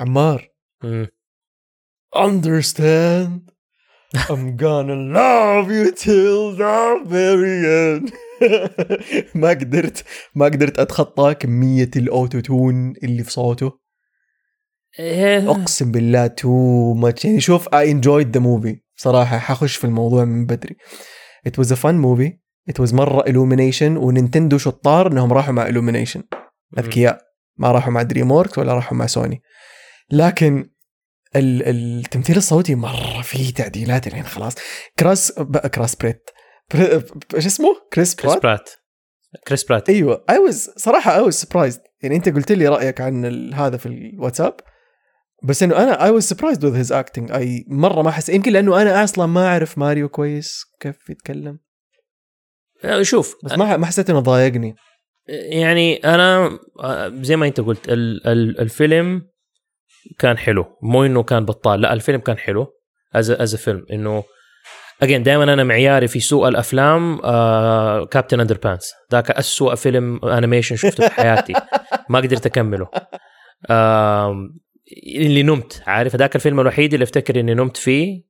عمار. 0.00 0.48
understand? 2.14 3.50
I'm 4.28 4.56
gonna 4.56 4.94
love 4.94 5.70
you 5.70 5.90
till 5.92 6.56
the 6.56 7.00
very 7.04 7.58
end. 7.66 8.12
ما 9.40 9.48
قدرت 9.48 10.04
ما 10.34 10.44
قدرت 10.44 10.78
اتخطى 10.78 11.34
كمية 11.34 11.90
ال 11.96 12.40
auto-tune 12.40 12.92
اللي 13.02 13.24
في 13.24 13.30
صوته. 13.30 13.72
إيه. 14.98 15.50
أقسم 15.50 15.92
بالله 15.92 16.26
too 16.26 16.94
much 16.94 17.24
يعني 17.24 17.40
شوف 17.40 17.68
I 17.68 17.86
enjoyed 17.86 18.36
the 18.36 18.40
movie. 18.40 18.76
صراحة 18.96 19.38
حخش 19.38 19.76
في 19.76 19.84
الموضوع 19.84 20.24
من 20.24 20.46
بدري. 20.46 20.76
It 21.48 21.52
was 21.52 21.68
a 21.68 21.76
fun 21.76 21.98
movie. 22.04 22.32
It 22.72 22.84
was 22.84 22.94
مرة 22.94 23.22
illumination 23.22 23.82
ونينتندو 23.82 24.58
شطار 24.58 25.12
إنهم 25.12 25.32
راحوا 25.32 25.52
مع 25.52 25.68
illumination. 25.68 26.22
أذكياء. 26.78 27.20
ما 27.56 27.72
راحوا 27.72 27.92
مع 27.92 28.02
دريم 28.02 28.30
ولا 28.30 28.74
راحوا 28.74 28.96
مع 28.96 29.06
سوني 29.06 29.42
لكن 30.10 30.70
ال- 31.36 31.62
التمثيل 31.68 32.36
الصوتي 32.36 32.74
مرة 32.74 33.22
فيه 33.22 33.52
تعديلات 33.54 34.06
يعني 34.06 34.22
خلاص. 34.22 34.54
كراس 34.98 35.32
كراس 35.74 35.96
بريت. 35.96 36.30
إيش 37.34 37.46
اسمه؟ 37.46 37.68
كريس 37.92 38.14
كريس 38.14 38.32
برات؟ 38.32 38.42
برات. 38.44 38.70
كريس 39.48 39.64
برات. 39.64 39.88
أيوه. 39.90 40.24
I 40.30 40.38
was 40.38 40.70
صراحة 40.76 41.16
I 41.16 41.20
was 41.20 41.34
surprised 41.34 41.80
يعني 42.02 42.16
أنت 42.16 42.28
قلت 42.28 42.52
لي 42.52 42.68
رأيك 42.68 43.00
عن 43.00 43.54
هذا 43.54 43.76
في 43.76 43.86
الواتساب. 43.86 44.56
بس 45.44 45.62
إنه 45.62 45.76
أنا 45.76 46.04
I 46.04 46.10
was 46.10 46.22
surprised 46.22 46.64
with 46.64 46.76
his 46.76 46.92
acting 46.92 47.32
I 47.32 47.64
مرة 47.68 48.02
ما 48.02 48.08
أحس 48.08 48.28
يمكن 48.28 48.52
لأنه 48.52 48.82
أنا 48.82 49.04
أصلا 49.04 49.26
ما 49.26 49.46
أعرف 49.46 49.78
ماريو 49.78 50.08
كويس 50.08 50.64
كيف 50.80 51.10
يتكلم. 51.10 51.58
آه، 52.84 53.02
شوف. 53.02 53.36
بس 53.44 53.52
ما 53.52 53.76
ما 53.76 53.86
حسيت 53.86 54.10
إنه 54.10 54.20
ضايقني. 54.20 54.74
يعني 55.28 55.96
أنا 55.96 56.58
آه، 56.80 57.08
زي 57.22 57.36
ما 57.36 57.46
أنت 57.46 57.60
قلت 57.60 57.88
ال- 57.88 58.26
ال- 58.26 58.60
الفيلم 58.60 59.22
كان 60.18 60.38
حلو. 60.38 60.66
مو 60.82 61.04
إنه 61.04 61.22
كان 61.22 61.44
بطال 61.44 61.80
لا 61.80 61.92
الفيلم 61.92 62.20
كان 62.20 62.38
حلو. 62.38 62.66
as 63.14 63.30
as 63.30 63.56
فيلم 63.56 63.86
إنه 63.92 64.24
again 65.02 65.22
دائما 65.22 65.44
أنا 65.44 65.64
معياري 65.64 66.08
في 66.08 66.20
سوء 66.20 66.48
الأفلام 66.48 67.20
آه 67.24 68.04
Captain 68.04 68.40
Underpants 68.40 68.92
ذاك 69.12 69.30
اسوء 69.30 69.74
فيلم 69.74 70.24
انيميشن 70.24 70.76
شفته 70.76 71.08
في 71.08 71.14
حياتي. 71.14 71.52
ما 72.08 72.18
قدرت 72.18 72.46
أكمله. 72.46 72.88
آه 73.70 74.48
اللي 75.16 75.42
نمت 75.42 75.82
عارف؟ 75.86 76.16
ذاك 76.16 76.36
الفيلم 76.36 76.60
الوحيد 76.60 76.92
اللي 76.92 77.04
أفتكر 77.04 77.40
إني 77.40 77.54
نمت 77.54 77.76
فيه. 77.76 78.22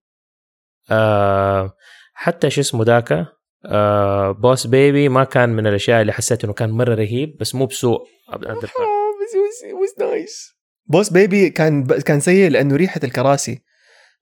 آه 0.91 1.73
حتى 2.15 2.51
شو 2.51 2.61
اسمه 2.61 2.85
ذاك؟ 2.85 3.27
آه 3.67 4.31
بوس 4.31 4.67
بيبي 4.67 5.09
ما 5.09 5.25
كان 5.25 5.49
من 5.49 5.67
الأشياء 5.67 6.01
اللي 6.01 6.13
حسيت 6.13 6.45
إنه 6.45 6.53
كان 6.53 6.71
مرة 6.71 6.95
رهيب 6.95 7.37
بس 7.41 7.55
مو 7.55 7.67
بسوء. 7.67 8.07
Was 9.85 9.95
nice. 9.99 10.55
بوس 10.87 11.11
بيبي 11.13 11.51
كان 11.51 11.87
كان 11.87 12.21
سيء 12.21 12.51
لأنه 12.51 12.77
ريحة 12.77 13.01
الكراسي. 13.05 13.63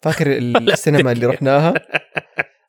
فاكر 0.03 0.27
السينما 0.73 1.13
اللي 1.13 1.27
رحناها؟ 1.27 1.75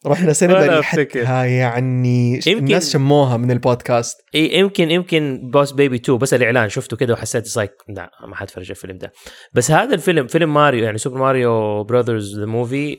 رحنا 0.07 0.33
سينما 0.39 0.59
ريحتها. 0.77 1.45
يعني 1.45 2.33
يمكن- 2.33 2.57
الناس 2.57 2.93
شموها 2.93 3.37
من 3.37 3.51
البودكاست. 3.51 4.17
إيه 4.35 4.59
يمكن 4.59 4.91
يمكن 4.91 5.49
بوس 5.53 5.71
بيبي 5.71 5.95
2 5.95 6.17
بس 6.17 6.33
الإعلان 6.33 6.69
شفته 6.69 6.97
كده 6.97 7.13
وحسيت 7.13 7.45
زيك 7.45 7.71
لا 7.89 8.11
ما 8.27 8.35
حتفرج 8.35 8.69
الفيلم 8.69 8.97
ده. 8.97 9.11
بس 9.53 9.71
هذا 9.71 9.95
الفيلم 9.95 10.27
فيلم 10.27 10.53
ماريو 10.53 10.83
يعني 10.83 10.97
Super 10.97 11.17
Mario 11.17 11.83
Brothers 11.83 12.39
the 12.39 12.45
movie 12.45 12.95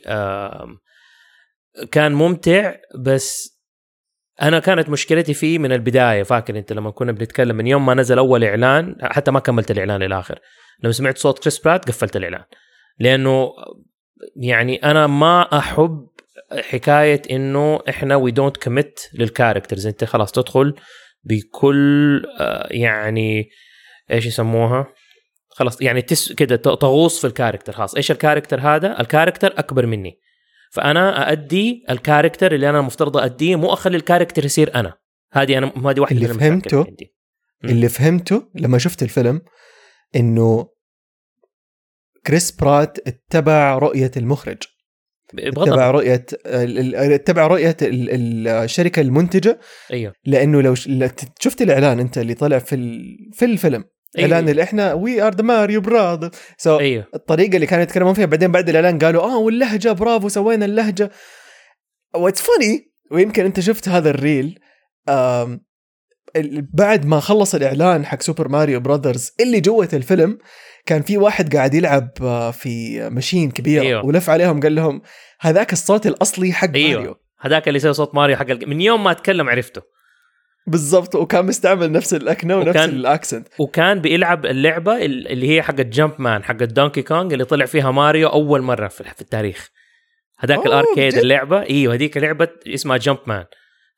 كان 1.93 2.13
ممتع 2.13 2.75
بس 2.99 3.55
أنا 4.43 4.59
كانت 4.59 4.89
مشكلتي 4.89 5.35
فيه 5.35 5.59
من 5.59 5.73
البداية. 5.73 6.23
فاكر 6.23 6.59
أنت 6.59 6.73
لما 6.73 6.91
كنا 6.91 7.13
بنتكلم 7.13 7.57
من 7.57 7.67
يوم 7.67 7.87
ما 7.87 7.95
نزل 7.95 8.19
أول 8.19 8.45
إعلان 8.45 8.97
حتى 9.03 9.31
ما 9.31 9.41
كملت 9.41 9.71
الإعلان 9.71 10.03
للاخر 10.03 10.39
لما 10.83 10.93
سمعت 10.93 11.19
صوت 11.19 11.39
كريس 11.39 11.59
برات 11.59 11.89
قفلت 11.89 12.17
الإعلان. 12.17 12.45
لأنه 12.99 13.51
يعني 14.37 14.77
أنا 14.77 15.07
ما 15.07 15.59
أحب 15.59 16.09
حكاية 16.53 17.23
إنه 17.31 17.81
إحنا 17.89 18.17
we 18.17 18.31
don't 18.31 18.57
commit 18.57 19.01
لل 19.15 19.27
characters 19.27 19.87
أنت 19.87 20.05
خلاص 20.05 20.33
تدخل 20.33 20.75
بكل 21.25 22.23
آه، 22.41 22.69
يعني 22.71 23.49
إيش 24.11 24.27
يسموها؟ 24.27 24.87
خلاص 25.49 25.83
يعني 25.83 26.03
تس 26.03 26.33
كده 26.33 26.57
تغوص 26.57 27.21
في 27.21 27.27
ال 27.27 27.32
character 27.32 27.73
خلاص. 27.73 27.95
إيش 27.95 28.11
ال 28.11 28.16
character 28.16 28.61
هذا؟ 28.61 29.01
ال 29.01 29.06
character 29.06 29.55
أكبر 29.59 29.87
مني. 29.87 30.21
فأنا 30.73 31.29
أأدي 31.29 31.85
ال 31.91 31.97
character 31.97 32.55
اللي 32.55 32.71
أنا 32.71 32.81
المفترض 32.81 33.17
اديه 33.17 33.57
مو 33.57 33.73
أخلي 33.73 33.97
ال 33.97 34.02
character 34.02 34.45
يصير 34.45 34.75
أنا. 34.75 34.95
هذه 35.33 35.59
أنا 35.59 35.67
هذه 35.67 36.01
واحدة 36.01 36.17
اللي 36.17 36.35
فهمته 36.35 36.79
عندي. 36.79 37.15
اللي 37.65 37.89
فهمته 37.89 38.51
لما 38.55 38.79
شفت 38.79 39.03
الفيلم 39.03 39.43
إنه 40.17 40.69
كريس 42.27 42.51
برات 42.51 42.99
اتبع 43.09 43.79
رؤية 43.79 44.11
المخرج. 44.17 44.59
بغض 45.35 45.69
اتبع. 45.69 45.91
رؤية 45.91 46.27
اتبع 47.15 47.47
رؤية 47.47 47.77
ال- 47.83 48.11
ال- 48.11 48.49
الشركة 48.49 49.01
المنتجة. 49.01 49.61
أيوه. 49.93 50.13
لأنه 50.25 50.63
لو 50.63 50.75
شفت 51.41 51.63
الإعلان 51.63 52.01
أنت 52.01 52.19
اللي 52.19 52.35
طلع 52.35 52.59
في 52.59 52.77
في 53.33 53.45
الفيلم. 53.45 53.85
أيوة. 54.19 54.33
إعلان 54.33 54.49
اللي 54.49 54.63
إحنا 54.63 54.93
we 54.93 55.23
are 55.23 55.35
the 55.35 55.43
Mario 55.43 55.81
Brothers 55.81 56.79
أيوه. 56.79 57.07
الطريقة 57.15 57.55
اللي 57.55 57.67
كانوا 57.67 57.83
يتكلمون 57.83 58.15
فيها 58.15 58.27
بعدين 58.27 58.53
بعد 58.53 58.69
الإعلان 58.69 58.99
قالوا 58.99 59.23
آه 59.23 59.39
واللهجة 59.39 59.93
برافو 59.93 60.29
سوينا 60.29 60.65
اللهجة. 60.65 61.11
What's 62.17 62.41
funny 62.43 62.93
ويمكن 63.11 63.45
أنت 63.45 63.61
شفت 63.61 63.89
هذا 63.89 64.11
ال 64.11 64.20
reel 64.20 64.59
بعد 66.75 67.07
ما 67.07 67.21
خلص 67.21 67.55
الإعلان 67.55 68.07
حق 68.07 68.23
سوبر 68.23 68.49
ماريو 68.49 68.81
براذرز 68.81 69.33
اللي 69.41 69.61
جوة 69.61 69.89
الفيلم 69.93 70.39
كان 70.87 71.03
في 71.03 71.19
واحد 71.19 71.57
قاعد 71.57 71.75
يلعب 71.75 72.11
آه، 72.23 72.51
في 72.51 73.01
machine 73.11 73.51
كبيره 73.51 73.83
أيوه. 73.83 74.05
ولف 74.07 74.31
عليهم 74.31 74.61
قال 74.61 74.75
لهم 74.75 75.03
هذاك 75.41 75.73
الصوت 75.73 76.07
الأصلي 76.07 76.53
حق 76.53 76.71
أيوه. 76.75 76.99
ماريو 77.01 77.17
هذاك 77.41 77.69
اللي 77.69 77.77
يسوي 77.77 77.93
صوت 77.93 78.15
ماريو 78.15 78.37
حق 78.37 78.47
من 78.67 78.81
يوم 78.81 79.05
ما 79.05 79.11
أتكلم 79.11 79.49
عرفته 79.49 79.83
بالضبط 80.67 81.15
وكان 81.15 81.47
مستعمل 81.47 81.93
نفس 81.93 82.15
ال 82.15 82.21
accent 82.21 82.57
ونفس 82.57 82.69
وكان- 82.71 82.89
ال 82.91 82.99
accent 82.99 83.49
وكان 83.59 84.01
بيلعب 84.01 84.47
اللعبة 84.47 84.97
ال- 85.05 85.29
اللي 85.29 85.51
هي 85.57 85.63
حق 85.63 85.75
جامب 85.75 86.13
مان 86.19 86.45
حق 86.45 86.55
دونكي 86.57 87.03
كونج 87.03 87.33
اللي 87.33 87.45
طلع 87.45 87.67
فيها 87.67 87.91
ماريو 87.91 88.29
أول 88.29 88.63
مرة 88.63 88.89
في 88.89 89.21
التاريخ 89.21 89.71
هذاك 90.39 90.67
ال 90.67 90.73
arcade؟ 90.73 91.15
اللعبة 91.15 91.63
إيوه 91.63 91.95
هذيك 91.95 92.17
لعبة 92.17 92.49
اسمها 92.67 92.97
جامب 92.97 93.19
مان 93.27 93.45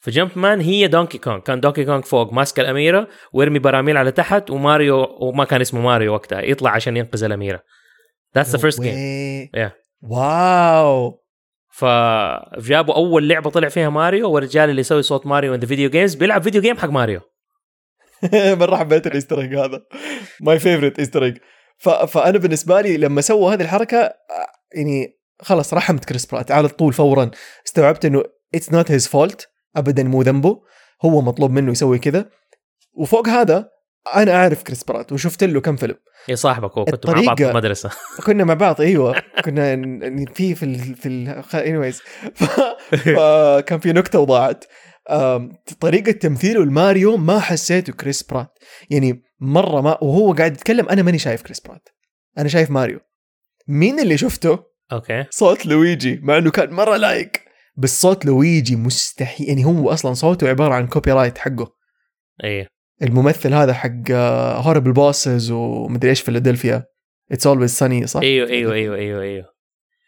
فجامب 0.07 0.31
مان 0.39 0.61
هي 0.61 0.87
دونكي 0.87 1.19
كونج 1.19 1.43
كان 1.43 1.61
دونكي 1.61 1.85
كونج 1.85 2.05
فوق 2.05 2.33
ماسك 2.33 2.61
الأميرة 2.61 3.09
ويرمي 3.33 3.59
براميل 3.59 3.97
على 3.97 4.13
تحت 4.13 4.51
وماريو 4.51 5.17
وما 5.21 5.45
كان 5.45 5.61
اسمه 5.61 5.81
ماريو 5.81 6.13
وقتها. 6.13 6.41
يطلع 6.41 6.71
عشان 6.71 6.97
ينقذ 6.97 7.25
الأميرة. 7.25 7.63
That's 8.37 8.51
the 8.51 8.59
first 8.59 8.81
game. 8.81 9.71
wow 10.03 11.23
فجابوا 11.71 12.95
أول 12.95 13.29
لعبة 13.29 13.51
طلع 13.51 13.69
فيها 13.69 13.89
ماريو 13.89 14.31
والرجال 14.31 14.71
اللي 14.71 14.81
يسوي 14.81 15.03
صوت 15.03 15.27
ماريو 15.27 15.55
in 15.55 15.61
the 15.61 15.67
video 15.67 15.91
games 15.91 16.15
بيلعب 16.15 16.43
فيديو 16.43 16.63
جيم 16.63 16.77
حق 16.77 16.89
ماريو. 16.89 17.21
مره 18.61 18.77
حبيت 18.77 19.07
ال 19.07 19.12
Easter 19.12 19.41
هذا. 19.41 19.83
my 20.41 20.59
favorite 20.59 20.99
Easter 20.99 21.35
فانا 22.09 22.39
بالنسبة 22.39 22.81
لي 22.81 22.97
لما 22.97 23.21
سووا 23.21 23.55
هذه 23.55 23.63
الحركة 23.63 23.99
آه، 23.99 24.15
يعني 24.75 25.19
خلاص 25.41 25.75
رحمت 25.75 26.05
كريس 26.05 26.27
برات 26.27 26.51
على 26.51 26.69
طول 26.69 26.93
فورا. 26.93 27.31
استوعبت 27.67 28.05
إنه 28.05 28.23
it's 28.55 28.73
not 28.73 28.91
his 28.91 29.09
fault 29.09 29.56
ابدا 29.77 30.03
مو 30.03 30.23
ذنبه 30.23 30.61
هو 31.05 31.21
مطلوب 31.21 31.51
منه 31.51 31.73
يسوي 31.73 31.99
كذا. 31.99 32.31
وفوق 32.95 33.29
هذا 33.29 33.71
أنا 34.15 34.35
أعرف 34.35 34.63
كريس 34.63 34.85
برات 34.85 35.13
وشفت 35.13 35.45
له 35.45 35.61
كم 35.61 35.77
فيلم. 35.77 35.95
يا 36.29 36.35
صاحبك 36.35 36.79
هو 36.79 36.85
كنتوا 36.85 37.15
مع 37.15 37.23
بعض 37.27 37.37
في 37.37 37.51
المدرسة 37.51 37.91
كنا 38.27 38.45
مع 38.45 38.55
بعض 38.55 38.81
أيوه. 38.81 39.23
كنا 39.45 39.77
في 40.35 40.55
في 40.55 40.65
ال 40.65 41.43
في 41.43 41.77
وايز 41.77 42.03
فكان 43.05 43.79
في 43.79 43.93
نكتة 43.93 44.19
وضاعت. 44.19 44.65
طريقة 45.81 46.13
تمثيله 46.13 46.63
الماريو 46.63 47.17
ما 47.17 47.41
حسيته 47.41 47.93
كريس 47.93 48.23
برات. 48.23 48.59
يعني 48.91 49.23
مرة 49.41 49.81
ما 49.81 50.05
وهو 50.05 50.33
قاعد 50.33 50.53
يتكلم 50.53 50.89
أنا 50.89 51.03
ماني 51.03 51.19
شايف 51.19 51.43
كريس 51.43 51.61
برات. 51.61 51.89
أنا 52.39 52.49
شايف 52.49 52.71
ماريو. 52.71 53.01
مين 53.69 54.01
اللي 54.01 54.19
شفته؟ 54.19 54.59
أوكي. 54.93 55.25
صوت 55.31 55.67
لويجي 55.67 56.21
مع 56.23 56.39
إنه 56.39 56.51
كان 56.51 56.71
مرة 56.71 56.97
لايق. 56.97 57.31
بس 57.77 58.01
صوت 58.01 58.27
لويجي 58.27 58.77
مستحيل 58.77 59.49
يعني 59.49 59.65
هو 59.65 59.91
أصلا 59.91 60.15
صوته 60.15 60.49
عبارة 60.49 60.75
عن 60.75 60.87
copyright 60.87 61.39
حقه 61.39 61.73
إيه 62.45 62.67
الممثل 63.03 63.55
هذا 63.55 63.73
حق 63.73 64.11
Horrible 64.67 64.93
Bosses 64.93 65.51
ومدري 65.51 66.11
إيش 66.11 66.21
Philadelphia 66.21 66.85
It's 67.33 67.47
Always 67.47 67.71
Sunny 67.71 68.07
صح؟ 68.07 68.21
أيوه 68.21 68.49
أيوه 68.49 68.73
أيوه 68.73 68.97
أيوه 68.97 69.23
أيوه 69.23 69.57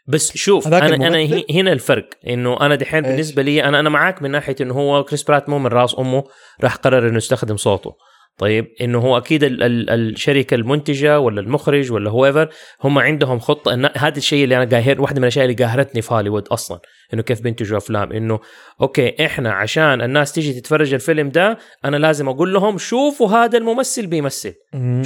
بس 0.09 0.37
شوف 0.37 0.67
أنا 0.67 0.79
أنا 0.79 0.94
الممثل؟ 0.94 1.44
هنا 1.50 1.73
الفرق 1.73 2.09
إنه 2.29 2.61
أنا 2.61 2.75
دحين؟ 2.75 3.00
بالنسبة 3.00 3.43
لي 3.43 3.65
أنا 3.65 3.81
أنا 3.81 3.88
معاك 3.88 4.23
من 4.23 4.31
ناحية 4.31 4.56
إنه 4.61 4.75
هو 4.75 5.05
كريس 5.05 5.23
برات 5.23 5.49
مو 5.49 5.59
من 5.59 5.67
راس 5.67 5.99
أمه 5.99 6.25
راح 6.62 6.76
قرر 6.76 7.09
إنه 7.09 7.17
يستخدم 7.17 7.56
صوته 7.56 7.94
طيب 8.38 8.67
إنه 8.81 8.99
هو 8.99 9.19
أكيد 9.19 9.44
ال 9.44 9.62
ال 9.62 9.91
الشركة 9.91 10.55
المنتجة 10.55 11.21
ولا 11.21 11.41
المخرج 11.41 11.93
ولا 11.93 12.11
whoever 12.11 12.49
هم 12.85 12.99
عندهم 12.99 13.38
خطة 13.38 13.91
هذا 13.97 14.19
الشيء 14.19 14.44
اللي 14.44 14.56
أنا 14.56 14.64
قاهر 14.64 15.00
واحدة 15.00 15.19
من 15.19 15.25
الأشياء 15.25 15.44
اللي 15.44 15.64
قاهرتني 15.64 16.03
في 16.03 16.14
هوليوود 16.14 16.49
أصلا 16.49 16.81
إنه 17.15 17.23
كيف 17.23 17.41
بينتجوا 17.41 17.79
أفلام 17.79 18.13
إنه 18.13 18.41
okay 18.81 19.27
إحنا 19.27 19.53
عشان 19.53 20.03
الناس 20.03 20.33
تيجي 20.33 20.61
تتفرج 20.61 20.95
الفيلم 20.95 21.29
ده 21.29 21.59
أنا 21.85 21.97
لازم 21.97 22.29
أقول 22.29 22.55
لهم 22.55 22.79
شوفوا 22.79 23.29
هذا 23.29 23.59
الممثل 23.59 24.07
بيمثل. 24.07 24.55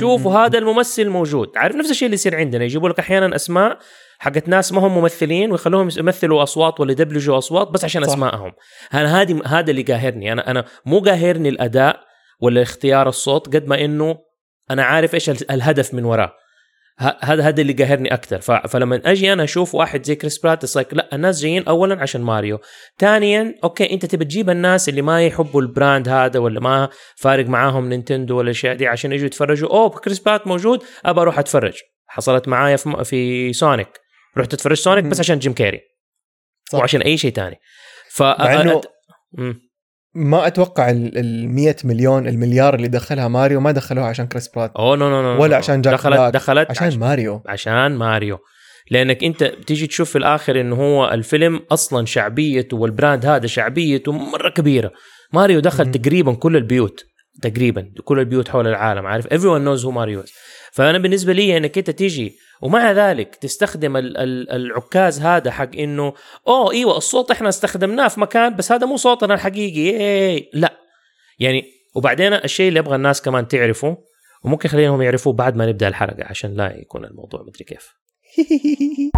شوفوا 0.01 0.33
هذا 0.39 0.59
الممثل 0.59 1.09
موجود. 1.09 1.49
عارف 1.57 1.77
نفس 1.77 1.91
الشيء 1.91 2.07
اللي 2.07 2.15
يصير 2.15 2.37
عندنا 2.37 2.65
يجيبوا 2.65 2.89
لك 2.89 2.99
أحيانا 2.99 3.37
أسماء 3.37 3.79
حقت 4.19 4.49
ناس 4.49 4.73
ما 4.73 4.81
هم 4.87 4.99
ممثلين 4.99 5.53
ويخلوهم 5.53 5.89
يمثلوا 5.99 6.43
أصوات 6.43 6.81
ولا 6.81 6.93
يدبلجوا 6.93 7.39
أصوات 7.39 7.69
بس 7.69 7.85
عشان 7.85 8.05
صح. 8.05 8.13
أسمائهم. 8.13 8.53
أنا 8.95 9.21
هذه 9.23 9.41
هذا 9.47 9.71
اللي 9.71 9.83
قاهرني. 9.83 10.33
أنا 10.33 10.51
أنا 10.51 10.65
مو 10.87 11.01
قاهرني 11.01 11.49
الأداء 11.49 12.01
ولا 12.41 12.63
اختيار 12.63 13.09
الصوت 13.09 13.57
قد 13.57 13.67
ما 13.67 13.85
إنه 13.85 14.19
أنا 14.71 14.83
عارف 14.85 15.15
إيش 15.15 15.31
ال- 15.31 15.51
الهدف 15.51 15.95
من 15.95 16.05
وراه. 16.05 16.33
هذا 17.21 17.43
هذا 17.43 17.61
اللي 17.61 17.73
قاهرني 17.73 18.15
أكثر. 18.15 18.41
فلما 18.41 19.01
أجي 19.05 19.33
أنا 19.33 19.45
أشوف 19.45 19.75
واحد 19.75 20.05
زي 20.05 20.15
كريس 20.15 20.39
برات 20.39 20.79
like 20.79 20.87
لا 20.95 21.15
الناس 21.15 21.41
جايين 21.41 21.65
اولا 21.69 22.03
عشان 22.03 22.21
ماريو 22.21 22.59
ثانيا 22.99 23.55
okay 23.65 23.93
أنت 23.93 24.07
تبي 24.07 24.25
تجيب 24.25 24.51
الناس 24.51 24.89
اللي 24.89 25.03
ما 25.03 25.27
يحبوا 25.27 25.63
ال 25.63 25.71
brand 25.71 26.09
هذا 26.09 26.41
ولا 26.41 26.61
ما 26.61 26.89
فارق 27.17 27.47
معاهم 27.47 27.89
نينتندو 27.89 28.37
ولا 28.39 28.45
الاشياء 28.45 28.75
دي 28.77 28.87
عشان 28.87 29.13
يجوا 29.13 29.27
يتفرجوا 29.27 29.69
oh 29.71 29.89
كريس 29.91 30.19
برات 30.19 30.47
موجود 30.47 30.83
أبى 31.05 31.21
أروح 31.21 31.39
أتفرج 31.39 31.75
حصلت 32.07 32.49
معايا 32.49 32.77
في, 32.77 32.89
م- 32.89 33.03
في 33.03 33.53
سونيك 33.53 33.89
رحت 34.39 34.55
أتفرج 34.55 34.77
سونيك 34.77 35.05
بس. 35.05 35.21
عشان 35.21 35.39
جيم 35.39 35.53
كاري 35.53 35.81
صح. 36.73 36.79
وعشان 36.79 37.03
أي 37.03 37.17
شيء 37.17 37.33
ثاني 37.33 37.57
ف 38.11 38.23
مع 38.23 38.61
إنه 38.61 38.81
مم. 39.33 39.72
ما 40.15 40.47
أتوقع 40.47 40.91
ال 40.91 41.19
ال 41.19 41.49
100 41.55 41.77
مليون 41.85 42.29
المليار 42.29 42.75
اللي 42.75 42.89
دخلها 42.89 43.29
ماريو 43.29 43.61
ما 43.61 43.73
دخلوها 43.73 44.07
عشان 44.07 44.27
كريس 44.27 44.49
برات 44.49 44.73
oh 44.77 44.97
no 44.97 45.11
no 45.11 45.23
no 45.23 45.43
ولا. 45.43 45.57
عشان 45.57 45.81
جاك 45.81 45.95
دخلت 45.95 46.15
بلاك. 46.17 46.33
دخلت 46.35 46.71
عشان 46.71 46.99
ماريو 46.99 47.43
عشان 47.47 47.97
ماريو 47.97 48.39
لأنك 48.91 49.25
أنت 49.25 49.45
بتيجي 49.45 49.87
تشوف 49.87 50.11
في 50.11 50.19
الآخر 50.19 50.61
إنه 50.61 50.77
هو 50.77 51.09
الفيلم 51.11 51.61
أصلا 51.71 52.07
شعبيته 52.07 52.77
وال 52.77 52.91
brand 52.91 53.27
هذا 53.27 53.47
شعبيته 53.47 54.13
مرة 54.13 54.49
كبيرة 54.49 54.93
ماريو 55.33 55.61
دخل 55.61 55.85
مم. 55.85 55.91
تقريبا 55.93 56.35
كل 56.35 56.57
البيوت 56.57 57.05
تقريبا 57.43 57.93
كل 58.05 58.19
البيوت 58.19 58.49
حول 58.49 58.67
العالم 58.67 59.07
عارف 59.07 59.27
everyone 59.27 59.65
knows 59.79 59.85
who 59.85 59.89
ماريو 59.89 60.23
is. 60.23 60.31
فأنا 60.73 60.99
بالنسبة 60.99 61.33
لي 61.33 61.57
إنك 61.57 61.79
أنت 61.79 61.91
تيجي 61.91 62.37
ومع 62.63 62.93
ذلك 62.93 63.35
تستخدم 63.37 63.97
ال- 63.97 64.17
ال- 64.17 64.51
العكاز 64.51 65.21
هذا 65.21 65.51
حق 65.51 65.77
إنه 65.77 66.15
oh 66.49 66.73
إيوه 66.73 66.97
الصوت 66.97 67.31
إحنا 67.31 67.49
استخدمناه 67.49 68.09
في 68.09 68.21
مكان 68.21 68.57
بس 68.57 68.73
هذا 68.73 68.87
مو 68.87 68.97
صوتنا 68.97 69.35
الحقيقي. 69.35 69.91
إيه 69.91 70.51
لا. 70.55 70.73
يعني 71.39 71.65
وبعدين 71.95 72.33
الشيء 72.35 72.69
اللي 72.69 72.81
أبغى 72.81 72.97
الناس 72.97 73.23
كمان 73.23 73.49
تعرفه 73.49 73.97
وممكن 74.45 74.69
خليهم 74.69 75.03
يعرفوه 75.03 75.33
بعد 75.33 75.57
ما 75.57 75.67
نبدأ 75.67 75.89
الحلقة 75.89 76.25
عشان 76.25 76.55
لا 76.55 76.77
يكون 76.79 77.05
الموضوع 77.05 77.43
مدري 77.43 77.65
كيف. 77.65 77.95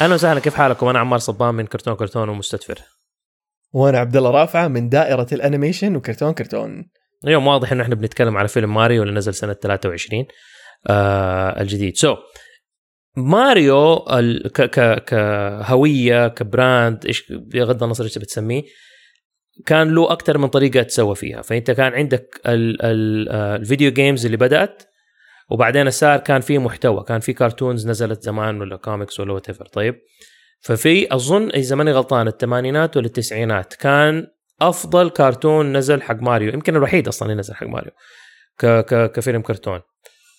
أهلا 0.00 0.14
وسهلا 0.14 0.40
كيف 0.40 0.54
حالكم؟ 0.54 0.88
أنا 0.88 0.98
عمار 0.98 1.18
صبان 1.18 1.54
من 1.54 1.66
كرتون 1.66 1.94
كرتون 1.94 2.28
ومستدفر. 2.28 2.78
وأنا 3.72 3.98
عبد 3.98 4.16
الله 4.16 4.30
رافعة 4.30 4.68
من 4.68 4.88
دائرة 4.88 5.26
الأنيميشن 5.32 5.96
وكرتون 5.96 6.32
كرتون. 6.32 6.90
اليوم 7.24 7.46
واضح 7.46 7.72
إنه 7.72 7.82
إحنا 7.82 7.94
بنتكلم 7.94 8.36
على 8.36 8.48
فيلم 8.48 8.74
ماريو 8.74 9.02
اللي 9.02 9.14
نزل 9.14 9.34
سنة 9.34 9.52
23 9.52 10.24
آه 10.86 11.60
الجديد. 11.60 11.96
so 11.96 12.14
so, 12.14 12.18
ماريو 13.16 13.96
ال- 13.96 14.52
ك 14.52 14.62
ك 14.62 15.04
كهوية 15.04 16.28
ك 16.28 16.41
brand 16.41 17.06
إيش 17.06 17.32
بغض 17.32 17.82
النظر 17.82 18.04
إيش 18.04 18.18
بتسميه 18.18 18.62
كان 19.66 19.94
له 19.94 20.12
أكثر 20.12 20.38
من 20.38 20.48
طريقة 20.48 20.82
تسوى 20.82 21.14
فيها. 21.14 21.42
فأنت 21.42 21.70
كان 21.70 21.92
عندك 21.92 22.40
ال 22.46 22.82
ال 22.82 23.28
آه، 23.28 23.56
ال 23.56 23.62
video 23.62 23.92
games 23.92 24.24
اللي 24.24 24.36
بدأت 24.36 24.82
وبعدين 25.50 25.90
صار 25.90 26.18
كان 26.18 26.40
في 26.40 26.58
محتوى 26.58 27.04
كان 27.04 27.20
في 27.20 27.32
cartoons 27.32 27.88
نزلت 27.88 28.22
زمان 28.22 28.60
ولا 28.60 28.76
كوميكس 28.76 29.20
ولا 29.20 29.32
what 29.32 29.50
طيب 29.72 29.94
ففي 30.60 31.14
أظن 31.14 31.50
إذا 31.50 31.76
ماني 31.76 31.92
غلطان 31.92 32.28
الثمانينات 32.28 32.96
ولا 32.96 33.06
التسعينات 33.06 33.74
كان 33.74 34.26
أفضل 34.60 35.10
كرتون 35.10 35.76
نزل 35.76 36.02
حق 36.02 36.22
ماريو 36.22 36.52
يمكن 36.52 36.76
الوحيد 36.76 37.08
أصلا 37.08 37.28
اللي 37.28 37.38
نزل 37.40 37.54
حق 37.54 37.66
ماريو 37.66 37.90
ك 38.58 38.66
ك 38.66 39.12
كفيلم 39.12 39.42
كرتون. 39.42 39.80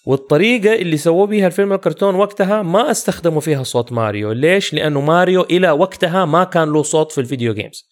والطريقة 0.06 0.74
اللي 0.76 0.98
سووا 0.98 1.26
بيها 1.26 1.48
الفيلم 1.48 1.74
الكرتون 1.74 2.16
وقتها 2.16 2.62
ما 2.62 2.92
استخدموا 2.92 3.42
فيها 3.42 3.64
صوت 3.64 3.92
ماريو. 3.92 4.32
ليش؟ 4.32 4.74
لأنه 4.74 5.02
ماريو 5.02 5.42
إلى 5.42 5.72
وقتها 5.72 6.26
ما 6.26 6.44
كان 6.44 6.74
له 6.74 6.84
صوت 6.84 7.12
في 7.12 7.22
ال 7.22 7.27
video 7.27 7.54
games 7.54 7.90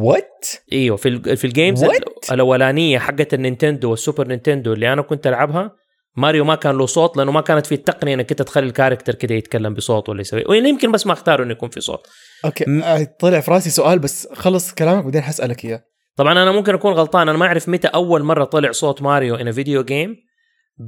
what 0.00 0.46
إيوه 0.72 0.96
في 0.96 1.08
ال- 1.08 1.36
في 1.36 1.46
ال 1.46 1.52
games 1.52 1.84
What? 1.84 2.32
الأولانية 2.32 2.98
حقت 2.98 3.34
النينتندو 3.34 3.90
والسوبر 3.90 4.26
نينتندو 4.28 4.72
اللي 4.72 4.92
أنا 4.92 5.02
كنت 5.02 5.26
ألعبها 5.26 5.76
ماريو 6.18 6.44
ما 6.44 6.54
كان 6.54 6.78
له 6.78 6.86
صوت 6.86 7.16
لأنه 7.16 7.32
ما 7.32 7.40
كانت 7.40 7.66
في 7.66 7.74
التقنيه 7.74 8.14
إنك 8.14 8.30
أنت 8.30 8.42
تخلي 8.42 8.66
ال 8.66 8.71
character 8.71 9.14
كده 9.14 9.34
يتكلم 9.34 9.74
بصوت 9.74 10.08
ولا 10.08 10.20
يسوي. 10.20 10.44
ولا 10.48 10.68
يمكن 10.68 10.92
بس 10.92 11.06
ما 11.06 11.12
اختاروا 11.12 11.44
إنه 11.44 11.52
يكون 11.52 11.68
في 11.68 11.80
صوت. 11.80 12.06
okay 12.44 12.64
م- 12.66 12.82
آه، 12.82 13.08
طلع 13.20 13.40
في 13.40 13.50
راسي 13.50 13.70
سؤال 13.70 13.98
بس 13.98 14.28
خلص 14.32 14.74
كلامك 14.74 15.04
بعدين 15.04 15.22
حسألك 15.22 15.64
إياه. 15.64 15.82
طبعا 16.16 16.32
أنا 16.32 16.52
ممكن 16.52 16.74
أكون 16.74 16.92
غلطان 16.92 17.28
أنا 17.28 17.38
ما 17.38 17.46
أعرف 17.46 17.68
متى 17.68 17.88
أول 17.88 18.22
مرة 18.22 18.44
طلع 18.44 18.72
صوت 18.72 19.02
ماريو 19.02 19.34
ان 19.34 19.52
فيديو 19.52 19.84
جيم 19.84 20.16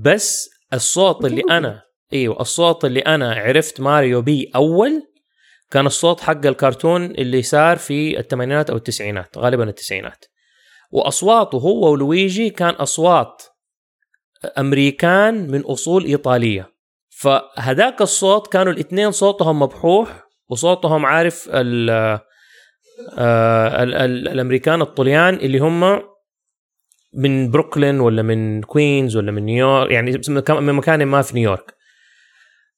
بس 0.04 0.48
الصوت 0.72 1.24
اللي 1.24 1.42
أنا 1.50 1.82
إيوه 2.12 2.40
الصوت 2.40 2.84
اللي 2.84 3.00
أنا 3.00 3.34
عرفت 3.34 3.80
ماريو 3.80 4.22
بيه 4.22 4.46
أول 4.56 5.02
كان 5.70 5.86
الصوت 5.86 6.20
حق 6.20 6.46
الكرتون 6.46 7.04
اللي 7.04 7.42
صار 7.42 7.76
في 7.76 8.18
الثمانينات 8.18 8.70
أو 8.70 8.76
التسعينات 8.76 9.38
غالبا 9.38 9.64
التسعينات. 9.64 10.24
وأصواته 10.90 11.58
هو 11.58 11.92
ولويجي 11.92 12.50
كان 12.50 12.74
أصوات 12.74 13.42
أمريكان 14.58 15.50
من 15.50 15.60
أصول 15.60 16.04
إيطالية. 16.04 16.70
فهذاك 17.08 18.02
الصوت 18.02 18.52
كانوا 18.52 18.72
الاثنين 18.72 19.10
صوتهم 19.10 19.60
مبحوح 19.60 20.24
وصوتهم 20.48 21.06
عارف 21.06 21.48
ال 21.52 21.90
آه، 23.18 23.82
ال- 23.82 23.94
ال- 23.94 24.28
الأمريكان 24.28 24.82
الطليان 24.82 25.34
اللي 25.34 25.58
هم 25.58 26.02
من 27.14 27.50
بروكلين 27.50 28.00
ولا 28.00 28.22
من 28.22 28.62
كوينز 28.62 29.16
ولا 29.16 29.32
من 29.32 29.44
نيويورك 29.44 29.90
يعني 29.90 30.20
من 30.48 30.72
مكان 30.72 31.06
ما 31.06 31.22
في 31.22 31.34
نيويورك. 31.34 31.74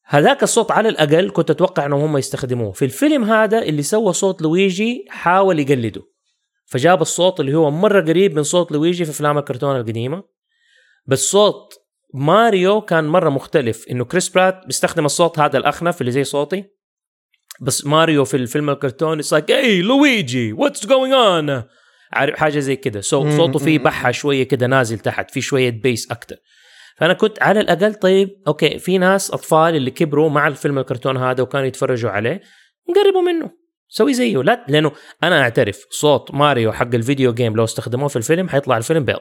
هذاك 0.05 0.43
الصوت 0.43 0.71
على 0.71 0.89
الأقل 0.89 1.31
كنت 1.31 1.51
أتوقع 1.51 1.87
إنهم 1.87 2.01
هم 2.01 2.17
يستخدموه. 2.17 2.73
في 2.73 2.85
الفيلم 2.85 3.25
هذا 3.25 3.63
اللي 3.63 3.83
سوى 3.83 4.13
صوت 4.13 4.43
لويجي 4.43 5.05
حاول 5.09 5.59
يقلده. 5.59 6.03
فجاب 6.67 7.03
الصوت 7.03 7.41
اللي 7.41 7.55
هو 7.55 7.71
مرة 7.71 8.01
قريب 8.01 8.37
من 8.37 8.43
صوت 8.43 8.73
لويجي 8.73 9.05
في 9.05 9.11
أفلام 9.11 9.39
الكرتون 9.39 9.77
القديمة. 9.77 10.23
بس 11.07 11.31
صوت 11.31 11.75
ماريو 12.15 12.81
كان 12.81 13.05
مرة 13.05 13.31
مختلف 13.31 13.89
إنه 13.91 14.05
كريس 14.05 14.29
برات 14.29 14.67
بيستخدم 14.67 15.05
الصوت 15.05 15.39
هذا 15.39 15.59
الأخنف 15.59 16.01
اللي 16.01 16.13
زي 16.13 16.25
صوتي 16.25 16.65
بس 17.61 17.87
ماريو 17.87 18.25
في 18.25 18.37
الفيلم 18.37 18.71
الكرتون 18.71 19.19
it's 19.19 19.33
like 19.33 19.51
hey 19.51 19.83
لويجي 19.83 20.53
what's 20.53 20.87
going 20.87 21.13
on 21.13 21.63
عارف 22.13 22.37
حاجة 22.37 22.59
زي 22.59 22.77
كده. 22.77 23.01
صوت 23.01 23.25
مم، 23.27 23.37
صوته 23.37 23.59
فيه. 23.59 23.79
بحة 23.79 24.11
شوية 24.11 24.43
كده 24.43 24.67
نازل 24.67 24.99
تحت 24.99 25.31
في 25.31 25.41
شوية 25.41 25.71
bass 25.71 26.11
أكتر. 26.11 26.37
فأنا 26.97 27.13
كنت 27.13 27.43
على 27.43 27.61
الأقل 27.61 27.95
طيب 27.95 28.31
okay 28.49 28.79
في 28.79 28.99
ناس 28.99 29.31
أطفال 29.31 29.77
اللي 29.77 29.91
كبروا 29.91 30.31
مع 30.31 30.47
الفيلم 30.49 30.79
الكرتون 30.79 31.17
هذا 31.17 31.43
وكانوا 31.43 31.67
يتفرجوا 31.67 32.11
عليه 32.11 32.41
نقربوا 32.91 33.23
منه. 33.23 33.51
سوي 33.89 34.15
زيه 34.15 34.43
لا 34.43 34.67
لأنه 34.69 34.93
أنا 35.23 35.43
أعترف 35.43 35.87
صوت 35.91 36.35
ماريو 36.35 36.73
حق 36.73 36.95
ال 36.95 37.02
video 37.02 37.35
game 37.35 37.57
لو 37.57 37.65
استخدموه 37.65 38.09
في 38.09 38.17
الفيلم 38.17 38.49
حيطلع 38.49 38.77
الفيلم 38.77 39.05
بيض 39.05 39.21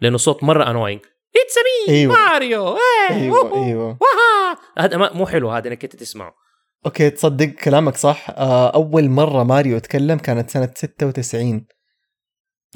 لأنه 0.00 0.16
صوت 0.16 0.42
مرة 0.44 0.70
annoying 0.70 1.00
it's 1.36 1.54
me 1.88 1.94
أيوة. 1.94 2.14
ماريو 2.14 2.76
إيه، 2.76 3.16
إيوه 3.16 3.66
إيوه. 3.66 3.84
وها. 3.86 4.58
هذا 4.78 4.96
ما- 4.96 5.12
مو 5.12 5.26
حلو 5.26 5.50
هذا 5.50 5.68
إنك 5.68 5.84
أنت 5.84 5.96
تسمعه. 5.96 6.34
okay 6.86 7.10
تصدق 7.10 7.46
كلامك 7.46 7.96
صح. 7.96 8.30
آه، 8.30 8.70
أول 8.74 9.08
مرة 9.10 9.42
ماريو 9.42 9.78
تكلم 9.78 10.18
كانت 10.18 10.50
سنة 10.50 10.70
96 10.76 11.66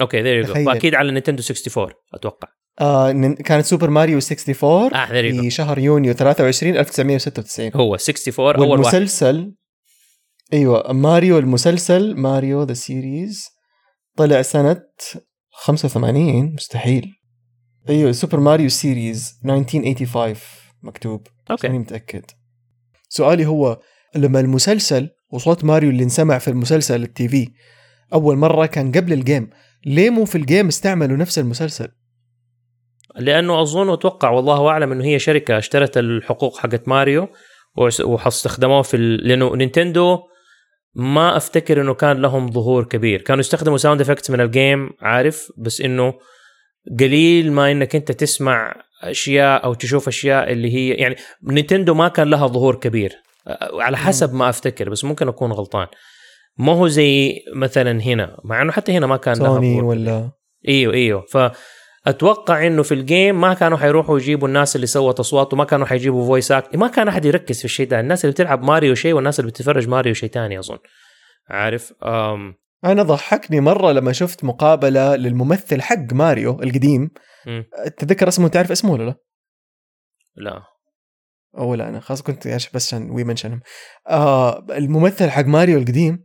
okay 0.00 0.22
there 0.22 0.56
you. 0.58 0.66
وأكيد 0.68 0.94
على 0.94 1.12
نينتندو 1.12 1.42
64 1.42 1.92
أتوقع. 2.14 2.48
آه 2.80 3.12
كانت 3.44 3.66
سوبر 3.66 3.90
ماريو 3.90 4.18
64 4.18 4.94
آه 4.94 5.12
there 5.12 5.24
you 5.24 5.42
في 5.42 5.50
شهر 5.50 5.78
يونيو 5.78 6.12
23 6.12 6.76
1996 6.76 7.70
هو 7.74 7.94
64 7.94 8.54
أول 8.56 8.68
واحد. 8.68 8.70
والمسلسل 8.70 9.54
أيوه 10.52 10.92
ماريو 10.92 11.38
المسلسل 11.38 12.16
ماريو 12.16 12.62
the 12.62 12.74
series 12.74 13.44
طلع 14.16 14.42
سنة 14.42 14.82
85 15.52 16.54
مستحيل. 16.54 17.15
أيوه 17.88 18.12
سوبر 18.12 18.40
ماريو 18.40 18.68
series 18.68 19.40
1985 19.44 20.36
مكتوب 20.82 21.26
okay. 21.50 21.68
ماني 21.68 21.78
متأكد. 21.78 22.24
سؤالي 23.08 23.46
هو 23.46 23.80
لما 24.16 24.40
المسلسل 24.40 25.08
وصوت 25.30 25.64
ماريو 25.64 25.90
اللي 25.90 26.02
انسمع 26.02 26.38
في 26.38 26.48
المسلسل 26.48 27.02
التي 27.02 27.28
في 27.28 27.48
أول 28.12 28.36
مرة 28.36 28.66
كان 28.66 28.92
قبل 28.92 29.12
ال 29.12 29.20
game 29.20 29.50
ليه 29.86 30.10
مو 30.10 30.24
في 30.24 30.38
ال 30.38 30.44
game 30.44 30.66
استعملوا 30.66 31.16
نفس 31.16 31.38
المسلسل؟ 31.38 31.88
لأنه 33.16 33.62
أظن 33.62 33.88
وأتوقع 33.88 34.30
والله 34.30 34.68
أعلم 34.68 34.92
إنه 34.92 35.04
هي 35.04 35.18
شركة 35.18 35.58
اشترت 35.58 35.98
الحقوق 35.98 36.58
حقت 36.58 36.88
ماريو 36.88 37.28
وحاستخدموه 38.04 38.82
في 38.82 38.96
ال... 38.96 39.28
لأنه 39.28 39.56
نينتندو 39.56 40.18
ما 40.94 41.36
أفتكر 41.36 41.80
إنه 41.80 41.94
كان 41.94 42.16
لهم 42.16 42.50
ظهور 42.50 42.84
كبير. 42.84 43.22
كانوا 43.22 43.40
يستخدموا 43.40 43.76
sound 43.78 44.00
effects 44.00 44.30
من 44.30 44.40
ال 44.40 44.50
game 44.50 44.90
عارف؟ 45.00 45.52
بس 45.58 45.80
إنه 45.80 46.14
قليل 47.00 47.52
ما 47.52 47.72
إنك 47.72 47.96
أنت 47.96 48.12
تسمع 48.12 48.74
أشياء 49.02 49.64
أو 49.64 49.74
تشوف 49.74 50.08
أشياء 50.08 50.52
اللي 50.52 50.74
هي 50.74 50.88
يعني 50.88 51.16
نينتندو 51.42 51.94
ما 51.94 52.08
كان 52.08 52.30
لها 52.30 52.46
ظهور 52.46 52.74
كبير. 52.74 53.12
على 53.72 53.96
حسب 53.96 54.34
ما 54.34 54.48
أفتكر 54.48 54.90
بس 54.90 55.04
ممكن 55.04 55.28
أكون 55.28 55.52
غلطان. 55.52 55.86
ما 56.58 56.72
هو 56.72 56.88
زي 56.88 57.34
مثلا 57.54 58.02
هنا 58.02 58.36
مع 58.44 58.62
إنه 58.62 58.72
حتى 58.72 58.92
هنا 58.92 59.06
ما 59.06 59.16
كان 59.16 59.38
لها 59.38 59.46
سوني 59.46 59.72
ظهور 59.72 59.84
ولا؟ 59.84 60.30
إيوه 60.68 60.94
إيوه. 60.94 61.24
فأتوقع 62.06 62.66
إنه 62.66 62.82
في 62.82 62.94
ال 62.94 63.03
game 63.03 63.40
ما 63.40 63.54
كانوا 63.54 63.78
حيروحوا 63.78 64.18
يجيبوا 64.18 64.48
الناس 64.48 64.76
اللي 64.76 64.86
سوت 64.86 65.20
أصوات 65.20 65.52
وما 65.52 65.64
كانوا 65.64 65.86
حيجيبوا 65.86 66.26
voice 66.26 66.52
act 66.52 66.76
ما 66.76 66.88
كان 66.88 67.08
أحد 67.08 67.24
يركز 67.24 67.58
في 67.58 67.64
الشيء 67.64 67.86
ده. 67.86 68.00
الناس 68.00 68.24
اللي 68.24 68.32
بتلعب 68.32 68.62
ماريو 68.62 68.94
شيء 68.94 69.12
والناس 69.12 69.40
اللي 69.40 69.50
بتتفرج 69.50 69.88
ماريو 69.88 70.14
شيء 70.14 70.30
تاني 70.30 70.58
أظن. 70.58 70.78
عارف؟ 71.48 71.92
أم 72.04 72.54
أنا 72.84 73.02
ضحكني 73.02 73.60
مرة 73.60 73.92
لما 73.92 74.12
شفت 74.12 74.44
مقابلة 74.44 75.16
للممثل 75.16 75.82
حق 75.82 76.12
ماريو 76.12 76.62
القديم 76.62 77.10
مم. 77.46 77.64
تتذكر 77.96 78.28
اسمه 78.28 78.48
تعرف 78.48 78.70
اسمه 78.70 78.92
ولا 78.92 79.02
لا؟ 79.04 79.14
لا 80.36 80.62
أو 81.58 81.74
لا 81.74 81.88
أنا 81.88 82.00
خلاص 82.00 82.22
كنت 82.22 82.48
بس 82.48 82.94
عشان 82.94 83.10
we 83.10 83.24
mention 83.24 83.52
هم 83.52 83.60
آه 84.08 84.66
الممثل 84.70 85.30
حق 85.30 85.44
ماريو 85.44 85.78
القديم 85.78 86.24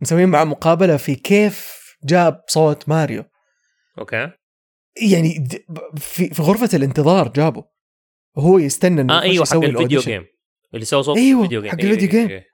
مسويين 0.00 0.28
معاه 0.28 0.44
مقابلة 0.44 0.96
في 0.96 1.14
كيف 1.14 1.78
جاب 2.04 2.40
صوت 2.46 2.88
ماريو 2.88 3.24
okay 3.98 4.30
يعني 5.10 5.48
في 5.96 6.28
في 6.34 6.42
غرفة 6.42 6.76
الانتظار 6.76 7.28
جابه 7.28 7.64
وهو 8.36 8.58
يستنى 8.58 9.00
إنه 9.00 9.18
آه 9.18 9.22
أيوه 9.22 9.44
حق 9.44 9.56
ال 9.56 9.62
video. 9.62 10.00
game 10.00 10.24
اللي 10.74 10.84
سوى 10.84 11.02
صوت 11.02 11.16
أيوة، 11.16 11.38
ال 11.40 11.44
video 11.44 11.62
game 11.62 11.70
حق 11.70 11.78
أيوة، 11.78 11.92
الفيديو 11.94 12.18
أيوة، 12.18 12.28
game. 12.28 12.36
أيوة. 12.36 12.44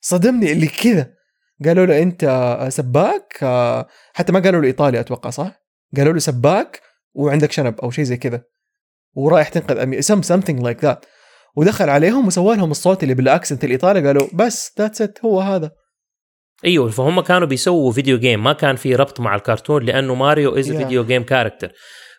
صدمني 0.00 0.52
اللي 0.52 0.66
كذا 0.66 1.14
قالوا 1.64 1.86
له 1.86 2.02
أنت 2.02 2.24
سباك؟ 2.68 3.38
آه، 3.42 3.86
حتى 4.12 4.32
ما 4.32 4.40
قالوا 4.40 4.60
له 4.60 4.66
إيطالي 4.66 5.00
أتوقع 5.00 5.30
صح؟ 5.30 5.52
قالوا 5.96 6.12
له 6.12 6.18
سباك 6.18 6.80
وعندك 7.14 7.52
شنب 7.52 7.80
أو 7.80 7.90
شيء 7.90 8.04
زي 8.04 8.16
كذا. 8.16 8.42
ورايح 9.14 9.48
تنقذ 9.48 9.78
أمي 9.78 10.02
سم 10.02 10.22
something 10.22 10.62
لايك 10.62 10.84
ذات 10.84 11.06
ودخل 11.56 11.88
عليهم 11.88 12.26
وسوى 12.26 12.56
لهم 12.56 12.70
الصوت 12.70 13.02
اللي 13.02 13.14
بال 13.14 13.26
accent 13.26 13.64
الإيطالي 13.64 14.06
قالوا 14.06 14.26
بس 14.34 14.72
that's 14.78 15.02
it 15.02 15.18
هو 15.24 15.40
هذا. 15.40 15.70
أيوه 16.64 16.90
فهم 16.90 17.20
كانوا 17.20 17.48
بيسووا 17.48 17.92
video 17.92 18.18
game 18.18 18.44
ما 18.44 18.52
كان 18.52 18.76
في 18.76 18.94
ربط 18.94 19.20
مع 19.20 19.34
الكرتون 19.34 19.84
لأنه 19.84 20.14
ماريو 20.14 20.58
is 20.58 20.70
Yeah. 20.70 20.76
video 20.76 21.04
game 21.04 21.22
character 21.22 21.72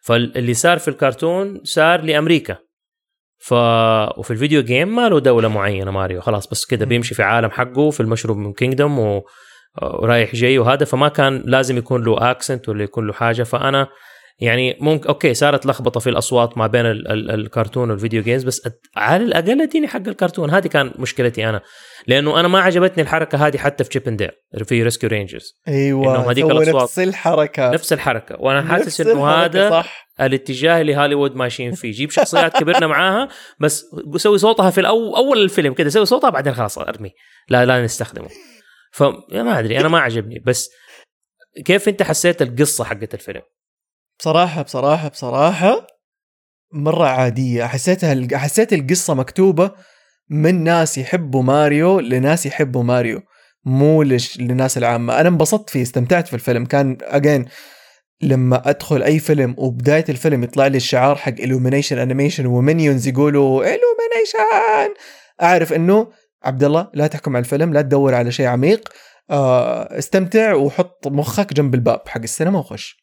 فاللي 0.03 0.53
صار 0.53 0.79
في 0.79 0.87
الكرتون 0.87 1.61
صار 1.63 2.01
لأمريكا. 2.01 2.57
ف 3.43 3.53
وفي 4.17 4.31
ال 4.31 4.36
video 4.36 4.61
game 4.61 4.95
ما 4.95 5.09
له 5.09 5.19
دولة 5.19 5.47
معينة 5.47 5.91
ماريو. 5.91 6.21
خلاص 6.21 6.47
بس 6.47 6.65
كده. 6.65 6.85
بيمشي 6.85 7.15
في 7.15 7.23
عالم 7.23 7.49
حقه 7.49 7.89
في 7.89 7.99
ال 7.99 8.37
Mushroom 8.37 8.53
Kingdom 8.53 8.99
و... 8.99 9.23
ورايح 9.81 10.35
جاي 10.35 10.57
وهذا. 10.57 10.85
فما 10.85 11.07
كان 11.07 11.43
لازم 11.45 11.77
يكون 11.77 12.03
له 12.03 12.31
accent 12.31 12.69
ولا 12.69 12.83
يكون 12.83 13.07
له 13.07 13.13
حاجة. 13.13 13.43
فأنا 13.43 13.87
يعني 14.39 14.77
ممكن 14.79 15.07
okay 15.07 15.33
صارت 15.33 15.65
لخبطة 15.65 15.99
في 15.99 16.09
الأصوات 16.09 16.57
ما 16.57 16.67
بين 16.67 16.85
ال... 16.85 17.11
ال... 17.11 17.31
الكرتون 17.31 17.91
وال 17.91 18.00
video 18.00 18.23
games 18.23 18.43
بس 18.43 18.69
على 18.95 19.23
الأقل 19.23 19.61
اديني 19.61 19.87
حق 19.87 20.07
الكرتون. 20.07 20.49
هذه 20.49 20.67
كان 20.67 20.91
مشكلتي 20.99 21.49
أنا. 21.49 21.61
لأنه 22.07 22.39
أنا 22.39 22.47
ما 22.47 22.59
عجبتني 22.59 23.03
الحركة 23.03 23.47
هذه 23.47 23.57
حتى 23.57 23.83
في 23.83 23.89
Chip 23.89 24.07
and 24.07 24.17
Dale 24.53 24.65
في 24.65 24.83
Rescue 24.83 25.09
Rangers 25.09 25.61
أيوه 25.67 26.15
إنهم 26.15 26.29
هذيك 26.29 26.45
سووا 26.45 26.63
الأصوات. 26.63 26.83
نفس 26.83 26.99
الحركة. 26.99 27.69
نفس 27.69 27.93
الحركة. 27.93 28.35
وأنا 28.39 28.61
حاسس 28.61 29.01
إنه 29.01 29.27
هذا 29.27 29.69
صح. 29.69 30.07
الاتجاه 30.21 30.81
اللي 30.81 30.95
هوليوود 30.95 31.35
ماشيين 31.35 31.71
فيه. 31.71 31.91
جيب 31.91 32.11
شخصيات 32.11 32.57
كبرنا 32.57 32.87
معاها 32.87 33.27
بس 33.59 33.85
سوي 34.15 34.37
صوتها 34.37 34.69
في 34.69 34.81
الأو 34.81 35.15
أول 35.15 35.41
الفيلم 35.41 35.73
كده 35.73 35.89
سوي 35.89 36.05
صوتها 36.05 36.29
بعدين 36.29 36.53
خلاص 36.53 36.77
أرمي. 36.77 37.11
لا 37.49 37.65
لا 37.65 37.83
نستخدمه. 37.83 38.29
ف 38.91 39.03
ما 39.33 39.59
أدري 39.59 39.79
أنا 39.79 39.87
ما 39.87 39.99
عجبني. 39.99 40.39
بس 40.39 40.69
كيف 41.65 41.89
أنت 41.89 42.03
حسيت 42.03 42.41
القصة 42.41 42.83
حقت 42.83 43.13
الفيلم؟ 43.13 43.41
بصراحة 44.19 44.61
بصراحة 44.61 45.07
بصراحة 45.07 45.87
مرة 46.73 47.05
عادية. 47.05 47.65
حسيتها 47.65 48.37
حسيت 48.37 48.73
القصة 48.73 49.13
مكتوبة 49.13 49.71
من 50.31 50.63
ناس 50.63 50.97
يحبوا 50.97 51.43
ماريو 51.43 51.99
لناس 51.99 52.45
يحبوا 52.45 52.83
ماريو. 52.83 53.21
مو. 53.65 54.03
للناس 54.03 54.77
العامة. 54.77 55.19
أنا 55.19 55.29
انبسطت 55.29 55.69
فيه 55.69 55.81
استمتعت 55.81 56.27
في 56.27 56.33
الفيلم. 56.33 56.65
كان 56.65 56.97
again 57.01 57.45
لما 58.21 58.69
أدخل 58.69 59.03
أي 59.03 59.19
فيلم 59.19 59.55
وبداية 59.57 60.05
الفيلم 60.09 60.43
يطلع 60.43 60.67
لي 60.67 60.77
الشعار 60.77 61.15
حق 61.15 61.35
illumination 61.35 61.91
animation 61.91 62.45
و 62.45 62.53
Minions 62.53 63.07
يقولوا 63.07 63.65
illumination! 63.65 64.97
أعرف 65.41 65.73
إنه 65.73 66.07
عبد 66.43 66.63
الله 66.63 66.89
لا 66.93 67.07
تحكم 67.07 67.35
على 67.35 67.43
الفيلم 67.43 67.73
لا 67.73 67.81
تدور 67.81 68.15
على 68.15 68.31
شيء 68.31 68.45
عميق. 68.45 68.89
آه، 69.29 69.97
استمتع 69.97 70.53
وحط 70.53 71.07
مخك 71.07 71.53
جنب 71.53 71.75
الباب 71.75 72.01
حق 72.07 72.21
السينما 72.21 72.59
وخش. 72.59 72.97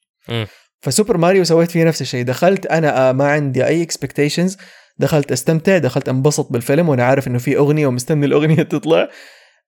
فسوبر 0.81 1.17
ماريو 1.17 1.45
سويت 1.45 1.71
فيه 1.71 1.85
نفس 1.85 2.03
الشيء. 2.03 2.25
دخلت 2.25 2.67
أنا 2.67 3.09
آه، 3.09 3.13
ما 3.13 3.29
عندي 3.29 3.67
أي 3.67 3.83
expectations 3.83 4.57
دخلت 4.99 5.33
استمتع 5.33 5.79
دخلت 5.79 6.09
انبسط 6.09 6.53
بالفيلم 6.53 6.89
وأنا 6.89 7.05
عارف 7.05 7.29
إنه 7.29 7.39
في 7.39 7.57
أغنية 7.57 7.87
ومستني 7.87 8.27
الأغنية 8.27 8.63
تطلع. 8.63 9.09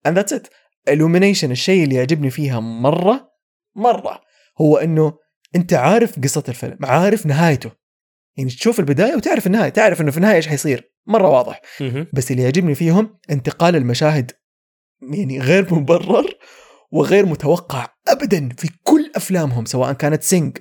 And 0.09 0.13
that's 0.13 0.33
it. 0.37 0.47
Illumination 0.91 1.45
الشيء 1.45 1.85
اللي 1.85 1.95
يعجبني 1.95 2.31
فيها 2.31 2.61
مرة 2.61 3.31
مرة 3.77 4.21
هو 4.61 4.77
إنه 4.77 5.13
أنت 5.57 5.73
عارف 5.75 6.21
قصة 6.21 6.45
الفيلم 6.49 6.79
عارف 6.83 7.27
نهايته. 7.27 7.71
يعني 8.37 8.51
تشوف 8.51 8.81
البداية 8.81 9.15
وتعرف 9.17 9.47
النهاية 9.47 9.69
تعرف 9.69 10.01
إنه 10.01 10.11
في 10.11 10.17
النهاية 10.17 10.37
إيش 10.37 10.49
حيصير. 10.49 10.93
مرة 11.07 11.29
واضح. 11.29 11.61
بس 12.13 12.31
اللي 12.31 12.43
يعجبني 12.43 12.75
فيهم 12.75 13.19
انتقال 13.31 13.77
المشاهد 13.77 14.33
يعني 15.13 15.41
غير 15.41 15.75
مبرر 15.75 16.39
وغير 16.93 17.27
متوقع 17.27 17.89
ابدا 18.09 18.49
في 18.59 18.69
كل 18.83 19.11
أفلامهم 19.17 19.65
سواء 19.65 19.93
كانت 19.93 20.23
Sing 20.23 20.59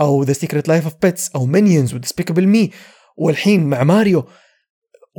أو 0.00 0.22
The 0.22 0.32
Secret 0.32 0.68
Life 0.68 0.84
of 0.84 0.94
Pets 1.02 1.30
أو 1.34 1.46
Minions 1.46 1.94
و 1.94 1.99
Despicable 1.99 2.46
Me 2.46 2.70
والحين 3.18 3.66
مع 3.66 3.84
ماريو 3.84 4.28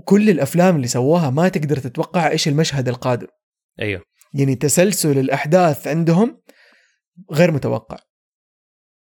كل 0.05 0.29
الأفلام 0.29 0.75
اللي 0.75 0.87
سووها 0.87 1.29
ما 1.29 1.49
تقدر 1.49 1.77
تتوقع 1.77 2.29
إيش 2.29 2.47
المشهد 2.47 2.87
القادم. 2.87 3.27
أيوه. 3.81 4.01
يعني 4.33 4.55
تسلسل 4.55 5.19
الأحداث 5.19 5.87
عندهم 5.87 6.41
غير 7.31 7.51
متوقع. 7.51 7.97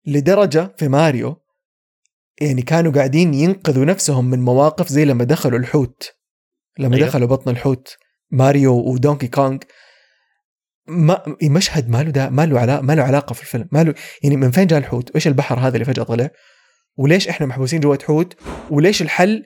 لدرجة 0.06 0.75
في 0.77 0.88
ماريو 0.88 1.44
يعني 2.42 2.62
كانوا 2.62 2.92
قاعدين 2.92 3.34
ينقذوا 3.34 3.86
نفسهم 3.86 4.30
من 4.30 4.39
مواقف 4.39 4.88
زي 4.88 5.06
لما 5.06 5.24
دخلوا 5.24 5.60
الحوت. 5.60 6.12
لما 6.80 6.96
أيوه. 6.96 7.08
دخلوا 7.08 7.27
بطن 7.27 7.51
الحوت. 7.51 7.98
ماريو 8.32 8.74
ودونكي 8.74 9.27
كونغ. 9.27 9.58
ما 10.88 11.38
مشهد 11.44 11.89
ما 11.89 12.04
له 12.04 12.30
ما 12.30 12.46
له 12.46 12.60
علاقه 12.60 12.82
ما 12.82 12.94
له 12.94 13.04
علاقة 13.04 13.34
في 13.34 13.42
الفيلم. 13.42 13.70
ما 13.72 13.84
له 13.84 13.94
يعني 14.24 14.36
من 14.36 14.51
فين 14.51 14.68
جاء 14.68 14.80
الحوت؟ 14.80 15.12
وايش 15.12 15.27
البحر 15.27 15.60
هذا 15.60 15.74
اللي 15.74 15.86
فجأة 15.86 16.04
طلع؟ 16.04 16.30
وليش 16.98 17.27
إحنا 17.27 17.46
محبوسين 17.46 17.80
جوة 17.80 18.00
حوت؟ 18.08 18.36
وليش 18.70 19.01
الحل 19.01 19.46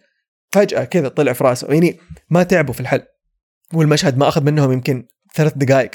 فجأة 0.52 0.84
كذا 0.84 1.08
طلع 1.08 1.34
في 1.34 1.44
راسه؟ 1.44 1.74
يعني 1.74 2.00
ما 2.30 2.44
تعبوا 2.44 2.74
في 2.74 2.80
الحل 2.80 3.04
والمشهد 3.74 4.18
ما 4.18 4.28
أخذ 4.28 4.44
منهم 4.44 4.72
يمكن 4.72 5.08
ثلاث 5.36 5.54
دقائق 5.56 5.92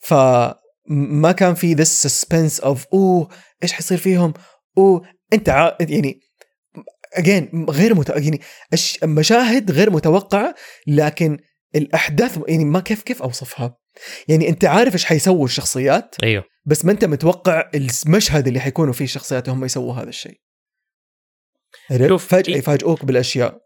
فما 0.00 1.32
كان 1.32 1.54
في 1.54 1.74
this 1.74 2.02
suspense 2.02 2.60
of 2.60 2.86
أوه 2.92 3.28
إيش 3.62 3.72
حيصير 3.72 3.98
فيهم؟ 3.98 4.34
أوه 4.78 5.02
أنت 5.32 5.48
ع... 5.48 5.76
يعني 5.80 6.20
again 7.14 7.66
غير 7.70 7.94
مت... 7.94 8.08
يعني 8.08 8.40
المشاهد 9.02 9.70
غير 9.70 9.90
متوقعة 9.90 10.54
لكن 10.86 11.38
الأحداث 11.74 12.38
يعني 12.48 12.64
ما 12.64 12.80
كيف 12.80 13.02
كيف 13.02 13.22
أوصفها؟ 13.22 13.76
يعني 14.28 14.48
أنت 14.48 14.64
عارف 14.64 14.94
إيش 14.94 15.04
حيسووا 15.04 15.44
الشخصيات 15.44 16.14
أيوه 16.22 16.44
بس 16.66 16.84
ما 16.84 16.92
أنت 16.92 17.04
متوقع 17.04 17.70
المشهد 17.74 18.46
اللي 18.46 18.60
حيكونوا 18.60 18.92
فيه 18.92 19.04
الشخصيات 19.04 19.48
هم 19.48 19.64
يسووا 19.64 19.94
هذا 19.94 20.08
الشيء؟ 20.08 20.40
شوف، 22.08 22.26
فجأة 22.26 22.54
إيه- 22.54 22.56
يفاجئوك 22.56 23.04
بالأشياء. 23.04 23.58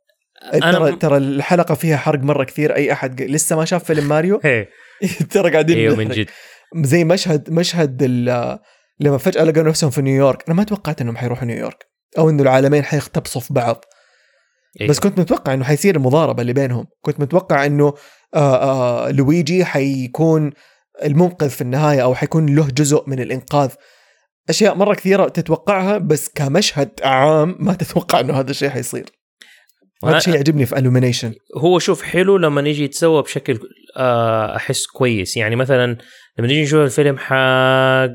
أنا 0.54 0.72
ترى 0.72 0.92
م- 0.92 0.98
ترى 0.98 1.16
الحلقة 1.16 1.74
فيها 1.74 1.96
حرق 1.96 2.20
مرة 2.20 2.44
كثير 2.44 2.76
أي 2.76 2.92
أحد 2.92 3.22
لسه 3.22 3.56
ما 3.56 3.64
شاف 3.64 3.84
فيلم 3.84 4.08
ماريو؟ 4.08 4.40
هي. 4.44 4.68
ترى 5.32 5.50
قاعدين 5.50 5.76
إيوه 5.78 5.96
من. 5.96 6.08
جد. 6.08 6.26
زي 6.76 7.04
مشهد 7.04 7.50
مشهد 7.50 7.98
ال- 8.02 8.58
لما 9.00 9.18
فجأة 9.18 9.44
لقوا 9.44 9.62
نفسهم 9.62 9.90
في 9.90 10.02
نيويورك. 10.02 10.44
أنا 10.48 10.56
ما 10.56 10.64
توقعت 10.64 11.00
إنهم 11.00 11.16
حيروحوا 11.16 11.44
نيويورك 11.44 11.86
أو 12.18 12.30
انه 12.30 12.42
العالمين 12.42 12.84
حيختبصوا 12.84 13.40
في 13.40 13.54
بعض. 13.54 13.84
أيوة. 14.80 14.90
بس 14.90 14.98
كنت 15.00 15.18
متوقع 15.18 15.54
إنه 15.54 15.64
حيصير 15.64 15.96
المضاربة 15.96 16.42
اللي 16.42 16.52
بينهم. 16.52 16.86
كنت 17.00 17.20
متوقع 17.20 17.66
إنه 17.66 17.94
آه 18.34 19.06
آه 19.06 19.10
لويجي 19.10 19.64
حيكون 19.64 20.50
المنقذ 21.04 21.50
في 21.50 21.60
النهاية 21.60 22.02
أو 22.02 22.14
حيكون 22.14 22.54
له 22.54 22.66
جزء 22.68 23.04
من 23.06 23.20
الإنقاذ. 23.20 23.70
أشياء 24.48 24.74
مرة 24.74 24.94
كثيرة 24.94 25.28
تتوقعها 25.28 25.98
بس 25.98 26.28
كمشهد 26.28 26.90
عام 27.02 27.56
ما 27.58 27.74
تتوقع 27.74 28.20
إنه 28.20 28.40
هذا 28.40 28.50
الشيء 28.50 28.68
حيصير. 28.68 29.04
هذا 30.04 30.16
الشيء 30.16 30.34
يعجبني 30.34 30.66
في 30.66 30.78
Illumination 30.78 31.34
هو 31.56 31.78
شوف 31.78 32.02
حلو 32.02 32.36
لما 32.36 32.60
نيجي 32.60 32.84
يتسوى 32.84 33.22
بشكل 33.22 33.58
آه، 33.96 34.56
أحس 34.56 34.86
كويس. 34.86 35.36
يعني 35.36 35.56
مثلا 35.56 35.96
لما 36.38 36.48
نيجي 36.48 36.62
نشوف 36.62 36.80
الفيلم 36.80 37.16
حق 37.18 38.10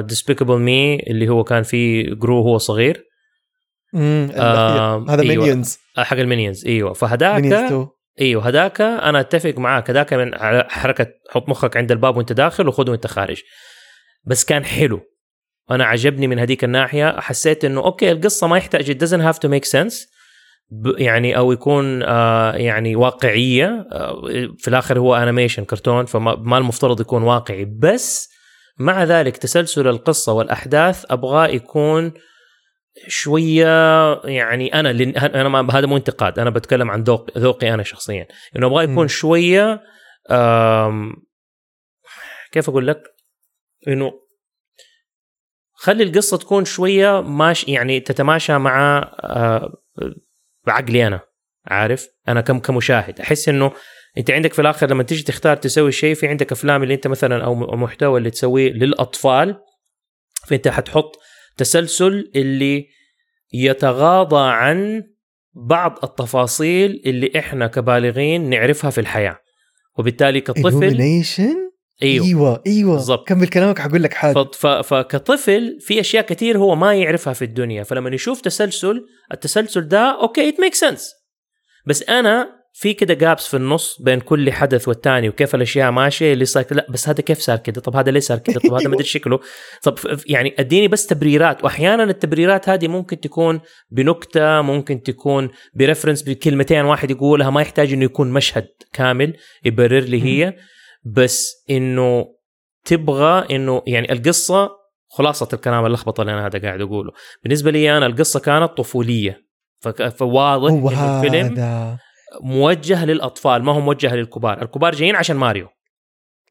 Despicable 0.00 0.58
Me 0.58 0.96
اللي 0.96 1.28
هو 1.28 1.44
كان 1.44 1.62
فيه 1.62 2.14
جرو 2.14 2.42
هو 2.42 2.58
صغير. 2.58 3.04
آه، 3.94 5.06
هذا 5.08 5.22
أيوة. 5.22 5.34
مينيونز 5.34 5.78
آه، 5.98 6.02
حق 6.02 6.16
ال 6.16 6.22
Minions 6.22 6.66
إيوه. 6.66 6.92
فهداك 6.92 7.42
Minions 7.42 7.64
2 7.64 7.86
إيوه 8.20 8.48
هذاك 8.48 8.80
أنا 8.80 9.20
أتفق 9.20 9.54
معاك. 9.58 9.90
هذاك 9.90 10.14
من 10.14 10.34
حركة 10.70 11.06
حط 11.30 11.48
مخك 11.48 11.76
عند 11.76 11.92
الباب 11.92 12.16
وأنت 12.16 12.32
داخل 12.32 12.68
وخذه 12.68 12.90
وأنت 12.90 13.06
خارج. 13.06 13.42
بس 14.28 14.44
كان 14.44 14.64
حلو. 14.64 15.00
أنا 15.70 15.84
عجبني 15.84 16.26
من 16.26 16.38
هذيك 16.38 16.64
الناحية. 16.64 17.20
حسيت 17.20 17.64
إنه 17.64 17.84
okay 17.84 18.12
القصة 18.12 18.46
ما 18.46 18.56
يحتاج 18.56 18.92
it 18.92 19.00
doesn't 19.00 19.22
have 19.32 19.38
to 19.38 19.48
make 19.52 19.70
sense. 19.78 20.08
يعني 20.98 21.36
أو 21.36 21.52
يكون 21.52 22.02
آه 22.02 22.52
يعني 22.52 22.96
واقعية. 22.96 23.86
آه 23.92 24.22
في 24.58 24.68
الآخر 24.68 24.98
هو 24.98 25.16
animation 25.16 25.64
كرتون 25.64 26.06
فما 26.06 26.34
ما 26.34 26.58
المفترض 26.58 27.00
يكون 27.00 27.22
واقعي. 27.22 27.64
بس 27.64 28.28
مع 28.78 29.04
ذلك 29.04 29.36
تسلسل 29.36 29.88
القصة 29.88 30.32
والأحداث 30.32 31.04
أبغاه 31.10 31.46
يكون 31.46 32.12
شوية 33.08 34.12
يعني 34.24 34.74
أنا 34.74 34.92
لن 34.92 35.16
أنا 35.16 35.48
ما 35.48 35.78
هذا 35.78 35.86
مو 35.86 35.96
انتقاد. 35.96 36.38
أنا 36.38 36.50
بتكلم 36.50 36.90
عن 36.90 37.02
ذوق 37.02 37.38
ذوقي 37.38 37.74
أنا 37.74 37.82
شخصيا. 37.82 38.26
إنه 38.56 38.66
أبغاه 38.66 38.82
يكون 38.82 38.96
مم. 38.96 39.08
شوية 39.08 39.80
آم، 40.30 41.12
كيف 42.52 42.68
أقول 42.68 42.86
لك؟ 42.86 43.02
إنه 43.88 44.12
خلي 45.72 46.04
القصة 46.04 46.36
تكون 46.36 46.64
شوية 46.64 47.20
ماش 47.20 47.68
يعني 47.68 48.00
تتماشى 48.00 48.58
مع 48.58 48.98
آه، 49.20 49.72
بعقلي 50.66 51.06
أنا 51.06 51.20
عارف؟ 51.66 52.08
أنا 52.28 52.40
كم 52.40 52.58
كمشاهد. 52.58 53.20
أحس 53.20 53.48
إنه 53.48 53.72
أنت 54.18 54.30
عندك 54.30 54.52
في 54.52 54.58
الآخر 54.60 54.90
لما 54.90 55.02
تيجي 55.02 55.22
تختار 55.22 55.56
تسوي 55.56 55.92
شيء 55.92 56.14
في 56.14 56.28
عندك 56.28 56.52
أفلام 56.52 56.82
اللي 56.82 56.94
أنت 56.94 57.06
مثلا 57.06 57.44
أو 57.44 57.54
محتوى 57.54 58.18
اللي 58.18 58.30
تسويه 58.30 58.72
للأطفال 58.72 59.56
فأنت 60.46 60.68
حتحط 60.68 61.18
تسلسل 61.56 62.30
اللي 62.36 62.86
يتغاضى 63.52 64.50
عن 64.50 65.02
بعض 65.54 65.98
التفاصيل 66.04 67.02
اللي 67.06 67.32
إحنا 67.38 67.66
كبالغين 67.66 68.50
نعرفها 68.50 68.90
في 68.90 69.00
الحياة. 69.00 69.38
وبالتالي 69.98 70.40
كطفل 70.40 71.67
أيوه. 72.02 72.26
أيوه 72.26 72.62
أيوه. 72.66 72.92
بالضبط. 72.94 73.28
كمل 73.28 73.48
كلامك 73.48 73.78
حقول 73.78 74.02
لك 74.02 74.14
حاجة. 74.14 74.44
ف- 74.52 74.66
فكطفل 74.66 75.78
في 75.80 76.00
أشياء 76.00 76.24
كثير 76.26 76.58
هو 76.58 76.74
ما 76.76 76.94
يعرفها 76.94 77.32
في 77.32 77.44
الدنيا. 77.44 77.82
فلما 77.82 78.10
يشوف 78.14 78.40
تسلسل 78.40 79.04
التسلسل 79.32 79.88
ده 79.88 80.20
okay 80.22 80.48
it 80.48 80.60
make 80.60 80.74
sense 80.74 81.12
بس 81.86 82.02
أنا 82.08 82.58
في 82.72 82.92
كده 82.94 83.14
gaps 83.14 83.46
في 83.46 83.56
النص 83.56 84.02
بين 84.02 84.20
كل 84.20 84.52
حدث 84.52 84.88
والتاني 84.88 85.28
وكيف 85.28 85.54
الأشياء 85.54 85.90
ماشية 85.90 86.32
اللي 86.32 86.44
صار 86.44 86.64
لا 86.70 86.86
بس 86.90 87.08
هذا 87.08 87.20
كيف 87.20 87.38
صار 87.38 87.56
كده 87.58 87.80
طب 87.80 87.96
هذا 87.96 88.10
ليه 88.10 88.20
صار 88.20 88.38
كده 88.38 88.60
طب 88.60 88.72
هذا 88.74 88.88
ما 88.88 88.94
أدري 88.94 89.04
شكله. 89.16 89.40
طب 89.82 89.98
يعني 90.26 90.54
أديني 90.58 90.88
بس 90.88 91.06
تبريرات. 91.06 91.64
واحيانا 91.64 92.04
التبريرات 92.04 92.68
هذه 92.68 92.88
ممكن 92.88 93.20
تكون 93.20 93.60
بنكتة 93.90 94.60
ممكن 94.60 95.02
تكون 95.02 95.48
preference 95.74 96.22
بكلمتين 96.22 96.84
واحد 96.84 97.10
يقولها. 97.10 97.50
ما 97.50 97.60
يحتاج 97.62 97.92
إنه 97.92 98.04
يكون 98.04 98.30
مشهد 98.30 98.66
كامل 98.92 99.36
يبرر 99.64 100.00
لي 100.00 100.22
هي. 100.24 100.54
بس 101.04 101.64
إنه 101.70 102.26
تبغى 102.84 103.56
إنه 103.56 103.82
يعني 103.86 104.12
القصة 104.12 104.70
خلاصة 105.10 105.48
الكلام 105.52 105.86
اللخبطة 105.86 106.20
اللي 106.20 106.32
أنا 106.32 106.46
هذا 106.46 106.58
قاعد 106.58 106.80
أقوله. 106.80 107.12
بالنسبة 107.42 107.70
لي 107.70 107.96
أنا 107.96 108.06
القصة 108.06 108.40
كانت 108.40 108.72
طفولية. 108.72 109.48
فواضح 110.16 110.72
إنه 110.72 111.24
الفيلم 111.24 111.98
موجه 112.40 113.04
للأطفال 113.04 113.62
ما 113.62 113.72
هو 113.72 113.80
موجه 113.80 114.14
للكبار. 114.14 114.62
الكبار 114.62 114.94
جايين 114.94 115.16
عشان 115.16 115.36
ماريو. 115.36 115.68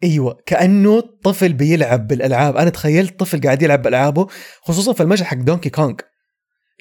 أيوه 0.04 0.38
كأنه 0.46 1.04
طفل 1.24 1.54
بيلعب 1.54 2.08
بالألعاب. 2.08 2.58
أنا 2.58 2.70
تخيلت 2.70 3.20
طفل 3.20 3.42
قاعد 3.42 3.62
يلعب 3.62 3.82
بألعابه 3.82 4.28
خصوصا 4.62 4.94
في 4.94 5.04
المشهد 5.04 5.26
حق 5.26 5.38
دونكي 5.38 5.70
كونغ 5.70 5.96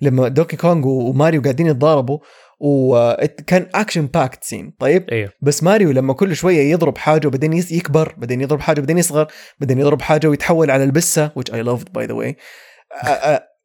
لما 0.02 0.28
دونكي 0.28 0.56
كونغ 0.56 0.88
وماريو 0.88 1.42
قاعدين 1.42 1.66
يتضاربوا 1.66 2.18
وكان 2.58 3.68
action 3.75 4.06
packed 4.06 4.44
scene 4.44 4.75
طيب؟ 4.78 5.10
أيوه 5.10 5.30
بس 5.42 5.62
ماريو 5.62 5.90
لما 5.90 6.12
كل 6.12 6.36
شوية 6.36 6.72
يضرب 6.72 6.98
حاجة 6.98 7.26
وبعدين 7.26 7.52
يكبر 7.52 8.14
بعدين 8.18 8.40
يضرب 8.40 8.60
حاجة 8.60 8.80
بعدين 8.80 8.98
يصغر 8.98 9.26
بعدين 9.60 9.78
يضرب 9.78 10.02
حاجة 10.02 10.28
ويتحول 10.28 10.70
على 10.70 10.84
ال 10.85 10.95
بسة 10.95 11.28
which 11.28 11.52
I 11.52 11.62
loved 11.66 11.88
by 11.98 12.06
the 12.06 12.14
way. 12.14 12.34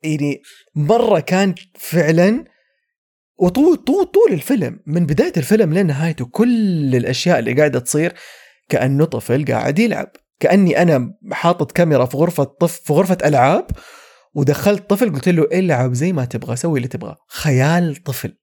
يعني 0.03 0.41
مرة 0.75 1.19
كان 1.19 1.55
فعلا 1.75 2.45
وطول 3.37 3.75
طول 3.75 4.05
طول 4.05 4.31
الفيلم 4.31 4.79
من 4.85 5.05
بداية 5.05 5.33
الفيلم 5.37 5.73
لنهايته 5.73 6.25
كل 6.25 6.95
الأشياء 6.95 7.39
اللي 7.39 7.53
قاعدة 7.53 7.79
تصير 7.79 8.13
كأنه 8.69 9.05
طفل 9.05 9.45
قاعد 9.45 9.79
يلعب. 9.79 10.07
كأني 10.39 10.81
أنا 10.81 11.13
حاطط 11.31 11.71
كاميرا 11.71 12.05
في 12.05 12.17
غرفة 12.17 12.43
طف 12.43 12.81
في 12.83 12.93
غرفة 12.93 13.17
ألعاب 13.25 13.67
ودخلت 14.33 14.89
طفل 14.89 15.13
قلت 15.13 15.29
له 15.29 15.47
العب 15.53 15.93
زي 15.93 16.13
ما 16.13 16.25
تبغى 16.25 16.55
سوي 16.55 16.77
اللي 16.77 16.87
تبغاه 16.87 17.17
خيال 17.27 17.95
طفل. 17.95 18.37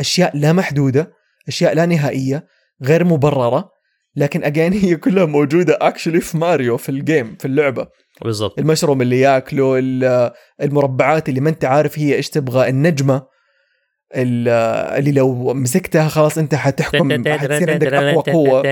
أشياء 0.00 0.36
لا 0.36 0.52
محدودة 0.52 1.12
أشياء 1.48 1.74
لا 1.74 1.86
نهائية 1.86 2.46
غير 2.84 3.04
مبررة 3.04 3.70
لكن 4.16 4.44
again 4.44 4.72
هي 4.84 4.96
كلها 4.96 5.24
موجودة 5.24 5.78
actually 5.80 6.20
في 6.20 6.38
ماريو 6.38 6.76
في 6.76 6.88
ال 6.88 6.98
game 6.98 7.36
في 7.40 7.44
اللعبة. 7.44 7.86
بالضبط. 8.24 8.58
المشروم 8.58 9.02
اللي 9.02 9.20
ياكله 9.20 9.78
ال- 9.78 10.30
المربعات 10.62 11.28
اللي 11.28 11.40
ما 11.40 11.50
أنت 11.50 11.64
عارف 11.64 11.98
هي 11.98 12.14
إيش 12.14 12.30
تبغى 12.30 12.68
النجمة 12.68 13.22
ال- 14.16 14.48
اللي 14.98 15.12
لو 15.12 15.54
مسكتها 15.54 16.08
خلاص 16.08 16.38
أنت 16.38 16.54
حتحكم 16.54 17.12
حتصير 17.32 17.70
عندك 17.70 17.86
أقوى 17.92 18.22
قوة. 18.32 18.62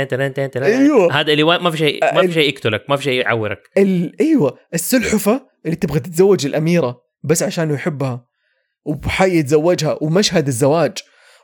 أيوة. 0.67 1.21
هذا 1.21 1.33
اللي 1.33 1.43
ما 1.45 1.71
في 1.71 1.77
شيء 1.77 2.15
ما 2.15 2.27
في 2.27 2.33
شيء 2.33 2.49
يقتلك 2.49 2.85
ما 2.91 2.97
في 2.97 3.03
شيء 3.03 3.21
يعورك. 3.21 3.59
أيوه. 4.21 4.59
السلحفة 4.75 5.47
اللي 5.65 5.77
تبغى 5.77 6.01
تتزوج 6.01 6.47
الأميرة 6.47 7.01
بس 7.25 7.43
عشان 7.43 7.71
يحبها 7.75 8.27
وحي 8.85 9.39
يتزوجها 9.39 9.99
ومشهد 10.01 10.47
الزواج. 10.47 10.93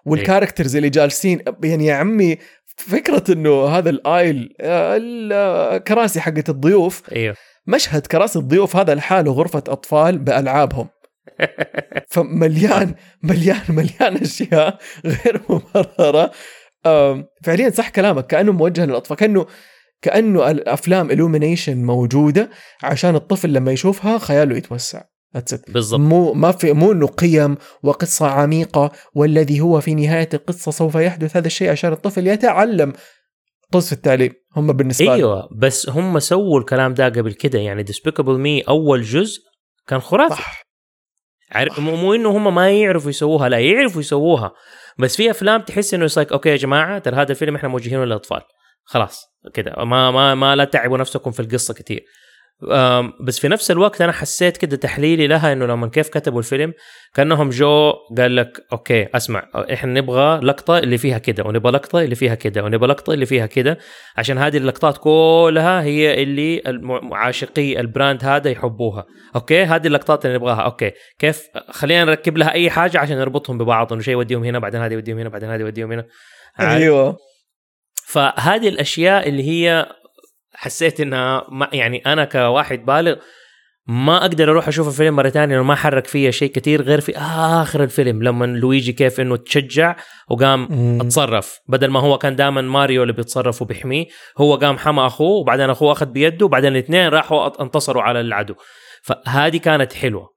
والكاركترز 0.04 0.76
اللي 0.76 0.90
جالسين 0.90 1.40
يعني 1.64 1.86
يا 1.86 1.94
عمي 1.94 2.38
فكرة 2.76 3.32
إنه 3.32 3.66
هذا 3.66 3.90
الآيل 3.90 4.54
آه، 4.60 4.98
الكراسي 5.76 6.20
حقت 6.20 6.50
الضيوف. 6.50 7.02
أيوه 7.12 7.36
مشهد 7.66 8.06
كراسي 8.06 8.38
الضيوف 8.38 8.76
هذا 8.76 8.94
لحاله 8.94 9.32
غرفة 9.32 9.62
أطفال 9.68 10.18
بألعابهم. 10.18 10.88
فمليان 12.12 12.94
مليان 13.22 13.62
مليان 13.68 14.16
أشياء 14.16 14.78
غير 15.04 15.40
مبررة. 15.48 16.30
فعليا 17.42 17.70
صح 17.70 17.88
كلامك 17.88 18.26
كأنه 18.26 18.52
موجه 18.52 18.84
للأطفال 18.84 19.16
كأنه 19.16 19.46
كأنه 20.02 20.50
الأفلام 20.50 21.10
illumination 21.10 21.68
موجودة 21.68 22.50
عشان 22.82 23.14
الطفل 23.14 23.52
لما 23.52 23.72
يشوفها 23.72 24.18
خياله 24.18 24.56
يتوسع. 24.56 25.02
بالضبط. 25.68 26.00
مو 26.00 26.32
ما 26.32 26.52
في 26.52 26.72
مو 26.72 26.92
إنه 26.92 27.06
قيم 27.06 27.56
وقصة 27.82 28.26
عميقة 28.26 28.92
والذي 29.14 29.60
هو 29.60 29.80
في 29.80 29.94
نهاية 29.94 30.28
القصة 30.34 30.70
سوف 30.70 30.94
يحدث 30.94 31.36
هذا 31.36 31.46
الشيء 31.46 31.70
عشان 31.70 31.92
الطفل 31.92 32.26
يتعلم 32.26 32.92
طز 33.72 33.86
في 33.86 33.92
التعليم 33.92 34.32
هم 34.56 34.72
بالنسبة. 34.72 35.14
أيوه 35.14 35.48
بس 35.58 35.88
هم 35.88 36.18
سووا 36.18 36.60
الكلام 36.60 36.94
ده 36.94 37.04
قبل 37.04 37.32
كده 37.32 37.58
يعني 37.58 37.82
Despicable 37.82 38.38
Me 38.38 38.60
أول 38.60 39.02
جزء 39.02 39.40
كان 39.86 40.00
خرافي. 40.00 40.34
صح. 40.34 40.62
عارف 41.50 41.78
مو 41.78 41.96
مو 41.96 42.14
إنه 42.14 42.36
هم 42.36 42.54
ما 42.54 42.70
يعرفوا 42.70 43.10
يسووها 43.10 43.48
لا 43.48 43.58
يعرفوا 43.58 44.00
يسووها. 44.00 44.52
بس 44.98 45.16
في 45.16 45.30
أفلام 45.30 45.60
تحس 45.60 45.94
انه 45.94 46.08
like 46.16 46.32
okay 46.32 46.48
يا 46.48 46.56
جماعة 46.56 46.98
ترى 46.98 47.16
هذا 47.16 47.30
الفيلم 47.30 47.56
إحنا 47.56 47.68
موجهينه 47.68 48.04
للأطفال. 48.04 48.40
خلاص 48.84 49.24
كده. 49.54 49.84
ما 49.84 50.10
ما 50.10 50.34
ما 50.34 50.56
لا 50.56 50.64
تعبوا 50.64 50.98
نفسكم 50.98 51.30
في 51.30 51.40
القصة 51.40 51.74
كتير. 51.74 51.98
أم، 51.98 52.04
بس 53.20 53.38
في 53.38 53.48
نفس 53.48 53.70
الوقت 53.70 54.00
أنا 54.00 54.12
حسيت 54.12 54.56
كده 54.56 54.76
تحليلي 54.76 55.26
لها 55.26 55.52
إنه 55.52 55.66
لما 55.66 55.88
كيف 55.88 56.08
كتبوا 56.08 56.38
الفيلم 56.38 56.72
كأنهم 57.14 57.50
جو 57.50 57.92
قال 58.18 58.36
لك 58.36 58.66
okay 58.72 59.08
أسمع 59.14 59.48
إحنا 59.72 59.92
نبغى 59.92 60.40
لقطة 60.40 60.78
اللي 60.78 60.98
فيها 60.98 61.18
كده 61.18 61.44
ونبغى 61.44 61.72
لقطة 61.72 62.00
اللي 62.00 62.14
فيها 62.14 62.34
كده 62.34 62.64
ونبغى 62.64 62.88
لقطة 62.88 63.12
اللي 63.12 63.26
فيها 63.26 63.46
كده 63.46 63.78
عشان 64.16 64.38
هذه 64.38 64.56
اللقطات 64.56 64.98
كلها 64.98 65.82
هي 65.82 66.22
اللي 66.22 66.62
عاشقي 67.12 67.80
ال 67.80 67.88
brand 67.88 68.24
هذا 68.24 68.50
يحبوها. 68.50 69.06
okay 69.34 69.64
هذه 69.64 69.86
اللقطات 69.86 70.26
اللي 70.26 70.36
نبغاها. 70.36 70.60
okay 70.60 70.90
كيف؟ 71.18 71.42
خلينا 71.70 72.04
نركب 72.04 72.38
لها 72.38 72.52
أي 72.52 72.70
حاجة 72.70 72.98
عشان 72.98 73.18
نربطهم 73.18 73.58
ببعض 73.58 73.92
إنه 73.92 74.02
شيء 74.02 74.14
يوديهم 74.14 74.44
هنا 74.44 74.58
بعدين 74.58 74.80
هذا 74.80 74.92
يوديهم 74.92 75.18
هنا 75.18 75.28
بعدين 75.28 75.50
هذا 75.50 75.60
يوديهم 75.60 75.92
هنا؟ 75.92 76.06
أيوه. 76.60 77.16
فهذه 78.06 78.68
الأشياء 78.68 79.28
اللي 79.28 79.48
هي 79.48 79.86
حسيت 80.62 81.00
إنها 81.00 81.46
ما 81.48 81.68
يعني 81.72 81.98
أنا 81.98 82.24
كواحد 82.24 82.84
بالغ 82.84 83.16
ما 83.86 84.16
أقدر 84.16 84.50
أروح 84.50 84.68
أشوف 84.68 84.88
الفيلم 84.88 85.16
مرة 85.16 85.28
ثانية 85.28 85.54
لأنه 85.54 85.66
ما 85.66 85.74
حرك 85.74 86.06
فيها 86.06 86.30
شيء 86.30 86.52
كثير 86.52 86.82
غير 86.82 87.00
في 87.00 87.16
آخر 87.16 87.82
الفيلم 87.82 88.22
لما 88.22 88.44
لويجي 88.44 88.92
كيف 88.92 89.20
إنه 89.20 89.36
تشجع 89.36 89.96
وقام 90.28 90.68
مم. 90.70 91.00
اتصرف. 91.00 91.60
بدل 91.68 91.88
ما 91.88 92.00
هو 92.00 92.18
كان 92.18 92.36
دائما 92.36 92.60
ماريو 92.60 93.02
اللي 93.02 93.12
بيتصرف 93.12 93.62
وبيحميه 93.62 94.06
هو 94.38 94.56
قام 94.56 94.78
حمى 94.78 95.06
أخوه 95.06 95.40
وبعدين 95.40 95.70
أخوه 95.70 95.92
أخذ 95.92 96.06
بيده 96.06 96.46
وبعدين 96.46 96.72
الاثنين 96.72 97.08
راحوا 97.08 97.62
انتصروا 97.62 98.02
على 98.02 98.20
العدو. 98.20 98.54
فهذه 99.02 99.56
كانت 99.56 99.92
حلوة. 99.92 100.28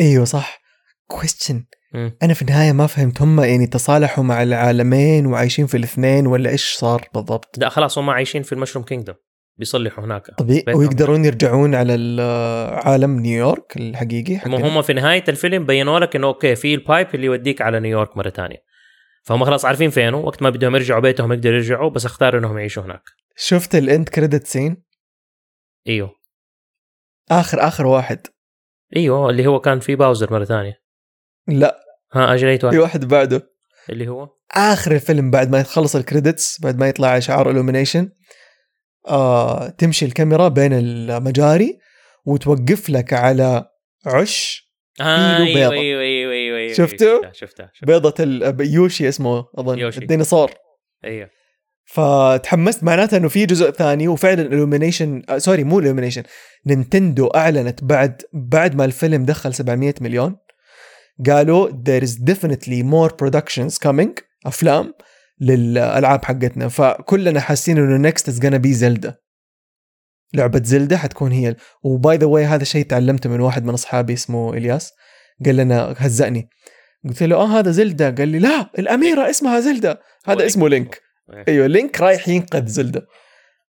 أيوه 0.00 0.24
صح. 0.24 0.58
question. 1.06 1.64
أنا 2.22 2.34
في 2.34 2.42
النهاية 2.42 2.72
ما 2.72 2.86
فهمت 2.86 3.22
هم 3.22 3.40
يعني 3.40 3.66
تصالحوا 3.66 4.24
مع 4.24 4.42
العالمين 4.42 5.26
وعايشين 5.26 5.66
في 5.66 5.76
الاثنين 5.76 6.26
ولا 6.26 6.50
إيش 6.50 6.74
صار 6.74 7.08
بالضبط؟ 7.14 7.58
لا 7.58 7.68
خلاص 7.68 7.98
هم 7.98 8.10
عايشين 8.10 8.42
في 8.42 8.52
ال 8.52 8.56
Mushroom 8.56 8.84
Kingdom. 8.84 9.14
بيصلحوا 9.56 10.04
هناك. 10.04 10.22
ويقدرون 10.76 11.24
يرجعون 11.24 11.74
على 11.74 11.94
ال- 11.94 12.20
عالم 12.86 13.18
نيويورك 13.20 13.76
الحقيقي. 13.76 14.40
هم 14.46 14.54
هم 14.54 14.82
في 14.82 14.92
نهاية 14.92 15.24
الفيلم 15.28 15.66
بينوا 15.66 15.98
لك 16.00 16.16
إنه 16.16 16.26
okay 16.26 16.54
في 16.56 16.74
ال 16.74 16.82
pipe 16.82 17.14
اللي 17.14 17.26
يوديك 17.26 17.62
على 17.62 17.80
نيويورك 17.80 18.16
مرة 18.16 18.30
ثانية 18.30 18.56
فهم 19.22 19.44
خلاص 19.44 19.64
عارفين 19.64 19.90
فينه 19.90 20.16
وقت 20.16 20.42
ما 20.42 20.50
بدهم 20.50 20.74
يرجعوا 20.76 21.00
بيتهم 21.00 21.32
يقدروا 21.32 21.54
يرجعوا 21.56 21.90
بس 21.90 22.04
اختاروا 22.06 22.40
إنهم 22.40 22.58
يعيشوا 22.58 22.82
هناك. 22.82 23.02
شفت 23.36 23.74
ال 23.74 23.83
end 23.83 24.08
credit 24.08 24.46
scene 24.46 24.82
إيوه. 25.88 26.10
اخر 27.30 27.60
آخر 27.60 27.86
واحد. 27.86 28.26
إيوه 28.96 29.30
اللي 29.30 29.46
هو 29.46 29.60
كان 29.60 29.80
في 29.80 29.96
باوزر 29.96 30.32
مرة 30.32 30.44
ثانية 30.44 30.74
لا. 31.48 31.80
ها 32.12 32.34
اجريت 32.34 32.60
في 32.60 32.66
واحد؟ 32.66 32.78
واحد 32.78 33.04
بعده. 33.04 33.50
اللي 33.90 34.08
هو؟ 34.08 34.28
آخر 34.56 34.92
الفيلم 34.92 35.30
بعد 35.30 35.50
ما 35.50 35.60
يخلص 35.60 35.96
ال 35.96 36.04
credits 36.04 36.60
بعد 36.62 36.78
ما 36.78 36.88
يطلع 36.88 37.18
شعار 37.18 37.50
Illumination 37.50 38.08
آه 39.08 39.68
تمشي 39.68 40.04
الكاميرا 40.04 40.48
بين 40.48 40.72
المجاري 40.72 41.78
وتوقف 42.26 42.90
لك 42.90 43.12
على 43.12 43.64
عش 44.06 44.64
آه 45.00 45.36
إيده 45.36 45.60
أيوه. 45.60 45.72
أيوه 45.72 46.00
أيوه 46.02 46.32
أيوه 46.32 46.58
أيوه 46.58 46.72
شفته؟ 46.72 47.16
شفتها 47.16 47.32
شفتها, 47.32 47.70
شفتها. 47.74 47.86
بيضة 47.86 48.64
يوشي 48.64 49.08
اسمه 49.08 49.44
أظن 49.58 49.78
يوشي. 49.78 50.00
الديناصور 50.00 50.50
أيوه 51.04 51.30
فتحمست 51.86 52.84
معناتها 52.84 53.16
إنه 53.16 53.28
في 53.28 53.46
جزء 53.46 53.70
ثاني 53.70 54.08
وفعلا 54.08 54.42
Illumination 54.42 55.22
آه 55.28 55.38
sorry 55.38 55.64
مو 55.64 55.78
Illumination 55.78 56.22
نينتندو 56.66 57.26
أعلنت 57.26 57.84
بعد 57.84 58.22
بعد 58.32 58.74
ما 58.74 58.84
الفيلم 58.84 59.24
دخل 59.24 59.54
700 59.54 59.94
مليون 60.00 60.36
قالوا 61.26 61.68
there 61.70 62.02
is 62.04 62.10
definitely 62.10 62.82
more 62.82 63.10
productions 63.22 63.78
coming 63.88 64.10
أفلام 64.46 64.94
للألعاب 65.40 66.24
حقتنا. 66.24 66.68
فكلنا 66.68 67.40
حاسين 67.40 67.78
إنه 67.78 68.10
next 68.10 68.22
is 68.22 68.36
gonna 68.38 68.58
be 68.58 68.68
زلدا 68.68 69.14
لعبة 70.34 70.62
زلدا 70.64 70.96
حتكون 70.96 71.32
هي 71.32 71.56
و 71.82 71.93
by 71.93 72.16
the 72.16 72.26
way 72.26 72.44
هذا 72.44 72.62
الشيء 72.62 72.86
تعلمته 72.86 73.30
من 73.30 73.40
واحد 73.40 73.64
من 73.64 73.74
أصحابي 73.74 74.12
اسمه 74.12 74.54
إلياس. 74.54 74.92
قال 75.44 75.56
لنا 75.56 75.94
هزأني. 75.98 76.48
قلت 77.08 77.22
له 77.22 77.36
آه 77.36 77.58
هذا 77.58 77.70
زلدا 77.70 78.14
قال 78.14 78.28
لي 78.28 78.38
لا 78.38 78.70
الأميرة 78.78 79.30
اسمها 79.30 79.60
زلدا 79.60 79.98
هذا 80.26 80.46
اسمه 80.46 80.68
لينك 80.68 81.00
إيه. 81.32 81.44
أيوه 81.48 81.66
لينك 81.66 82.00
رايح 82.00 82.28
ينقذ 82.28 82.66
زلدا 82.66 83.06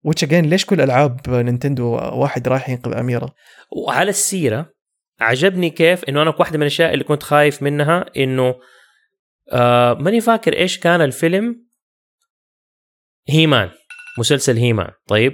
وتش 0.03 0.23
اجين 0.23 0.45
ليش 0.45 0.65
كل 0.65 0.81
ألعاب 0.81 1.29
نينتندو 1.29 1.91
واحد 1.93 2.47
رايح 2.47 2.69
ينقذ 2.69 2.97
أميرة؟ 2.97 3.35
وعلى 3.71 4.09
السيرة 4.09 4.73
عجبني 5.21 5.69
كيف 5.69 6.03
إنه 6.03 6.21
أنا 6.21 6.33
واحدة 6.39 6.57
من 6.57 6.61
الأشياء 6.61 6.93
اللي 6.93 7.03
كنت 7.03 7.23
خايف 7.23 7.63
منها 7.63 8.05
إنه 8.17 8.55
آه 9.51 9.93
ماني 9.93 10.21
فاكر 10.21 10.57
إيش 10.57 10.79
كان 10.79 11.01
الفيلم. 11.01 11.65
هيمان 13.29 13.69
مسلسل 14.19 14.57
هيمان 14.57 14.91
طيب 15.07 15.33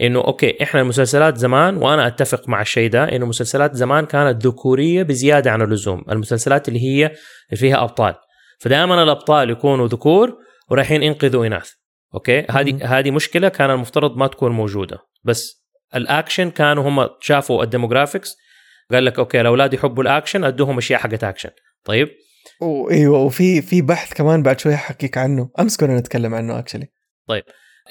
إنه 0.00 0.20
okay 0.20 0.62
إحنا 0.62 0.80
المسلسلات 0.80 1.36
زمان 1.36 1.76
وأنا 1.76 2.06
أتفق 2.06 2.48
مع 2.48 2.60
الشيء 2.60 2.90
ده 2.90 3.04
إنه 3.04 3.24
المسلسلات 3.24 3.74
زمان 3.74 4.06
كانت 4.06 4.46
ذكورية 4.46 5.02
بزيادة 5.02 5.50
عن 5.50 5.62
اللزوم. 5.62 6.04
المسلسلات 6.10 6.68
اللي 6.68 6.80
هي 6.80 7.06
اللي 7.06 7.56
فيها 7.56 7.82
أبطال. 7.82 8.14
فدائما 8.60 9.02
الأبطال 9.02 9.50
يكونوا 9.50 9.88
ذكور 9.88 10.38
ورايحين 10.70 11.02
ينقذوا 11.02 11.46
إناث. 11.46 11.70
okay. 12.14 12.46
هذه 12.50 12.98
هذه 12.98 13.10
مشكلة 13.10 13.48
كان 13.48 13.70
المفترض 13.70 14.16
ما 14.16 14.26
تكون 14.26 14.52
موجودة. 14.52 14.98
بس 15.24 15.64
الأكشن 15.94 16.50
كانوا 16.50 16.88
هم 16.88 17.08
شافوا 17.20 17.62
ال 17.62 17.68
demographics 17.68 18.36
قال 18.92 19.04
لك 19.04 19.18
okay 19.18 19.40
الأولاد 19.40 19.74
يحبوا 19.74 20.02
الأكشن 20.02 20.44
أدوهم 20.44 20.78
أشياء 20.78 21.00
حقت 21.00 21.24
أكشن. 21.24 21.50
طيب؟ 21.84 22.08
وايوه 22.60 23.18
وفي 23.18 23.62
في 23.62 23.82
بحث 23.82 24.14
كمان 24.14 24.42
بعد 24.42 24.60
شوي 24.60 24.76
حكيك 24.76 25.18
عنه. 25.18 25.50
أمس 25.60 25.76
كنا 25.76 25.98
نتكلم 25.98 26.34
عنه 26.34 26.58
actually 26.58 26.86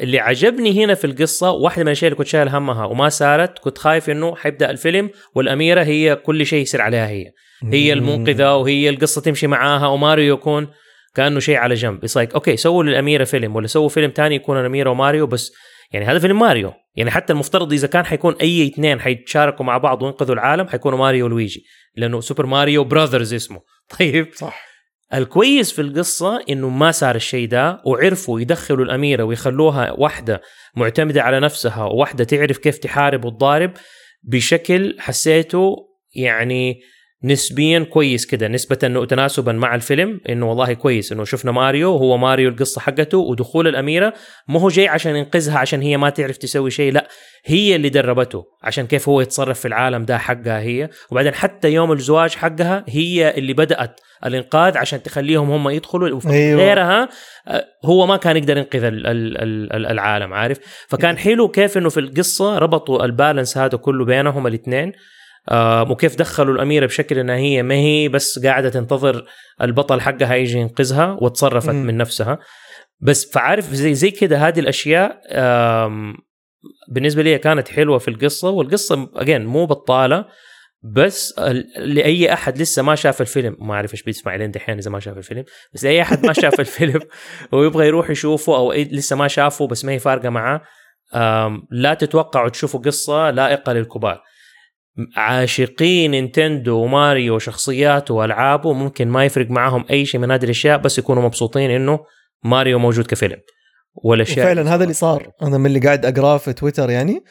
اللي 0.02 0.20
عجبني 0.20 0.86
هنا 0.86 0.94
في 0.94 1.08
القصة 1.08 1.52
واحدة 1.52 1.82
من 1.82 1.88
الأشياء 1.88 2.08
اللي 2.08 2.18
كنت 2.18 2.28
شايل 2.28 2.50
همها 2.50 2.86
وما 2.86 3.10
صارت 3.10 3.60
كنت 3.60 3.78
خايف 3.78 4.10
إنه 4.10 4.36
حيبدأ 4.36 4.72
الفيلم 4.72 5.10
والأميرة 5.36 5.84
هي 5.84 6.16
كل 6.16 6.46
شيء 6.46 6.62
يصير 6.62 6.82
عليها 6.82 7.08
هي. 7.08 7.32
هي 7.64 7.94
المنقذة 7.94 8.56
وهي 8.56 8.90
القصة 8.90 9.22
تمشي 9.22 9.48
معاها 9.48 9.88
وماريو 9.88 10.34
يكون 10.34 10.68
كأنه 11.16 11.40
شيء 11.40 11.56
على 11.56 11.76
جنب. 11.76 12.00
بس 12.00 12.18
like 12.18 12.34
okay 12.34 12.58
سووا 12.58 12.84
للأميرة 12.84 13.24
فيلم 13.24 13.56
ولا 13.56 13.68
سووا 13.68 13.90
فيلم 13.90 14.12
تاني 14.12 14.36
يكون 14.36 14.60
الأميرة 14.60 14.90
وماريو 14.90 15.28
بس 15.28 15.52
يعني 15.92 16.06
هذا 16.06 16.20
فيلم 16.20 16.40
ماريو. 16.40 16.74
يعني 16.96 17.12
حتى 17.12 17.34
المفترض 17.34 17.74
إذا 17.74 17.88
كان 17.88 18.06
حيكون 18.06 18.36
أي 18.42 18.68
اثنين 18.68 19.00
حيتشاركوا 19.00 19.66
مع 19.66 19.78
بعض 19.78 20.04
وينقذوا 20.04 20.36
العالم 20.36 20.68
حيكونوا 20.68 21.00
ماريو 21.00 21.26
ولويجي. 21.26 21.64
لأنه 21.96 22.22
سوبر 22.22 22.46
ماريو 22.46 22.84
براذرز 22.84 23.34
اسمه. 23.34 23.62
طيب. 24.00 24.28
صح. 24.36 24.72
الكويس 25.14 25.72
في 25.72 25.82
القصة 25.82 26.44
إنه 26.50 26.70
ما 26.70 26.92
صار 26.92 27.16
الشيء 27.16 27.48
ده 27.48 27.82
وعرفوا 27.86 28.42
يدخلوا 28.42 28.86
الأميرة 28.86 29.24
ويخلوها 29.24 29.92
واحدة 29.92 30.42
معتمدة 30.76 31.22
على 31.22 31.40
نفسها 31.40 31.84
وواحدة 31.84 32.24
تعرف 32.24 32.58
كيف 32.58 32.78
تحارب 32.78 33.26
وتضارب 33.26 33.74
بشكل 34.24 34.96
حسيته 35.00 35.76
يعني 36.16 36.82
نسبيا 37.24 37.80
كويس 37.80 38.26
كده 38.26 38.48
نسبة 38.48 38.78
إنه 38.84 39.06
تناسبا 39.06 39.52
مع 39.52 39.76
الفيلم 39.76 40.20
إنه 40.30 40.50
والله 40.50 40.74
كويس 40.74 41.12
إنه 41.12 41.24
شفنا 41.24 41.52
ماريو 41.52 41.90
هو 41.98 42.18
ماريو 42.18 42.50
القصة 42.50 42.82
حقته 42.82 43.18
ودخول 43.18 43.68
الأميرة. 43.68 44.14
مو 44.48 44.60
هو 44.60 44.68
جاي 44.70 44.88
عشان 44.88 45.16
ينقذها 45.16 45.58
عشان 45.58 45.82
هي 45.82 45.98
ما 45.98 46.10
تعرف 46.10 46.38
تسوي 46.38 46.72
شيء 46.72 46.92
لا 46.94 47.08
هي 47.46 47.76
اللي 47.76 47.90
دربته 47.90 48.44
عشان 48.64 48.88
كيف 48.88 49.10
هو 49.10 49.22
يتصرف 49.22 49.60
في 49.60 49.68
العالم 49.68 50.06
ده 50.06 50.18
حقها 50.18 50.60
هي. 50.60 50.90
وبعدين 51.12 51.34
حتى 51.34 51.74
يوم 51.74 51.92
الزواج 51.92 52.36
حقها 52.36 52.86
هي 52.88 53.34
اللي 53.38 53.54
بدأت 53.54 54.00
الإنقاذ 54.26 54.78
عشان 54.78 55.04
تخليهم 55.04 55.52
هم 55.52 55.70
يدخلوا. 55.70 56.20
أيوة. 56.28 56.62
غيرها 56.62 57.10
آه، 57.48 57.66
هو 57.86 58.06
ما 58.08 58.18
كان 58.18 58.38
يقدر 58.38 58.58
ينقذ 58.58 58.84
ال- 58.84 59.08
ال- 59.08 59.38
ال- 59.42 59.74
ال- 59.74 59.86
العالم 59.86 60.34
عارف؟ 60.34 60.58
فكان 60.90 61.18
حلو 61.18 61.48
كيف 61.48 61.78
إنه 61.78 61.90
في 61.90 62.00
القصة 62.00 62.58
ربطوا 62.58 63.06
البالانس 63.06 63.58
هذا 63.58 63.78
كله 63.78 64.06
بينهم 64.06 64.48
الإثنين. 64.48 64.92
وكيف 65.90 66.16
دخلوا 66.16 66.56
الأميرة 66.56 66.86
بشكل 66.86 67.20
انها 67.20 67.36
هي 67.36 67.64
ما 67.64 67.76
هي 67.76 68.08
بس 68.08 68.40
قاعدة 68.40 68.70
تنتظر 68.70 69.26
البطل 69.62 70.02
حقها 70.02 70.36
يجي 70.36 70.58
ينقذها 70.58 71.18
وتصرفت 71.22 71.70
مم. 71.70 71.86
من 71.86 71.98
نفسها 71.98 72.40
بس 73.00 73.32
فعارف 73.32 73.74
زي 73.74 73.94
زي 73.94 74.12
كده 74.12 74.38
هذه 74.38 74.60
الأشياء 74.60 75.22
بالنسبة 76.90 77.24
لي 77.24 77.38
كانت 77.38 77.68
حلوة 77.68 77.98
في 77.98 78.08
القصة 78.08 78.50
والقصة 78.50 79.10
اجين 79.16 79.46
مو 79.46 79.66
بطالة 79.66 80.26
بس 80.84 81.40
لأي 81.78 82.34
أحد 82.34 82.58
لسه 82.58 82.82
ما 82.82 82.96
شاف 82.96 83.22
الفيلم 83.22 83.58
ما 83.60 83.74
أعرف 83.74 83.94
إيش 83.94 84.04
بيسمع 84.04 84.36
لين 84.36 84.52
دحين 84.52 84.78
إذا 84.78 84.92
ما 84.92 85.00
شاف 85.00 85.18
الفيلم 85.18 85.44
بس 85.74 85.84
لأي 85.84 86.02
أحد 86.02 86.26
ما 86.26 86.34
شاف 86.34 86.60
الفيلم 86.60 87.00
ويبغى 87.52 87.88
يروح 87.88 88.10
يشوفه 88.10 88.56
أو 88.56 88.74
لسه 88.74 89.16
ما 89.16 89.28
شافه 89.28 89.68
بس 89.68 89.86
ما 89.86 89.92
هي 89.92 90.00
فارقة 90.00 90.30
معاه 90.30 90.62
لا 91.72 91.94
تتوقعوا 91.94 92.50
تشوفوا 92.50 92.80
قصة 92.80 93.32
لائقة 93.32 93.74
للكبار 93.74 94.22
عاشقي 95.16 96.08
نينتندو 96.08 96.78
وماريو 96.78 97.36
وشخصياته 97.36 98.14
والعابه 98.14 98.74
ممكن 98.74 99.08
ما 99.08 99.26
يفرق 99.26 99.50
معاهم 99.50 99.86
أي 99.92 100.06
شيء 100.06 100.20
من 100.20 100.32
هذه 100.32 100.44
الأشياء 100.44 100.78
بس 100.78 100.98
يكونوا 100.98 101.24
مبسوطين 101.24 101.72
إنه 101.72 102.00
ماريو 102.44 102.80
موجود 102.80 103.06
كفيلم 103.06 103.38
والأشياء 103.94 104.46
وفعلا 104.46 104.76
هذا 104.76 104.84
اللي 104.84 104.94
صار. 104.94 105.32
أنا 105.42 105.58
من 105.58 105.66
اللي 105.66 105.80
قاعد 105.80 106.06
أقراه 106.06 106.38
في 106.38 106.54
تويتر 106.54 106.90
يعني 106.90 107.24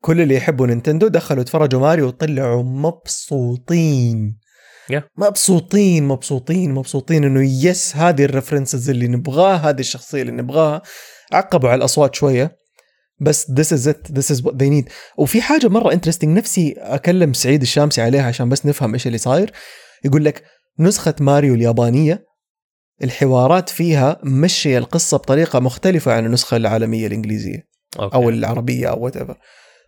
كل 0.00 0.20
اللي 0.20 0.34
يحبوا 0.34 0.66
نينتندو 0.66 1.08
دخلوا 1.08 1.42
اتفرجوا 1.42 1.80
ماريو 1.80 2.06
وطلعوا 2.06 2.62
مبسوطين. 2.62 4.38
Yeah. 4.92 5.02
مبسوطين 5.18 6.08
مبسوطين 6.08 6.74
مبسوطين 6.74 7.24
إنه 7.24 7.66
yes 7.66 7.96
هذه 7.96 8.24
ال 8.24 8.30
references 8.30 8.90
اللي 8.90 9.08
نبغاها 9.08 9.70
هذه 9.70 9.80
الشخصية 9.80 10.22
اللي 10.22 10.32
نبغاها. 10.32 10.82
عقبوا 11.32 11.68
على 11.68 11.78
الأصوات 11.78 12.14
شوية. 12.14 12.56
بس 13.20 13.50
this 13.50 13.78
is 13.78 13.86
it 13.92 14.12
this 14.12 14.36
is 14.36 14.42
what 14.44 14.52
they 14.52 14.70
need. 14.70 14.90
وفي 15.18 15.42
حاجة 15.42 15.68
مرة 15.68 15.92
interesting 15.92 16.38
نفسي 16.38 16.74
أكلم 16.78 17.32
سعيد 17.32 17.62
الشامسي 17.62 18.02
عليها 18.02 18.22
عشان 18.26 18.48
بس 18.48 18.66
نفهم 18.66 18.92
إيش 18.92 19.06
اللي 19.06 19.18
صاير. 19.18 19.52
يقول 20.04 20.24
لك 20.24 20.44
نسخة 20.78 21.14
ماريو 21.20 21.54
اليابانية 21.54 22.26
الحوارات 23.04 23.68
فيها 23.68 24.20
مشي 24.24 24.78
القصة 24.78 25.16
بطريقة 25.16 25.58
مختلفة 25.60 26.12
عن 26.12 26.26
النسخة 26.26 26.56
العالمية 26.56 27.06
الإنجليزية 27.06 27.68
okay. 27.98 28.16
أو 28.16 28.28
العربية 28.28 28.90
أو 28.90 29.04
whatever 29.04 29.36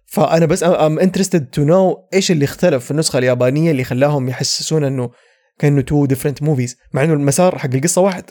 فأنا 0.06 0.46
بس 0.46 0.62
I'm 0.62 0.98
interested 0.98 1.46
to 1.46 1.64
know 1.64 2.08
إيش 2.14 2.30
اللي 2.30 2.44
اختلف 2.44 2.84
في 2.84 2.90
النسخة 2.90 3.18
اليابانية 3.18 3.70
اللي 3.70 3.84
خلاهم 3.84 4.28
يحسسون 4.28 4.84
إنه 4.84 5.10
كأنه 5.58 5.80
two 5.80 6.06
different 6.06 6.42
movies 6.42 6.76
مع 6.92 7.04
إنه 7.04 7.12
المسار 7.12 7.58
حق 7.58 7.74
القصة 7.74 8.00
واحد. 8.00 8.24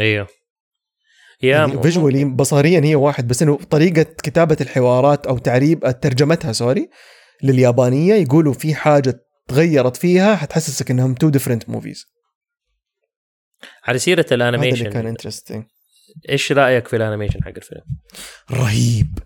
أيوه 0.00 0.26
يا 1.42 1.56
يعني 1.56 1.82
visually 1.82 2.24
بصريا 2.24 2.80
هي 2.84 2.94
واحد 2.94 3.28
بس 3.28 3.42
إنه 3.42 3.56
طريقة 3.56 4.02
كتابة 4.02 4.56
الحوارات 4.60 5.26
أو 5.26 5.38
تعريب 5.38 6.00
ترجمتها 6.00 6.52
sorry 6.52 6.88
لليابانية 7.42 8.14
يقولوا 8.14 8.52
في 8.52 8.74
حاجة 8.74 9.14
تغيرت 9.48 9.96
فيها 9.96 10.36
حتحسسك 10.36 10.90
إنهم 10.90 11.14
two 11.14 11.28
different 11.28 11.68
movies 11.68 12.04
على 13.84 13.98
سيرة 13.98 14.26
هذا 14.32 14.34
اللي 14.34 14.58
كان 14.58 14.60
ال 14.60 14.65
animation 14.65 15.06
interesting 15.06 15.64
إيش 16.28 16.52
رأيك 16.52 16.88
في 16.88 16.96
ال 16.96 17.01
animation 17.01 17.44
حق 17.44 17.52
الفيلم؟ 17.56 17.82
رهيب 18.50 19.18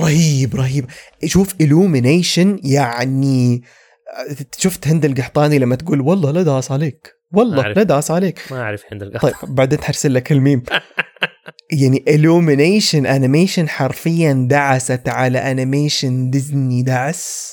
رهيب 0.00 0.56
رهيب. 0.56 0.86
شوف 1.24 1.54
Illumination 1.54 2.60
يعني 2.64 3.62
شفت 4.58 4.88
هند 4.88 5.04
القحطاني 5.04 5.58
لما 5.58 5.76
تقول 5.76 6.00
والله 6.00 6.30
لا 6.30 6.42
داس 6.42 6.70
عليك 6.70 7.12
والله. 7.32 7.68
لا 7.68 7.82
داس 7.82 8.10
عليك. 8.10 8.40
ما 8.50 8.62
أعرف 8.62 8.84
عند 8.92 9.02
القهوه 9.02 9.32
طيب 9.32 9.54
بعدين 9.54 9.80
حرسل 9.80 10.14
لك 10.14 10.32
الميم. 10.32 10.62
يعني 11.72 12.04
Illumination 12.08 13.06
animation 13.06 13.68
حرفيا 13.68 14.46
دعست 14.50 15.08
على 15.08 15.38
animation 15.38 16.30
ديزني 16.30 16.82
دعس 16.82 17.52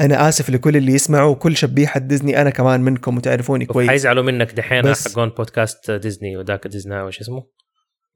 أنا 0.00 0.28
آسف 0.28 0.50
لكل 0.50 0.76
اللي 0.76 0.92
يسمعوا 0.92 1.30
وكل 1.30 1.56
شبيحة 1.56 2.00
ديزني 2.00 2.40
أنا 2.40 2.50
كمان 2.50 2.80
منكم 2.80 3.16
وتعرفوني 3.16 3.66
كويس. 3.66 3.88
حيزعلوا 3.88 4.22
منك 4.22 4.52
دحين 4.52 4.82
بس- 4.82 5.08
حقون 5.08 5.28
بودكاست 5.28 5.90
ديزني 5.90 6.36
وذاك 6.36 6.66
ديزني 6.66 7.02
وش 7.02 7.20
اسمه؟ 7.20 7.42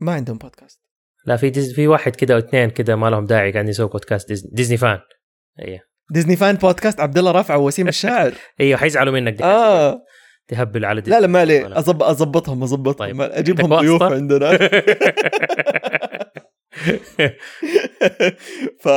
ما 0.00 0.12
عندهم 0.12 0.38
بودكاست 0.38 0.80
لا 1.26 1.36
في 1.36 1.50
ديز... 1.50 1.72
في 1.74 1.88
واحد 1.88 2.16
كده 2.16 2.34
أو 2.34 2.38
اثنين 2.38 2.70
كده 2.70 2.96
ما 2.96 3.10
لهم 3.10 3.24
داعي 3.26 3.52
قاعدين 3.52 3.70
يسووا 3.70 3.88
بودكاست 3.88 4.28
ديزني, 4.28 4.50
ديزني 4.54 4.76
fan 4.76 4.98
أيوه 5.60 5.80
ديزني 6.10 6.36
fan 6.36 6.54
بودكاست 6.56 7.00
عبد 7.00 7.18
الله 7.18 7.30
رافع 7.30 7.54
ووسيم 7.54 7.88
الشاعر. 7.88 8.32
أيوه 8.60 8.78
حيزعلوا 8.78 9.12
منك 9.12 9.32
دحين. 9.32 9.50
آه. 9.50 10.00
تهبل 10.48 10.84
على 10.84 11.02
لا 11.06 11.20
لا 11.20 11.26
ما 11.26 11.40
عليه. 11.40 11.78
أزب... 11.78 12.02
أظبطهم 12.02 12.62
أظبطهم 12.62 12.94
طيب. 12.94 13.20
أجيبهم 13.20 13.74
ضيوف؟ 13.76 14.02
عندنا 14.02 14.58
ف... 18.80 18.88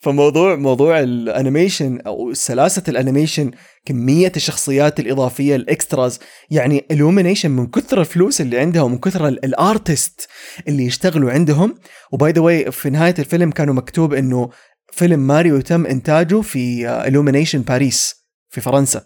فموضوع 0.00 0.56
موضوع 0.56 1.00
الأنيميشن 1.00 2.00
أو 2.00 2.32
سلاسة 2.32 2.82
الأنيميشن 2.88 3.50
كمية 3.84 4.32
الشخصيات 4.36 5.00
الإضافية 5.00 5.56
ال 5.56 5.65
extras 5.65 6.20
يعني 6.50 6.84
Illumination 6.90 7.50
من 7.50 7.66
كثر 7.66 8.00
الفلوس 8.00 8.40
اللي 8.40 8.58
عندهم 8.58 8.92
من 8.92 8.98
كثر 8.98 9.28
ال- 9.28 9.44
artists 9.44 10.28
اللي 10.68 10.84
يشتغلوا 10.84 11.30
عندهم 11.30 11.74
و 12.12 12.19
by 12.19 12.32
the 12.32 12.40
way 12.40 12.70
في 12.72 12.90
نهاية 12.90 13.14
الفيلم 13.18 13.50
كانوا 13.50 13.74
مكتوب 13.74 14.14
إنه 14.14 14.50
فيلم 14.92 15.20
ماريو 15.26 15.60
تم 15.60 15.86
إنتاجه 15.86 16.40
في 16.40 16.88
Illumination 16.88 17.62
باريس 17.62 18.14
في 18.50 18.60
فرنسا 18.60 19.04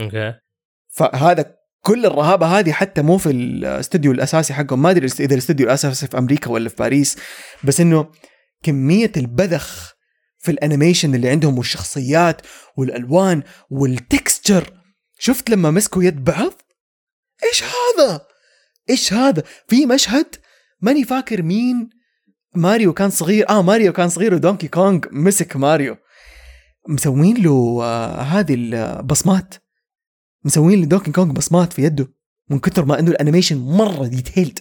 أوكي 0.00 0.34
فهذا 0.88 1.54
كل 1.82 2.06
الرهابة 2.06 2.46
هذه 2.46 2.72
حتى 2.72 3.02
مو 3.02 3.18
في 3.18 3.30
الاستوديو 3.30 4.12
الأساسي 4.12 4.54
حقهم. 4.54 4.82
ما 4.82 4.90
أدري 4.90 5.06
إذا 5.06 5.34
الاستوديو 5.34 5.66
الأساسي 5.66 6.06
في 6.06 6.18
أمريكا 6.18 6.50
ولا 6.50 6.68
في 6.68 6.76
باريس 6.76 7.16
بس 7.64 7.80
إنه 7.80 8.10
كمية 8.62 9.12
البذخ 9.16 9.94
في 10.38 10.50
الأنيميشن 10.50 11.14
اللي 11.14 11.28
عندهم 11.28 11.58
والشخصيات 11.58 12.42
والألوان 12.76 13.42
وال 13.70 13.90
texture. 13.90 14.72
شفت 15.18 15.50
لما 15.50 15.70
مسكوا 15.70 16.02
يد 16.02 16.24
بعض؟ 16.24 16.52
إيش 17.44 17.62
هذا؟ 17.62 18.26
إيش 18.90 19.12
هذا؟ 19.12 19.42
في 19.68 19.86
مشهد 19.86 20.36
ماني 20.80 21.04
فاكر 21.04 21.42
مين 21.42 21.90
ماريو 22.54 22.92
كان 22.92 23.10
صغير. 23.10 23.48
آه 23.48 23.62
ماريو 23.62 23.92
كان 23.92 24.08
صغير 24.08 24.34
ودونكي 24.34 24.68
كونغ 24.68 25.00
مسك 25.12 25.56
ماريو. 25.56 25.96
مسوين 26.88 27.36
له 27.42 27.78
آه 27.82 28.20
هذه 28.20 28.54
البصمات. 28.54 29.54
مسوين 30.48 30.82
لدونكي 30.82 31.12
كونغ 31.12 31.32
بصمات 31.32 31.72
في 31.72 31.82
يده 31.82 32.08
من 32.50 32.58
كثر 32.58 32.84
ما 32.84 32.98
إنه 32.98 33.10
الأنيميشن 33.10 33.56
مرة 33.58 34.06
detailed 34.06 34.58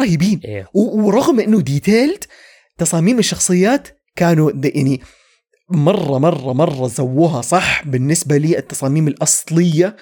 رهيبين. 0.00 0.40
إيه. 0.44 0.68
و- 0.74 1.02
ورغم 1.06 1.40
إنه 1.40 1.60
detailed 1.60 2.24
تصاميم 2.78 3.18
الشخصيات 3.18 3.88
كانوا 4.16 4.50
يعني 4.64 5.00
مره 5.70 6.18
مره 6.18 6.52
مرة 6.52 6.88
سووها 6.88 7.40
صح 7.42 7.86
بالنسبة 7.86 8.36
لي 8.36 8.58
التصاميم 8.58 9.08
الأصلية 9.08 9.96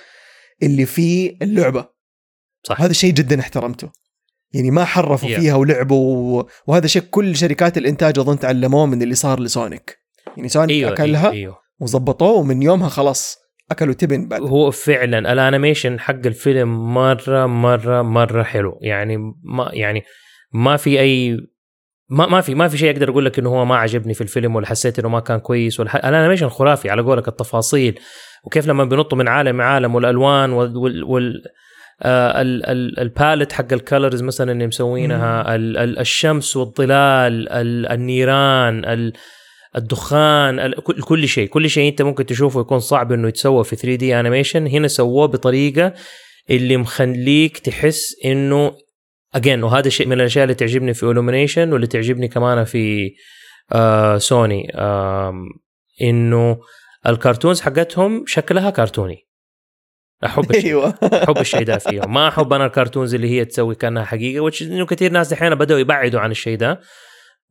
اللي 0.63 0.87
في 0.87 1.37
اللعبة. 1.43 1.89
صح. 2.69 2.81
هذا 2.81 2.93
شيء 2.93 3.13
جدا 3.13 3.41
احترمته. 3.41 3.91
يعني 4.55 4.71
ما 4.71 4.85
حرفوا 4.85 5.29
Yeah. 5.29 5.41
فيها 5.41 5.55
ولعبوا 5.55 6.43
وهذا 6.67 6.87
شيء 6.87 7.03
كل 7.03 7.37
شركات 7.37 7.79
الإنتاج 7.79 8.19
أظن 8.19 8.39
تعلموه 8.39 8.87
من 8.87 9.03
اللي 9.03 9.15
صار 9.15 9.41
لسونيك. 9.41 9.99
يعني 10.37 10.49
سونيك 10.49 10.71
إيوه 10.77 10.93
اكلها 10.93 11.23
إيوه, 11.31 11.33
أيوه. 11.33 11.59
وظبطوه 11.81 12.33
ومن 12.33 12.63
يومها 12.63 12.89
خلاص 12.89 13.37
أكلوا 13.73 13.95
تبن 13.95 14.29
بعد. 14.29 14.41
هو 14.41 14.71
فعلا 14.71 15.33
الانيميشن 15.33 16.01
حق 16.01 16.27
الفيلم 16.27 16.95
مرة 16.95 17.47
مرة 17.47 18.03
مرة 18.03 18.43
حلو. 18.43 18.79
يعني 18.83 19.17
ما 19.43 19.71
يعني 19.73 20.03
ما 20.55 20.77
في 20.77 21.01
أي 21.01 21.37
ما 22.11 22.27
ما 22.27 22.41
في 22.41 22.55
ما 22.55 22.69
في 22.69 22.79
شيء 22.79 22.91
أقدر 22.91 23.11
أقول 23.11 23.25
لك 23.25 23.39
إنه 23.39 23.51
هو 23.51 23.65
ما 23.65 23.77
عجبني 23.77 24.15
في 24.15 24.21
الفيلم 24.21 24.57
ولا 24.57 24.67
حسيت 24.67 24.99
إنه 24.99 25.09
ما 25.09 25.21
كان 25.21 25.39
كويس 25.39 25.81
ولا. 25.81 26.09
الانيميشن 26.09 26.49
خرافي 26.49 26.91
على 26.91 27.03
قولك 27.03 27.29
التفاصيل. 27.29 27.99
وكيف 28.45 28.67
لما 28.67 28.85
بينطوا 28.85 29.19
من 29.19 29.29
عالم 29.29 29.59
لعالم 29.59 29.95
والألوان 29.95 30.53
وال, 30.53 30.77
وال... 30.77 31.05
وال... 31.05 31.43
آه 32.03 32.41
ال... 32.41 32.67
ال... 32.67 33.01
ال 33.01 33.07
palette 33.07 33.53
حق 33.53 33.73
ال 33.73 33.80
colors 33.80 34.23
مثلا 34.23 34.53
اللي 34.53 34.67
مسوينها 34.67 35.55
ال... 35.55 35.77
ال... 35.77 35.99
الشمس 35.99 36.57
والظلال 36.57 37.49
ال... 37.49 37.87
النيران 37.87 38.85
ال... 38.85 39.13
الدخان 39.77 40.59
ال... 40.61 40.75
كل... 40.85 41.29
شيء 41.29 41.49
كل 41.49 41.71
شيء 41.71 41.89
انت 41.89 42.03
ممكن 42.03 42.27
تشوفه 42.27 42.61
يكون 42.61 42.79
صعب 42.81 43.13
انه 43.13 43.29
يتسوى 43.29 43.65
في 43.65 43.77
3D 43.77 44.21
animation 44.21 44.67
هنا 44.67 44.89
سووه 44.89 45.27
بطريقة 45.27 45.93
اللي 46.51 46.77
مخليك 46.77 47.59
تحس 47.59 48.15
انه 48.25 48.73
again 49.35 49.63
وهذا 49.65 49.89
شيء 49.89 50.07
من 50.07 50.13
الأشياء 50.13 50.45
اللي 50.45 50.55
تعجبني 50.55 50.95
في 50.95 51.07
Illumination 51.15 51.73
واللي 51.73 51.87
تعجبني 51.87 52.29
كمان 52.29 52.65
في 52.65 53.11
آه 53.73 54.19
سوني 54.19 54.73
آه 54.75 55.35
انه 56.03 56.59
ال 57.07 57.13
cartoons 57.13 57.61
حقتهم 57.61 58.25
شكلها 58.27 58.71
كرتوني. 58.71 59.19
أحب 60.25 60.51
الشيء 60.51 60.67
أيوه. 60.67 60.95
أحب 61.13 61.39
الشيء 61.39 61.63
ده 61.63 61.79
فيهم. 61.79 62.15
ما 62.15 62.29
أحب 62.29 62.53
أنا 62.53 62.67
ال 62.67 62.72
cartoons 62.72 63.15
اللي 63.15 63.31
هي 63.31 63.45
تسوي 63.45 63.75
كأنها 63.75 64.05
حقيقة 64.05 64.51
which 64.51 64.63
إنه 64.63 64.87
كثير 64.87 65.13
ناس 65.13 65.29
دحين 65.29 65.55
بدأوا 65.55 65.81
يبعدوا 65.81 66.21
عن 66.21 66.31
الشيء 66.31 66.57
ده. 66.57 66.81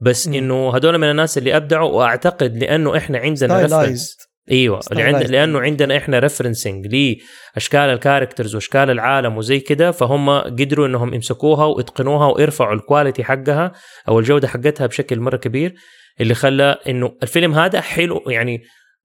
بس. 0.02 0.28
إنه 0.28 0.76
هذول 0.76 0.98
من 0.98 1.12
الناس 1.12 1.38
اللي 1.38 1.58
أبدعوا 1.58 1.92
وأعتقد 1.92 2.58
لأنه 2.58 2.98
إحنا 2.98 3.18
عندنا 3.18 3.68
stylized 3.68 4.16
إيوه 4.52 4.80
Stylized. 4.80 5.30
لأنه 5.30 5.60
عندنا 5.60 5.98
إحنا 5.98 6.20
referencing 6.20 6.88
لأشكال 6.88 7.80
ال 7.80 7.87
characters 7.87 8.56
وأشكال 8.56 8.90
العالم 8.90 9.38
وزي 9.38 9.60
كده 9.60 9.92
فهم 9.92 10.30
قدروا 10.30 10.88
إنهم 10.88 11.14
يمسكوها 11.14 11.66
ويتقنوها 11.66 12.34
ويرفعوا 12.36 12.74
ال 12.74 12.80
quality 12.80 13.24
حقها 13.24 13.72
أو 14.08 14.20
الجودة 14.20 14.48
حقتها 14.48 14.88
بشكل 14.88 15.20
مرة 15.20 15.38
كبير 15.38 15.76
اللي 16.22 16.34
خلى 16.34 16.78
إنه 16.90 17.18
الفيلم 17.24 17.54
هذا 17.54 17.82
حلو 17.82 18.24
يعني 18.28 18.62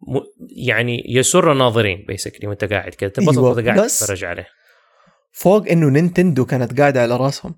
م 0.09 0.19
يعني 0.57 1.03
يسر 1.09 1.53
الناظرين 1.53 2.05
basically 2.09 2.49
وأنت 2.49 2.65
قاعد 2.65 2.95
كده. 2.95 3.11
تنبسط 3.11 3.39
أيوة، 3.39 3.51
وأنت 3.51 3.67
قاعد 3.67 3.87
تتفرج 3.87 4.25
عليه. 4.25 4.47
فوق 5.33 5.69
إنه 5.69 5.89
نينتندو 5.89 6.45
كانت 6.45 6.81
قاعدة 6.81 7.03
على 7.03 7.17
راسهم. 7.17 7.55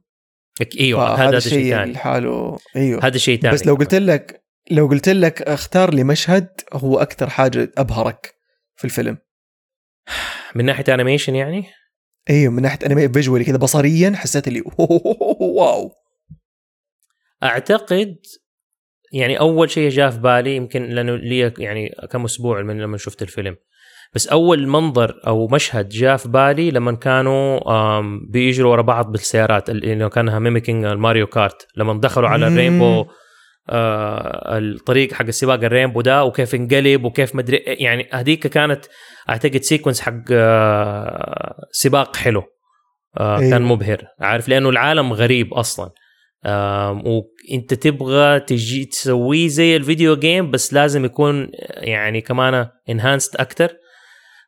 إيوه 0.80 1.28
هذا 1.28 1.38
شيء 1.38 1.84
لحاله 1.84 2.58
إيوه. 2.76 3.06
هذا 3.06 3.18
شيء 3.18 3.40
ثاني 3.40 3.54
بس 3.54 3.66
لو 3.66 3.74
قلت 3.74 3.94
لك 3.94 4.42
لو 4.70 4.86
قلت 4.86 5.08
لك 5.08 5.42
اختار 5.42 5.94
لي 5.94 6.04
مشهد 6.04 6.48
هو 6.72 6.98
أكثر 6.98 7.30
حاجة 7.30 7.72
أبهرك 7.78 8.34
في 8.76 8.84
الفيلم. 8.84 9.18
من 10.54 10.64
ناحية 10.64 10.94
animation 10.94 11.34
يعني؟ 11.34 11.64
إيوه 12.30 12.52
من 12.52 12.62
ناحية 12.62 12.86
انمي 12.86 13.08
visually 13.08 13.44
كذا 13.44 13.56
بصريا 13.56 14.12
حسيت 14.16 14.48
اللي 14.48 14.62
wow. 15.40 15.92
أعتقد 17.42 18.16
يعني 19.12 19.40
أول 19.40 19.70
شيء 19.70 19.88
جاء 19.90 20.10
في 20.10 20.18
بالي 20.18 20.56
يمكن 20.56 20.82
لأنه 20.82 21.16
لي 21.16 21.52
يعني 21.58 21.94
كم 22.10 22.24
أسبوع 22.24 22.62
من 22.62 22.80
لما 22.80 22.96
شفت 22.96 23.22
الفيلم. 23.22 23.56
بس 24.14 24.28
أول 24.28 24.66
منظر 24.68 25.14
أو 25.26 25.46
مشهد 25.48 25.88
جاء 25.88 26.16
في 26.16 26.28
بالي 26.28 26.70
لما 26.70 26.92
كانوا 26.92 27.60
بيجروا 28.30 28.72
ورا 28.72 28.82
بعض 28.82 29.12
بالسيارات 29.12 29.70
اللي 29.70 29.92
إنه 29.92 30.08
كانها 30.08 30.38
mimicking 30.38 30.84
الماريو 30.84 31.26
كارت 31.26 31.66
لما 31.76 32.00
دخلوا 32.00 32.28
على. 32.28 32.46
ال 32.48 32.55
Rainbow 32.55 33.06
آه 33.70 34.58
الطريق 34.58 35.12
حق 35.12 35.24
السباق 35.26 35.64
ال 35.64 35.69
Rainbow 35.69 36.00
ده 36.00 36.24
وكيف 36.24 36.54
انقلب 36.54 37.04
وكيف 37.04 37.34
مدري 37.34 37.56
يعني 37.66 38.08
هذيك 38.12 38.46
كانت 38.46 38.84
أعتقد 39.30 39.60
sequence 39.62 40.00
حق 40.00 40.14
آه 40.32 41.54
سباق 41.72 42.16
حلو 42.16 42.42
آه 43.18 43.38
أيوه. 43.38 43.50
كان 43.50 43.62
مبهر 43.62 44.02
عارف 44.20 44.48
لأنه 44.48 44.68
العالم 44.68 45.12
غريب 45.12 45.54
أصلا 45.54 45.90
آم، 46.46 47.02
وإنت 47.06 47.74
تبغى 47.74 48.40
تجي 48.40 48.84
تسويه 48.84 49.48
زي 49.48 49.76
ال 49.76 49.83
video 49.83 50.16
game 50.16 50.50
بس 50.50 50.72
لازم 50.74 51.04
يكون 51.04 51.48
يعني 51.68 52.20
كمان 52.20 52.66
enhanced 52.90 53.36
أكتر 53.36 53.68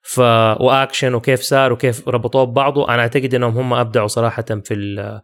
ف 0.02 0.18
واكشن 0.60 1.14
وكيف 1.14 1.40
صار 1.40 1.72
وكيف 1.72 2.08
ربطوه 2.08 2.44
ببعضه. 2.44 2.88
أنا 2.94 3.02
أعتقد 3.02 3.34
إنهم 3.34 3.58
هم 3.58 3.74
أبدعوا 3.74 4.06
صراحة 4.06 4.44
في 4.64 4.74
ال- 4.74 5.20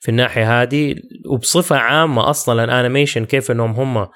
في 0.00 0.08
الناحية 0.08 0.62
هذه. 0.62 0.94
وبصفة 1.30 1.76
عامة 1.76 2.30
أصلا 2.30 2.64
الانيميشن 2.64 3.24
كيف 3.24 3.50
إنهم 3.50 3.70
هم 3.70 4.08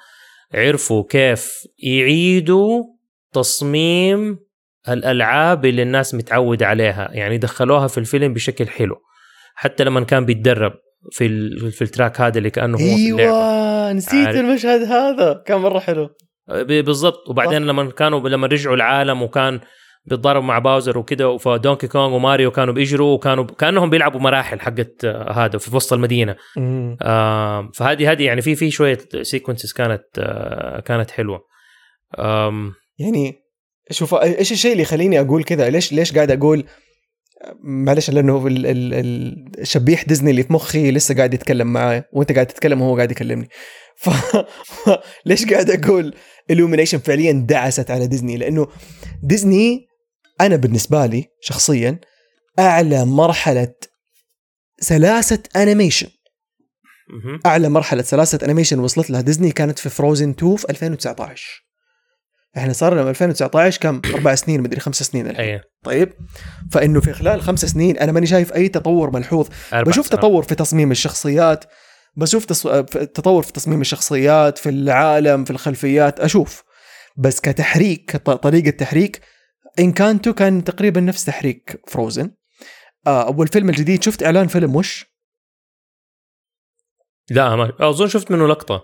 عرفوا 0.53 1.03
كيف 1.09 1.51
يعيدوا 1.83 2.83
تصميم 3.33 4.39
الألعاب 4.89 5.65
اللي 5.65 5.81
الناس 5.81 6.15
متعود 6.15 6.63
عليها. 6.63 7.09
يعني 7.11 7.37
دخلوها 7.37 7.87
في 7.87 7.97
الفيلم 7.97 8.33
بشكل 8.33 8.67
حلو. 8.67 8.95
حتى 9.55 9.83
لما 9.83 10.03
كان 10.03 10.25
بيتدرب 10.25 10.73
في 11.11 11.49
في 11.71 11.81
ال 11.81 11.88
track 11.88 12.21
هذا 12.21 12.37
اللي 12.37 12.49
كأنه 12.49 12.77
هو 12.77 12.81
أيوه 12.81 13.91
نسيت 13.93 14.27
عارف. 14.27 14.39
المشهد 14.39 14.81
هذا. 14.81 15.43
كان 15.45 15.57
مرة 15.57 15.79
حلو. 15.79 16.09
بالضبط. 16.67 17.29
وبعدين 17.29 17.61
لما 17.65 17.91
كانوا 17.91 18.29
لما 18.29 18.47
رجعوا 18.47 18.75
العالم 18.75 19.21
وكان 19.21 19.59
بيتضاربوا 20.05 20.47
مع 20.47 20.59
باوزر 20.59 20.97
وكده 20.97 21.37
فدونكي 21.37 21.87
كونغ 21.87 22.15
وماريو 22.15 22.51
كانوا 22.51 22.73
بيجروا 22.73 23.13
وكانوا 23.13 23.43
كأنهم 23.43 23.89
بيلعبوا 23.89 24.19
مراحل 24.19 24.59
حقت 24.59 25.05
آه، 25.05 25.31
هذا 25.31 25.57
في 25.57 25.75
وسط 25.75 25.93
المدينة. 25.93 26.35
آم، 26.57 27.71
فهذه 27.73 28.11
هذه 28.11 28.23
يعني 28.23 28.41
في 28.41 28.55
في 28.55 28.71
شوية 28.71 28.99
sequences 29.21 29.73
كانت 29.73 30.03
آه، 30.17 30.79
كانت 30.79 31.11
حلوة. 31.11 31.41
آم، 32.19 32.73
يعني 32.99 33.33
شوف 33.91 34.13
إيش 34.15 34.51
الشيء 34.51 34.71
اللي 34.71 34.83
يخليني 34.83 35.19
أقول 35.19 35.43
كذا؟ 35.43 35.69
ليش 35.69 35.93
ليش 35.93 36.13
قاعد 36.15 36.31
أقول 36.31 36.63
معلش 37.63 38.09
لأنه 38.09 38.47
ال- 38.47 38.65
ال- 38.65 38.93
ال- 38.93 39.51
الشبيح 39.59 40.03
ديزني 40.03 40.31
اللي 40.31 40.43
في 40.43 40.53
مخي 40.53 40.91
لسه 40.91 41.15
قاعد 41.15 41.33
يتكلم 41.33 41.67
معاي 41.73 42.03
وأنت 42.13 42.31
قاعد 42.31 42.45
تتكلم 42.47 42.81
وهو 42.81 42.95
قاعد 42.95 43.11
يكلمني. 43.11 43.49
ف... 44.03 44.09
ليش 45.25 45.45
قاعد 45.45 45.69
أقول 45.69 46.13
Illumination 46.51 46.95
فعليا 46.97 47.31
دعست 47.31 47.91
على 47.91 48.07
ديزني؟ 48.07 48.37
لأنه 48.37 48.67
ديزني 49.23 49.87
أنا 50.45 50.55
بالنسبة 50.55 51.05
لي 51.05 51.25
شخصيا 51.41 51.99
أعلى 52.59 53.05
مرحلة 53.05 53.73
سلاسة 54.79 55.43
أنيميشن. 55.55 56.07
أعلى 57.45 57.69
مرحلة 57.69 58.01
سلاسة 58.03 58.39
أنيميشن 58.43 58.79
وصلت 58.79 59.09
لها 59.09 59.21
ديزني 59.21 59.51
كانت 59.51 59.79
في 59.79 59.89
فروزن 59.89 60.29
2 60.29 60.55
في 60.55 60.69
2019 60.69 61.63
إحنا 62.57 62.73
صار 62.73 62.93
لنا 62.93 63.09
2019 63.09 63.79
كم؟ 63.81 64.01
أربع 64.15 64.35
سنين 64.35 64.61
مدري 64.61 64.79
خمس 64.79 65.03
سنين 65.03 65.27
الحين. 65.27 65.45
إيه 65.45 65.61
طيب 65.83 66.13
فإنه 66.71 67.01
في 67.01 67.13
خلال 67.13 67.41
خمس 67.41 67.65
سنين 67.65 67.97
أنا 67.97 68.11
ماني 68.11 68.25
شايف 68.27 68.53
أي 68.53 68.67
تطور 68.67 69.11
ملحوظ. 69.11 69.47
بشوف 69.73 70.05
سنوات. 70.07 70.19
تطور 70.21 70.43
في 70.43 70.55
تصميم 70.55 70.91
الشخصيات 70.91 71.65
بشوف 72.15 72.45
تص... 72.45 72.61
تطور 73.13 73.43
في 73.43 73.51
تصميم 73.53 73.81
الشخصيات 73.81 74.57
في 74.57 74.69
العالم 74.69 75.43
في 75.45 75.51
الخلفيات 75.51 76.19
أشوف. 76.19 76.63
بس 77.17 77.39
كتحريك 77.39 78.11
كط- 78.11 78.29
طريقة 78.43 78.69
تحريك 78.69 79.21
انكانتو 79.79 80.33
كان 80.33 80.63
تقريبا 80.63 81.01
نفس 81.01 81.25
تحريك 81.25 81.81
فروزن 81.87 82.31
آه 83.07 83.27
أول 83.27 83.47
فيلم 83.47 83.69
الجديد 83.69 84.03
شفت 84.03 84.23
إعلان 84.23 84.47
فيلم 84.47 84.75
وش؟ 84.75 85.05
لا 87.29 87.55
ما 87.55 87.73
أظن 87.79 88.07
شفت 88.07 88.31
منه 88.31 88.47
لقطة. 88.47 88.81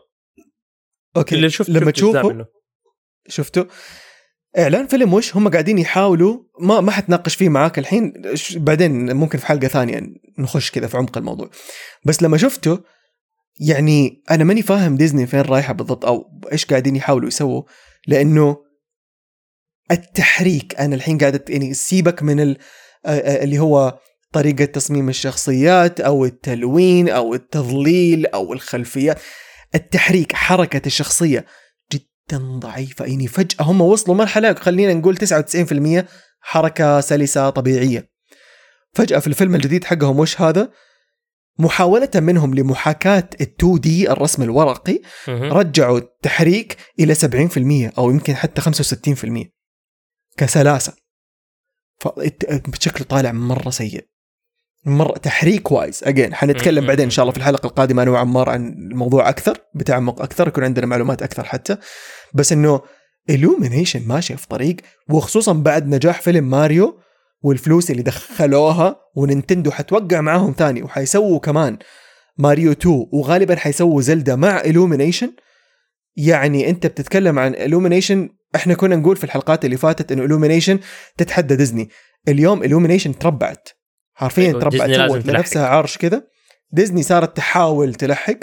okay 1.17 1.36
اللي 1.36 1.49
شفت 1.49 1.69
لما 1.69 1.91
تشوفه. 1.91 2.45
شفته. 3.28 3.67
إعلان 4.58 4.88
فيلم 4.88 5.13
Wish؟ 5.13 5.36
هم 5.36 5.49
قاعدين 5.49 5.78
يحاولوا 5.78 6.43
ما 6.60 6.82
ما 6.82 6.91
حتناقش 6.91 7.36
فيه 7.36 7.49
معاك 7.49 7.80
الحين. 7.80 8.13
بعدين 8.56 9.15
ممكن 9.15 9.38
في 9.38 9.45
حلقة 9.45 9.67
ثانية 9.67 10.02
نخش 10.38 10.71
كذا 10.71 10.88
في 10.88 10.97
عمق 10.97 11.17
الموضوع. 11.17 11.49
بس 12.06 12.23
لما 12.23 12.38
شفته 12.38 12.84
يعني 13.60 14.23
أنا 14.32 14.43
ماني 14.43 14.62
فاهم 14.62 14.95
ديزني 14.97 15.28
فين 15.28 15.41
رايحة 15.41 15.73
بالضبط 15.73 16.06
أو 16.06 16.41
إيش 16.52 16.65
قاعدين 16.65 16.95
يحاولوا 16.95 17.28
يسووا 17.28 17.63
لأنه 18.08 18.68
التحريك. 19.91 20.80
أنا 20.80 20.95
الحين 20.95 21.17
قاعد 21.17 21.49
يعني 21.49 21.73
سيبك 21.73 22.23
من 22.23 22.39
ال- 22.39 22.58
آه، 23.06 23.10
آه، 23.10 23.43
اللي 23.43 23.60
هو 23.60 23.99
طريقة 24.34 24.65
تصميم 24.65 25.10
الشخصيات 25.10 25.99
أو 26.02 26.25
التلوين 26.25 27.10
أو 27.10 27.34
التظليل 27.34 28.25
أو 28.25 28.54
الخلفيات 28.54 29.19
التحريك 29.75 30.34
حركة 30.36 30.82
الشخصية 30.86 31.45
جدا 31.93 32.38
ضعيفة. 32.60 33.06
يعني 33.06 33.28
فجأة 33.28 33.63
هم 33.65 33.82
وصلوا 33.82 34.15
مرحلة 34.17 34.54
خلينا 34.54 34.93
نقول 34.93 35.17
99% 35.17 36.06
حركة 36.41 37.02
سلسة 37.02 37.49
طبيعية. 37.49 38.10
فجأة 38.93 39.19
في 39.19 39.28
الفيلم 39.28 39.56
الجديد 39.56 39.84
حقهم 39.84 40.19
وش 40.19 40.41
هذا؟ 40.41 40.71
محاولة 41.60 42.10
منهم 42.15 42.56
لمحاكاة 42.56 43.30
ال 43.41 43.47
2 43.60 43.80
دي 43.80 44.12
الرسم 44.12 44.43
الورقي. 44.43 44.99
رجعوا 45.52 45.97
التحريك 45.97 46.78
إلى 46.99 47.15
70% 47.15 47.91
أو 47.97 48.10
يمكن 48.12 48.36
حتى 48.36 48.62
65% 48.62 49.59
كسلاسة. 50.39 50.93
فشكله 52.73 53.08
طالع 53.10 53.32
مرة 53.32 53.69
سيء. 53.69 54.06
مرة 54.86 55.17
تحريك 55.17 55.71
wise. 55.72 56.04
again 56.04 56.36
حنتكلم. 56.36 56.88
بعدين 56.88 57.06
إن 57.06 57.12
شاء 57.12 57.23
الله 57.23 57.34
في 57.34 57.38
الحلقة 57.38 57.67
القادمة 57.67 58.04
أنا 58.04 58.12
وعمار 58.12 58.49
عن 58.49 58.67
الموضوع 58.67 59.30
أكثر 59.30 59.58
بتعمق 59.75 60.21
أكثر 60.21 60.47
يكون 60.47 60.63
عندنا 60.63 60.86
معلومات 60.86 61.21
أكثر 61.21 61.43
حتى. 61.43 61.78
بس 62.34 62.52
إنه 62.52 62.82
illumination 63.32 64.08
ماشية 64.08 64.36
في 64.36 64.47
طريق 64.47 64.75
وخصوصا 65.10 65.54
بعد 65.54 65.88
نجاح 65.88 66.21
فيلم 66.21 66.49
ماريو 66.49 66.99
والفلوس 67.41 67.91
اللي 67.91 68.02
دخلوها 68.02 68.95
ونينتندو 69.15 69.71
حتوقع 69.71 70.21
معاهم 70.21 70.56
ثاني 70.58 70.84
وحيسووا 70.84 71.39
كمان 71.39 71.78
ماريو 72.38 72.71
2 72.71 73.06
وغالبا 73.13 73.56
حيسووا 73.56 74.02
زلدا 74.02 74.36
مع 74.36 74.63
illumination. 74.63 75.28
يعني 76.15 76.69
أنت 76.69 76.88
بتتكلم 76.88 77.39
عن 77.39 77.54
illumination 77.54 78.38
إحنا 78.56 78.74
كنا 78.74 78.96
نقول 78.96 79.16
في 79.16 79.24
الحلقات 79.24 79.66
اللي 79.66 79.78
فاتت 79.78 80.12
إنه 80.12 80.28
illumination 80.28 80.78
تتحدى 81.18 81.56
ديزني 81.56 81.90
اليوم 82.28 82.64
illumination 82.64 83.18
تربعت. 83.20 83.70
حرفيا 84.14 84.48
أيوة، 84.48 84.60
تربعت. 84.60 85.10
سوت. 85.12 85.26
لنفسها 85.26 85.68
عرش 85.68 85.98
كذا 85.98 86.24
ديزني 86.72 87.04
صارت 87.04 87.38
تحاول 87.38 87.94
تلحق 87.94 88.38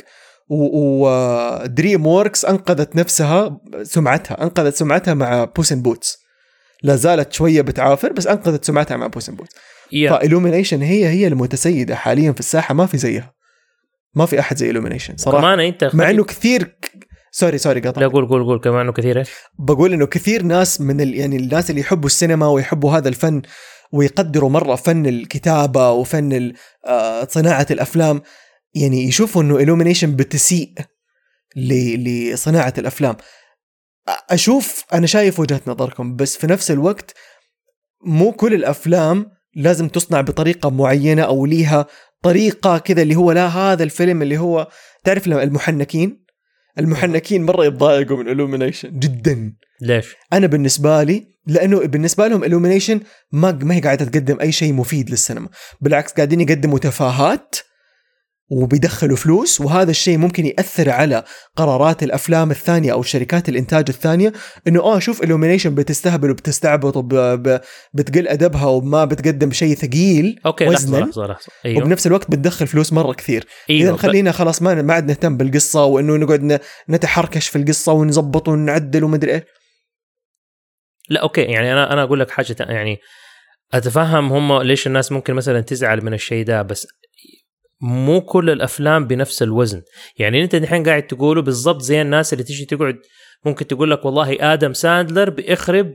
ودريم 0.48 2.06
ووركس 2.06 2.44
أنقذت 2.44 2.96
نفسها 2.96 3.60
سمعتها. 3.82 4.42
أنقذت 4.42 4.74
سمعتها 4.74 5.14
مع 5.14 5.44
Puss 5.44 5.70
in 5.70 5.82
Boots 5.82 6.18
لا 6.82 6.96
زالت 6.96 7.32
شوية 7.32 7.62
بتعافر 7.62 8.12
بس 8.12 8.26
أنقذت 8.26 8.64
سمعتها 8.64 8.96
مع 8.96 9.06
Puss 9.06 9.25
in 9.25 9.34
Boots 9.34 9.54
yeah. 9.92 10.10
ف 10.10 10.16
illumination 10.16 10.82
هي 10.82 11.08
هي 11.08 11.26
المتسيدة 11.26 11.94
حاليا 11.94 12.32
في 12.32 12.40
الساحة. 12.40 12.74
ما 12.74 12.86
في 12.86 12.98
زيها. 12.98 13.34
ما 14.14 14.26
في 14.26 14.40
أحد 14.40 14.56
زي 14.56 14.70
illumination 14.70 15.16
صراحة. 15.16 15.38
كمان 15.38 15.60
أنت 15.60 15.90
مع 15.94 16.10
إنه 16.10 16.24
كثير 16.24 16.76
sorry 17.38 17.58
sorry 17.58 17.80
قطع 17.80 18.00
لا 18.00 18.08
قول 18.08 18.26
قول 18.28 18.44
قول 18.44 18.60
كمان 18.60 18.80
إنه 18.80 18.92
كثير 18.92 19.18
إيش؟ 19.18 19.30
بقول 19.58 19.92
إنه 19.92 20.06
كثير 20.06 20.42
ناس 20.42 20.80
من 20.80 21.00
ال... 21.00 21.14
يعني 21.14 21.36
الناس 21.36 21.70
اللي 21.70 21.80
يحبوا 21.80 22.06
السينما 22.06 22.48
ويحبوا 22.48 22.92
هذا 22.92 23.08
الفن 23.08 23.42
ويقدروا 23.92 24.50
مرة 24.50 24.74
فن 24.74 25.06
الكتابة 25.06 25.90
وفن 25.90 26.32
ال... 26.32 26.54
آه، 26.86 27.26
صناعة 27.30 27.66
الأفلام 27.70 28.22
يعني 28.74 29.04
يشوفوا 29.04 29.42
إنه 29.42 29.58
illumination 29.58 30.04
بتسيء 30.04 30.72
ل... 31.56 32.32
لصناعة 32.32 32.74
الأفلام. 32.78 33.16
أشوف 34.30 34.84
أنا 34.92 35.06
شايف 35.06 35.40
وجهة 35.40 35.60
نظركم 35.66 36.16
بس 36.16 36.36
في 36.36 36.46
نفس 36.46 36.70
الوقت 36.70 37.14
مو 38.04 38.32
كل 38.32 38.54
الأفلام 38.54 39.26
لازم 39.54 39.88
تصنع 39.88 40.20
بطريقة 40.20 40.70
معينة 40.70 41.22
أو 41.22 41.46
ليها 41.46 41.86
طريقة 42.22 42.78
كذا 42.78 43.02
اللي 43.02 43.16
هو 43.16 43.32
لا 43.32 43.46
هذا 43.46 43.84
الفيلم 43.84 44.22
اللي 44.22 44.38
هو 44.38 44.68
تعرف 45.04 45.26
المحنكين؟ 45.26 46.25
المحنكين 46.78 47.44
مرة 47.44 47.64
يتضايقوا 47.64 48.16
من 48.16 48.26
illumination. 48.26 48.86
جدا. 48.86 49.54
ليش؟ 49.80 50.16
أنا 50.32 50.46
بالنسبة 50.46 51.02
لي 51.02 51.36
لأنه 51.46 51.80
بالنسبة 51.86 52.28
لهم 52.28 52.44
illumination 52.44 52.98
ما 53.32 53.52
ما 53.52 53.74
هي 53.74 53.80
قاعدة 53.80 54.04
تقدم 54.04 54.40
أي 54.40 54.52
شيء 54.52 54.72
مفيد 54.72 55.10
للسينما. 55.10 55.48
بالعكس 55.80 56.12
قاعدين 56.12 56.40
يقدموا 56.40 56.78
تفاهات 56.78 57.56
وبيدخلوا 58.48 59.16
فلوس 59.16 59.60
وهذا 59.60 59.90
الشيء 59.90 60.18
ممكن 60.18 60.46
يأثر 60.46 60.90
على 60.90 61.24
قرارات 61.56 62.02
الأفلام 62.02 62.50
الثانية 62.50 62.92
أو 62.92 63.02
شركات 63.02 63.48
الإنتاج 63.48 63.84
الثانية 63.88 64.32
إنه 64.68 64.80
آه 64.80 64.98
شوف 64.98 65.22
illumination 65.22 65.66
بتستهبل 65.66 66.30
وبتستعبط 66.30 66.96
وبتقل 66.96 68.28
أدبها 68.28 68.66
وما 68.66 69.04
بتقدم 69.04 69.52
شيء 69.52 69.74
ثقيل. 69.74 70.40
okay 70.46 70.68
وزنا 70.68 70.96
لحظة 70.96 71.26
لحظة. 71.26 71.46
أيوه. 71.64 71.82
وبنفس 71.82 72.06
الوقت 72.06 72.30
بتدخل 72.30 72.66
فلوس 72.66 72.92
مرة 72.92 73.12
كثير. 73.12 73.46
أيوه 73.70 73.90
إذا 73.90 73.96
خلينا 73.96 74.32
خلاص 74.32 74.62
ما 74.62 74.82
ما 74.82 74.94
عاد 74.94 75.06
نهتم 75.06 75.36
بالقصة 75.36 75.84
وإنه 75.84 76.16
نقعد 76.16 76.60
نتحركش 76.88 77.48
في 77.48 77.58
القصة 77.58 77.92
ونظبط 77.92 78.48
ونعدل 78.48 79.04
ومدري 79.04 79.30
إيه 79.30 79.46
لا 81.08 81.22
okay 81.22 81.42
يعني 81.42 81.72
أنا 81.72 81.92
أنا 81.92 82.02
أقول 82.02 82.20
لك 82.20 82.30
حاجة 82.30 82.56
يعني 82.60 82.98
أتفهم 83.74 84.32
هم 84.32 84.62
ليش 84.62 84.86
الناس 84.86 85.12
ممكن 85.12 85.34
مثلا 85.34 85.60
تزعل 85.60 86.04
من 86.04 86.14
الشيء 86.14 86.44
ده 86.44 86.62
بس 86.62 86.86
مو 87.80 88.20
كل 88.20 88.50
الأفلام 88.50 89.06
بنفس 89.06 89.42
الوزن. 89.42 89.82
يعني 90.18 90.42
أنت 90.42 90.54
الحين 90.54 90.84
قاعد 90.84 91.02
تقوله 91.06 91.42
بالضبط 91.42 91.82
زي 91.82 92.02
الناس 92.02 92.32
اللي 92.32 92.44
تيجي 92.44 92.64
تقعد 92.64 92.96
ممكن 93.44 93.66
تقول 93.66 93.90
لك 93.90 94.04
والله 94.04 94.52
آدم 94.52 94.72
ساندلر 94.72 95.30
بيخرب 95.30 95.94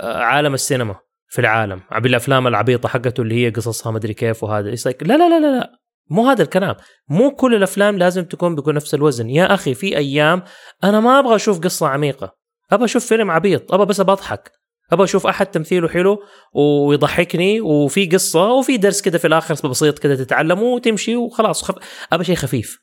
آه، 0.00 0.18
عالم 0.18 0.54
السينما 0.54 0.94
في 1.28 1.38
العالم. 1.38 1.80
بالافلام 1.98 2.46
العبيطة 2.46 2.88
حقته 2.88 3.20
اللي 3.20 3.46
هي 3.46 3.50
قصصها 3.50 3.92
مدري 3.92 4.14
كيف 4.14 4.44
وهذا. 4.44 4.70
لا 5.02 5.16
لا 5.16 5.28
لا 5.28 5.40
لا 5.40 5.72
مو 6.10 6.26
هذا 6.26 6.42
الكلام. 6.42 6.74
مو 7.08 7.30
كل 7.30 7.54
الأفلام 7.54 7.98
لازم 7.98 8.24
تكون 8.24 8.54
بيكون 8.54 8.74
نفس 8.74 8.94
الوزن. 8.94 9.30
يا 9.30 9.54
أخي 9.54 9.74
في 9.74 9.96
أيام 9.96 10.42
أنا 10.84 11.00
ما 11.00 11.18
أبغى 11.18 11.36
أشوف 11.36 11.60
قصة 11.60 11.88
عميقة. 11.88 12.34
أبغى 12.72 12.84
أشوف 12.84 13.06
فيلم 13.06 13.30
عبيط. 13.30 13.74
أبغى 13.74 13.86
بس 13.86 14.00
بضحك 14.00 14.52
أبغى 14.92 15.04
أشوف 15.04 15.26
أحد 15.26 15.46
تمثيله 15.46 15.88
حلو 15.88 16.22
ويضحكني 16.54 17.60
وفي 17.60 18.06
قصة 18.06 18.52
وفي 18.52 18.76
درس 18.76 19.00
كده 19.00 19.18
في 19.18 19.26
الآخر 19.26 19.68
بسيط 19.68 19.98
كده 19.98 20.16
تتعلمه 20.16 20.62
وتمشي 20.62 21.16
وخلاص. 21.16 21.62
خف... 21.62 21.74
أبغى 22.12 22.24
شيء 22.24 22.34
خفيف. 22.34 22.78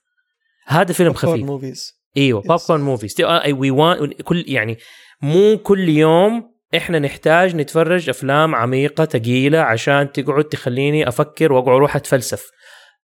هذا 0.66 0.94
فيلم 0.94 1.14
خفيف. 1.14 1.46
movies 1.46 1.94
إيوه. 2.18 2.42
popcorn 2.42 2.82
movies 2.82 3.16
we 3.52 3.72
want 3.72 4.12
كل 4.12 4.44
يعني 4.48 4.78
مو 5.22 5.58
كل 5.58 5.90
يوم 5.90 6.58
إحنا 6.76 7.00
نحتاج 7.00 7.56
نتفرج 7.56 8.10
أفلام 8.10 8.56
عميقة 8.56 9.06
ثقيلة 9.06 9.60
عشان 9.60 10.12
تقعد 10.12 10.44
تخليني 10.44 11.08
أفكر 11.08 11.54
وأقعد 11.54 11.76
أروح 11.76 11.96
أتفلسف. 11.96 12.50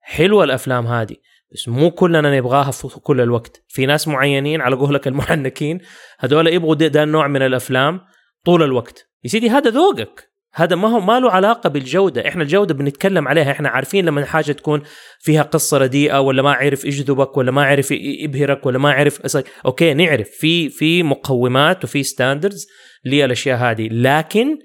حلوة 0.01 0.43
الأفلام 0.43 0.87
هذه 0.87 1.15
بس 1.53 1.67
مو 1.67 1.91
كلنا 1.91 2.37
نبغاها 2.37 2.71
في 2.71 2.87
كل 2.87 3.21
الوقت. 3.21 3.63
في 3.67 3.85
ناس 3.85 4.07
معينين 4.07 4.61
على 4.61 4.75
قولك 4.75 5.07
المحنكين 5.07 5.79
هذول 6.19 6.47
يبغوا 6.47 6.75
ده, 6.75 6.87
ده 6.87 7.03
النوع 7.03 7.27
من 7.27 7.41
الأفلام. 7.41 8.01
طول 8.45 8.63
الوقت. 8.63 9.09
يا 9.23 9.29
سيدي 9.29 9.49
هذا 9.49 9.69
ذوقك. 9.69 10.31
هذا 10.53 10.75
ما 10.75 10.87
هو 10.87 10.99
ما 10.99 11.19
له 11.19 11.31
علاقة 11.31 11.69
بالجودة. 11.69 12.27
إحنا 12.27 12.43
الجودة 12.43 12.73
بنتكلم 12.73 13.27
عليها. 13.27 13.51
إحنا 13.51 13.69
عارفين 13.69 14.05
لما 14.05 14.25
حاجة 14.25 14.51
تكون 14.51 14.81
فيها 15.19 15.41
قصة 15.43 15.77
رديئة 15.77 16.19
ولا 16.19 16.41
ما 16.41 16.51
عرف 16.53 16.85
يجذبك 16.85 17.37
ولا 17.37 17.51
ما 17.51 17.65
عرف 17.65 17.91
يبهرك 17.91 18.65
ولا 18.65 18.77
ما 18.77 18.91
عرف 18.91 19.37
okay 19.65 19.93
نعرف. 19.93 20.29
في 20.29 20.69
في 20.69 21.03
مقومات 21.03 21.83
وفي 21.83 22.03
standards 22.03 22.67
للأشياء 23.05 23.57
هذه. 23.57 23.89
لكن 23.91 24.59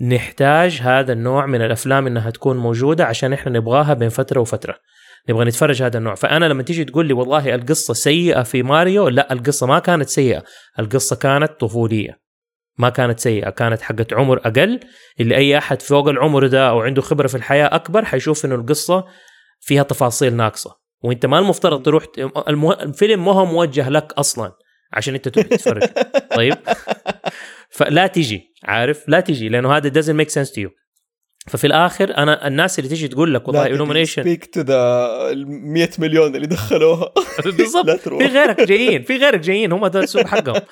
نحتاج 0.00 0.80
هذا 0.82 1.12
النوع 1.12 1.46
من 1.46 1.62
الأفلام 1.62 2.06
إنها 2.06 2.30
تكون 2.30 2.56
موجودة 2.56 3.04
عشان 3.04 3.32
إحنا 3.32 3.52
نبغاها 3.52 3.94
بين 3.94 4.08
فترة 4.08 4.40
وفترة. 4.40 4.74
نبغى 5.28 5.44
نتفرج 5.44 5.82
هذا 5.82 5.98
النوع. 5.98 6.14
فأنا 6.14 6.44
لما 6.44 6.62
تيجي 6.62 6.84
تقول 6.84 7.06
لي 7.06 7.12
والله 7.12 7.54
القصة 7.54 7.94
سيئة 7.94 8.42
في 8.42 8.62
ماريو 8.62 9.08
لا 9.08 9.32
القصة 9.32 9.66
ما 9.66 9.78
كانت 9.78 10.08
سيئة. 10.08 10.44
القصة 10.78 11.16
كانت 11.16 11.50
طفولية. 11.60 12.29
ما 12.80 12.88
كانت 12.88 13.20
سيئة. 13.20 13.50
كانت 13.50 13.82
حقت 13.82 14.12
عمر 14.12 14.38
أقل. 14.38 14.80
اللي 15.20 15.36
أي 15.36 15.58
أحد 15.58 15.82
فوق 15.82 16.08
العمر 16.08 16.46
ده 16.46 16.68
أو 16.68 16.80
عنده 16.80 17.02
خبرة 17.02 17.26
في 17.26 17.34
الحياة 17.34 17.74
أكبر 17.74 18.04
حيشوف 18.04 18.44
إنه 18.44 18.54
القصة 18.54 19.04
فيها 19.60 19.82
تفاصيل 19.82 20.36
ناقصة. 20.36 20.80
وأنت 21.02 21.26
ما 21.26 21.38
المفترض 21.38 21.82
تروح 21.82 22.04
المه... 22.48 22.72
الفيلم 22.72 23.24
ما 23.24 23.32
هو 23.32 23.44
موجه 23.44 23.88
لك 23.88 24.12
أصلا 24.12 24.52
عشان 24.92 25.14
أنت 25.14 25.28
تروح 25.28 25.46
تتفرج. 25.46 25.82
طيب؟ 26.36 26.54
فلا 27.70 28.06
تجي. 28.06 28.54
عارف؟ 28.64 29.08
لا 29.08 29.20
تجي. 29.20 29.48
لأنه 29.48 29.76
هذا 29.76 30.02
doesn't 30.02 30.26
make 30.26 30.30
sense 30.30 30.50
to 30.50 30.60
you. 30.66 30.70
ففي 31.48 31.66
الآخر 31.66 32.16
أنا 32.16 32.46
الناس 32.46 32.78
اللي 32.78 32.88
تيجي 32.88 33.08
تقول 33.08 33.34
لك 33.34 33.48
والله 33.48 33.76
illumination 33.76 34.04
سبيك 34.04 34.44
تو 34.54 34.60
ذا 34.60 35.34
100 35.34 35.88
مليون 35.98 36.36
اللي 36.36 36.46
دخلوها. 36.46 37.12
بالضبط. 37.56 37.90
في 37.90 38.26
غيرك 38.26 38.60
جايين. 38.60 39.02
في 39.02 39.16
غيرك 39.16 39.40
جايين. 39.40 39.72
هم 39.72 39.86
ده 39.86 40.00
السوق 40.00 40.26
حقهم. 40.26 40.62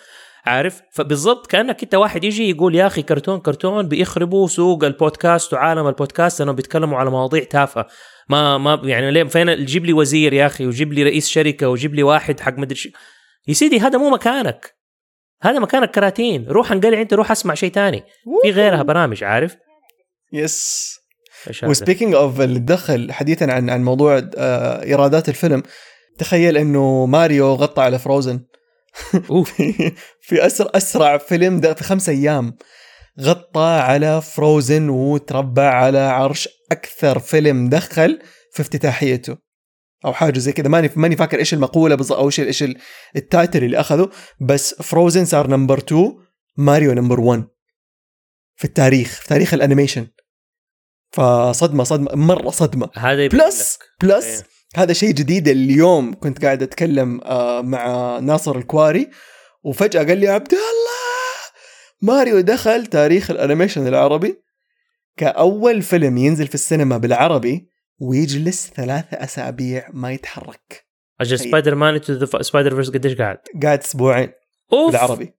عارف؟ 0.48 0.82
فبالضبط 0.92 1.46
كأنك 1.46 1.82
أنت 1.82 1.94
واحد 1.94 2.24
يجي 2.24 2.50
يقول 2.50 2.74
يا 2.74 2.86
أخي 2.86 3.02
كرتون 3.02 3.40
كرتون 3.40 3.88
بيخربوا 3.88 4.48
سوق 4.48 4.84
البودكاست 4.84 5.52
وعالم 5.52 5.86
البودكاست 5.86 6.40
لأنهم 6.40 6.56
بيتكلموا 6.56 6.98
على 6.98 7.10
مواضيع 7.10 7.44
تافهة. 7.44 7.86
ما 8.28 8.58
ما 8.58 8.80
يعني 8.84 9.10
ليه؟ 9.10 9.24
فين 9.24 9.64
جيب 9.64 9.84
لي 9.84 9.92
وزير 9.92 10.32
يا 10.32 10.46
أخي؟ 10.46 10.66
وجيب 10.66 10.92
لي 10.92 11.02
رئيس 11.02 11.28
شركة؟ 11.28 11.68
وجيب 11.68 11.94
لي 11.94 12.02
واحد 12.02 12.40
حق 12.40 12.58
مدري 12.58 12.74
شو. 12.74 12.88
يا 13.48 13.54
سيدي 13.54 13.80
هذا 13.80 13.98
مو 13.98 14.10
مكانك. 14.10 14.74
هذا 15.42 15.58
مكانك 15.58 15.90
كراتين. 15.90 16.46
روح 16.48 16.72
انقلع 16.72 17.00
أنت 17.00 17.14
روح 17.14 17.30
اسمع 17.30 17.54
شيء 17.54 17.70
تاني 17.70 18.04
في 18.42 18.50
غيرها 18.50 18.82
برامج 18.82 19.24
عارف؟ 19.24 19.56
yes؟ 20.32 20.98
و 21.62 21.68
speaking 21.68 22.14
of 22.14 22.40
اللي 22.40 22.58
دخل 22.58 23.12
حديثا 23.12 23.44
عن 23.44 23.70
عن 23.70 23.84
موضوع 23.84 24.30
آه، 24.36 24.82
إيرادات 24.82 25.28
الفيلم 25.28 25.62
تخيل 26.18 26.56
إنه 26.56 27.06
ماريو 27.06 27.54
غطى 27.54 27.82
على 27.82 27.98
Frozen 27.98 28.40
أوف 29.30 29.52
في 30.26 30.46
اسرع 30.46 30.70
أسرع 30.74 31.18
فيلم 31.18 31.60
ده 31.60 31.74
في 31.74 31.84
خمس 31.84 32.08
أيام. 32.08 32.56
غطى 33.20 33.80
على 33.80 34.22
Frozen 34.22 34.88
وتربع 34.88 35.70
على 35.74 35.98
عرش 35.98 36.48
أكثر 36.72 37.18
فيلم 37.18 37.68
دخل 37.68 38.18
في 38.52 38.62
افتتاحيته. 38.62 39.36
أو 40.04 40.12
حاجة 40.12 40.38
زي 40.38 40.52
كذا. 40.52 40.68
ماني 40.68 40.90
ماني 40.96 41.16
فاكر 41.16 41.38
إيش 41.38 41.54
المقولة 41.54 41.94
بالضبط 41.94 42.18
أو 42.18 42.26
إيش 42.26 42.40
إيش 42.40 42.62
ال- 42.62 42.76
ال 43.16 43.24
title 43.24 43.64
اللي 43.64 43.80
أخذه. 43.80 44.10
بس 44.40 44.74
Frozen 44.74 45.24
صار 45.24 45.46
number 45.46 45.78
2 45.78 46.14
ماريو 46.56 46.92
number 46.92 47.20
1 47.20 47.44
في 48.56 48.64
التاريخ 48.64 49.20
في 49.20 49.28
تاريخ 49.28 49.54
ال 49.54 49.59
animation. 49.59 50.06
فصدمة 51.12 51.84
صدمة 51.84 52.14
مرة 52.14 52.50
صدمة. 52.50 52.90
هذا 52.96 53.26
plus. 53.26 53.78
plus 54.02 54.24
إيه. 54.24 54.57
هذا 54.76 54.92
شيء 54.92 55.10
جديد 55.10 55.48
اليوم 55.48 56.14
كنت 56.14 56.44
قاعد 56.44 56.62
أتكلم 56.62 57.20
آه، 57.20 57.60
مع 57.60 58.18
ناصر 58.18 58.58
الكواري 58.58 59.10
وفجأة 59.62 60.04
قال 60.04 60.18
لي 60.18 60.28
عبد 60.28 60.52
الله! 60.52 61.18
ماريو 62.02 62.40
دخل 62.40 62.86
تاريخ 62.86 63.30
ال 63.30 63.36
animation 63.36 63.86
العربي. 63.86 64.42
كأول 65.16 65.82
فيلم 65.82 66.18
ينزل 66.18 66.46
في 66.46 66.54
السينما 66.54 66.98
بالعربي 66.98 67.68
ويجلس 67.98 68.70
ثلاثة 68.76 69.16
أسابيع 69.24 69.88
ما 69.92 70.12
يتحرك. 70.12 70.86
أجل. 71.20 71.38
Spider-Man 71.38 71.94
Into 71.94 72.12
the 72.12 72.42
Spider-Verse 72.42 72.90
قديش 72.90 73.14
قاعد؟ 73.14 73.38
قاعد 73.62 73.78
أسبوعين 73.78 74.32
أوف! 74.72 74.92
بالعربي. 74.92 75.34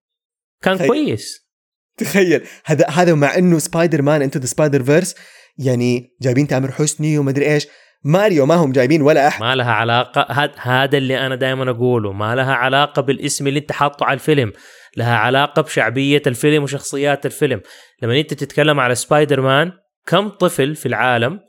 كان 0.62 0.78
تخيل. 0.78 0.88
كويس. 0.88 1.50
تخيل. 1.98 2.48
هذا 2.66 2.88
هذا 2.90 3.14
مع 3.14 3.38
إنه 3.38 3.60
Spider-Man 3.60 4.22
Into 4.22 4.40
the 4.40 4.46
Spider-Verse 4.46 5.16
يعني 5.58 6.16
جايبين 6.22 6.48
تامر 6.48 6.72
حسني 6.72 7.18
ومدري 7.18 7.54
إيش. 7.54 7.68
ماريو 8.04 8.46
ما 8.46 8.56
هم 8.56 8.72
جايبين 8.72 9.02
ولا 9.02 9.28
أحد. 9.28 9.42
ما 9.42 9.56
لها 9.56 9.72
علاقة. 9.72 10.26
هاد- 10.30 10.56
هذا 10.58 10.98
اللي 10.98 11.26
أنا 11.26 11.36
دائما 11.36 11.72
أقوله. 11.72 12.14
ما 12.14 12.36
لها 12.36 12.54
علاقة 12.54 13.02
بالاسم 13.02 13.48
اللي 13.48 13.60
أنت 13.60 13.72
حاطه 13.72 14.06
على 14.06 14.14
الفيلم. 14.14 14.52
لها 14.98 15.16
علاقة 15.16 15.62
بشعبية 15.62 16.22
الفيلم 16.28 16.64
وشخصيات 16.64 17.26
الفيلم. 17.26 17.62
لما 18.02 18.20
أنت 18.20 18.34
تتكلم 18.34 18.80
على 18.80 18.96
سبايدر 18.96 19.42
مان 19.42 19.72
كم 20.08 20.30
طفل 20.30 20.76
في 20.76 20.86
العالم 20.86 21.40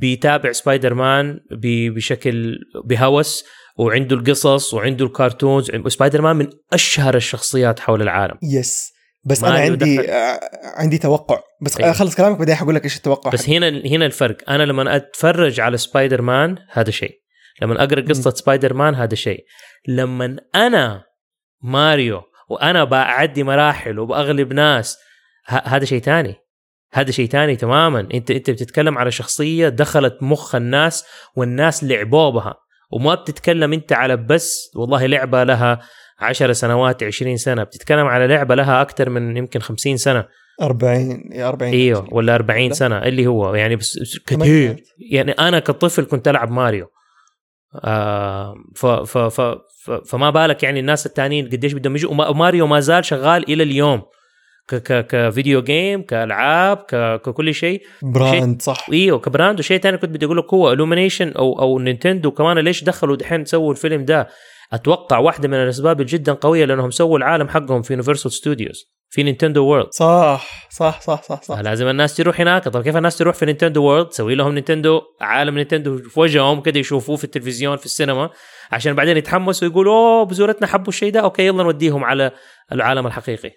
بيتابع 0.00 0.52
سبايدر 0.52 0.94
مان 0.94 1.40
بشكل 1.94 2.58
بهوس 2.84 3.44
وعنده 3.78 4.16
القصص 4.16 4.74
وعنده 4.74 5.04
ال 5.06 5.13
cartoons 5.13 5.70
سبايدر 5.86 6.22
مان 6.22 6.36
من 6.36 6.46
أشهر 6.72 7.14
الشخصيات 7.16 7.80
حول 7.80 8.02
العالم. 8.02 8.38
yes 8.42 8.97
بس 9.28 9.44
أنا 9.44 9.58
عندي 9.58 9.96
دخل. 9.96 10.10
آه، 10.10 10.40
عندي 10.76 10.98
توقع. 10.98 11.40
بس 11.60 11.76
أيوة. 11.80 11.90
أخلص 11.90 12.16
كلامك 12.16 12.38
بعدين 12.38 12.54
حقول 12.54 12.74
لك 12.74 12.84
إيش 12.84 12.96
التوقع. 12.96 13.30
بس 13.30 13.46
حقي. 13.46 13.56
هنا 13.56 13.68
هنا 13.68 14.06
الفرق. 14.06 14.50
أنا 14.50 14.62
لما 14.62 14.96
أتفرج 14.96 15.60
على 15.60 15.76
سبايدر 15.76 16.22
مان 16.22 16.56
هذا 16.70 16.90
شيء. 16.90 17.20
لما 17.62 17.84
أقرأ 17.84 18.00
قصة 18.00 18.30
سبايدر 18.30 18.74
مان 18.74 18.94
هذا 18.94 19.14
شيء. 19.14 19.44
لما 19.88 20.36
أنا 20.54 21.04
ماريو 21.62 22.22
وأنا 22.50 22.84
بعدي 22.84 23.42
مراحل 23.42 23.98
وبأغلب 23.98 24.52
ناس 24.52 24.98
هذا 25.46 25.84
شيء 25.84 26.00
تاني. 26.00 26.34
هذا 26.92 27.10
شيء 27.10 27.28
تاني 27.28 27.56
تماما. 27.56 28.08
انت 28.14 28.30
أنت 28.30 28.50
بتتكلم 28.50 28.98
على 28.98 29.10
شخصية 29.10 29.68
دخلت 29.68 30.16
مخ 30.20 30.54
الناس 30.54 31.04
والناس 31.36 31.84
لعبوا 31.84 32.30
بها 32.30 32.54
وما 32.92 33.14
بتتكلم 33.14 33.72
أنت 33.72 33.92
على 33.92 34.16
بس 34.16 34.70
والله 34.76 35.06
لعبة 35.06 35.44
لها 35.44 35.80
عشر 36.20 36.52
سنوات 36.52 37.02
20 37.02 37.36
سنة. 37.36 37.62
بتتكلم 37.62 38.06
على 38.06 38.26
لعبة 38.26 38.54
لها 38.54 38.82
أكثر 38.82 39.10
من 39.10 39.36
يمكن 39.36 39.60
50 39.60 39.96
سنة. 39.96 40.24
40 40.62 41.30
يا 41.32 41.48
40 41.48 41.72
إيوه 41.72 42.14
ولا 42.14 42.34
40 42.34 42.68
لا. 42.68 42.74
سنة. 42.74 42.98
اللي 42.98 43.26
هو 43.26 43.54
يعني 43.54 43.76
بس 43.76 44.18
كثير. 44.26 44.76
يعني 45.12 45.32
أنا 45.32 45.58
كطفل 45.58 46.04
كنت 46.04 46.28
ألعب 46.28 46.50
ماريو. 46.50 46.86
آه 47.84 48.54
ف 48.76 48.86
ف 48.86 49.18
ف 49.18 49.40
ف 49.84 49.90
فما 49.90 50.30
بالك 50.30 50.62
يعني 50.62 50.80
الناس 50.80 51.06
التانيين 51.06 51.46
قديش 51.46 51.72
بدهم 51.72 51.96
يجوا. 51.96 52.14
وماريو 52.30 52.66
ما 52.66 52.80
زال 52.80 53.04
شغال 53.04 53.52
إلى 53.52 53.62
اليوم. 53.62 54.02
ك 54.68 54.74
ك 54.74 55.06
ك 55.06 55.15
video 55.15 55.62
game 55.62 56.02
كألعاب 56.02 56.76
ك 56.76 57.20
ككل 57.24 57.54
شيء. 57.54 57.82
brand 58.02 58.62
صح. 58.62 58.86
إيوه 58.92 59.18
ك 59.18 59.24
brand. 59.24 59.58
وشيء 59.58 59.80
ثاني 59.80 59.98
كنت 59.98 60.10
بدي 60.10 60.26
أقول 60.26 60.38
لك 60.38 60.54
هو 60.54 60.72
Illumination 60.72 61.32
أو 61.32 61.60
أو 61.60 61.78
Nintendo 61.78 62.30
كمان 62.30 62.58
ليش 62.58 62.84
دخلوا 62.84 63.16
دحين 63.16 63.44
سووا 63.44 63.72
الفيلم 63.72 64.04
ده؟ 64.04 64.28
أتوقع 64.72 65.18
واحدة 65.18 65.48
من 65.48 65.54
الأسباب 65.54 66.00
الجدا 66.00 66.32
قوية 66.32 66.64
لأنهم 66.64 66.90
سووا 66.90 67.18
العالم 67.18 67.48
حقهم 67.48 67.82
في 67.82 67.92
Universal 67.92 68.32
Studios 68.32 68.84
في 69.10 69.22
Nintendo 69.22 69.64
World 69.64 69.92
صح 69.92 70.68
صح 70.70 71.00
صح 71.00 71.22
صح 71.22 71.42
صح. 71.42 71.58
لازم 71.58 71.88
الناس 71.88 72.16
تروح 72.16 72.40
هناك. 72.40 72.64
طب 72.64 72.82
كيف 72.82 72.96
الناس 72.96 73.18
تروح 73.18 73.34
في 73.34 73.46
Nintendo 73.46 73.82
World 73.82 74.06
تسوي 74.06 74.34
لهم 74.34 74.54
Nintendo 74.54 75.00
عالم 75.20 75.54
Nintendo 75.54 75.98
في 75.98 76.20
وجههم 76.20 76.60
كده 76.60 76.80
يشوفوه 76.80 77.16
في 77.16 77.24
التلفزيون 77.24 77.76
في 77.76 77.84
السينما 77.84 78.30
عشان 78.72 78.94
بعدين 78.94 79.16
يتحمسوا 79.16 79.68
ويقولوا 79.68 79.94
أوه 79.94 80.24
بزورتنا 80.24 80.66
حبوا 80.66 80.88
الشيء 80.88 81.12
ده. 81.12 81.20
okay 81.20 81.46
يلا 81.46 81.62
نوديهم 81.62 82.04
على 82.04 82.30
العالم 82.72 83.06
الحقيقي. 83.06 83.50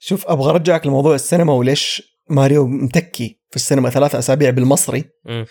شوف 0.00 0.26
أبغى 0.26 0.50
أرجعك 0.50 0.86
لموضوع 0.86 1.14
السينما 1.14 1.52
وليش 1.52 2.02
ماريو 2.30 2.66
متكي 2.66 3.40
في 3.50 3.56
السينما 3.56 3.90
ثلاثة 3.90 4.18
أسابيع 4.18 4.50
بالمصري. 4.50 5.04
مم. 5.24 5.46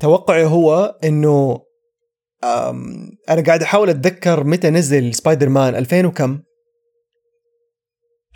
توقعي 0.00 0.44
هو 0.44 0.94
إنه 1.04 1.67
أنا 2.44 3.42
قاعد 3.46 3.62
أحاول 3.62 3.90
أتذكر 3.90 4.44
متى 4.44 4.70
نزل 4.70 5.14
سبايدر 5.14 5.48
مان 5.48 5.74
2000 5.74 6.06
وكم؟ 6.06 6.40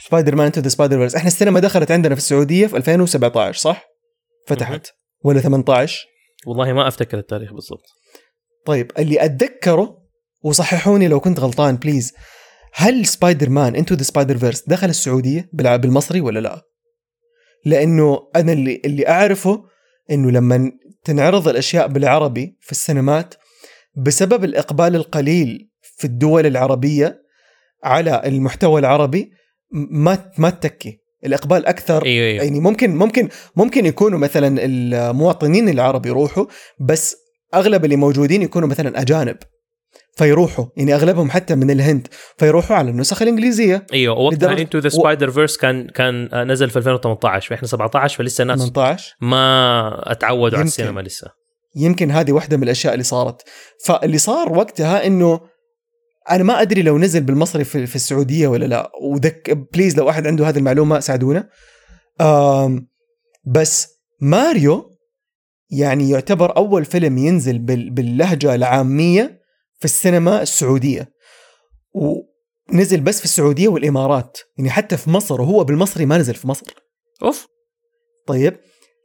Spider-Man 0.06 0.46
Into 0.46 0.60
the 0.60 0.68
Spider-Verse 0.68 1.14
إحنا 1.14 1.28
السينما 1.28 1.60
دخلت 1.60 1.90
عندنا 1.90 2.14
في 2.14 2.20
السعودية 2.20 2.66
في 2.66 2.76
2017 2.76 3.58
صح؟ 3.58 3.84
فتحت. 4.46 4.86
ولا 5.24 5.40
18 5.40 6.06
والله 6.46 6.72
ما 6.72 6.88
أفتكر 6.88 7.18
التاريخ 7.18 7.52
بالضبط. 7.52 7.84
طيب 8.66 8.92
اللي 8.98 9.24
أتذكره 9.24 9.98
وصححوني 10.42 11.08
لو 11.08 11.20
كنت 11.20 11.40
غلطان 11.40 11.76
please 11.76 12.12
هل 12.74 13.06
Spider-Man 13.06 13.76
Into 13.76 13.94
the 13.94 14.02
Spider-Verse 14.02 14.68
دخل 14.68 14.88
السعودية 14.88 15.48
بالمصري 15.52 16.20
ولا 16.20 16.40
لا؟ 16.40 16.62
لأنه 17.64 18.30
أنا 18.36 18.52
اللي 18.52 18.82
اللي 18.84 19.08
أعرفه 19.08 19.64
إنه 20.10 20.30
لما 20.30 20.72
تنعرض 21.04 21.48
الأشياء 21.48 21.86
بالعربي 21.86 22.56
في 22.60 22.72
السينمات 22.72 23.34
بسبب 23.96 24.44
الإقبال 24.44 24.96
القليل 24.96 25.68
في 25.80 26.04
الدول 26.04 26.46
العربية 26.46 27.22
على 27.84 28.22
المحتوى 28.24 28.80
العربي 28.80 29.30
ما 29.90 30.30
ما 30.38 30.50
تتكي. 30.50 30.98
الإقبال 31.24 31.66
أكثر 31.66 32.04
أيوه 32.04 32.26
أيوه 32.26 32.44
يعني 32.44 32.60
ممكن 32.60 32.96
ممكن 32.96 33.28
ممكن 33.56 33.86
يكونوا 33.86 34.18
مثلا 34.18 34.64
المواطنين 34.64 35.68
العرب 35.68 36.06
يروحوا 36.06 36.46
بس 36.80 37.16
أغلب 37.54 37.84
اللي 37.84 37.96
موجودين 37.96 38.42
يكونوا 38.42 38.68
مثلا 38.68 39.00
أجانب 39.00 39.36
فيروحوا. 40.16 40.64
يعني 40.76 40.94
أغلبهم 40.94 41.30
حتى 41.30 41.54
من 41.54 41.70
الهند 41.70 42.08
فيروحوا 42.38 42.76
على 42.76 42.90
النسخ 42.90 43.22
الإنجليزية. 43.22 43.86
إيوه 43.92 44.18
وقتها 44.18 44.58
Into 44.58 44.78
the 44.78 44.88
Spider-Verse 44.88 45.56
كان 45.56 45.88
كان 45.88 46.28
نزل 46.52 46.70
في 46.70 46.76
2018 46.76 47.52
وإحنا 47.52 47.68
17 47.68 48.18
فلسه 48.18 48.42
الناس 48.42 48.58
18 48.58 49.16
ما 49.20 50.12
اتعودوا 50.12 50.46
على 50.46 50.54
يمكن. 50.54 50.66
السينما 50.66 51.00
لسه. 51.00 51.41
يمكن 51.76 52.10
هذه 52.10 52.32
واحدة 52.32 52.56
من 52.56 52.62
الأشياء 52.62 52.92
اللي 52.92 53.04
صارت. 53.04 53.42
فاللي 53.84 54.18
صار 54.18 54.52
وقتها 54.52 55.06
إنه 55.06 55.40
أنا 56.30 56.42
ما 56.42 56.62
أدري 56.62 56.82
لو 56.82 56.98
نزل 56.98 57.20
بالمصري 57.20 57.64
في, 57.64 57.86
في 57.86 57.96
السعودية 57.96 58.48
ولا 58.48 58.64
لا. 58.64 58.92
ودك 59.02 59.50
بليز 59.72 59.96
لو 59.98 60.10
أحد 60.10 60.26
عنده 60.26 60.48
هذه 60.48 60.58
المعلومة 60.58 61.00
ساعدونا. 61.00 61.48
بس 63.46 63.88
ماريو 64.20 64.90
يعني 65.70 66.10
يعتبر 66.10 66.56
أول 66.56 66.84
فيلم 66.84 67.18
ينزل 67.18 67.58
بال- 67.58 67.90
باللهجة 67.90 68.54
العامية 68.54 69.40
في 69.78 69.84
السينما 69.84 70.42
السعودية. 70.42 71.12
ونزل 71.94 73.00
بس 73.00 73.18
في 73.18 73.24
السعودية 73.24 73.68
والإمارات. 73.68 74.38
يعني 74.58 74.70
حتى 74.70 74.96
في 74.96 75.10
مصر 75.10 75.40
وهو 75.40 75.64
بالمصري 75.64 76.06
ما 76.06 76.18
نزل 76.18 76.34
في 76.34 76.48
مصر. 76.48 76.74
أوف. 77.22 77.46
طيب. 78.26 78.56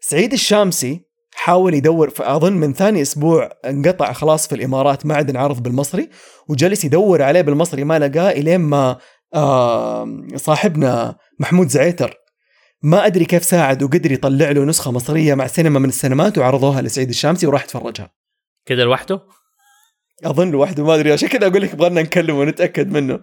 سعيد 0.01 0.33
الشامسي 0.33 1.06
حاول 1.39 1.73
يدور 1.73 2.09
فاظن 2.09 2.53
من 2.53 2.73
ثاني 2.73 3.01
أسبوع 3.01 3.49
انقطع 3.65 4.13
خلاص 4.13 4.47
في 4.47 4.55
الإمارات 4.55 5.05
ما 5.05 5.15
عاد 5.15 5.29
انعرض 5.29 5.63
بالمصري 5.63 6.09
وجلس 6.49 6.85
يدور 6.85 7.21
عليه 7.21 7.41
بالمصري 7.41 7.83
ما 7.83 7.99
لقاه 7.99 8.31
إلين 8.31 8.59
ما 8.59 8.97
آه 9.33 10.17
صاحبنا 10.35 11.15
محمود 11.39 11.67
زعيتر. 11.67 12.13
ما 12.83 13.05
أدري 13.05 13.25
كيف 13.25 13.43
ساعد 13.43 13.83
وقدر 13.83 14.11
يطلع 14.11 14.51
له 14.51 14.63
نسخة 14.63 14.91
مصرية 14.91 15.33
مع 15.33 15.47
سينما 15.47 15.79
من 15.79 15.89
السينمات 15.89 16.37
وعرضوها 16.37 16.81
لسعيد 16.81 17.09
الشامسي 17.09 17.47
وراح 17.47 17.65
تفرجها 17.65 18.11
كده 18.65 18.83
لوحده؟ 18.83 19.21
أظن 20.25 20.51
لوحده 20.51 20.83
ما 20.83 20.95
أدري 20.95 21.11
عشان 21.11 21.27
كذا 21.27 21.47
أقول 21.47 21.61
لك 21.61 21.73
يبغالنا 21.73 22.01
نكلمه 22.01 22.39
ونتأكد 22.39 22.91
منه. 22.91 23.19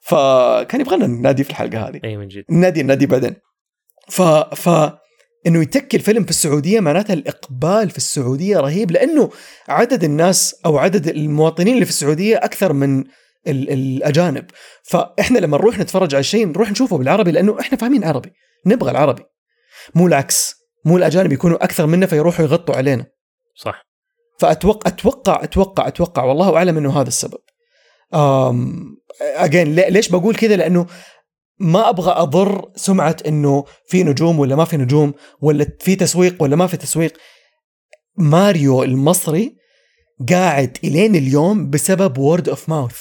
فكان 0.00 0.80
يبغانا 0.80 1.06
ننادي 1.06 1.44
في 1.44 1.50
الحلقة 1.50 1.88
هذه. 1.88 2.00
أي 2.04 2.16
من 2.16 2.28
جد. 2.28 2.44
نادي 2.50 2.80
النادي 2.80 3.06
بعدين. 3.06 3.36
ف 4.08 4.22
ف 4.22 4.68
إنه 5.46 5.62
يتكي 5.62 5.96
الفيلم 5.96 6.24
في 6.24 6.30
السعودية 6.30 6.80
معناتها 6.80 7.14
الإقبال 7.14 7.90
في 7.90 7.96
السعودية 7.96 8.58
رهيب 8.60 8.90
لأنه 8.90 9.30
عدد 9.68 10.04
الناس 10.04 10.56
أو 10.66 10.78
عدد 10.78 11.08
المواطنين 11.08 11.74
اللي 11.74 11.84
في 11.84 11.90
السعودية 11.90 12.36
أكثر 12.36 12.72
من 12.72 13.00
ال- 13.46 13.70
الأجانب 13.70 14.46
فإحنا 14.84 15.38
لما 15.38 15.56
نروح 15.56 15.78
نتفرج 15.78 16.14
على 16.14 16.24
شيء 16.24 16.46
نروح 16.46 16.70
نشوفه 16.70 16.98
بالعربي 16.98 17.30
لأنه 17.30 17.60
إحنا 17.60 17.78
فاهمين 17.78 18.04
عربي 18.04 18.30
نبغى 18.66 18.90
العربي 18.90 19.22
مو 19.94 20.06
العكس 20.06 20.54
مو 20.84 20.96
الأجانب 20.96 21.32
يكونوا 21.32 21.64
أكثر 21.64 21.86
منا 21.86 22.06
فيروحوا 22.06 22.44
يغطوا 22.44 22.76
علينا 22.76 23.06
صح 23.56 23.86
فاتوقع 24.40 24.88
أتوقع 24.90 25.44
أتوقع 25.44 25.88
أتوقع 25.88 26.22
والله 26.24 26.56
أعلم 26.56 26.78
إنه 26.78 27.00
هذا 27.00 27.08
السبب. 27.08 27.38
أم 28.14 28.96
اجين 29.20 29.74
ليش 29.74 30.08
بقول 30.08 30.34
كذا؟ 30.34 30.56
لأنه 30.56 30.86
ما 31.58 31.88
أبغى 31.88 32.12
أضر 32.12 32.70
سمعة 32.76 33.16
إنه 33.26 33.64
في 33.86 34.02
نجوم 34.02 34.38
ولا 34.38 34.56
ما 34.56 34.64
في 34.64 34.76
نجوم 34.76 35.14
ولا 35.40 35.66
في 35.80 35.96
تسويق 35.96 36.42
ولا 36.42 36.56
ما 36.56 36.66
في 36.66 36.76
تسويق. 36.76 37.12
ماريو 38.18 38.82
المصري 38.82 39.56
قاعد 40.30 40.78
إلين 40.84 41.14
اليوم 41.14 41.70
بسبب 41.70 42.18
word 42.18 42.48
of 42.48 42.68
mouth 42.68 43.00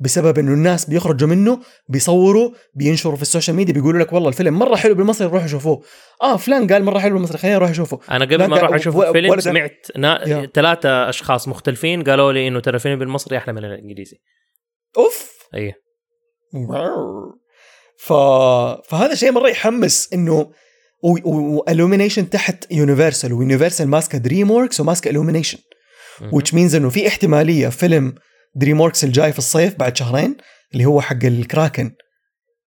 بسبب 0.00 0.38
إنه 0.38 0.52
الناس 0.52 0.84
بيخرجوا 0.90 1.28
منه 1.28 1.60
بيصوروا 1.88 2.50
بينشروا 2.74 3.16
في 3.16 3.22
ال 3.22 3.27
social 3.27 3.56
media 3.56 3.74
بيقولوا 3.74 4.00
لك 4.00 4.12
والله 4.12 4.28
الفيلم 4.28 4.58
مرة 4.58 4.76
حلو 4.76 4.94
بالمصري 4.94 5.28
روحوا 5.28 5.46
شوفوه. 5.46 5.82
آه 6.22 6.36
فلان 6.36 6.66
قال 6.66 6.84
مرة 6.84 6.98
حلو 6.98 7.14
بالمصري 7.14 7.38
خلينا 7.38 7.56
نروح 7.56 7.70
نشوفه. 7.70 8.00
أنا 8.10 8.24
قبل 8.24 8.44
ما 8.44 8.58
أروح 8.58 8.74
أشوف 8.74 8.96
الفيلم 8.96 9.40
سمعت 9.40 9.86
نا... 9.96 10.28
يا. 10.28 10.50
ثلاثة 10.54 11.08
أشخاص 11.08 11.48
مختلفين 11.48 12.02
قالوا 12.02 12.32
لي 12.32 12.48
إنه 12.48 12.60
ترى 12.60 12.74
الفيلم 12.74 12.98
بالمصري 12.98 13.36
أحلى 13.36 13.52
من 13.52 13.64
الإنجليزي. 13.64 14.16
أوف. 14.98 15.32
اي 15.54 15.74
ف... 18.02 18.12
فهذا 18.88 19.14
شيء 19.14 19.32
مرة 19.32 19.48
يحمس 19.48 20.08
إنه 20.12 20.50
و 21.02 21.12
Illumination 21.12 22.30
تحت 22.30 22.66
Universal 22.70 23.32
و 23.32 23.38
Universal 23.38 23.88
ماسكة 23.88 24.18
DreamWorks 24.18 24.80
وماسكه 24.80 25.10
Illumination 25.10 25.58
which 26.20 26.52
means 26.52 26.74
إنه 26.74 26.90
في 26.90 27.08
احتمالية 27.08 27.68
فيلم 27.68 28.14
DreamWorks 28.54 29.04
الجاي 29.04 29.32
في 29.32 29.38
الصيف 29.38 29.74
بعد 29.78 29.96
شهرين 29.96 30.36
اللي 30.72 30.84
هو 30.84 31.00
حق 31.00 31.24
الكراكن 31.24 31.94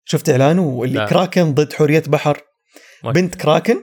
شفت 0.05 0.29
اعلانه 0.29 0.61
ولا 0.61 0.99
لا. 0.99 1.05
كراكن 1.05 1.53
ضد 1.53 1.73
حوريه 1.73 2.03
بحر. 2.07 2.41
بنت 3.03 3.35
كراكن 3.35 3.81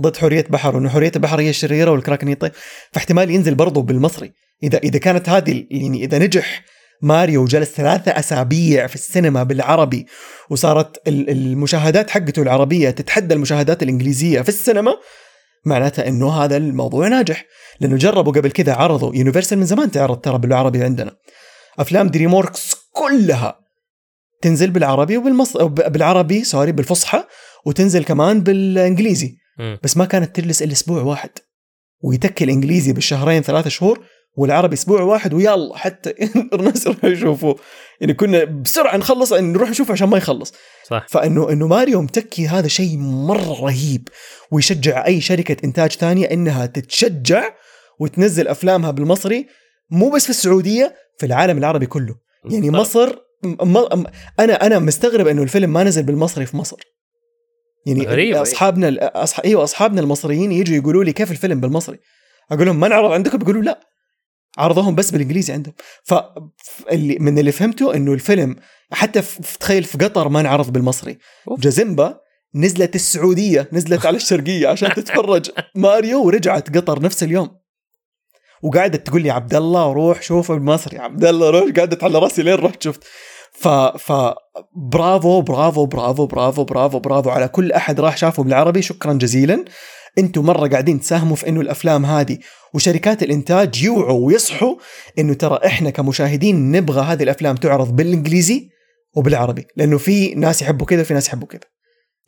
ضد 0.00 0.16
حوريه 0.16 0.46
بحر 0.50 0.76
وإنه 0.76 0.88
حوريه 0.88 1.12
البحر 1.16 1.40
هي 1.40 1.50
الشريرة 1.50 1.90
والكراكن 1.90 2.26
هي 2.26 2.32
الطيب 2.32 2.52
فاحتمال 2.92 3.30
ينزل 3.30 3.54
برضه 3.54 3.82
بالمصري. 3.82 4.32
اذا 4.62 4.78
إذا 4.78 4.98
كانت 4.98 5.28
هذه 5.28 5.66
يعني 5.70 6.04
إذا 6.04 6.18
نجح 6.18 6.64
ماريو 7.04 7.42
وجلس 7.42 7.68
ثلاثة 7.70 8.10
أسابيع 8.18 8.86
في 8.86 8.94
السينما 8.94 9.42
بالعربي 9.42 10.06
وصارت 10.50 11.08
ال- 11.08 11.30
المشاهدات 11.30 12.10
حقته 12.10 12.42
العربية 12.42 12.90
تتحدى 12.90 13.34
المشاهدات 13.34 13.82
الإنجليزية 13.82 14.40
في 14.42 14.48
السينما 14.48 14.94
معناتها 15.66 16.08
إنه 16.08 16.32
هذا 16.32 16.56
الموضوع 16.56 17.08
ناجح 17.08 17.44
لأنه 17.80 17.96
جربوا 17.96 18.32
قبل 18.32 18.50
كذا 18.50 18.74
عرضوا 18.74 19.14
Universal 19.14 19.58
من 19.58 19.64
زمان 19.64 19.90
تعرض 19.90 20.20
ترى 20.20 20.38
بالعربي 20.38 20.84
عندنا 20.84 21.16
أفلام 21.78 22.08
DreamWorks 22.08 22.74
كلها 22.92 23.58
تنزل 24.42 24.70
بالعربي 24.70 25.16
وبالمص... 25.16 25.56
بالعربي 25.56 26.44
sorry 26.44 26.72
بالفصحى 26.72 27.24
وتنزل 27.66 28.04
كمان 28.04 28.40
بالإنجليزي. 28.40 29.36
بس 29.82 29.96
ما 29.96 30.04
كانت 30.04 30.36
تجلس 30.36 30.62
إلا 30.62 30.72
أسبوع 30.72 31.02
واحد 31.02 31.30
ويتكي 32.02 32.44
الإنجليزي 32.44 32.92
بالشهرين 32.92 33.42
ثلاثة 33.42 33.70
شهور 33.70 34.04
والعربي 34.36 34.74
أسبوع 34.74 35.00
واحد 35.02 35.34
ويلا 35.34 35.76
حتى 35.76 36.14
الناس 36.54 36.86
يروحوا 36.86 37.10
يشوفوا 37.10 37.54
يعني 38.00 38.14
كنا 38.14 38.44
بسرعة 38.44 38.96
نخلص 38.96 39.32
نروح 39.32 39.70
نشوف 39.70 39.90
عشان 39.90 40.08
ما 40.08 40.16
يخلص. 40.18 40.52
صح. 40.90 41.06
فإنه 41.08 41.50
إنه 41.52 41.66
ماريو 41.66 42.02
متكي 42.02 42.46
هذا 42.48 42.68
شيء 42.68 42.96
مرة 42.98 43.60
رهيب 43.62 44.08
ويشجع 44.50 45.06
أي 45.06 45.20
شركة 45.20 45.56
إنتاج 45.64 45.92
ثانية 45.92 46.26
إنها 46.30 46.66
تتشجع 46.66 47.44
وتنزل 48.00 48.48
أفلامها 48.48 48.90
بالمصري 48.90 49.46
مو 49.90 50.10
بس 50.10 50.24
في 50.24 50.30
السعودية 50.30 50.94
في 51.18 51.26
العالم 51.26 51.58
العربي 51.58 51.86
كله. 51.86 52.14
يعني 52.50 52.68
طبعاً. 52.68 52.80
مصر 52.80 53.16
م- 53.42 53.68
م- 54.00 54.04
أنا 54.40 54.66
أنا 54.66 54.78
مستغرب 54.78 55.26
إنه 55.26 55.42
الفيلم 55.42 55.72
ما 55.72 55.84
نزل 55.84 56.02
بالمصري 56.02 56.46
في 56.46 56.56
مصر. 56.56 56.76
يعني 57.86 58.06
غريبة. 58.06 58.42
أصحابنا 58.42 59.10
أصح... 59.22 59.40
أيوه 59.44 59.64
أصحابنا 59.64 60.00
المصريين 60.00 60.52
يجوا 60.52 60.76
يقولوا 60.76 61.04
لي 61.04 61.12
كيف 61.12 61.30
الفيلم 61.30 61.60
بالمصري؟ 61.60 61.98
أقول 62.52 62.66
لهم 62.66 62.80
ما 62.80 62.88
نعرض 62.88 63.10
عندكم؟ 63.12 63.38
بيقولوا 63.38 63.62
لا. 63.62 63.80
عرضوهم 64.58 64.94
بس 64.94 65.10
بالإنجليزي 65.10 65.52
عندهم. 65.52 65.74
ف 66.04 66.14
اللي 66.92 67.16
من 67.20 67.38
اللي 67.38 67.52
فهمته 67.52 67.94
إنه 67.94 68.12
الفيلم 68.12 68.56
حتى 68.92 69.22
في 69.22 69.58
تخيل 69.58 69.84
في 69.84 69.98
قطر 69.98 70.28
ما 70.28 70.40
انعرض 70.40 70.72
بالمصري. 70.72 71.18
جازمبا 71.58 72.20
نزلت 72.54 72.94
السعودية 72.94 73.68
نزلت 73.72 74.06
على 74.06 74.16
الشرقية 74.16 74.68
عشان 74.68 74.94
تتفرج. 74.94 75.50
ماريو 75.74 76.22
ورجعت 76.26 76.76
قطر 76.76 77.02
نفس 77.02 77.22
اليوم. 77.22 77.50
وقعدت 78.62 79.06
تقول 79.06 79.22
لي 79.22 79.30
عبد 79.30 79.54
الله 79.54 79.92
روح 79.92 80.22
شوفه 80.22 80.54
بالمصري 80.54 80.98
عبد 80.98 81.24
الله 81.24 81.50
روح. 81.50 81.70
قعدت 81.76 82.04
على 82.04 82.18
راسي 82.18 82.42
لين 82.42 82.54
رحت 82.54 82.82
شفت. 82.82 83.04
ف 83.52 83.68
ف 83.68 84.12
برافو 84.76 85.40
برافو 85.40 85.86
برافو 85.86 86.26
برافو 86.26 86.64
برافو 86.64 86.98
برافو 86.98 87.30
على 87.30 87.48
كل 87.48 87.72
أحد 87.72 88.00
راح 88.00 88.16
شافه 88.16 88.42
بالعربي. 88.42 88.82
شكرا 88.82 89.12
جزيلا. 89.12 89.64
أنتم 90.18 90.44
مرة 90.44 90.68
قاعدين 90.68 91.00
تساهموا 91.00 91.36
في 91.36 91.48
انه 91.48 91.60
الأفلام 91.60 92.06
هذه 92.06 92.38
وشركات 92.74 93.22
الإنتاج 93.22 93.82
يوعوا 93.82 94.26
ويصحوا 94.26 94.76
إنه 95.18 95.34
ترى 95.34 95.60
إحنا 95.66 95.90
كمشاهدين 95.90 96.72
نبغى 96.72 97.00
هذه 97.00 97.22
الأفلام 97.22 97.56
تعرض 97.56 97.96
بالإنجليزي 97.96 98.68
وبالعربي 99.16 99.66
لأنه 99.76 99.98
في 99.98 100.34
ناس 100.34 100.62
يحبوا 100.62 100.86
كذا 100.86 101.00
وفي 101.00 101.14
ناس 101.14 101.28
يحبوا 101.28 101.48
كذا. 101.48 101.60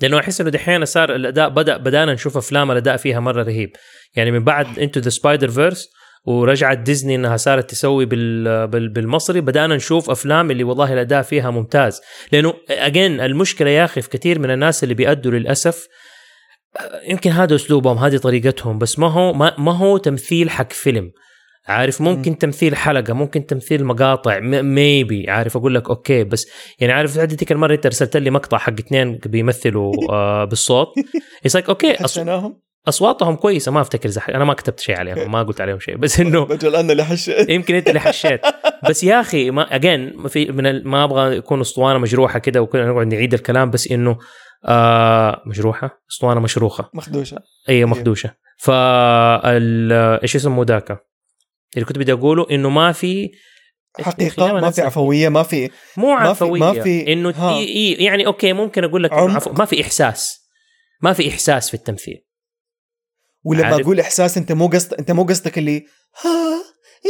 لأنه 0.01 0.19
أحس 0.19 0.41
إنه 0.41 0.51
دحين 0.51 0.85
صار 0.85 1.15
الأداء 1.15 1.49
بدأ 1.49 1.77
بدأنا 1.77 2.15
نشوف 2.15 2.37
أفلام 2.37 2.71
الأداء 2.71 2.97
فيها 2.97 3.21
مرة 3.21 3.43
رهيب. 3.43 3.71
يعني 4.17 4.31
من 4.31 4.45
بعد 4.45 4.79
Into 4.79 5.01
the 5.01 5.11
Spider-Verse 5.11 5.89
ورجعت 6.27 6.79
ديزني 6.79 7.15
إنها 7.15 7.37
صارت 7.37 7.71
تسوي 7.71 8.05
بال 8.05 8.67
بال 8.67 8.89
بالمصري 8.89 9.41
بدأنا 9.41 9.77
نشوف 9.77 10.11
أفلام 10.11 10.51
اللي 10.51 10.65
والله 10.65 10.93
الأداء 10.93 11.23
فيها 11.23 11.51
ممتاز. 11.51 12.01
لأنه 12.33 12.55
again 12.71 13.21
المشكلة 13.21 13.71
يا 13.71 13.85
أخي 13.85 14.03
في 14.03 14.09
كثير 14.09 14.39
من 14.39 14.51
الناس 14.51 14.83
اللي 14.83 14.95
بيأدوا 14.95 15.33
للأسف 15.33 15.89
يمكن 17.09 17.31
هذا 17.31 17.55
أسلوبهم 17.55 17.99
هذه 17.99 18.17
طريقتهم 18.17 18.79
بس 18.79 18.99
ما 18.99 19.07
هو 19.11 19.33
ما, 19.33 19.55
ما 19.59 19.73
هو 19.77 19.97
تمثيل 19.97 20.51
حق 20.51 20.73
فيلم. 20.73 21.11
عارف؟ 21.69 22.01
ممكن 22.01 22.39
تمثيل 22.39 22.77
حلقة 22.77 23.13
ممكن 23.13 23.47
تمثيل 23.47 23.85
مقاطع 23.85 24.39
maybe 24.41 25.31
عارف؟ 25.31 25.57
أقول 25.57 25.75
لك 25.75 25.89
okay 25.91 26.25
بس 26.25 26.47
يعني 26.81 26.93
عارف؟ 26.93 27.19
ديك 27.19 27.53
المره 27.53 27.75
أنت 27.75 27.87
ارسلت 27.87 28.17
لي 28.17 28.31
مقطع 28.31 28.59
حق 28.59 28.73
اثنين 28.73 29.19
بيمثلوا 29.27 29.93
آه 30.13 30.45
بالصوت. 30.45 30.89
اتس 31.45 31.55
لايك 31.57 31.69
أوكي 31.69 31.95
حسناهم 31.95 32.61
أصواتهم 32.89 33.37
كويسة 33.37 33.73
ما 33.73 33.81
أفتكر 33.81 34.09
زح 34.09 34.29
أنا 34.29 34.45
ما 34.45 34.55
كتبت 34.55 34.81
شيء 34.81 34.97
عليهم 34.99 35.33
ما 35.33 35.43
قلت 35.43 35.61
عليهم 35.61 35.79
شيء 35.79 35.97
بس 35.97 36.21
إنه 36.21 36.45
بجل 36.51 36.77
أنا 36.77 36.93
اللي 36.93 37.05
حشيت. 37.05 37.49
يمكن 37.51 37.75
أنت 37.75 37.89
اللي 37.89 38.01
حشيت. 38.01 38.41
بس 38.89 39.05
يا 39.05 39.21
أخي 39.21 39.51
ما 39.51 39.75
اجين 39.75 40.29
في 40.29 40.45
من 40.53 40.67
ال- 40.67 40.89
ما 40.89 41.05
أبغى 41.05 41.37
يكون 41.37 41.61
أسطوانة 41.61 41.99
مجروحة 41.99 42.39
كده 42.39 42.63
وكلنا 42.63 42.87
نقعد 42.93 43.07
نعيد 43.07 43.35
الكلام 43.35 43.71
بس 43.71 43.91
إنه 43.93 44.19
آه 44.67 45.43
مجروحه 45.47 46.03
أسطوانة 46.11 46.41
مشروخة. 46.41 46.91
مخدوشة. 46.95 47.39
اي 47.69 47.85
مخدوشة. 47.85 48.35
فال 48.59 49.93
إيش 50.23 50.37
اسمه 50.37 50.65
ذاك؟ 50.65 50.99
اللي 51.75 51.85
كنت 51.87 51.99
بدي 51.99 52.13
أقوله 52.13 52.47
إنه 52.51 52.71
ما 52.71 52.93
في 52.93 53.31
حقيقة 54.01 54.53
ما 54.53 54.71
في 54.71 54.81
عفوية 54.83 55.29
ما 55.29 55.43
في 55.43 55.71
مو 55.97 56.11
عفويه 56.13 56.61
ما 56.61 56.83
في- 56.83 57.13
إنه 57.13 57.35
يعني 57.99 58.27
okay 58.27 58.53
ممكن 58.53 58.85
أقول 58.85 59.03
لك. 59.03 59.13
عفو 59.13 59.53
ما 59.53 59.65
في 59.65 59.81
إحساس. 59.83 60.49
ما 61.03 61.13
في 61.13 61.29
إحساس 61.29 61.69
في 61.69 61.75
التمثيل. 61.75 62.23
ولما. 63.45 63.81
أقول 63.81 64.01
إحساس 64.01 64.39
أنت 64.39 64.53
مو 64.53 64.67
قصد 64.67 64.95
أنت 64.95 65.11
مو 65.11 65.25
قصدك 65.25 65.59
اللي 65.59 65.87
ها؟ 66.25 66.63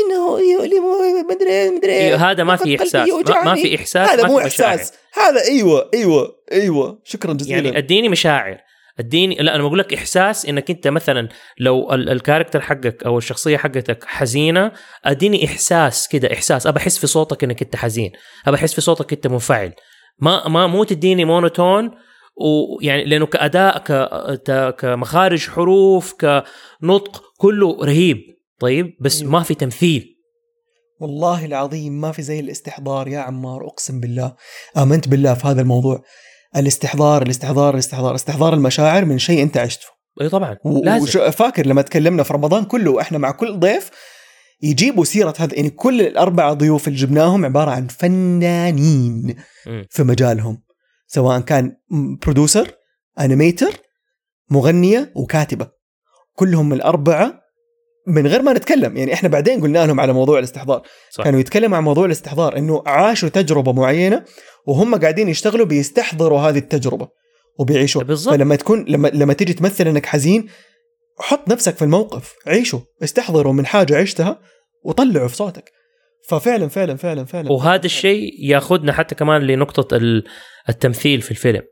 إنه 0.06 0.40
يؤلم 0.52 0.84
مدري 1.30 1.70
مدري 1.70 2.14
هذا 2.14 2.44
ما 2.44 2.56
في 2.56 2.76
إحساس. 2.76 3.08
ما, 3.28 3.44
ما. 3.44 3.54
في 3.54 3.76
إحساس 3.76 4.10
هذا 4.10 4.26
مو. 4.26 4.38
إحساس. 4.38 4.92
هذا 5.14 5.42
أيوه 5.48 5.90
أيوه 5.94 6.36
أيوه. 6.52 6.98
شكرا 7.04 7.32
جزيلا. 7.32 7.56
يعني 7.56 7.78
أديني 7.78 8.08
مشاعر. 8.08 8.58
اديني 9.00 9.34
لا 9.34 9.54
أنا 9.54 9.62
بقول 9.62 9.78
لك 9.78 9.94
إحساس 9.94 10.46
إنك 10.46 10.70
أنت 10.70 10.88
مثلا 10.88 11.28
لو 11.58 11.92
ال- 11.92 12.08
ال 12.10 12.15
character 12.15 12.60
حقك 12.60 13.04
أو 13.04 13.18
الشخصية 13.18 13.56
حقتك 13.56 14.04
حزينة 14.04 14.72
أديني 15.04 15.44
إحساس 15.44 16.08
كده 16.08 16.32
إحساس. 16.32 16.66
أبى 16.66 16.78
أحس 16.78 16.98
في 16.98 17.06
صوتك 17.06 17.44
إنك 17.44 17.62
أنت 17.62 17.76
حزين. 17.76 18.12
أبى 18.46 18.56
أحس 18.56 18.74
في 18.74 18.80
صوتك 18.80 19.12
أنت 19.12 19.26
منفعل. 19.26 19.72
ما 20.18 20.48
ما 20.48 20.66
مو 20.66 20.84
تديني 20.84 21.24
مونوتون 21.24 21.90
ويعني 22.36 23.04
لأنه 23.04 23.26
كأداء 23.26 23.78
كمخارج 24.70 25.48
حروف 25.48 26.14
كنطق 26.20 27.22
كله 27.38 27.78
رهيب. 27.84 28.35
طيب 28.60 28.96
بس 29.00 29.20
أيوه. 29.20 29.32
ما 29.32 29.42
في 29.42 29.54
تمثيل. 29.54 30.12
والله 31.00 31.44
العظيم 31.44 32.00
ما 32.00 32.12
في 32.12 32.22
زي 32.22 32.40
الاستحضار 32.40 33.08
يا 33.08 33.18
عمار 33.18 33.66
أقسم 33.66 34.00
بالله. 34.00 34.34
آمنت 34.76 35.08
بالله 35.08 35.34
في 35.34 35.46
هذا 35.46 35.60
الموضوع. 35.62 36.02
الاستحضار 36.56 37.22
الاستحضار 37.22 37.74
الاستحضار 37.74 38.14
استحضار 38.14 38.54
المشاعر 38.54 39.04
من 39.04 39.18
شيء 39.18 39.42
أنت 39.42 39.56
عشته. 39.56 39.86
إي 40.20 40.28
طبعا 40.28 40.56
و- 40.64 40.82
لازم. 40.84 41.30
فاكر 41.30 41.66
لما 41.66 41.82
تكلمنا 41.82 42.22
في 42.22 42.32
رمضان 42.34 42.64
كله 42.64 43.00
إحنا 43.00 43.18
مع 43.18 43.30
كل 43.30 43.58
ضيف 43.58 43.90
يجيبوا 44.62 45.04
سيرة 45.04 45.34
هذا 45.38 45.54
يعني 45.56 45.70
كل 45.70 46.00
الاربعه 46.00 46.52
ضيوف 46.52 46.88
اللي 46.88 46.98
جبناهم 46.98 47.44
عبارة 47.44 47.70
عن 47.70 47.86
فنانين 47.86 49.36
مم. 49.66 49.86
في 49.90 50.02
مجالهم. 50.02 50.62
سواء 51.06 51.40
كان 51.40 51.76
برودوسر 52.22 52.70
انيميتر 53.20 53.72
مغنية 54.50 55.12
وكاتبة. 55.16 55.68
كلهم 56.34 56.72
الأربعة 56.72 57.40
من 58.06 58.26
غير 58.26 58.42
ما 58.42 58.52
نتكلم. 58.52 58.96
يعني 58.96 59.12
إحنا 59.12 59.28
بعدين 59.28 59.60
قلنا 59.60 59.86
لهم 59.86 60.00
على 60.00 60.12
موضوع 60.12 60.38
الاستحضار. 60.38 60.82
صح. 61.10 61.24
كانوا 61.24 61.40
يتكلموا 61.40 61.76
عن 61.76 61.84
موضوع 61.84 62.04
الاستحضار 62.04 62.58
إنه 62.58 62.82
عاشوا 62.86 63.28
تجربة 63.28 63.72
معينة 63.72 64.24
وهم 64.66 64.94
قاعدين 64.94 65.28
يشتغلوا 65.28 65.66
بيستحضروا 65.66 66.40
هذه 66.40 66.58
التجربة 66.58 67.08
وبيعيشوها 67.58 68.04
بالضبط. 68.04 68.34
فلما 68.34 68.56
تكون 68.56 68.84
لما 68.88 69.08
لما 69.08 69.32
تيجي 69.32 69.52
تمثل 69.52 69.88
إنك 69.88 70.06
حزين 70.06 70.46
حط 71.20 71.48
نفسك 71.48 71.76
في 71.76 71.82
الموقف. 71.82 72.34
عيشه 72.46 72.82
استحضروا 73.02 73.52
من 73.52 73.66
حاجة 73.66 73.96
عشتها 74.00 74.40
وطلعوا 74.84 75.28
في 75.28 75.36
صوتك. 75.36 75.72
ففعلا 76.28 76.68
فعلا 76.68 76.96
فعلا 76.96 77.24
فعلا. 77.24 77.52
وهذا 77.52 77.84
الشيء 77.86 78.30
ياخذنا 78.42 78.92
حتى 78.92 79.14
كمان 79.14 79.42
لنقطة 79.42 79.96
ال- 79.96 80.24
التمثيل 80.68 81.20
في 81.20 81.30
الفيلم. 81.30 81.62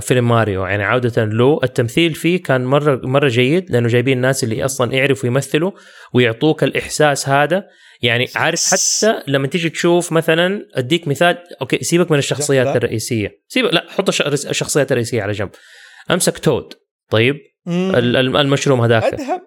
فيلم 0.00 0.28
ماريو. 0.28 0.66
يعني 0.66 0.84
عودة 0.84 1.24
له 1.24 1.60
التمثيل 1.64 2.14
فيه 2.14 2.42
كان 2.42 2.64
مرة 2.64 3.00
مرة 3.04 3.28
جيد 3.28 3.70
لأنه 3.70 3.88
جايبين 3.88 4.16
الناس 4.16 4.44
اللي 4.44 4.64
أصلا 4.64 4.92
يعرفوا 4.94 5.28
يمثلوا 5.28 5.70
ويعطوك 6.14 6.64
الإحساس 6.64 7.28
هذا. 7.28 7.64
يعني 8.02 8.28
عارف 8.36 8.60
حتى 8.66 9.22
لما 9.28 9.46
تيجي 9.46 9.68
تشوف 9.70 10.12
مثلا 10.12 10.66
أديك 10.74 11.08
مثال 11.08 11.38
أوكي 11.60 11.84
سيبك 11.84 12.10
من 12.10 12.18
الشخصيات. 12.18 12.76
الرئيسية. 12.76 13.40
سيبك 13.48 13.74
لا 13.74 13.86
حط 13.88 14.08
الش- 14.08 14.22
الشخصيات 14.46 14.92
الرئيسية 14.92 15.22
على 15.22 15.32
جنب. 15.32 15.50
أمسك 16.10 16.38
تود. 16.38 16.74
طيب؟ 17.10 17.36
المشروم 17.68 18.80
هذاك. 18.80 19.04
أدهم. 19.14 19.40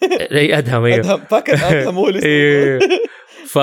إي 0.32 0.58
أدهم 0.58 0.84
أيوه. 0.84 0.98
أدهم. 0.98 1.20
فاكر 1.30 1.54
أدهم 1.70 1.94
هو 1.94 2.08
اللي. 2.08 2.78
ف... 3.46 3.58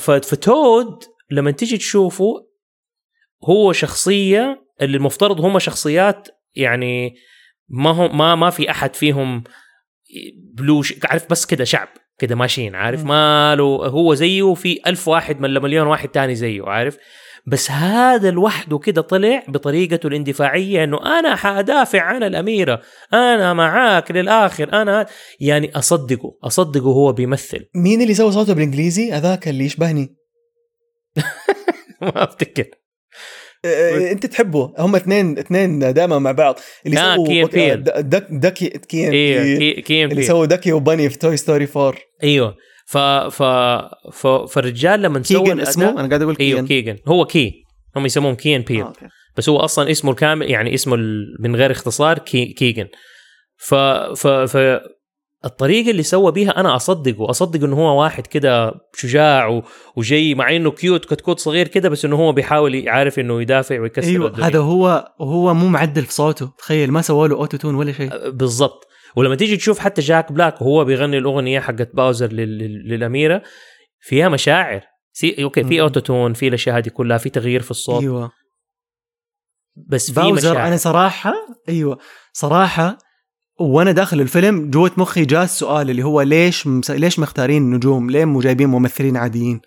فتود 0.00 1.04
لما 1.30 1.50
تيجي 1.50 1.76
تشوفه 1.76 2.26
هو 3.44 3.72
شخصية 3.72 4.63
اللي 4.82 4.96
المفترض 4.96 5.40
هم 5.40 5.58
شخصيات 5.58 6.28
يعني 6.54 7.14
ما 7.68 7.90
هم 7.90 8.18
ما 8.18 8.34
ما 8.34 8.50
في 8.50 8.70
أحد 8.70 8.96
فيهم 8.96 9.44
بلوش 10.54 10.94
عارف 11.04 11.30
بس 11.30 11.46
كده 11.46 11.64
شعب 11.64 11.88
كده 12.18 12.34
ماشيين 12.34 12.74
عارف. 12.74 13.04
ما 13.04 13.54
له 13.56 13.64
هو 13.64 14.14
زيه 14.14 14.42
وفي 14.42 14.80
ألف 14.86 15.08
واحد 15.08 15.42
ولا 15.42 15.60
مليون 15.60 15.86
واحد 15.86 16.08
تاني 16.08 16.34
زيه 16.34 16.62
عارف؟ 16.66 16.96
بس 17.46 17.70
هذا 17.70 18.30
لوحده 18.30 18.78
كده 18.78 19.02
طلع 19.02 19.42
بطريقته 19.48 20.06
الاندفاعية 20.06 20.84
إنه 20.84 21.18
أنا 21.18 21.36
حأدافع 21.36 22.00
عن 22.00 22.22
الأميرة 22.22 22.82
أنا 23.12 23.52
معاك 23.52 24.10
للآخر 24.10 24.72
أنا 24.82 25.06
يعني 25.40 25.76
أصدقه 25.76 26.38
أصدقه 26.44 26.86
هو 26.86 27.12
بيمثل. 27.12 27.66
مين 27.74 28.02
اللي 28.02 28.14
سوى 28.14 28.32
صوته 28.32 28.52
بالإنجليزي؟ 28.52 29.12
هذاك 29.12 29.48
اللي 29.48 29.64
يشبهني. 29.64 30.16
ما 32.02 32.24
أفتكر. 32.24 32.66
انت 33.64 34.26
تحبه. 34.26 34.72
هم 34.78 34.96
اثنين 34.96 35.38
اثنين 35.38 35.78
دائما 35.92 36.18
مع 36.18 36.32
بعض. 36.32 36.58
اللي 36.86 36.98
آه، 37.00 37.14
سووا 37.16 37.26
Key 37.26 37.42
and 37.42 37.46
Peele. 37.48 37.84
د- 37.84 38.10
Duck 38.10 38.26
Ducky 38.30 38.68
Key 38.68 39.08
and 39.08 39.12
أيوه 39.12 39.42
Peele. 39.42 39.58
Key 39.74 39.82
Key 39.82 40.04
اللي. 40.04 40.22
سووا 40.22 40.46
Ducky 40.46 40.72
and 40.72 40.86
Bunny 40.86 41.10
في 41.10 41.18
Toy 41.18 41.36
Story 41.36 41.68
4 41.76 41.94
أيوه. 42.22 42.54
ف 42.86 42.98
ف 42.98 43.42
ف 44.12 44.26
فالرجال 44.26 45.02
لما 45.02 45.22
سوى 45.22 45.42
كيجن 45.44 45.60
اسمه؟ 45.60 45.90
أنا 45.90 46.08
قاعد 46.08 46.22
أقول 46.22 46.36
أيوه 46.40 46.60
كيجن. 46.60 46.66
كيجن. 46.66 46.98
هو 47.08 47.24
Key. 47.24 47.52
هم 47.96 48.06
يسموهم 48.06 48.34
Key 48.34 48.56
and 48.56 48.62
Peele 48.62 48.80
آه، 48.82 48.86
okay. 48.86 49.06
بس 49.36 49.48
هو 49.48 49.56
أصلا 49.56 49.90
اسمه 49.90 50.10
الكامل 50.10 50.50
يعني 50.50 50.74
اسمه 50.74 50.96
من 51.40 51.56
غير 51.56 51.70
اختصار 51.70 52.18
Key 52.18 52.44
كيجن. 52.46 52.86
ف 53.56 53.74
ف 53.74 54.26
ف 54.26 54.56
الطريقة 55.44 55.90
اللي 55.90 56.02
سوى 56.02 56.32
بيها 56.32 56.50
أنا 56.60 56.76
أصدقه 56.76 57.30
اصدق 57.30 57.64
إنه 57.64 57.76
هو 57.76 58.02
واحد 58.02 58.26
كده 58.26 58.72
شجاع 58.96 59.62
وجاي 59.96 60.34
مع 60.34 60.56
إنه 60.56 60.70
cute 60.70 61.04
كتكوت 61.04 61.38
صغير 61.40 61.68
كده 61.68 61.88
بس 61.88 62.04
إنه 62.04 62.16
هو 62.16 62.32
بيحاول 62.32 62.74
يعرف 62.74 63.18
إنه 63.18 63.42
يدافع 63.42 63.80
ويكسر 63.80 64.08
أيوه 64.08 64.26
الدنيا. 64.26 64.46
هذا 64.46 64.58
هو 64.58 65.12
وهو 65.20 65.54
مو 65.54 65.68
معدل 65.68 66.02
في 66.04 66.12
صوته. 66.12 66.52
تخيل 66.58 66.92
ما 66.92 67.02
سووا 67.02 67.28
له 67.28 67.36
auto-tune 67.36 67.74
ولا 67.74 67.92
شيء. 67.92 68.30
بالضبط. 68.30 68.86
ولما 69.16 69.34
تيجي 69.34 69.56
تشوف 69.56 69.78
حتى 69.78 70.00
جاك 70.02 70.32
بلاك 70.32 70.62
وهو 70.62 70.84
بيغني 70.84 71.18
الأغنية 71.18 71.60
حقت 71.60 71.90
باوزر 71.94 72.32
لل- 72.32 72.58
لل- 72.58 72.88
للأميرة 72.88 73.42
فيها 74.00 74.28
مشاعر. 74.28 74.80
see 75.12 75.42
okay 75.44 75.64
في. 75.64 75.80
auto-tune 75.80 76.32
في 76.32 76.48
الأشياء 76.48 76.78
هذه 76.78 76.88
كلها 76.88 77.18
في 77.18 77.30
تغيير 77.30 77.62
في 77.62 77.70
الصوت. 77.70 78.02
أيوه. 78.02 78.30
بس 79.88 80.10
في 80.12 80.20
باوزر 80.20 80.50
مشاعر. 80.52 80.68
أنا 80.68 80.76
صراحة 80.76 81.34
أيوه 81.68 81.98
صراحة 82.32 82.98
وأنا 83.58 83.92
داخل 83.92 84.20
الفيلم 84.20 84.70
جوة 84.70 84.90
مخي 84.96 85.24
جاء 85.24 85.44
السؤال 85.44 85.90
اللي 85.90 86.02
هو 86.02 86.22
ليش 86.22 86.66
مس... 86.66 86.90
ليش 86.90 87.18
مختارين 87.18 87.70
نجوم؟ 87.70 88.10
ليه 88.10 88.24
مو 88.24 88.40
جايبين 88.40 88.68
ممثلين 88.68 89.16
عاديين؟ 89.16 89.60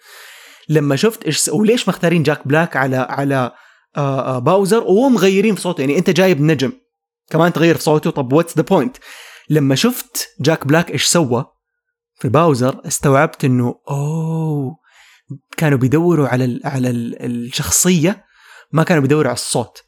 لما 0.70 0.96
شفت 0.96 1.24
إيش 1.24 1.48
وليش 1.48 1.90
مختارين 1.90 2.24
جاك 2.24 2.48
بلاك 2.48 2.76
على 2.76 2.98
على 2.98 3.52
آه 3.98 4.36
آه 4.36 4.40
باوزر 4.40 4.84
ومغيرين 4.84 5.56
في 5.56 5.62
صوته 5.62 5.82
يعني 5.82 5.98
أنت 5.98 6.10
جايب 6.10 6.42
نجم 6.42 6.72
كمان 7.30 7.54
تغير 7.54 7.76
في 7.76 7.84
صوته 7.84 8.10
طب 8.10 8.34
what's 8.34 8.58
the 8.58 8.64
point؟ 8.64 8.98
لما 9.50 9.76
شفت 9.76 10.30
جاك 10.42 10.68
بلاك 10.68 10.92
إيش 10.92 11.06
سوى 11.06 11.46
في 12.20 12.30
باوزر 12.30 12.82
استوعبت 12.88 13.46
إنه 13.46 13.76
أوه 13.90 14.78
كانوا 15.58 15.78
بيدوروا 15.78 16.28
على 16.28 16.46
ال 16.46 16.62
على 16.66 16.90
ال 16.90 17.26
الشخصية 17.26 18.26
ما 18.72 18.84
كانوا 18.84 19.02
بيدوروا 19.02 19.28
على 19.28 19.36
الصوت 19.36 19.84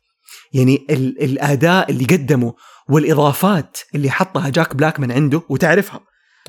يعني 0.54 0.86
ال 0.90 1.24
الأداء 1.24 1.92
اللي 1.92 2.06
قدمه 2.06 2.54
والإضافات 2.90 3.78
اللي 3.96 4.10
حطها 4.10 4.50
جاك 4.50 4.76
بلاك 4.76 5.00
من 5.00 5.12
عنده 5.12 5.42
وتعرفها. 5.50 6.00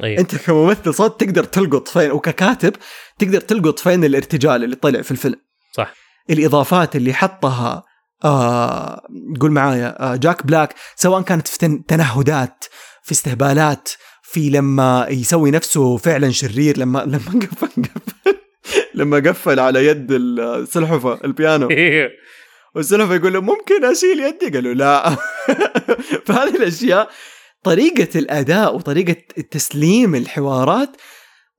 أيوة. 0.03 0.21
أنت 0.21 0.37
كممثل 0.37 0.95
صوت 0.95 1.21
تقدر 1.25 1.45
تلقط 1.45 1.89
فين 1.89 2.11
وككاتب 2.11 2.73
تقدر 3.19 3.41
تلقط 3.41 3.79
فين 3.79 4.05
الارتجال 4.05 4.65
اللي 4.65 4.77
طلع 4.77 5.03
في 5.03 5.11
الفيلم. 5.11 5.37
صح. 5.77 5.95
الإضافات 6.31 6.97
اللي 6.97 7.13
حطها 7.15 7.83
آه 8.25 9.03
قول 9.41 9.51
معايا 9.51 10.03
آه 10.13 10.17
جاك 10.17 10.47
بلاك 10.47 10.75
سواء 10.97 11.23
كانت 11.23 11.49
في 11.49 11.59
تن- 11.59 11.87
تنهدات 11.87 12.65
في 13.03 13.13
استهبالات 13.13 13.89
في 14.23 14.51
لما 14.51 15.07
يسوي 15.11 15.51
نفسه 15.51 15.97
فعلا 15.97 16.31
شرير 16.31 16.79
لما 16.79 16.99
لما 17.15 17.19
قفل 17.19 17.67
قفل 17.83 18.37
لما 18.95 19.17
قفل 19.17 19.61
على 19.61 19.87
يد 19.87 20.07
السلحفه 20.11 21.21
البيانو. 21.25 21.69
أيوة. 22.71 22.77
والسلفة 22.77 23.15
يقول 23.15 23.33
له 23.33 23.41
ممكن 23.41 23.85
أشيل 23.85 24.21
يدي؟ 24.21 24.57
قالوا 24.57 24.75
لا. 24.75 25.17
فهذه 26.27 26.57
الأشياء 26.57 27.11
طريقة 27.63 28.19
الأداء 28.19 28.77
وطريقة 28.77 29.17
تسليم 29.51 30.15
الحوارات 30.15 30.97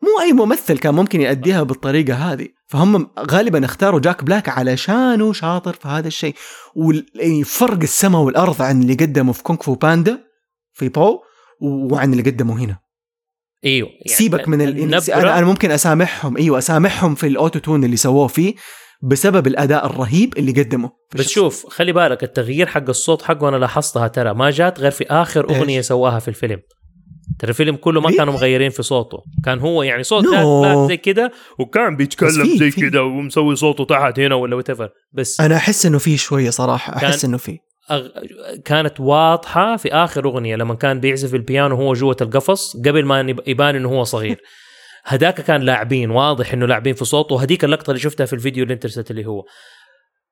مو 0.01 0.21
أي 0.21 0.33
ممثل 0.33 0.77
كان 0.77 0.93
ممكن 0.93 1.21
يأديها 1.21 1.63
بالطريقة 1.63 2.13
هذه. 2.13 2.47
فهم 2.67 3.11
غالبا 3.19 3.65
اختاروا 3.65 3.99
جاك 3.99 4.23
بلاك 4.23 4.49
علشانه 4.49 5.33
شاطر 5.33 5.73
في 5.73 5.87
هذا 5.87 6.07
الشيء. 6.07 6.35
وفرق 6.75 7.81
السماء 7.81 8.21
والأرض 8.21 8.61
عن 8.61 8.81
اللي 8.81 8.93
قدمه 8.93 9.33
في 9.33 9.43
Kung 9.43 9.61
Fu 9.61 9.75
Panda 9.75 10.23
في 10.73 10.89
بو 10.89 11.19
وعن 11.61 12.11
اللي 12.11 12.23
قدمه 12.23 12.63
هنا. 12.63 12.79
إيوه 13.65 13.89
يعني 13.89 14.17
سيبك 14.17 14.47
من 14.47 14.61
ال... 14.61 14.93
أنا 15.11 15.37
أنا 15.37 15.45
ممكن 15.45 15.71
أسامحهم. 15.71 16.37
إيوه 16.37 16.57
أسامحهم 16.57 17.15
في 17.15 17.27
ال 17.27 17.59
auto-tune 17.59 17.83
اللي 17.83 17.97
سووه 17.97 18.27
فيه. 18.27 18.55
بسبب 19.03 19.47
الأداء 19.47 19.85
الرهيب 19.85 20.37
اللي 20.37 20.51
قدمه 20.51 20.91
بس. 21.15 21.27
شوف 21.29 21.65
خلي 21.69 21.91
بالك 21.91 22.23
التغيير 22.23 22.67
حق 22.67 22.89
الصوت 22.89 23.21
حقه 23.21 23.49
أنا 23.49 23.55
لاحظتها 23.57 24.07
ترى 24.07 24.33
ما 24.33 24.49
جات 24.49 24.79
غير 24.79 24.91
في 24.91 25.05
آخر؟ 25.09 25.49
أغنية 25.49 25.81
سواها 25.81 26.19
في 26.19 26.27
الفيلم 26.27 26.59
ترى 27.39 27.49
الفيلم 27.49 27.75
كله 27.75 28.01
ما؟ 28.01 28.11
كانوا 28.11 28.33
مغيرين 28.33 28.69
في 28.69 28.83
صوته 28.83 29.17
كان 29.45 29.59
هو 29.59 29.83
يعني 29.83 30.03
صوت 30.03 30.25
No. 30.25 30.87
زي 30.87 30.97
كده 30.97 31.31
وكان 31.59 31.95
بيتكلم 31.95 32.57
زي. 32.57 32.71
كده 32.71 33.03
ومسوي 33.03 33.55
صوته 33.55 33.83
تحت 33.85 34.19
هنا 34.19 34.35
ولا 34.35 34.55
وات 34.55 34.67
بس 35.13 35.41
أنا 35.41 35.55
أحس 35.55 35.85
إنه 35.85 35.97
في 35.97 36.17
شوية 36.17 36.49
صراحة 36.49 36.95
أحس 36.95 37.25
إنه 37.25 37.37
في 37.37 37.59
أغ... 37.91 38.07
كانت 38.65 38.99
واضحة 38.99 39.77
في 39.77 39.93
آخر 39.93 40.25
أغنية 40.25 40.55
لما 40.55 40.73
كان 40.75 40.99
بيعزف 40.99 41.35
البيانو 41.35 41.75
وهو 41.75 41.93
جوة 41.93 42.17
القفص 42.21 42.77
قبل 42.77 43.05
ما 43.05 43.19
يب- 43.19 43.41
يبان 43.47 43.75
إنه 43.75 43.89
هو 43.89 44.03
صغير 44.03 44.41
هداك 45.03 45.41
كان 45.41 45.61
لاعبين 45.61 46.11
واضح 46.11 46.53
إنه 46.53 46.65
لاعبين 46.65 46.93
في 46.93 47.05
صوته 47.05 47.35
وهديك 47.35 47.63
اللقطة 47.63 47.91
اللي 47.91 48.01
شفتها 48.01 48.25
في 48.25 48.33
الفيديو 48.33 48.63
اللي 48.63 48.73
انت 48.73 48.85
ارسلت 48.85 49.11
اللي 49.11 49.25
هو. 49.25 49.43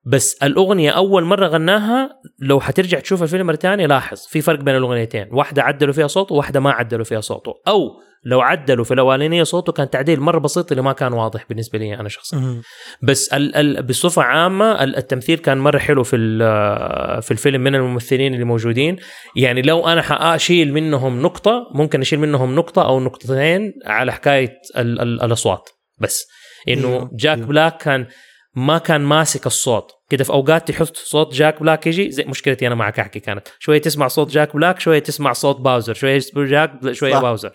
بس 0.06 0.44
الأغنية 0.44 0.92
أول 0.92 1.24
مرة 1.24 1.48
غناها 1.48 2.10
لو 2.40 2.60
حترجع 2.60 3.00
تشوف 3.00 3.24
الفيلم 3.24 3.48
مرة 3.48 3.56
ثانية 3.56 3.86
لاحظ 3.86 4.18
في 4.18 4.42
فرق 4.42 4.60
بين 4.60 4.76
الأغنيتين 4.76 5.28
واحدة 5.32 5.64
عدلوا 5.64 5.94
فيها 5.94 6.08
صوته 6.08 6.36
وواحدة 6.36 6.60
ما 6.60 6.72
عدلوا 6.72 7.04
فيها 7.04 7.22
صوته. 7.22 7.54
أو 7.68 7.90
لو 8.24 8.42
عدلوا 8.42 8.86
في 8.86 8.94
الأولانية 8.94 9.44
صوته 9.44 9.72
كان 9.72 9.90
تعديل 9.90 10.20
مرة 10.20 10.40
بسيط 10.40 10.72
اللي 10.72 10.84
ما 10.84 10.94
كان 10.94 11.14
واضح 11.14 11.46
بالنسبة 11.50 11.80
لي 11.80 11.94
أنا 12.00 12.10
شخصيا 12.10 12.62
بس 13.04 13.34
ال 13.34 13.56
ال 13.56 13.84
بصفة 13.84 14.22
عامة 14.22 14.84
ال- 14.84 14.96
التمثيل 14.98 15.38
كان 15.38 15.58
مرة 15.58 15.78
حلو 15.78 16.04
في 16.04 16.16
ال- 16.16 17.22
في 17.22 17.32
الفيلم 17.32 17.62
من 17.62 17.76
الممثلين 17.76 18.34
اللي 18.34 18.46
موجودين. 18.46 18.98
يعني 19.36 19.62
لو 19.62 19.88
أنا 19.88 20.02
حاشيل 20.02 20.74
منهم 20.74 21.22
نقطة 21.22 21.68
ممكن 21.76 22.02
أشيل 22.02 22.20
منهم 22.20 22.56
نقطة 22.56 22.86
أو 22.86 23.00
نقطتين 23.00 23.74
على 23.86 24.12
حكاية 24.14 24.54
ال 24.78 25.02
ال 25.02 25.22
الأصوات 25.24 25.70
بس. 26.00 26.28
إنه 26.70 27.10
جاك. 27.14 27.38
بلاك 27.38 27.78
كان 27.78 28.08
ما 28.56 28.78
كان 28.78 29.02
ماسك 29.02 29.46
الصوت. 29.46 29.92
كده 30.10 30.24
في 30.24 30.30
أوقات 30.34 30.72
تحط 30.72 30.96
صوت 30.98 31.34
جاك 31.34 31.62
بلاك 31.62 31.88
يجي 31.88 32.12
زي 32.12 32.24
مشكلتي 32.24 32.68
أنا 32.68 32.76
معك 32.76 33.00
أحكي 33.00 33.20
كانت. 33.20 33.48
شوية 33.60 33.82
تسمع 33.82 34.08
صوت 34.08 34.30
جاك 34.32 34.56
بلاك 34.56 34.80
شوية 34.80 35.00
تسمع 35.00 35.34
صوت 35.34 35.60
باوزر 35.60 35.94
شوية 35.94 36.20
جاك 36.36 36.92
شوية 36.92 37.14
صح. 37.14 37.22
باوزر. 37.22 37.48
آه، 37.50 37.54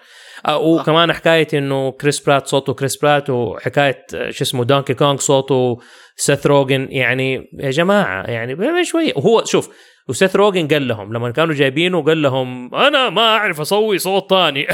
وكمان 0.49 1.13
حكاية 1.13 1.49
إنه 1.55 1.91
كريس 1.91 2.21
برات 2.21 2.47
صوته 2.47 2.75
كريس 2.75 2.97
برات 2.97 3.31
وحكاية 3.31 4.07
آه، 4.15 4.31
شو 4.31 4.45
اسمه 4.45 4.65
دونكي 4.65 4.95
كونغ 4.95 5.17
صوته 5.17 5.79
سيث 6.17 6.47
روجن 6.47 6.89
يعني 6.91 7.51
يا 7.61 7.71
جماعة 7.71 8.23
يعني 8.23 8.85
شوية 8.85 9.13
وهو 9.17 9.45
شوف 9.45 9.69
وسيث 10.09 10.37
روجن 10.37 10.69
قال 10.69 10.89
لهم 10.89 11.13
لما 11.13 11.31
كانوا 11.31 11.55
جايبينه 11.55 12.03
قال 12.03 12.23
لهم 12.23 12.75
أنا 12.75 13.11
ما 13.11 13.23
أعرف 13.23 13.61
أسوي 13.61 13.99
صوت 13.99 14.31
ثاني. 14.31 14.67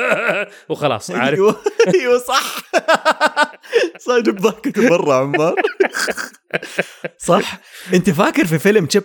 وخلاص 0.68 1.10
عارف؟ 1.10 1.34
أيوه 1.34 1.56
أيوه 1.94 2.18
صح. 2.18 2.56
صاحب 4.06 4.36
ضحكته 4.36 4.88
برا 4.88 5.14
عمار. 5.14 5.54
صح. 7.18 7.60
أنت 7.94 8.10
فاكر 8.10 8.46
في 8.46 8.58
فيلم 8.58 8.86
تشيب 8.86 9.02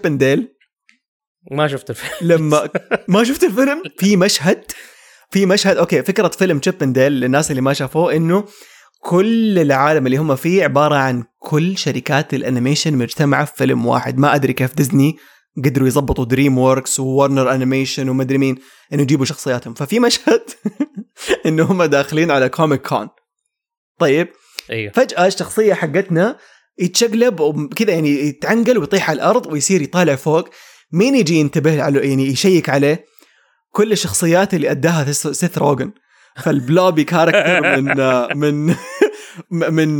ما 1.51 1.67
شفت 1.67 1.89
الفيلم. 1.89 2.31
لما 2.31 2.69
ما 3.07 3.23
شفت 3.23 3.43
الفيلم؟ 3.43 3.83
في 3.97 4.17
مشهد 4.17 4.71
في 5.29 5.45
مشهد 5.45 5.77
أوكي 5.77 6.03
فكرة 6.03 6.27
فيلم 6.27 6.59
Chip 6.59 6.83
and 6.83 6.99
Dale 6.99 7.11
للناس 7.11 7.51
اللي 7.51 7.61
ما 7.61 7.73
شافوه 7.73 8.15
إنه 8.15 8.43
كل 9.05 9.59
العالم 9.59 10.05
اللي 10.05 10.17
هم 10.17 10.35
فيه 10.35 10.63
عبارة 10.63 10.95
عن 10.95 11.23
كل 11.39 11.77
شركات 11.77 12.33
ال 12.33 12.39
animation 12.39 12.93
مجتمعة 12.93 13.45
في 13.45 13.53
فيلم 13.55 13.85
واحد. 13.85 14.17
ما 14.17 14.35
أدري 14.35 14.53
كيف 14.53 14.75
ديزني 14.75 15.17
قدروا 15.65 15.87
يظبطوا 15.87 16.25
DreamWorks 16.25 16.57
و 16.57 16.99
Warner 16.99 17.53
Animation 17.53 18.09
ومدري 18.09 18.37
مين 18.37 18.55
إنه 18.93 19.01
يجيبوا 19.01 19.25
شخصياتهم. 19.25 19.73
ففي 19.73 19.99
مشهد 19.99 20.41
إنه 21.45 21.63
هم 21.63 21.83
داخلين 21.83 22.31
على 22.31 22.49
Comic 22.49 22.87
Con 22.87 23.09
طيب 23.99 24.27
أيوه. 24.69 24.91
فجأة 24.91 25.27
الشخصية 25.27 25.73
حقتنا 25.73 26.37
يتشقلب 26.79 27.39
وكذا 27.39 27.93
يعني 27.93 28.09
يتعنقل 28.09 28.77
ويطيح 28.77 29.09
على 29.09 29.17
الأرض 29.17 29.45
ويصير 29.53 29.81
يطالع 29.81 30.15
فوق. 30.15 30.49
مين 30.91 31.15
يجي 31.15 31.35
ينتبه 31.35 31.83
على 31.83 32.09
يعني 32.09 32.27
يشيك 32.27 32.69
عليه؟ 32.69 33.05
كل 33.75 33.91
الشخصيات 33.91 34.53
اللي 34.53 34.71
أداها 34.71 35.11
سيث- 35.11 35.57
روجن 35.57 35.91
فال 36.43 36.58
blobby 36.58 37.03
character 37.03 37.61
من 37.75 37.95
من 38.35 38.75
من 39.51 39.99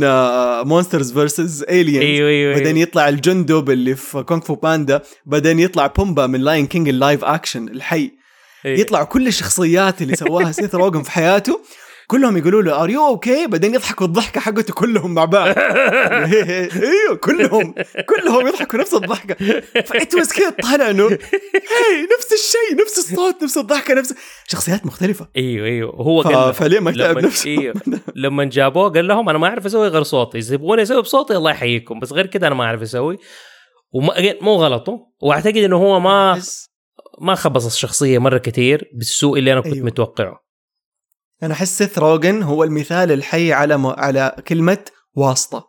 Monsters 0.68 1.12
vs. 1.12 1.62
Aliens 1.62 2.02
أيوه 2.02 2.28
أيوه 2.28 2.54
بعدين. 2.54 2.76
يطلع 2.76 3.08
الجندب 3.08 3.70
اللي 3.70 3.94
في 3.94 4.22
Kung 4.22 4.40
Fu 4.40 4.54
Panda 4.54 5.02
بعدين 5.26 5.58
يطلع 5.60 5.86
بومبا 5.86 6.26
من 6.26 6.40
Lion 6.40 6.66
King 6.66 6.88
ال 6.88 6.95
live 6.95 7.24
action 7.24 7.68
الحي. 7.68 8.10
أيوة. 8.66 8.78
يطلع 8.80 9.02
كل 9.04 9.26
الشخصيات 9.26 10.02
اللي 10.02 10.16
سواها 10.16 10.52
سيث 10.52 10.74
روجن 10.74 11.02
في 11.02 11.10
حياته. 11.10 11.60
كلهم 12.06 12.36
يقولوا 12.36 12.62
له 12.62 12.82
are 12.82 12.90
you 12.90 13.06
okay 13.06 13.46
بعدين 13.46 13.74
يضحكوا 13.74 14.06
الضحكة 14.06 14.40
حقته 14.40 14.74
كلهم 14.74 15.14
مع 15.14 15.24
بعض. 15.24 15.48
أيوه 15.58 17.16
كلهم. 17.22 17.74
كلهم 18.08 18.46
يضحكوا 18.46 18.78
نفس 18.78 18.94
الضحكة. 18.94 19.60
فانت 19.82 20.16
بس 20.16 20.32
كذا 20.32 20.50
طالع 20.50 20.90
إنه 20.90 21.08
هي 21.08 22.02
نفس 22.18 22.32
الشيء 22.32 22.82
نفس 22.82 22.98
الصوت 22.98 23.42
نفس 23.42 23.58
الضحكة 23.58 23.94
نفس 23.94 24.14
شخصيات 24.48 24.86
مختلفة. 24.86 25.28
إيوه 25.36 25.66
إيوه. 25.66 25.90
هو 25.94 26.22
ف- 26.22 26.26
قال 26.26 26.54
فليه 26.54 26.80
ما 26.80 26.90
يتعب 26.90 27.18
نفسه؟ 27.18 27.50
إيوه. 27.50 27.74
لما 28.24 28.44
جابوه 28.44 28.88
قال 28.90 29.08
لهم 29.08 29.28
أنا 29.28 29.38
ما 29.38 29.46
أعرف 29.48 29.66
أسوي 29.66 29.88
غير 29.88 30.02
صوتي. 30.02 30.38
اذا 30.38 30.56
تبغوني 30.56 30.82
أسوي 30.82 31.02
بصوتي 31.02 31.36
الله 31.36 31.50
يحييكم. 31.50 32.00
بس 32.00 32.12
غير 32.12 32.26
كده 32.26 32.46
أنا 32.46 32.54
ما 32.54 32.64
أعرف 32.64 32.82
أسوي. 32.82 33.16
وما 33.92 34.14
مو 34.40 34.54
غلطه. 34.54 34.98
وأعتقد 35.22 35.56
إنه 35.56 35.76
هو 35.76 36.00
ما 36.00 36.40
ما 37.20 37.34
خبص 37.34 37.66
الشخصية 37.66 38.18
مرة 38.18 38.38
كثير 38.38 38.90
بالسوء 38.94 39.38
اللي 39.38 39.52
أنا 39.52 39.60
كنت. 39.60 39.72
أيوه. 39.74 39.86
متوقعه. 39.86 40.45
أنا 41.42 41.54
أحس 41.54 41.78
سيث 41.78 41.98
روجن 41.98 42.42
هو 42.42 42.64
المثال 42.64 43.12
الحي 43.12 43.52
على 43.52 43.76
م... 43.76 43.86
على 43.86 44.36
كلمة 44.48 44.84
واسطة. 45.14 45.66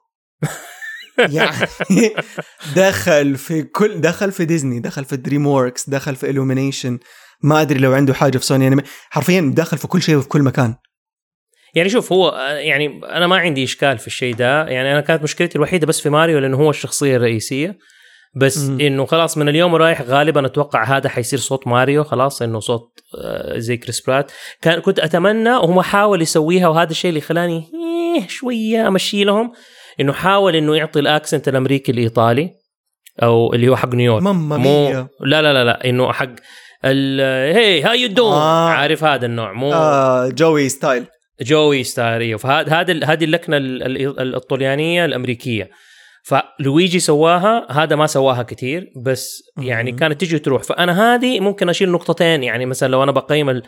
يعني 1.18 1.68
دخل 2.76 3.36
في 3.36 3.64
كل 3.64 4.02
دخل 4.02 4.32
في 4.32 4.46
ديزني 4.46 4.80
دخل 4.80 5.06
في 5.06 5.18
DreamWorks 5.18 5.90
دخل 5.90 6.16
في 6.16 6.34
Illumination. 6.34 7.04
ما 7.44 7.62
أدري 7.62 7.80
لو 7.80 7.94
عنده 7.94 8.14
حاجة 8.14 8.38
في 8.38 8.46
سوني 8.46 8.64
يعني 8.64 8.84
حرفيا 9.10 9.52
دخل 9.56 9.78
في 9.78 9.88
كل 9.88 10.02
شيء 10.02 10.16
وفي 10.16 10.28
كل 10.28 10.42
مكان. 10.42 10.76
يعني 11.76 11.90
شوف 11.90 12.14
هو 12.14 12.32
يعني 12.60 13.02
أنا 13.06 13.28
ما 13.28 13.38
عندي 13.38 13.64
إشكال 13.64 13.98
في 13.98 14.08
الشيء 14.08 14.36
ده. 14.36 14.68
يعني 14.68 14.92
أنا 14.92 15.02
كانت 15.02 15.24
مشكلتي 15.24 15.56
الوحيدة 15.56 15.88
بس 15.88 16.02
في 16.02 16.10
ماريو 16.10 16.40
لأنه 16.40 16.58
هو 16.58 16.70
الشخصية 16.70 17.16
الرئيسية. 17.16 17.78
بس. 18.38 18.70
إنه 18.70 19.06
خلاص 19.06 19.38
من 19.38 19.50
اليوم 19.50 19.74
ورايح 19.74 20.02
غالبا 20.02 20.46
أتوقع 20.46 20.84
هذا 20.84 21.10
حيصير 21.10 21.40
صوت 21.40 21.68
ماريو 21.68 22.04
خلاص 22.04 22.42
إنه 22.42 22.60
صوت 22.60 23.00
آه، 23.24 23.58
زي 23.58 23.78
كريس 23.78 24.02
برات. 24.08 24.32
كان 24.62 24.80
كنت 24.80 25.00
أتمنى 25.00 25.50
وهو 25.50 25.82
حاول 25.82 26.22
يسويها 26.22 26.68
وهذا 26.68 26.92
الشيء 26.92 27.10
اللي 27.10 27.22
خلاني 27.22 27.58
إيه 27.58 28.28
شوية 28.28 28.88
أمشي 28.88 29.24
لهم 29.24 29.52
إنه 30.00 30.14
حاول 30.14 30.56
إنه 30.56 30.76
يعطي 30.76 31.00
ال 31.00 31.07
accent 31.07 31.48
الأمريكي 31.48 31.92
الإيطالي 31.92 32.50
أو 33.24 33.54
اللي 33.54 33.68
هو 33.70 33.76
حق 33.76 33.94
نيويورك 33.94 34.24
ماما 34.24 34.58
مو 34.58 34.90
لا 35.22 35.42
لا 35.42 35.54
لا 35.54 35.64
لا 35.64 35.90
إنه 35.90 36.12
حق 36.12 36.30
ال 36.86 37.22
hey 37.56 37.82
how 37.84 37.94
you 37.94 38.28
آه. 38.34 38.70
عارف 38.70 39.04
هذا 39.04 39.26
النوع 39.26 39.54
مو 39.54 39.74
آه 39.74 40.28
Joey 40.30 40.70
style 40.70 41.06
Joey 41.42 41.84
stereo 41.84 42.38
فهذا 42.38 42.74
هذا 42.74 43.06
هذه 43.06 43.24
اللكنة 43.24 43.58
ال- 43.58 43.84
ال- 44.20 44.36
الطليانيه 44.36 45.06
الأمريكية. 45.06 45.70
فلويجي 46.28 47.00
سواها 47.00 47.68
هذا 47.72 47.96
ما 47.96 48.08
سواها 48.08 48.44
كثير 48.44 48.92
بس 49.04 49.44
يعني. 49.58 49.92
كانت 49.92 50.22
تجي 50.22 50.36
وتروح 50.36 50.64
فأنا 50.64 51.16
هذه 51.16 51.40
ممكن 51.40 51.70
أشيل 51.70 51.92
نقطتين 51.92 52.44
يعني 52.44 52.66
مثلا 52.66 52.88
لو 52.88 53.04
أنا 53.04 53.12
بقيم 53.12 53.50
ال 53.50 53.64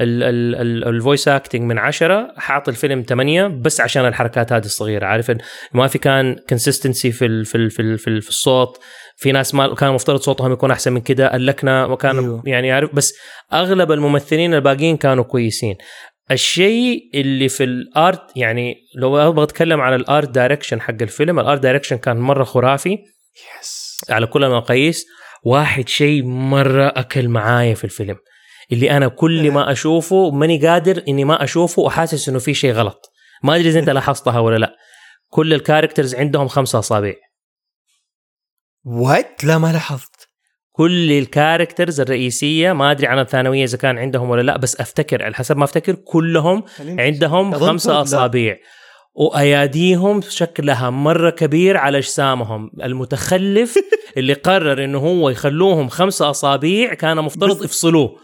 ال 0.00 0.21
voice 0.21 1.28
acting 1.28 1.62
من 1.62 1.78
عشرة 1.78 2.34
حاط 2.36 2.68
الفيلم 2.68 3.04
ثمانية 3.08 3.46
بس 3.46 3.80
عشان 3.80 4.06
الحركات 4.06 4.52
هذه 4.52 4.64
الصغيرة 4.64 5.06
عارف 5.06 5.32
ما 5.72 5.86
في 5.86 5.98
كان 5.98 6.36
consistency 6.48 7.12
في 7.12 7.26
ال 7.26 7.44
في 7.44 7.54
ال 7.54 7.70
في, 7.70 7.82
ال 7.82 7.98
في, 7.98 8.20
في 8.20 8.28
الصوت 8.28 8.78
في 9.16 9.32
ناس 9.32 9.54
ما 9.54 9.74
كان 9.74 9.92
مفترض 9.92 10.20
صوتهم 10.20 10.52
يكون 10.52 10.70
أحسن 10.70 10.92
من 10.92 11.00
كده 11.00 11.36
اللكنه 11.36 11.86
وكان 11.86 12.18
أيوه. 12.18 12.42
يعني 12.46 12.72
عارف 12.72 12.94
بس 12.94 13.14
أغلب 13.52 13.92
الممثلين 13.92 14.54
الباقيين 14.54 14.96
كانوا 14.96 15.24
كويسين 15.24 15.76
الشيء 16.30 17.10
اللي 17.14 17.48
في 17.48 17.64
ال 17.64 17.82
art 17.82 18.36
يعني 18.36 18.76
لو 18.94 19.18
أبغى 19.18 19.44
أتكلم 19.44 19.80
عن 19.80 19.94
ال 19.94 20.03
art 20.03 20.28
direction 20.28 20.80
حق 20.80 21.02
الفيلم 21.02 21.40
ال 21.40 21.45
art 21.45 21.60
direction 21.60 21.96
كان 21.96 22.16
مرة 22.16 22.44
خرافي. 22.44 22.98
yes 23.60 24.00
على 24.10 24.26
كل 24.26 24.44
المقاييس 24.44 25.06
واحد 25.44 25.88
شيء 25.88 26.24
مرة 26.24 26.86
أكل 26.96 27.28
معايا 27.28 27.74
في 27.74 27.84
الفيلم. 27.84 28.16
اللي 28.72 28.90
أنا 28.90 29.08
كل 29.08 29.50
ما 29.50 29.72
أشوفه 29.72 30.30
ماني 30.30 30.66
قادر 30.66 31.02
إني 31.08 31.24
ما 31.24 31.44
أشوفه 31.44 31.82
وحاسس 31.82 32.28
إنه 32.28 32.38
في 32.38 32.54
شيء 32.54 32.72
غلط. 32.72 33.12
ما 33.42 33.56
أدري 33.56 33.68
إذا 33.68 33.80
أنت 33.80 33.90
لاحظتها 33.98 34.38
ولا 34.38 34.56
لا. 34.56 34.76
كل 35.28 35.54
ال 35.54 35.59
characters 35.59 36.14
عندهم 36.14 36.48
خمسة 36.48 36.78
أصابع. 36.78 37.14
what 38.84 39.44
لا 39.44 39.58
ما 39.58 39.72
لاحظت. 39.72 40.13
كل 40.76 41.12
ال 41.12 41.20
characters 41.20 42.00
الرئيسية 42.00 42.72
ما 42.72 42.90
أدري 42.90 43.06
عن 43.06 43.18
الثانوية 43.18 43.64
إذا 43.64 43.78
كان 43.78 43.98
عندهم 43.98 44.30
ولا 44.30 44.42
لا 44.42 44.56
بس 44.56 44.80
أفتكر 44.80 45.22
على 45.22 45.34
حسب 45.34 45.56
ما 45.56 45.64
أفتكر 45.64 45.94
كلهم 45.94 46.62
عندهم 46.80 47.54
أظن 47.54 47.66
خمسة 47.66 47.92
لا. 47.92 48.02
أصابع 48.02 48.56
وأياديهم 49.14 50.20
شكلها 50.28 50.90
مرة 50.90 51.30
كبير 51.30 51.76
على 51.76 51.98
أجسامهم 51.98 52.70
المتخلف 52.82 53.78
اللي 54.16 54.32
قرر 54.32 54.84
إنه 54.84 54.98
هو 54.98 55.30
يخلوهم 55.30 55.88
خمسة 55.88 56.30
أصابع 56.30 56.94
كان 56.94 57.16
مفترض 57.16 57.64
يفصلوه 57.64 58.16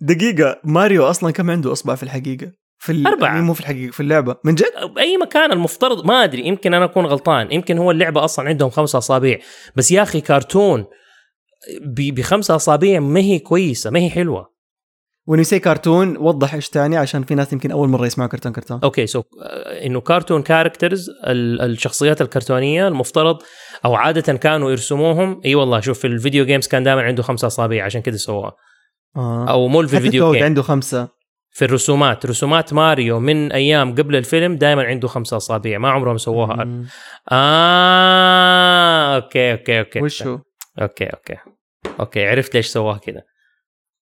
دقيقة 0.00 0.60
ماريو 0.64 1.04
أصلا 1.04 1.30
كم 1.30 1.50
عنده 1.50 1.72
أصبع 1.72 1.94
في 1.94 2.02
الحقيقة؟ 2.02 2.52
في 2.78 2.92
ال... 2.92 3.06
أربعة. 3.06 3.28
يعني 3.28 3.42
مو 3.42 3.54
في 3.54 3.60
الحقيقة 3.60 3.90
في 3.90 4.00
اللعبة 4.00 4.36
من 4.44 4.54
جد؟ 4.54 4.66
بأي 4.94 5.16
مكان 5.16 5.52
المفترض 5.52 6.06
ما 6.06 6.24
أدري 6.24 6.46
يمكن 6.46 6.74
أنا 6.74 6.84
أكون 6.84 7.06
غلطان 7.06 7.52
يمكن 7.52 7.78
هو 7.78 7.90
اللعبة 7.90 8.24
أصلا 8.24 8.48
عندهم 8.48 8.70
خمسة 8.70 8.98
أصابع 8.98 9.36
بس 9.76 9.92
يا 9.92 10.02
أخي 10.02 10.20
كرتون 10.20 10.84
ب- 11.80 12.14
بخمسة 12.14 12.56
أصابع 12.56 12.98
ما 12.98 13.20
هي 13.20 13.38
كويسة 13.38 13.90
ما 13.90 13.98
هي 13.98 14.10
حلوة. 14.10 14.56
When 15.30 15.38
you 15.38 15.48
say 15.48 15.56
كرتون 15.56 16.16
وضح 16.16 16.54
إيش 16.54 16.68
تاني 16.68 16.96
عشان 16.96 17.24
في 17.24 17.34
ناس 17.34 17.52
يمكن 17.52 17.70
أول 17.70 17.88
مرة 17.88 18.06
يسمعوا 18.06 18.30
كرتون 18.30 18.52
كرتون. 18.52 18.80
okay 18.84 19.06
so 19.06 19.22
إنه 19.84 20.00
cartoon 20.00 20.42
characters 20.42 21.10
الشخصيات 21.24 22.22
الكرتونية 22.22 22.88
المفترض 22.88 23.38
أو 23.84 23.94
عادة 23.94 24.32
كانوا 24.32 24.70
يرسموهم. 24.70 25.40
إي 25.44 25.54
والله 25.54 25.80
شوف 25.80 25.98
في 25.98 26.06
ال 26.06 26.12
video 26.12 26.44
games 26.44 26.66
كان 26.66 26.82
دائما 26.82 27.02
عنده 27.02 27.22
خمسة 27.22 27.46
اصابع 27.46 27.84
عشان 27.84 28.02
كده 28.02 28.16
سووها. 28.16 28.52
آه. 29.16 29.50
أو 29.50 29.68
مو 29.68 29.86
في 29.86 29.96
الفيديو 29.96 30.24
توك 30.24 30.34
game 30.36 30.44
عنده 30.44 30.62
خمسة. 30.62 31.08
في 31.50 31.64
الرسومات 31.64 32.26
رسومات 32.26 32.72
ماريو 32.72 33.20
من 33.20 33.52
أيام 33.52 33.94
قبل 33.94 34.16
الفيلم 34.16 34.56
دائما 34.56 34.82
عنده 34.82 35.08
خمسة 35.08 35.36
اصابع 35.36 35.78
ما 35.78 35.90
عمرهم 35.90 36.18
سووها. 36.18 36.84
آه 37.32 39.16
okay 39.16 39.52
okay 39.52 39.78
okay. 39.78 40.00
وش 40.00 40.22
هو؟ 40.22 40.38
okay 40.82 41.04
okay. 41.04 41.36
okay 42.00 42.26
عرفت 42.26 42.54
ليش 42.54 42.66
سواه 42.66 42.98
كذا 42.98 43.22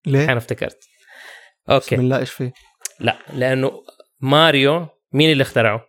ليه؟ 0.06 0.24
أنا 0.24 0.38
افتكرت 0.38 0.78
بسم 0.78 1.72
okay 1.72 1.94
الله 1.94 2.18
إيش 2.18 2.30
فيه؟ 2.30 2.52
لا 3.00 3.18
لأنه 3.32 3.82
ماريو 4.20 4.86
مين 5.12 5.32
اللي 5.32 5.42
اخترعه؟ 5.42 5.86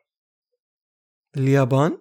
اليابان 1.38 1.98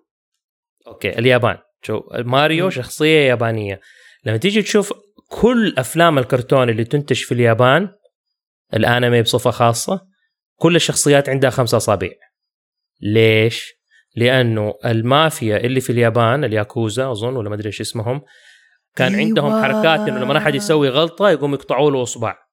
okay 0.87 1.19
اليابان 1.19 1.59
شو 1.83 2.03
ماريو. 2.13 2.71
شخصية 2.71 3.29
يابانية 3.29 3.81
لما 4.25 4.37
تيجي 4.37 4.63
تشوف 4.63 4.93
كل 5.29 5.75
أفلام 5.79 6.19
الكرتون 6.19 6.71
اللي 6.71 6.85
تنتج 6.85 7.25
في 7.25 7.33
اليابان 7.33 7.89
الأنمي 8.75 9.23
بصفة 9.23 9.51
خاصة 9.51 10.07
كل 10.57 10.77
الشخصيات 10.77 11.29
عندها 11.29 11.51
خمسة 11.51 11.77
أصابع 11.77 12.11
ليش؟ 13.01 13.75
لأنه 14.17 14.75
المافيا 14.85 15.57
اللي 15.57 15.81
في 15.81 15.91
اليابان 15.91 16.45
الياكوزا 16.45 17.11
أظن 17.11 17.37
ولا 17.37 17.49
ما 17.49 17.55
أدري 17.55 17.67
إيش 17.67 17.81
اسمهم 17.81 18.23
كان 18.97 19.15
أيوة. 19.15 19.27
عندهم 19.27 19.63
حركات 19.63 20.09
إنه 20.09 20.19
لما 20.19 20.39
أحد 20.39 20.55
يسوي 20.55 20.89
غلطة 20.89 21.31
يقوم 21.31 21.55
يقطعوا 21.55 21.91
له 21.91 22.03
أصبع. 22.03 22.45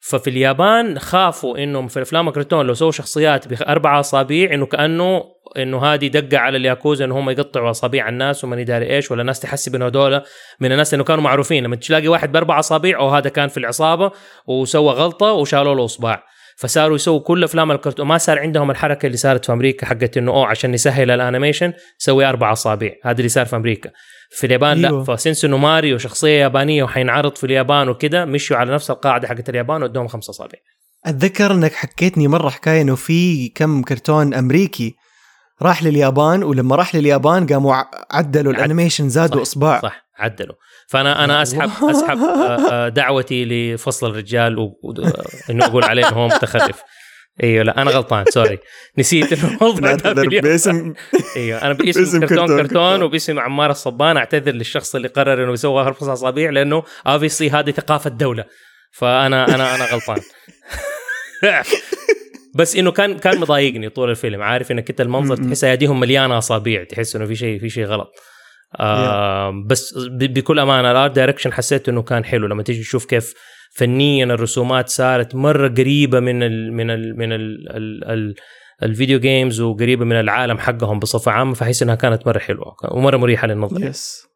ففي 0.00 0.30
اليابان 0.30 0.98
خافوا 0.98 1.58
انهم 1.58 1.88
في 1.88 1.96
الأفلام 1.96 2.28
الكرتون 2.28 2.66
لو 2.66 2.74
سووا 2.74 2.90
شخصيات 2.90 3.48
بأربع 3.48 4.00
اصابع 4.00 4.48
إنه 4.52 4.66
كأنه 4.66 5.24
إنه 5.56 5.84
هذه 5.84 6.06
دقة 6.06 6.38
على 6.38 6.56
الياكوزا 6.56 7.04
إنه 7.04 7.18
هم 7.18 7.30
يقطعوا 7.30 7.70
اصابع 7.70 8.08
الناس 8.08 8.44
وما 8.44 8.62
داري 8.62 8.90
إيش 8.90 9.10
ولا 9.10 9.20
الناس 9.20 9.40
تحسب 9.40 9.74
انه 9.74 9.86
هذول 9.86 10.22
من 10.60 10.72
الناس 10.72 10.94
إنه 10.94 11.04
كانوا 11.04 11.24
معروفين. 11.24 11.64
لما 11.64 11.76
تلاقي 11.76 12.08
واحد 12.08 12.32
بأربع 12.32 12.58
اصابع 12.58 12.98
أو 12.98 13.08
هذا 13.08 13.28
كان 13.28 13.48
في 13.48 13.56
العصابة 13.56 14.10
وسوى 14.46 14.92
غلطة 14.92 15.32
وشالوا 15.32 15.74
له 15.74 15.84
أصبع. 15.84 16.22
فصاروا 16.56 16.96
يسووا 16.96 17.20
كل 17.20 17.44
أفلام 17.44 17.70
الكرتون. 17.72 18.06
ما 18.06 18.18
صار 18.18 18.38
عندهم 18.38 18.70
الحركة 18.70 19.06
اللي 19.06 19.16
صارت 19.16 19.44
في 19.44 19.52
أمريكا 19.52 19.86
حقت 19.86 20.16
إنه 20.16 20.30
أوه 20.32 20.46
عشان 20.46 20.70
نسهل 20.72 21.10
ال 21.10 21.16
animation 21.16 21.72
سوي 21.98 22.24
أربع 22.24 22.52
أصابع. 22.52 22.90
هذا 23.04 23.18
اللي 23.18 23.28
صار 23.28 23.46
في 23.46 23.56
أمريكا. 23.56 23.90
في 24.30 24.46
اليابان 24.46 24.76
لا. 24.78 24.88
أيوة. 24.88 25.04
ف 25.04 25.11
since 25.11 25.44
انه 25.44 25.56
ماريو 25.56 25.98
شخصية 25.98 26.40
يابانية 26.42 26.82
وحينعرض 26.82 27.36
في 27.36 27.44
اليابان 27.44 27.88
وكده 27.88 28.24
مشوا 28.24 28.56
على 28.56 28.74
نفس 28.74 28.90
القاعدة 28.90 29.28
حقت 29.28 29.48
اليابان 29.48 29.82
وادوهم 29.82 30.08
خمسة 30.08 30.30
أصابع. 30.30 30.58
أتذكر 31.06 31.52
إنك 31.52 31.72
حكيتني 31.72 32.28
مرة 32.28 32.48
حكاية 32.48 32.82
إنه 32.82 32.94
في 32.94 33.48
كم 33.48 33.82
كرتون 33.82 34.34
أمريكي 34.34 34.94
راح 35.62 35.82
لليابان 35.82 36.42
ولما 36.42 36.76
راح 36.76 36.94
لليابان 36.94 37.46
قاموا 37.46 37.74
عدلوا 38.10 38.52
عد- 38.52 38.58
ال 38.58 38.63
animation 38.63 39.08
زادوا 39.08 39.34
صح، 39.36 39.40
إصبع. 39.50 39.80
صح 39.80 40.04
عدلوا. 40.18 40.54
فأنا 40.88 41.24
أنا 41.24 41.42
اسحب. 41.42 41.70
أسحب 41.90 42.18
آه، 42.18 42.72
آه، 42.72 42.88
دعوتي 42.88 43.44
لفصل 43.44 44.10
الرجال 44.10 44.58
و- 44.58 44.78
و- 44.82 44.92
آه، 45.02 45.24
إنه 45.50 45.64
أقول 45.66 45.84
عليه 45.84 46.08
إنه 46.08 46.16
هو 46.16 46.26
متخلف 46.26 46.82
إيوه 47.42 47.64
لا 47.64 47.82
أنا 47.82 47.90
غلطان 47.90 48.24
sorry 48.30 48.58
نسيت 48.98 49.32
إنه 49.32 49.48
الموضوع. 49.48 49.92
باسم 50.40 50.94
إيوه 51.36 51.62
أنا 51.62 51.72
باسم, 51.72 52.20
كرتون 52.20 52.46
كرتون. 52.62 53.02
وباسم 53.02 53.38
عمار 53.38 53.70
الصبان 53.70 54.16
أعتذر 54.16 54.52
للشخص 54.52 54.94
اللي 54.94 55.08
قرر 55.08 55.44
إنه 55.44 55.52
يسوي 55.52 55.84
خمس 55.84 56.02
اصابع 56.08 56.50
لأنه 56.50 56.82
obviously 57.06 57.50
هذه 57.50 57.70
ثقافة 57.70 58.10
دوله 58.10 58.44
فانا 58.92 59.54
أنا 59.54 59.74
أنا 59.74 59.84
غلطان 59.84 60.20
بس 62.54 62.76
إنه 62.76 62.90
كان 62.92 63.18
كان 63.18 63.40
مضايقني 63.40 63.88
طول 63.88 64.10
الفيلم 64.10 64.42
عارف 64.42 64.70
إنك 64.72 64.90
أنت 64.90 65.00
المنظر. 65.00 65.36
تحس 65.36 65.64
أيديهم 65.64 66.00
مليانة 66.00 66.38
أصابع 66.38 66.84
تحس 66.84 67.16
إنه 67.16 67.26
في 67.26 67.36
شيء 67.36 67.60
في 67.60 67.68
شيء 67.70 67.84
غلط 67.84 68.12
آه 68.80 69.64
بس 69.66 69.94
بكل 70.10 70.58
أمانة 70.58 70.90
ال 70.90 70.96
art 70.96 71.14
direction 71.16 71.52
حسيت 71.52 71.88
إنه 71.88 72.02
كان 72.02 72.24
حلو. 72.24 72.46
لما 72.46 72.62
تيجي 72.62 72.80
تشوف 72.80 73.04
كيف 73.04 73.34
فنيا 73.76 74.24
الرسومات 74.24 74.88
صارت 74.88 75.34
مرة 75.34 75.68
قريبة 75.68 76.20
من 76.20 76.42
ال 76.42 76.72
من 76.72 76.90
ال 76.90 77.18
من 77.18 77.32
ال 77.32 77.76
ال 77.76 78.04
ال 78.04 78.34
ال 78.82 78.88
video 78.88 79.20
games 79.20 79.60
وقريبة 79.60 80.04
من 80.04 80.20
العالم 80.20 80.58
حقهم 80.58 80.98
بصفة 80.98 81.32
عامة 81.32 81.54
فحس 81.54 81.82
إنها 81.82 81.94
كانت 81.94 82.26
مرة 82.26 82.38
حلوة 82.38 82.76
ومرة 82.90 83.16
مريحة 83.16 83.46
للنظر. 83.46 83.86
yes 83.86 84.26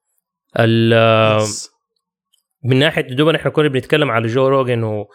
yes. 1.43 1.71
من 2.65 2.79
ناحية 2.79 3.03
دوبنا 3.03 3.39
إحنا 3.39 3.51
كنا 3.51 3.69
بنتكلم 3.69 4.11
على 4.11 4.27
جو 4.27 4.49
روجن 4.49 4.83
و... 4.83 5.07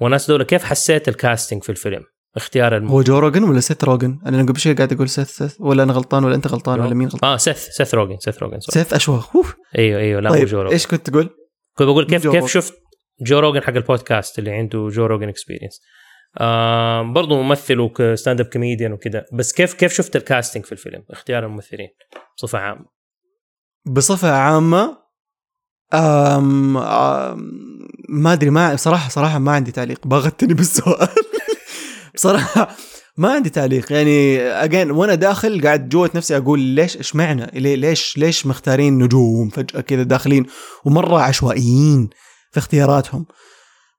وناس 0.00 0.30
دول 0.30 0.42
كيف 0.42 0.64
حسيت 0.64 1.08
ال 1.08 1.15
casting 1.15 1.62
في 1.62 1.70
الفيلم؟ 1.70 2.02
اختيار 2.36 2.76
الم... 2.76 2.88
هو 2.88 3.02
جو 3.02 3.18
روجن 3.18 3.42
ولا 3.42 3.60
سيث 3.60 3.84
روجن؟ 3.84 4.18
أنا 4.26 4.42
قبل 4.42 4.60
شوي 4.60 4.72
قاعد 4.72 4.92
أقول 4.92 5.08
سيث 5.08 5.28
سيث 5.28 5.60
ولا 5.60 5.82
أنا 5.82 5.92
غلطان 5.92 6.24
ولا 6.24 6.34
أنت 6.34 6.46
غلطان. 6.46 6.80
ولا 6.80 6.94
مين 6.94 7.08
غلطان؟ 7.08 7.30
آه 7.30 7.36
سيث 7.36 7.68
سيث 7.68 7.94
روجن 7.94 8.18
سيث 8.18 8.42
روجن. 8.42 8.60
سيث 8.60 8.94
أشوه 8.94 9.24
off. 9.34 9.56
أيوه 9.78 10.00
أيوه 10.00 10.20
لا 10.20 10.30
طيب 10.30 10.46
جو 10.46 10.62
روجن 10.62 10.72
إيش 10.72 10.86
كنت 10.86 11.10
تقول؟ 11.10 11.30
كنت 11.76 11.88
بقول 11.88 12.06
كيف 12.06 12.28
كيف. 12.28 12.46
شفت 12.46 12.74
جو 13.20 13.38
روجن 13.38 13.62
حق 13.62 13.72
البودكاست 13.72 14.38
اللي 14.38 14.50
عنده 14.50 14.88
Joe 14.88 15.06
Rogan 15.06 15.28
Experience 15.28 15.80
آه 16.40 17.02
برضه 17.02 17.42
ممثل 17.42 17.80
و 17.80 17.90
stand 17.90 18.40
up 18.40 18.46
comedian 18.46 18.92
وكذا 18.92 19.24
بس 19.32 19.52
كيف 19.52 19.74
كيف 19.74 19.92
شفت 19.92 20.16
ال 20.16 20.22
casting 20.22 20.64
في 20.64 20.72
الفيلم 20.72 21.04
اختيار 21.10 21.46
الممثلين 21.46 21.88
بصفة 22.38 22.58
عامة 22.58 22.84
بصفة 23.86 24.32
عامة 24.32 24.98
أم 25.94 26.76
أم 26.76 27.38
ما 28.08 28.32
أدري 28.32 28.50
ما 28.50 28.76
صراحة 28.76 29.08
صراحة 29.08 29.38
ما 29.38 29.52
عندي 29.52 29.72
تعليق 29.72 30.06
باغتني 30.06 30.54
بالسؤال 30.54 31.08
بصراحة 32.14 32.76
ما 33.16 33.32
عندي 33.32 33.50
تعليق. 33.50 33.92
يعني 33.92 34.40
again 34.42 34.90
وأنا 34.90 35.14
داخل 35.14 35.60
قاعد 35.62 35.88
جوة 35.88 36.10
نفسي 36.14 36.36
أقول 36.36 36.60
ليش 36.60 36.96
إيش 36.96 37.16
معنى؟ 37.16 37.50
ليه- 37.60 37.74
ليش 37.76 38.18
ليش 38.18 38.46
مختارين 38.46 38.98
نجوم 38.98 39.48
فجأة 39.48 39.80
كذا 39.80 40.02
داخلين 40.02 40.46
ومرة 40.84 41.20
عشوائيين 41.20 42.10
في 42.50 42.58
اختياراتهم؟ 42.58 43.26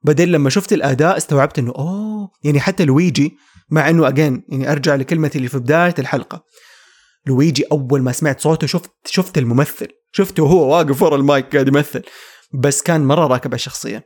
بعدين 0.03 0.29
لما 0.29 0.49
شفت 0.49 0.73
الأداء 0.73 1.17
استوعبت 1.17 1.59
إنه 1.59 1.71
أوه 1.77 2.29
يعني 2.43 2.59
حتى 2.59 2.85
لويجي 2.85 3.37
مع 3.69 3.89
إنه 3.89 4.07
اجين 4.07 4.43
يعني 4.49 4.71
أرجع 4.71 4.95
لكلمتي 4.95 5.37
اللي 5.37 5.49
في 5.49 5.59
بداية 5.59 5.95
الحلقة. 5.99 6.43
لويجي 7.27 7.63
أول 7.71 8.01
ما 8.01 8.11
سمعت 8.11 8.39
صوته 8.41 8.67
شفت 8.67 8.91
شفت 9.05 9.37
الممثل 9.37 9.87
شفته 10.11 10.43
وهو 10.43 10.75
واقف 10.77 11.01
ورا 11.01 11.15
المايك 11.15 11.53
قاعد 11.53 11.67
يمثل 11.67 12.01
بس 12.53 12.81
كان 12.81 13.05
مرة 13.05 13.27
راكب 13.27 13.47
على 13.49 13.55
الشخصيه 13.55 14.03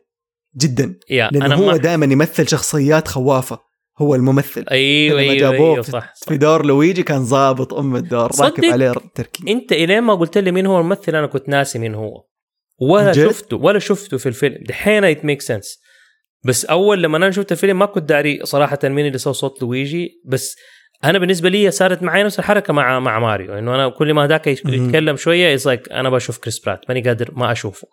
جدا 0.57 0.95
لأنه 1.31 1.45
هو 1.55 1.65
ما 1.65 1.77
دائما 1.77 2.05
يمثل 2.05 2.47
شخصيات 2.47 3.07
خوافة. 3.07 3.59
هو 3.99 4.15
الممثل 4.15 4.65
أيوه 4.71 5.21
لما 5.21 5.31
أيوه, 5.31 5.35
جابوه 5.51 5.81
في- 5.81 5.91
صح, 5.91 6.13
صح. 6.15 6.29
في 6.29 6.37
دور 6.37 6.65
لويجي 6.65 7.03
كان 7.03 7.23
ظابط 7.25 7.73
أم 7.73 7.95
الدور؟ 7.95 8.31
راكب 8.41 8.65
عليه 8.65 8.93
تركي 9.15 9.51
أنت 9.51 9.71
الين 9.71 10.01
ما 10.01 10.15
قلت 10.15 10.37
لي 10.37 10.51
مين 10.51 10.65
هو 10.65 10.79
الممثل 10.79 11.15
أنا 11.15 11.27
كنت 11.27 11.49
ناسي 11.49 11.79
مين 11.79 11.95
هو 11.95 12.23
ولا 12.81 13.11
جد؟ 13.11 13.29
شفته 13.29 13.57
ولا 13.57 13.79
شفته 13.79 14.17
في 14.17 14.25
الفيلم 14.29 14.57
دحين 14.67 15.03
it 15.03 15.25
make 15.25 15.41
sense 15.41 15.79
بس 16.45 16.65
أول 16.65 17.03
لما 17.03 17.17
أنا 17.17 17.31
شفت 17.31 17.51
الفيلم 17.51 17.79
ما 17.79 17.85
كنت 17.85 18.03
داري 18.09 18.39
صراحة 18.43 18.79
مين 18.83 19.05
اللي 19.05 19.17
سوى 19.17 19.33
صوت 19.33 19.61
لويجي 19.61 20.21
بس 20.25 20.55
أنا 21.03 21.19
بالنسبة 21.19 21.49
لي 21.49 21.71
صارت 21.71 22.03
معي 22.03 22.23
نفس 22.23 22.39
الحركة 22.39 22.73
مع 22.73 22.99
مع 22.99 23.19
ماريو 23.19 23.57
إنه 23.57 23.75
أنا 23.75 23.89
كل 23.89 24.13
ما 24.13 24.27
ذاك 24.27 24.47
مهم. 24.65 24.85
يتكلم 24.85 25.15
شوية 25.15 25.53
it's 25.53 25.67
like 25.67 25.91
أنا 25.91 26.09
بشوف 26.09 26.37
كريس 26.37 26.59
برات 26.59 26.79
ماني 26.89 27.01
قادر 27.01 27.31
ما 27.35 27.51
أشوفه 27.51 27.87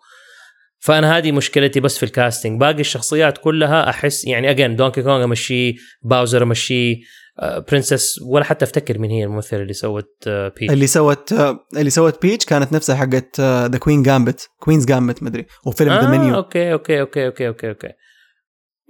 فأنا 0.85 1.17
هذه 1.17 1.31
مشكلتي 1.31 1.79
بس 1.79 1.97
في 1.97 2.03
ال 2.03 2.10
casting 2.10 2.59
باقي 2.59 2.79
الشخصيات 2.79 3.37
كلها 3.37 3.89
أحس 3.89 4.25
يعني 4.25 4.49
again 4.49 4.75
دونكي 4.75 5.01
كونغ 5.01 5.23
أمشيه 5.23 5.73
باوزر 6.01 6.43
أمشيه 6.43 6.95
آه، 7.39 7.65
princess 7.71 8.19
ولا 8.21 8.43
حتى 8.43 8.65
أفتكر 8.65 8.97
مين 8.97 9.11
هي 9.11 9.23
الممثلة 9.23 9.61
اللي 9.61 9.73
سوت 9.73 10.13
آه، 10.27 10.47
بيتش 10.59 10.73
اللي 10.73 10.87
سوت 10.87 11.33
اللي 11.77 11.89
سوت 11.89 12.21
بيتش 12.21 12.45
كانت 12.45 12.73
نفسها 12.73 12.95
حقت 12.95 13.41
The 13.41 13.77
Queen 13.77 14.03
Gambit 14.03 14.49
Queen's 14.59 14.85
Gambit 14.85 15.23
مدري 15.23 15.45
وفيلم 15.65 15.93
The 15.93 16.01
آه 16.01 16.17
Menu 16.17 16.35
okay 16.35 16.73
okay 16.73 17.01
okay 17.01 17.25
okay 17.25 17.47
okay 17.47 17.69
okay. 17.69 17.89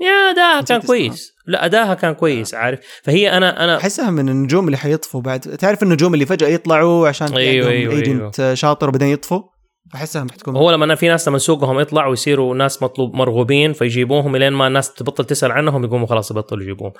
يا 0.01 0.31
أداها 0.31 0.61
كان. 0.61 0.81
كويس. 0.81 1.33
لا 1.47 1.65
أداها 1.65 1.93
كان 1.93 2.13
كويس 2.13 2.53
عارف. 2.53 2.79
فهي 3.03 3.37
أنا 3.37 3.63
أنا 3.63 3.77
أحسها 3.77 4.09
من 4.09 4.29
النجوم 4.29 4.65
اللي 4.65 4.77
حيطفوا 4.77 5.21
بعد. 5.21 5.39
تعرف 5.39 5.83
النجوم 5.83 6.13
اللي 6.13 6.25
فجأة 6.25 6.47
يطلعوا 6.47 7.07
عشان 7.07 7.27
أيوة، 7.27 7.65
عندهم 7.67 7.71
أيوة، 7.71 7.93
agent 7.93 8.51
شاطر 8.53 8.89
وبعدين 8.89 9.07
يطفوا؟ 9.07 9.54
احسها 9.95 10.27
حتكون 10.31 10.55
هو 10.55 10.71
لما 10.71 10.95
في 10.95 11.07
ناس 11.07 11.27
لما 11.27 11.37
سوقهم 11.37 11.79
يطلعوا 11.79 12.13
يصيروا 12.13 12.55
ناس 12.55 12.83
مطلوب 12.83 13.15
مرغوبين 13.15 13.73
فيجيبوهم 13.73 14.37
لين 14.37 14.53
ما 14.53 14.67
الناس 14.67 14.93
تبطل 14.93 15.25
تسأل 15.25 15.51
عنهم 15.51 15.83
يقوموا 15.83 16.07
خلاص 16.07 16.31
يبطلوا 16.31 16.63
يجيبوهم. 16.63 16.93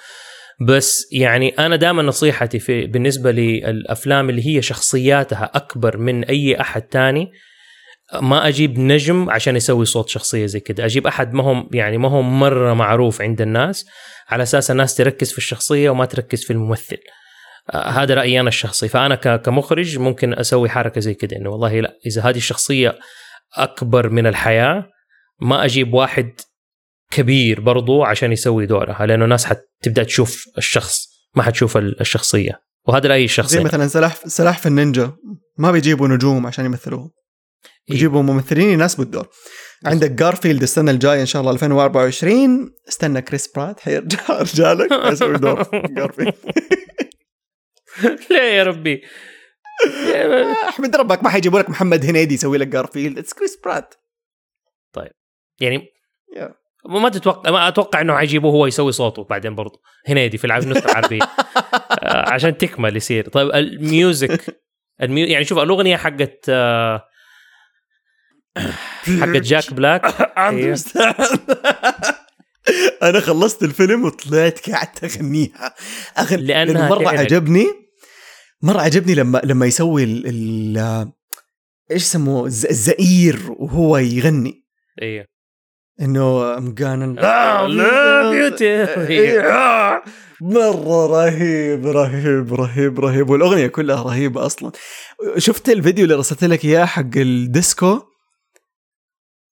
بس 0.67 1.07
يعني 1.11 1.49
أنا 1.49 1.75
دائما 1.75 2.03
نصيحتي 2.03 2.59
في 2.59 2.86
بالنسبة 2.86 3.31
للأفلام 3.31 4.29
اللي 4.29 4.47
هي 4.47 4.61
شخصياتها 4.61 5.51
أكبر 5.53 5.97
من 5.97 6.23
أي 6.23 6.61
أحد 6.61 6.81
تاني 6.81 7.31
ما 8.21 8.47
أجيب 8.47 8.79
نجم 8.79 9.29
عشان 9.29 9.55
يسوي 9.55 9.86
صوت 9.86 10.09
شخصية 10.09 10.45
زي 10.45 10.59
كده. 10.59 10.86
أجيب 10.86 11.07
أحد 11.07 11.33
ما 11.33 11.43
هم 11.43 11.69
يعني 11.73 11.97
ما 11.97 12.09
هو 12.09 12.21
مرة 12.21 12.73
معروف 12.73 13.21
عند 13.21 13.41
الناس 13.41 13.86
على 14.29 14.43
أساس 14.43 14.71
الناس 14.71 14.95
تركز 14.95 15.31
في 15.31 15.38
الشخصية 15.38 15.89
وما 15.89 16.05
تركز 16.05 16.43
في 16.43 16.53
الممثل. 16.53 16.97
هذا 17.74 18.13
رأيي 18.13 18.39
أنا 18.39 18.47
الشخصي. 18.49 18.88
فأنا 18.88 19.16
كمخرج 19.16 19.97
ممكن 19.97 20.34
أسوي 20.34 20.70
حركة 20.70 21.01
زي 21.01 21.13
كده 21.13 21.38
إنه 21.38 21.49
والله 21.49 21.80
لا 21.80 21.93
إذا 22.05 22.22
هذه 22.22 22.38
الشخصية 22.38 22.99
أكبر 23.57 24.09
من 24.09 24.28
الحياة 24.28 24.89
ما 25.41 25.66
أجيب 25.66 25.93
واحد 25.93 26.32
كبير 27.11 27.61
برضو 27.61 28.03
عشان 28.03 28.32
يسوي 28.32 28.66
دورها 28.66 29.05
لأنه 29.05 29.24
الناس 29.24 29.45
حتبدأ 29.45 30.03
تشوف 30.03 30.45
الشخص 30.57 31.07
ما 31.36 31.43
حتشوف 31.43 31.78
ال- 31.78 32.01
الشخصية. 32.01 32.59
وهذا 32.88 33.09
رأيي 33.09 33.26
الشخصي. 33.26 33.57
زي 33.57 33.63
مثلا 33.63 33.88
سلاح 33.88 34.16
سلاح 34.28 34.57
في 34.59 34.66
النينجا 34.66 35.11
ما 35.57 35.72
بيجيبوا 35.72 36.07
نجوم 36.07 36.45
عشان 36.47 36.66
يمثلوهم. 36.66 37.11
يجيبوا 37.89 38.22
ممثلين 38.22 38.70
يناسبوا 38.70 39.03
الدور. 39.05 39.28
عندك 39.86 40.11
جارفيلد 40.11 40.61
السنة 40.61 40.91
الجاية 40.91 41.22
إن 41.22 41.26
شاء 41.26 41.41
الله 41.41 41.51
2024 41.53 42.72
استنى 42.89 43.22
كريس 43.22 43.47
برات 43.55 43.80
حيرجع 43.80 44.20
ارجع 44.39 44.74
لك 44.74 44.91
يسوي 45.11 45.38
دور. 45.38 45.63
جارفيلد 45.97 46.34
ليه 48.29 48.41
يا 48.41 48.63
ربي؟ 48.63 49.01
أحمد 50.69 50.95
ربك 50.95 51.23
ما 51.23 51.29
حيجيبوا 51.29 51.59
لك 51.59 51.69
محمد 51.69 52.05
هنيدي 52.05 52.33
يسوي 52.33 52.57
لك 52.57 52.67
جارفيلد 52.67 53.17
it's 53.17 53.34
كريس 53.33 53.59
برات 53.65 53.95
يعني 55.61 55.95
Yeah. 56.37 56.51
ما 56.85 57.09
تتوقع 57.09 57.51
ما 57.51 57.67
أتوقع 57.67 58.01
إنه 58.01 58.17
حيجيبوه 58.17 58.51
هو 58.51 58.67
يسوي 58.67 58.91
صوته 58.91 59.23
بعدين 59.23 59.55
برضه 59.55 59.81
هنيدي 60.07 60.37
في 60.37 60.45
النسخة 60.45 60.91
العربية. 60.91 61.21
آه، 62.03 62.33
عشان 62.33 62.57
تكمل 62.57 62.97
يصير. 62.97 63.29
طيب 63.29 63.49
ال 63.55 63.73
music 63.73 64.61
الميو... 65.01 65.27
يعني 65.27 65.45
شوف 65.45 65.57
الأغنية 65.57 65.97
حقت 65.97 66.45
آه، 66.49 67.03
حقت 69.21 69.41
جاك 69.41 69.73
بلاك. 69.73 70.05
أيوه. 70.37 70.77
أنا 73.03 73.19
خلصت 73.19 73.63
الفيلم 73.63 74.05
وطلعت 74.05 74.69
قعدت 74.69 75.03
أغنيها. 75.03 75.75
أغن... 76.19 76.89
مرة 76.89 77.03
تعلق. 77.03 77.19
عجبني. 77.19 77.84
مرة 78.62 78.82
عجبني 78.82 79.16
لما 79.16 79.41
لما 79.43 79.66
يسوي 79.66 80.03
ال... 80.03 80.24
ال... 80.28 80.78
إيش 81.91 82.01
يسموه 82.03 82.45
الز- 82.45 82.66
الزئير 82.66 83.39
وهو 83.49 83.97
يغني 83.97 84.66
أيوه 85.01 85.26
إنه 86.01 86.56
too. 88.58 88.62
إيه. 89.10 89.41
مرة 90.41 91.06
رهيب 91.08 91.88
رهيب 91.88 92.53
رهيب 92.53 92.99
رهيب 92.99 93.30
والأغنية 93.30 93.68
كلها 93.68 94.03
رهيبة 94.03 94.45
أصلا 94.45 94.72
شفت 95.38 95.70
الفيديو 95.70 96.03
اللي 96.03 96.16
رسلت 96.16 96.43
لك 96.43 96.66
إياه 96.66 96.86
حق 96.86 97.18
الديسكو 97.18 98.01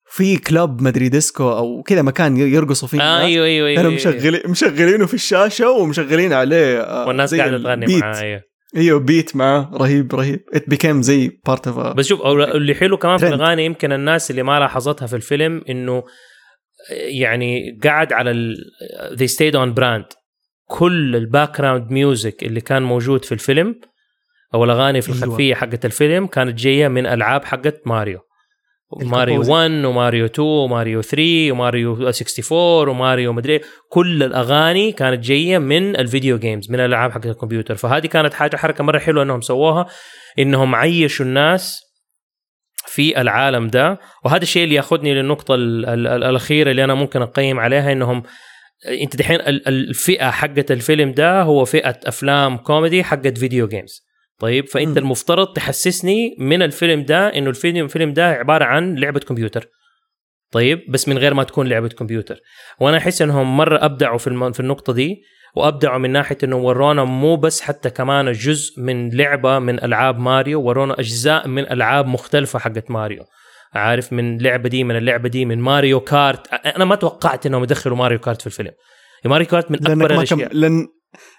في 0.09 0.37
كلاب 0.37 0.81
مدري 0.81 1.09
ديسكو 1.09 1.51
أو 1.51 1.83
كذا 1.83 2.01
مكان 2.01 2.37
يرقصوا 2.37 2.87
فيه 2.87 3.01
آه 3.01 3.01
الناس. 3.01 3.25
أيوه 3.25 3.45
أيوه 3.45 3.67
أيوه 3.67 3.81
أيوه. 3.81 3.93
مشغلين 3.93 4.41
مشغلينه 4.47 5.05
في 5.05 5.13
الشاشة 5.13 5.69
ومشغلين 5.71 6.33
عليه 6.33 6.81
آه، 6.81 7.07
والناس 7.07 7.35
قاعدة 7.35 7.57
تغني. 7.57 7.97
معاه 7.97 8.43
إيوه 8.75 8.99
بيت 8.99 9.35
معاه 9.35 9.71
رهيب 9.73 10.15
رهيب 10.15 10.43
it 10.53 10.69
became 10.69 11.01
زي 11.01 11.39
part 11.47 11.67
of 11.67 11.77
بس 11.77 12.05
شوف 12.05 12.25
اللي 12.25 12.75
حلو 12.75 12.97
كمان 12.97 13.17
في. 13.17 13.27
الأغاني 13.27 13.65
يمكن 13.65 13.91
الناس 13.91 14.31
اللي 14.31 14.43
ما 14.43 14.59
لاحظتها 14.59 15.05
في 15.05 15.15
الفيلم 15.15 15.63
إنه 15.69 16.03
يعني 16.89 17.79
قعد 17.83 18.13
على 18.13 18.31
ال 18.31 18.55
they 19.11 19.31
stayed 19.31 19.55
on 19.55 19.79
brand 19.79 20.17
كل 20.67 21.15
ال 21.15 21.57
background 21.57 21.91
music 21.91 22.43
اللي 22.43 22.61
كان 22.61 22.83
موجود 22.83 23.25
في 23.25 23.31
الفيلم 23.31 23.79
أو 24.53 24.63
الأغاني 24.63 25.01
في 25.01 25.13
أيوة. 25.13 25.23
الخلفيه 25.23 25.55
حقت 25.55 25.85
الفيلم 25.85 26.27
كانت 26.27 26.59
جاية 26.59 26.87
من 26.87 27.05
ألعاب 27.05 27.45
حقت 27.45 27.81
ماريو 27.85 28.19
ماريو 29.01 29.41
ال 29.41 29.42
composer. 29.42 29.51
1 29.51 29.85
وماريو 29.85 30.25
2 30.25 30.47
وماريو 30.47 31.01
3 31.01 31.51
وماريو 31.51 31.93
64 31.93 32.89
وماريو 32.89 33.33
مدري 33.33 33.53
إيه. 33.53 33.61
كل 33.89 34.23
الأغاني 34.23 34.91
كانت 34.91 35.23
جاية 35.25 35.57
من 35.57 35.95
ال 35.95 36.02
video 36.02 36.37
games 36.39 36.69
من 36.71 36.75
الألعاب 36.79 37.11
حقت 37.11 37.25
الكمبيوتر 37.25 37.75
فهذه 37.75 38.07
كانت 38.07 38.33
حاجة 38.33 38.55
حركة 38.55 38.83
مرة 38.83 38.99
حلوة 38.99 39.23
إنهم 39.23 39.41
سووها 39.41 39.85
إنهم 40.39 40.75
عيشوا 40.75 41.25
الناس 41.25 41.79
في 42.87 43.21
العالم 43.21 43.67
ده 43.67 43.99
وهذا 44.25 44.41
الشيء 44.43 44.63
اللي 44.63 44.75
ياخذني 44.75 45.13
للنقطة 45.13 45.55
ال- 45.55 45.85
ال- 45.85 46.07
ال- 46.07 46.23
الأخيرة 46.23 46.71
اللي 46.71 46.83
أنا 46.83 46.93
ممكن 46.93 47.21
أقيم 47.21 47.59
عليها 47.59 47.91
إنهم 47.91 48.23
أنت 49.01 49.15
دحين 49.15 49.35
ال- 49.39 49.67
ال- 49.67 49.89
الفئة 49.89 50.29
حقت 50.29 50.71
الفيلم 50.71 51.11
ده 51.11 51.41
هو 51.41 51.65
فئة 51.65 51.99
أفلام 52.05 52.57
كوميدي 52.57 53.03
حقت 53.03 53.37
video 53.37 53.67
games 53.67 54.02
طيب 54.39 54.67
فأنت 54.67 54.89
مم. 54.89 54.97
المفترض 54.97 55.53
تحسسني 55.53 56.35
من 56.39 56.61
الفيلم 56.61 57.03
ده 57.03 57.27
إنه 57.27 57.49
الفيلم 57.49 57.83
الفيلم 57.85 58.13
ده 58.13 58.27
عبارة 58.31 58.65
عن 58.65 58.95
لعبة 58.95 59.19
كمبيوتر. 59.19 59.67
طيب 60.51 60.81
بس 60.89 61.07
من 61.07 61.17
غير 61.17 61.33
ما 61.33 61.43
تكون 61.43 61.67
لعبة 61.67 61.87
كمبيوتر. 61.87 62.39
وأنا 62.79 62.97
أحس 62.97 63.21
إنهم 63.21 63.57
مرة 63.57 63.85
أبدعوا 63.85 64.17
في 64.17 64.27
الم- 64.27 64.51
في 64.51 64.59
النقطة 64.59 64.93
دي 64.93 65.21
وأبدعوا 65.55 65.97
من 65.97 66.09
ناحية 66.09 66.37
إنه 66.43 66.55
ورونا 66.55 67.03
مو 67.03 67.35
بس 67.35 67.61
حتى 67.61 67.89
كمان 67.89 68.31
جزء 68.31 68.81
من 68.81 69.09
لعبة 69.09 69.59
من 69.59 69.83
ألعاب 69.83 70.19
ماريو 70.19 70.61
ورونا 70.61 70.99
أجزاء 70.99 71.47
من 71.47 71.71
ألعاب 71.71 72.07
مختلفة 72.07 72.59
حقت 72.59 72.91
ماريو. 72.91 73.23
عارف 73.73 74.13
من 74.13 74.37
لعبة 74.37 74.69
دي 74.69 74.83
من 74.83 74.95
اللعبة 74.95 75.29
دي 75.29 75.45
من 75.45 75.59
ماريو 75.59 75.99
كارت. 75.99 76.53
أنا 76.53 76.85
ما 76.85 76.95
توقعت 76.95 77.45
إنهم 77.45 77.63
يدخلوا 77.63 77.97
ماريو 77.97 78.19
كارت 78.19 78.41
في 78.41 78.47
الفيلم. 78.47 78.71
ماريو 79.25 79.47
كارت 79.47 79.71
من 79.71 79.77
أكبر 79.77 79.95
ما 79.95 80.07
كم... 80.07 80.39
الأشياء. 80.39 80.55
لن... 80.55 80.87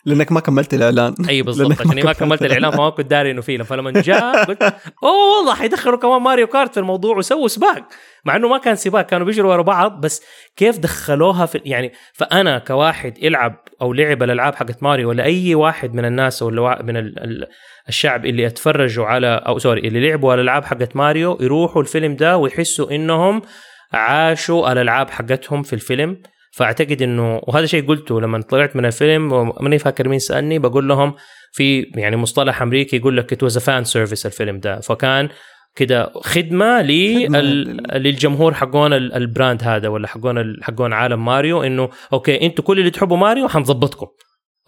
لأنك 0.05 0.33
ما 0.33 0.41
كملت 0.41 0.75
الإعلان. 0.75 1.15
أي 1.29 1.43
بالضبط 1.43 1.81
عشان 1.81 2.05
ما 2.05 2.13
كملت 2.13 2.43
الإعلان 2.43 2.71
فما 2.71 2.91
كنت 2.91 3.07
داري 3.11 3.31
إنه 3.31 3.41
فيه 3.41 3.63
فلما 3.63 3.91
جاء 3.91 4.45
قلت 4.45 4.63
أوه 5.03 5.39
والله 5.39 5.55
حيدخلوا 5.55 5.99
كمان 5.99 6.23
ماريو 6.23 6.47
كارت 6.47 6.75
في 6.75 6.81
الموضوع 6.81 7.17
وسووا 7.17 7.49
سباق. 7.49 7.89
مع 8.25 8.37
إنه 8.37 8.49
ما 8.49 8.59
كان 8.59 8.77
سباق 8.77 9.07
كانوا 9.07 9.27
بيجروا 9.27 9.53
ورا 9.53 9.63
بعض 9.63 10.01
بس 10.01 10.23
كيف 10.57 10.79
دخلوها 10.79 11.47
في 11.47 11.61
يعني 11.65 11.93
فأنا 12.13 12.59
كواحد 12.59 13.19
يلعب 13.23 13.57
أو 13.83 13.93
لعب 13.93 14.23
الألعاب 14.23 14.55
حقت 14.55 14.83
ماريو 14.83 15.09
ولا 15.09 15.25
أي 15.25 15.55
واحد 15.55 15.95
من 15.95 16.05
الناس 16.05 16.43
أو 16.43 16.49
الوا- 16.49 16.83
من 16.83 16.97
ال- 16.97 17.19
ال- 17.25 17.47
الشعب 17.89 18.27
اللي 18.27 18.47
اتفرجوا 18.47 19.07
على 19.07 19.43
أو 19.47 19.59
sorry 19.59 19.81
اللي 19.89 20.09
لعبوا 20.09 20.35
الألعاب 20.35 20.65
حقت 20.65 20.97
ماريو 20.97 21.39
يروحوا 21.41 21.83
الفيلم 21.83 22.17
ده 22.17 22.37
ويحسوا 22.37 22.91
إنهم 22.91 23.43
عاشوا 23.93 24.73
الألعاب 24.73 25.11
حقتهم 25.11 25.63
في 25.63 25.73
الفيلم. 25.73 26.23
فأعتقد 26.57 27.03
إنه 27.03 27.41
وهذا 27.43 27.67
شيء 27.67 27.87
قلته 27.89 28.21
لما 28.21 28.43
طلعت 28.43 28.77
من 28.77 28.87
الفيلم 28.87 29.53
ماني 29.61 29.79
فاكر 29.79 30.09
مين 30.09 30.19
سألني 30.19 30.59
بقول 30.59 30.89
لهم 30.89 31.15
في 31.53 31.81
يعني 31.97 32.17
مصطلح 32.17 32.63
أمريكي 32.63 32.97
يقول 32.97 33.17
لك 33.17 33.33
it 33.33 33.43
was 33.43 33.59
fan 33.59 33.85
service 33.85 34.27
الفيلم 34.27 34.59
ده. 34.61 34.81
فكان 34.81 35.29
كده 35.77 36.13
خدمة 36.15 36.83
لل- 36.83 37.83
للجمهور 38.03 38.55
حقون 38.55 38.93
ال- 38.93 39.13
ال 39.15 39.23
brand 39.23 39.63
هذا 39.63 39.89
ولا 39.89 40.09
حقون 40.09 40.57
حقون 40.63 40.93
عالم 40.93 41.25
ماريو 41.25 41.63
إنه 41.63 41.89
okay 42.13 42.47
أنتوا 42.47 42.65
كل 42.65 42.79
اللي 42.79 42.91
تحبوا 42.91 43.17
ماريو 43.17 43.49
حنظبطكم. 43.49 44.07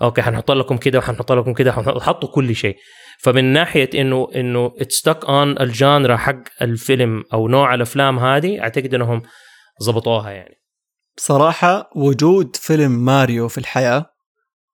okay 0.02 0.22
حنحط 0.22 0.50
لكم 0.50 0.76
كده 0.76 0.98
وحنحط 0.98 1.32
لكم 1.32 1.52
كده 1.54 1.72
حطوا 1.72 2.28
كل 2.28 2.54
شيء. 2.54 2.76
فمن 3.22 3.44
ناحية 3.44 3.90
إنه 3.94 4.28
إنه 4.36 4.72
it 4.80 4.93
stick 4.93 5.24
on 5.24 5.60
ال 5.60 5.70
genre 5.70 6.16
حق 6.16 6.42
الفيلم 6.62 7.24
أو 7.32 7.48
نوع 7.48 7.74
الأفلام 7.74 8.18
هذه 8.18 8.60
أعتقد 8.60 8.94
إنهم 8.94 9.22
ظبطوها 9.82 10.30
يعني. 10.30 10.54
بصراحة 11.16 11.90
وجود 11.96 12.56
فيلم 12.56 12.92
ماريو 13.04 13.48
في 13.48 13.58
الحياة 13.58 14.06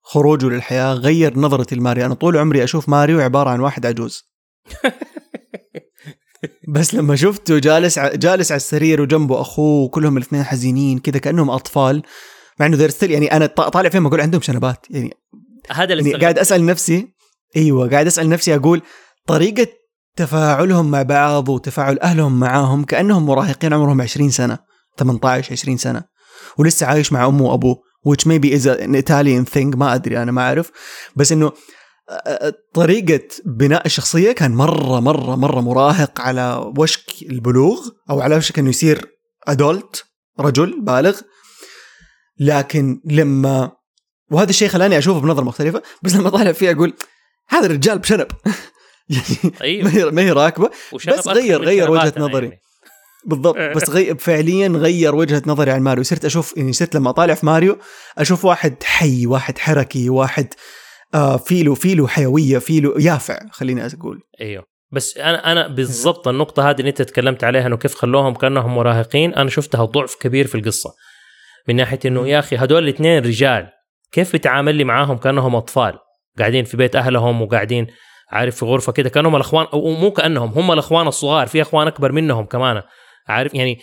خروجه 0.02 0.46
للحياة 0.46 0.94
غير 0.94 1.38
نظرتي 1.38 1.74
لماريو 1.74 2.06
أنا 2.06 2.14
طول 2.14 2.36
عمري 2.36 2.64
أشوف 2.64 2.88
ماريو 2.88 3.20
عبارة 3.20 3.50
عن 3.50 3.60
واحد 3.60 3.86
عجوز. 3.86 4.22
بس 6.68 6.94
لما 6.94 7.16
شفته 7.16 7.58
جالس 7.58 7.98
ع- 7.98 8.14
جالس 8.14 8.52
على 8.52 8.56
السرير 8.56 9.02
وجنبه 9.02 9.40
أخوه 9.40 9.84
وكلهم 9.84 10.16
الاثنين 10.16 10.42
حزينين 10.44 10.98
كذا 10.98 11.18
كأنهم 11.18 11.50
أطفال 11.50 12.02
مع 12.60 12.66
إنه 12.66 12.76
ذير 12.76 13.10
يعني 13.10 13.36
أنا 13.36 13.46
ط- 13.46 13.60
طالع 13.60 13.88
فيهم 13.88 14.06
أقول 14.06 14.20
عندهم 14.20 14.40
شنبات. 14.40 14.86
يعني, 14.90 15.10
هذا 15.70 15.92
اللي 15.92 16.10
يعني 16.10 16.22
قاعد 16.22 16.38
أسأل 16.38 16.66
نفسي 16.66 17.14
أيوة 17.56 17.90
قاعد 17.90 18.06
أسأل 18.06 18.28
نفسي 18.28 18.54
أقول 18.54 18.82
طريقة 19.26 19.66
تفاعلهم 20.16 20.90
مع 20.90 21.02
بعض 21.02 21.48
وتفاعل 21.48 21.98
أهلهم 21.98 22.40
معاهم 22.40 22.84
كأنهم 22.84 23.26
مراهقين 23.26 23.72
عمرهم 23.72 24.00
20 24.00 24.30
سنة 24.30 24.58
18 24.98 25.52
20 25.52 25.76
سنة. 25.76 26.04
ولسه 26.58 26.86
عايش 26.86 27.12
مع 27.12 27.26
أمه 27.26 27.44
وأبوه 27.44 27.76
which 28.08 28.22
maybe 28.26 28.48
is 28.58 28.66
an 28.66 28.94
Italian 29.04 29.54
thing 29.54 29.76
ما 29.76 29.94
أدري 29.94 30.22
أنا 30.22 30.32
ما 30.32 30.42
أعرف. 30.42 30.70
بس 31.16 31.32
إنه 31.32 31.52
طريقة 32.74 33.20
بناء 33.46 33.86
الشخصية 33.86 34.32
كان 34.32 34.50
مرة 34.54 35.00
مرة 35.00 35.36
مرة 35.36 35.60
مراهق 35.60 36.20
على 36.20 36.72
وشك 36.78 37.22
البلوغ 37.22 37.88
أو 38.10 38.20
على 38.20 38.36
وشك 38.36 38.58
إنه 38.58 38.70
يصير 38.70 39.06
ادولت 39.48 40.04
رجل 40.40 40.80
بالغ. 40.80 41.20
لكن 42.40 43.00
لما 43.04 43.72
وهذا 44.30 44.50
الشيء 44.50 44.68
خلاني 44.68 44.98
أشوفه 44.98 45.20
بنظرة 45.20 45.44
مختلفة 45.44 45.82
بس 46.02 46.14
لما 46.16 46.30
طالع 46.30 46.52
فيه 46.52 46.70
أقول 46.70 46.94
هذا 47.48 47.66
الرجال 47.66 47.98
بشنب. 47.98 48.26
يعني 49.08 49.54
أيوه 49.60 49.84
ما 49.84 49.94
هي 49.94 50.04
ما 50.04 50.22
هي 50.22 50.30
راكبة. 50.32 50.70
وشنب 50.92 51.14
بس 51.18 51.28
غير- 51.28 51.62
غير 51.62 51.90
وجهة 51.90 52.00
شنباتنا 52.04 52.24
نظري. 52.26 52.46
يعني. 52.46 52.60
بالضبط. 53.24 53.56
بس 53.58 53.90
غي... 53.90 54.14
فعليا 54.14 54.68
غير 54.68 55.14
وجهة 55.14 55.42
نظري 55.46 55.70
عن 55.70 55.80
ماريو. 55.80 56.04
صرت 56.04 56.24
أشوف 56.24 56.56
يعني 56.56 56.72
صرت 56.72 56.94
لما 56.96 57.10
اطالع 57.10 57.34
في 57.34 57.46
ماريو 57.46 57.78
أشوف 58.18 58.44
واحد 58.44 58.82
حي 58.82 59.26
واحد 59.26 59.58
حركي 59.58 60.10
واحد 60.10 60.46
آه 61.14 61.36
فيله 61.36 61.74
فيله 61.74 62.08
حيوية 62.08 62.58
فيله 62.58 62.94
يافع 62.98 63.38
خليني 63.50 63.86
أقول. 63.86 64.20
أيوه. 64.40 64.64
بس 64.92 65.16
أنا 65.18 65.52
أنا 65.52 65.68
بالضبط 65.68 66.28
النقطة 66.28 66.70
هذه 66.70 66.78
اللي 66.78 66.88
أنت 66.88 67.02
تكلمت 67.02 67.44
عليها 67.44 67.66
إنه 67.66 67.76
كيف 67.76 67.94
خلوهم 67.94 68.34
كأنهم 68.34 68.74
مراهقين 68.74 69.34
أنا 69.34 69.50
شفتها 69.50 69.84
ضعف 69.84 70.14
كبير 70.20 70.46
في 70.46 70.54
القصة. 70.54 70.90
من 71.68 71.76
ناحية 71.76 71.98
إنه 72.06 72.28
يا 72.28 72.38
أخي 72.38 72.56
هدول 72.56 72.82
الاثنين 72.82 73.24
رجال 73.24 73.68
كيف 74.12 74.32
بتعامل 74.32 74.74
لي 74.74 74.84
معاهم 74.84 75.16
كأنهم 75.16 75.56
أطفال؟ 75.56 75.98
قاعدين 76.38 76.64
في 76.64 76.76
بيت 76.76 76.96
أهلهم 76.96 77.42
وقاعدين 77.42 77.86
عارف 78.30 78.56
في 78.56 78.64
غرفة 78.64 78.92
كده 78.92 79.08
كأنهم 79.08 79.36
الأخوان 79.36 79.66
أو 79.72 79.90
مو 79.90 80.10
كأنهم 80.10 80.50
هم 80.50 80.72
الأخوان 80.72 81.06
الصغار 81.06 81.46
في 81.46 81.62
أخوان 81.62 81.86
أكبر 81.86 82.12
منهم 82.12 82.44
كمان. 82.44 82.82
عارف؟ 83.28 83.54
يعني 83.54 83.78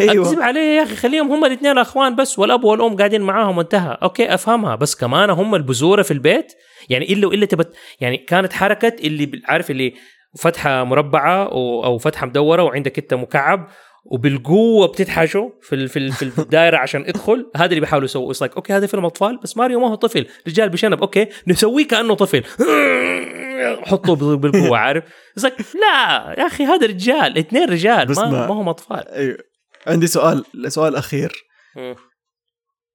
أكذب 0.00 0.10
أيوه 0.10 0.44
عليه 0.44 0.60
يا 0.60 0.82
أخي 0.82 0.96
خليهم 0.96 1.32
هم 1.32 1.44
الاثنين 1.44 1.72
الأخوان 1.72 2.16
بس 2.16 2.38
والأب 2.38 2.64
والأم 2.64 2.96
قاعدين 2.96 3.20
معاهم 3.20 3.58
وانتهى 3.58 3.98
okay 4.02 4.34
أفهمها. 4.34 4.74
بس 4.76 4.94
كمان 4.94 5.30
هم 5.30 5.54
البزوره 5.54 6.02
في 6.02 6.10
البيت 6.10 6.52
يعني 6.88 7.12
إلا 7.12 7.26
وإلا 7.26 7.46
تبت 7.46 7.76
يعني 8.00 8.16
كانت 8.16 8.52
حركة 8.52 8.96
اللي 9.04 9.42
عارف 9.44 9.70
اللي 9.70 9.94
فتحة 10.38 10.84
مربعة 10.84 11.44
أو 11.84 11.98
فتحة 11.98 12.26
مدورة 12.26 12.62
وعندك 12.62 12.98
أنت 12.98 13.14
مكعب 13.14 13.68
وبالقوة 14.04 14.86
بتحشوا 14.86 15.50
في 15.62 15.88
في 15.88 16.10
في 16.12 16.22
الدائرة 16.38 16.76
عشان 16.76 17.04
ادخل 17.06 17.50
هذا 17.56 17.66
اللي 17.66 17.80
بيحاولوا 17.80 18.04
يسووا 18.04 18.32
like 18.40 18.54
okay 18.56 18.72
هذا 18.72 18.86
فيلم 18.86 19.04
أطفال 19.04 19.38
بس 19.42 19.56
ماريو 19.56 19.80
ما 19.80 19.88
هو 19.88 19.94
طفل. 19.94 20.26
رجال 20.48 20.68
بشنب 20.68 21.00
okay 21.00 21.26
نسويه 21.48 21.88
كأنه 21.88 22.14
طفل. 22.14 22.44
حطوه 23.86 24.16
بال- 24.16 24.36
بالقوة 24.36 24.78
عارف؟ 24.78 25.04
Like 25.40 25.64
لا 25.74 26.34
يا 26.38 26.46
أخي 26.46 26.64
هذا 26.64 26.86
رجال 26.86 27.38
اثنين 27.38 27.68
رجال 27.70 28.06
بس 28.06 28.18
ما, 28.18 28.30
ما- 28.30 28.46
ما 28.46 28.54
هم 28.54 28.68
أطفال. 28.68 29.08
أيوه 29.08 29.38
عندي 29.86 30.06
سؤال 30.06 30.44
سؤال 30.68 30.96
أخير. 30.96 31.32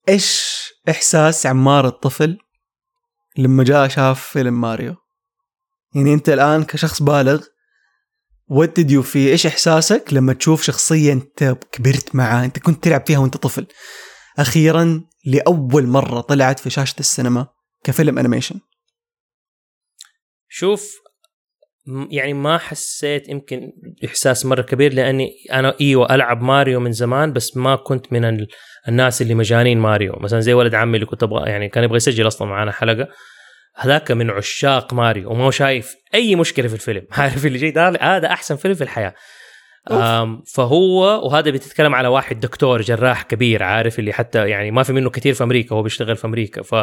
إيش 0.10 0.58
إحساس 0.90 1.46
عمار 1.46 1.88
الطفل 1.88 2.38
لما 3.38 3.64
جاء 3.64 3.88
شاف 3.88 4.24
فيلم 4.28 4.62
ماريو؟ 4.62 4.96
يعني 5.96 6.14
أنت 6.14 6.30
الآن 6.30 6.64
كشخص 6.64 7.02
بالغ 7.04 7.44
what 8.52 8.68
did 8.80 8.90
you 8.90 9.04
feel? 9.14 9.16
إيش 9.16 9.46
إحساسك 9.46 10.14
لما 10.14 10.34
تشوف 10.34 10.62
شخصيه 10.64 11.14
أنت 11.14 11.58
كبرت 11.72 12.16
معها 12.16 12.46
أنت 12.46 12.60
كنت 12.60 12.84
تلعب 12.84 13.04
فيها 13.08 13.20
وأنت 13.20 13.38
طفل. 13.38 13.68
أخيرا 14.40 15.04
لأول 15.26 15.88
مرة 15.88 16.22
طلعت 16.22 16.60
في 16.60 16.70
شاشة 16.70 16.96
السينما 17.00 17.48
كفيلم 17.84 18.20
animation 18.20 18.60
شوف 20.50 20.94
يعني 22.12 22.34
ما 22.34 22.58
حسيت 22.58 23.30
يمكن 23.30 23.72
إحساس 24.06 24.46
مرة 24.46 24.62
كبير 24.62 24.94
لأني 24.94 25.32
أنا 25.54 25.76
إيوه 25.82 26.16
ألعب 26.16 26.42
ماريو 26.42 26.80
من 26.80 26.92
زمان 26.92 27.34
بس 27.34 27.58
ما 27.58 27.76
كنت 27.76 28.14
من 28.14 28.26
ال- 28.26 28.48
الناس 28.88 29.22
اللي 29.22 29.36
مجانين 29.36 29.78
ماريو. 29.80 30.14
مثلا 30.20 30.40
زي 30.40 30.54
ولد 30.54 30.76
عمي 30.76 30.96
اللي 30.96 31.06
كنت 31.06 31.24
أبغى 31.24 31.50
يعني 31.50 31.70
كان 31.70 31.84
يبغى 31.84 31.98
يسجل 31.98 32.28
أصلا 32.28 32.48
معنا 32.48 32.72
حلقة. 32.72 33.08
هذاك 33.78 34.12
من 34.12 34.30
عشاق 34.30 34.94
ماريو 34.94 35.32
وما 35.32 35.44
هو 35.44 35.52
شايف 35.52 35.96
أي 36.14 36.36
مشكلة 36.36 36.68
في 36.68 36.74
الفيلم. 36.74 37.08
عارف 37.18 37.46
اللي 37.46 37.58
جاي؟ 37.58 37.72
ده 37.72 37.90
هذا 38.02 38.28
أحسن 38.28 38.56
فيلم 38.56 38.74
في 38.74 38.84
الحياة. 38.84 39.14
فهو 40.56 41.26
وهذا 41.26 41.52
بتتكلم 41.52 41.96
على 41.96 42.08
واحد 42.08 42.40
دكتور 42.40 42.82
جراح 42.82 43.24
كبير 43.24 43.64
عارف 43.64 44.00
اللي 44.00 44.14
حتى 44.14 44.50
يعني 44.50 44.72
ما 44.72 44.84
في 44.84 44.94
منه 44.94 45.10
كثير 45.10 45.34
في 45.34 45.44
أمريكا 45.44 45.76
هو 45.76 45.84
بيشتغل 45.84 46.16
في 46.16 46.28
أمريكا. 46.28 46.62
ف 46.62 46.76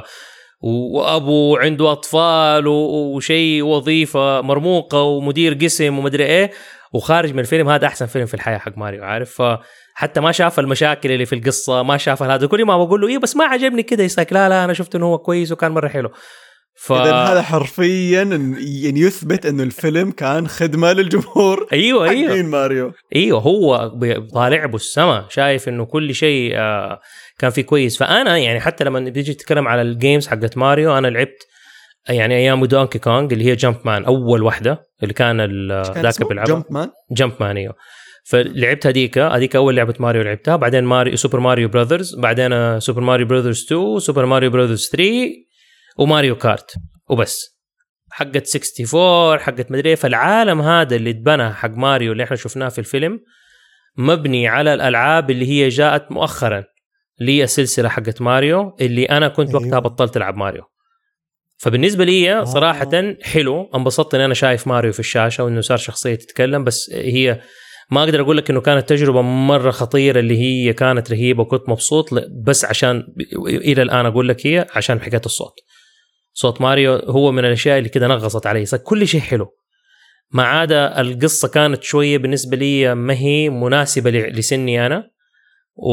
وابو 0.61 1.57
عنده 1.57 1.93
أطفال 1.93 2.67
وشيء 2.67 3.63
وظيفه 3.63 4.41
مرموقة 4.41 5.03
ومدير 5.03 5.55
قسم 5.55 5.99
ومدري 5.99 6.25
إيه. 6.25 6.51
وخارج 6.93 7.33
من 7.33 7.39
الفيلم 7.39 7.69
هذا 7.69 7.87
أحسن 7.87 8.07
فيلم 8.07 8.27
في 8.27 8.35
الحياة 8.35 8.59
حق 8.59 8.79
ماريو 8.79 9.05
عارف. 9.05 9.43
فحتى 9.43 10.21
ما 10.21 10.33
شاف 10.33 10.59
المشاكل 10.59 11.11
اللي 11.11 11.27
في 11.27 11.35
القصة 11.35 11.83
ما 11.83 11.97
شاف 11.97 12.23
هذا 12.23 12.47
كل 12.47 12.65
ما 12.65 12.85
بقول 12.85 13.01
له 13.01 13.09
إيه 13.09 13.19
بس 13.19 13.37
ما 13.37 13.45
عجبني 13.45 13.83
كده 13.83 14.05
يساك 14.05 14.33
لا 14.33 14.49
لا 14.49 14.65
أنا 14.65 14.73
شفت 14.73 14.95
إنه 14.95 15.07
هو 15.07 15.19
كويس 15.19 15.53
وكان 15.53 15.73
مرة 15.73 15.89
حلو. 15.89 16.11
ف 16.77 16.93
اذا 16.93 17.13
هذا 17.13 17.43
حرفيا 17.43 18.23
يعني 18.23 19.01
يثبت 19.01 19.47
إنه 19.47 19.63
الفيلم 19.63 20.11
كان 20.11 20.49
خدمة 20.49 20.93
للجمهور. 20.93 21.67
أيوه 21.73 22.09
أيوه. 22.09 22.43
ماريو. 22.43 22.93
أيوه 23.17 23.41
هو 23.41 23.93
طالع 24.35 24.65
ابو 24.65 24.77
السما 24.77 25.27
شايف 25.31 25.69
إنه 25.69 25.85
كل 25.85 26.15
شيء 26.15 26.53
آه، 26.57 27.01
كان 27.39 27.51
فيه 27.51 27.63
كويس. 27.63 27.99
فأنا 27.99 28.39
يعني 28.39 28.61
حتى 28.61 28.85
لما 28.85 29.01
بيجي 29.01 29.35
تتكلم 29.35 29.69
على 29.69 29.83
ال 29.83 29.90
games 29.90 30.27
حقت 30.29 30.57
ماريو 30.57 30.99
أنا 30.99 31.07
لعبت 31.07 31.47
يعني 32.09 32.37
أيام 32.37 32.65
دونكي 32.65 32.99
كونج 32.99 33.33
اللي 33.33 33.45
هي 33.45 33.55
Jumpman 33.55 34.05
أول 34.05 34.43
واحدة 34.43 34.83
اللي 35.03 35.15
كان 35.15 35.41
ذاك 35.99 36.29
بيلعبها 36.29 36.55
Jumpman 36.55 36.91
Jumpman 37.11 37.57
أيوه. 37.57 37.75
فلعبت 38.25 38.87
هذيك 38.87 39.19
هذيك 39.19 39.57
أول 39.57 39.77
لعبة 39.77 39.95
ماريو 40.01 40.23
لعبتها. 40.23 40.57
بعدين 40.57 40.85
ماريو 40.85 41.17
سوبر 41.17 41.41
ماريو 41.41 41.69
براذرز 41.69 42.15
بعدين 42.19 42.81
سوبر 42.81 43.01
ماريو 43.01 43.27
براذرز 43.27 43.65
2 43.65 43.99
سوبر 43.99 44.27
ماريو 44.27 44.51
براذرز 44.51 44.89
3 44.93 45.05
وماريو 45.99 46.37
كارت. 46.37 46.75
وبس. 47.09 47.55
حقت 48.11 48.57
64 48.57 49.39
حقت 49.39 49.73
مدري 49.73 49.89
إيه. 49.89 49.95
فالعالم 49.95 50.61
هذا 50.61 50.97
اللي 50.97 51.11
اتبنى 51.11 51.53
حق 51.53 51.71
ماريو 51.71 52.13
اللي 52.13 52.25
إحنا 52.25 52.37
شفناه 52.37 52.69
في 52.69 52.79
الفيلم 52.79 53.21
مبني 53.97 54.49
على 54.49 54.75
الألعاب 54.75 55.31
اللي 55.31 55.49
هي 55.49 55.69
جاءت 55.69 56.13
مؤخرا. 56.13 56.65
هي 57.21 57.45
السلسله 57.45 57.89
حقت 57.89 58.23
ماريو 58.23 58.77
اللي 58.81 59.05
أنا 59.05 59.29
كنت 59.29 59.49
أيوه. 59.49 59.63
وقتها 59.63 59.79
بطلت 59.79 60.17
ألعب 60.17 60.37
ماريو. 60.37 60.63
فبالنسبة 61.57 62.05
لي 62.05 62.47
صراحة 62.47 63.15
حلو. 63.23 63.71
انبسطت 63.75 64.15
اني 64.15 64.25
أنا 64.25 64.35
شايف 64.35 64.67
ماريو 64.67 64.93
في 64.93 65.01
الشاشة 65.01 65.45
وإنه 65.45 65.61
صار 65.61 65.79
شخصية 65.79 66.15
تتكلم. 66.15 66.65
بس 66.65 66.91
هي 66.95 67.41
ما 67.91 68.05
أقدر 68.05 68.21
أقول 68.21 68.37
لك 68.37 68.51
إنه 68.51 68.61
كانت 68.61 68.89
تجربة 68.89 69.23
مرة 69.23 69.71
خطيرة 69.71 70.21
اللي 70.21 70.39
هي 70.39 70.73
كانت 70.73 71.11
رهيبة 71.11 71.43
وكنت 71.43 71.69
مبسوط 71.69 72.09
بس 72.45 72.65
عشان 72.65 73.15
إلى 73.49 73.83
الآن 73.83 74.07
أقول 74.07 74.29
لك 74.29 74.47
هي 74.47 74.67
عشان 74.75 75.01
حكايه 75.01 75.23
الصوت. 75.27 75.55
صوت 76.37 76.61
ماريو 76.61 76.95
هو 76.97 77.33
من 77.33 77.45
الأشياء 77.45 77.79
اللي 77.79 77.89
كده 77.89 78.07
نغصت 78.07 78.47
علي 78.47 78.65
كل 78.67 79.09
شيء 79.09 79.21
حلو. 79.21 79.57
ما 80.31 80.43
عدا 80.43 81.01
القصة 81.01 81.49
كانت 81.49 81.83
شوية 81.83 82.19
بالنسبة 82.19 82.57
لي 82.57 82.95
ما 82.95 83.15
هي 83.15 83.51
مناسبة 83.51 84.11
لسني 84.11 84.87
أنا. 84.87 85.11
و 85.77 85.89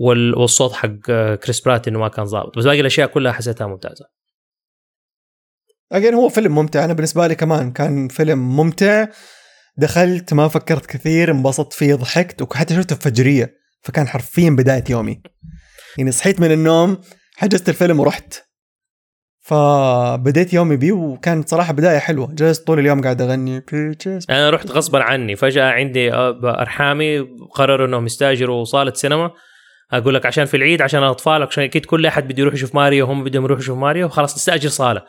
وال- 0.00 0.38
والصوت 0.38 0.72
حق 0.72 1.10
كريس 1.34 1.60
برات 1.60 1.88
انه 1.88 1.98
ما 1.98 2.08
كان 2.08 2.24
ظابط. 2.24 2.58
بس 2.58 2.64
باقي 2.64 2.80
الأشياء 2.80 3.08
كلها 3.08 3.32
حسيتها 3.32 3.66
ممتازة. 3.66 4.04
اجين 5.92 6.14
هو 6.14 6.28
فيلم 6.28 6.54
ممتع. 6.54 6.84
أنا 6.84 6.92
بالنسبة 6.92 7.26
لي 7.26 7.34
كمان 7.34 7.72
كان 7.72 8.08
فيلم 8.08 8.56
ممتع. 8.56 9.06
دخلت 9.76 10.34
ما 10.34 10.48
فكرت 10.48 10.86
كثير 10.86 11.30
انبسطت 11.30 11.72
فيه 11.72 11.94
ضحكت 11.94 12.42
وحتى 12.42 12.74
شفته 12.76 12.96
في 12.96 13.02
فجرية. 13.02 13.54
فكان 13.82 14.08
حرفيا 14.08 14.50
بداية 14.50 14.84
يومي. 14.90 15.22
يعني 15.98 16.12
صحيت 16.12 16.40
من 16.40 16.52
النوم 16.52 16.98
حجزت 17.36 17.68
الفيلم 17.68 18.00
ورحت. 18.00 18.49
فبديت 19.50 20.54
يومي 20.54 20.76
بيه 20.76 20.92
وكانت 20.92 21.48
صراحة 21.48 21.72
بداية 21.72 21.98
حلوة. 21.98 22.34
جلست 22.34 22.66
طول 22.66 22.78
اليوم 22.78 23.02
قاعد 23.02 23.22
أغني. 23.22 23.62
Peaches 23.72 24.26
أنا 24.30 24.50
رحت 24.50 24.70
غصبا 24.70 25.02
عني. 25.02 25.36
فجأة 25.36 25.70
عندي 25.70 26.14
أرحامي 26.44 27.18
قرروا 27.54 27.86
إنهم 27.86 28.06
يستاجروا 28.06 28.64
صالة 28.64 28.92
سينما. 28.92 29.30
أقول 29.92 30.14
لك 30.14 30.26
عشان 30.26 30.44
في 30.44 30.56
العيد 30.56 30.82
عشان 30.82 31.02
الاطفال 31.02 31.42
عشان 31.42 31.64
أكيد 31.64 31.86
كل 31.86 32.06
أحد 32.06 32.28
بده 32.28 32.40
يروح 32.42 32.54
يشوف 32.54 32.74
ماريو 32.74 33.06
هم 33.06 33.24
بدهم 33.24 33.44
يروحوا 33.44 33.62
يشوفوا 33.62 33.80
ماريو. 33.80 34.08
خلاص 34.08 34.36
نستأجر 34.36 34.68
صالة. 34.68 35.02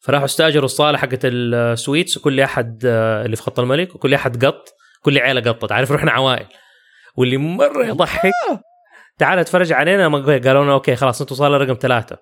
فراحوا 0.00 0.24
استأجروا 0.24 0.64
الصالة 0.64 0.98
حقت 0.98 1.20
ال 1.24 1.37
suites 1.37 2.16
وكل 2.16 2.40
أحد 2.40 2.82
آه، 2.86 3.24
اللي 3.24 3.36
في 3.36 3.42
خط 3.42 3.60
الملك 3.60 3.94
وكل 3.94 4.14
أحد 4.14 4.44
قط 4.44 4.64
كل 5.02 5.18
عيلة 5.18 5.40
قطت. 5.40 5.72
عارف 5.72 5.92
رحنا 5.92 6.12
عوائل. 6.12 6.46
واللي 7.16 7.36
مرة 7.36 7.86
يضحك 7.86 8.32
تعال 9.18 9.38
اتفرج 9.38 9.72
علينا. 9.72 10.08
قالوا 10.18 10.64
لنا 10.64 10.72
أوكي 10.72 10.96
خلاص 10.96 11.20
أنتوا 11.20 11.36
صالة 11.36 11.56
رقم 11.56 11.74
ثلاثة. 11.80 12.16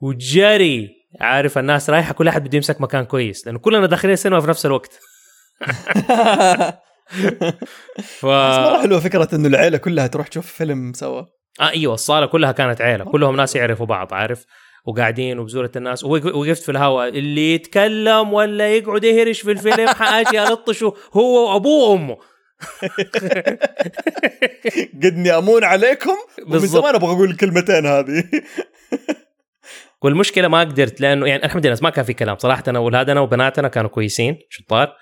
وجري. 0.00 0.97
عارف 1.20 1.58
الناس 1.58 1.90
رايحة 1.90 2.12
كل 2.14 2.28
أحد 2.28 2.44
بده 2.44 2.56
يمسك 2.56 2.80
مكان 2.80 3.04
كويس 3.04 3.46
لأنه 3.46 3.58
كلنا 3.58 3.86
داخلين 3.86 4.14
السينما 4.14 4.40
في 4.40 4.48
نفس 4.48 4.66
الوقت. 4.66 4.98
ف 8.02 8.26
بس 8.26 8.58
مرة 8.58 8.82
حلوة 8.82 9.00
فكرة 9.00 9.28
إنه 9.34 9.48
العيلة 9.48 9.78
كلها 9.78 10.06
تروح 10.06 10.28
تشوف 10.28 10.46
فيلم 10.52 10.92
سوا. 10.92 11.22
آه 11.60 11.68
أيوه 11.70 11.94
الصالة 11.94 12.26
كلها 12.26 12.52
كانت 12.52 12.80
عيلة 12.80 13.04
كلهم 13.04 13.36
ناس 13.36 13.56
يعرفوا 13.56 13.86
بعض 13.86 14.14
عارف؟ 14.14 14.44
وقاعدين 14.86 15.38
وبزورة 15.38 15.70
الناس 15.76 16.04
ووق- 16.04 16.36
وقفت 16.36 16.62
في 16.62 16.70
الهواء 16.70 17.08
اللي 17.08 17.54
يتكلم 17.54 18.32
ولا 18.32 18.76
يقعد 18.76 19.04
يهرش 19.04 19.40
في 19.40 19.50
الفيلم 19.50 19.88
حاجي 19.88 20.42
الطشه 20.42 20.94
هو 21.12 21.52
وأبوه 21.52 21.90
وأمه. 21.90 22.16
قدني 24.94 25.30
أمون 25.38 25.64
عليكم 25.64 26.14
ومن. 26.46 26.58
زمان 26.58 26.94
أبغى 26.94 27.12
أقول 27.12 27.30
الكلمتين 27.30 27.86
هذه. 27.86 28.24
والمشكلة 30.02 30.48
ما 30.48 30.60
قدرت 30.60 31.00
لأنه 31.00 31.26
يعني 31.26 31.44
الحمد 31.44 31.66
لله 31.66 31.78
ما 31.82 31.90
كان 31.90 32.04
في 32.04 32.12
كلام. 32.12 32.38
صراحة 32.38 32.64
أنا 32.68 32.78
اولادنا 32.78 33.20
وبناتنا 33.20 33.68
كانوا 33.68 33.90
كويسين 33.90 34.38
شطار. 34.50 34.92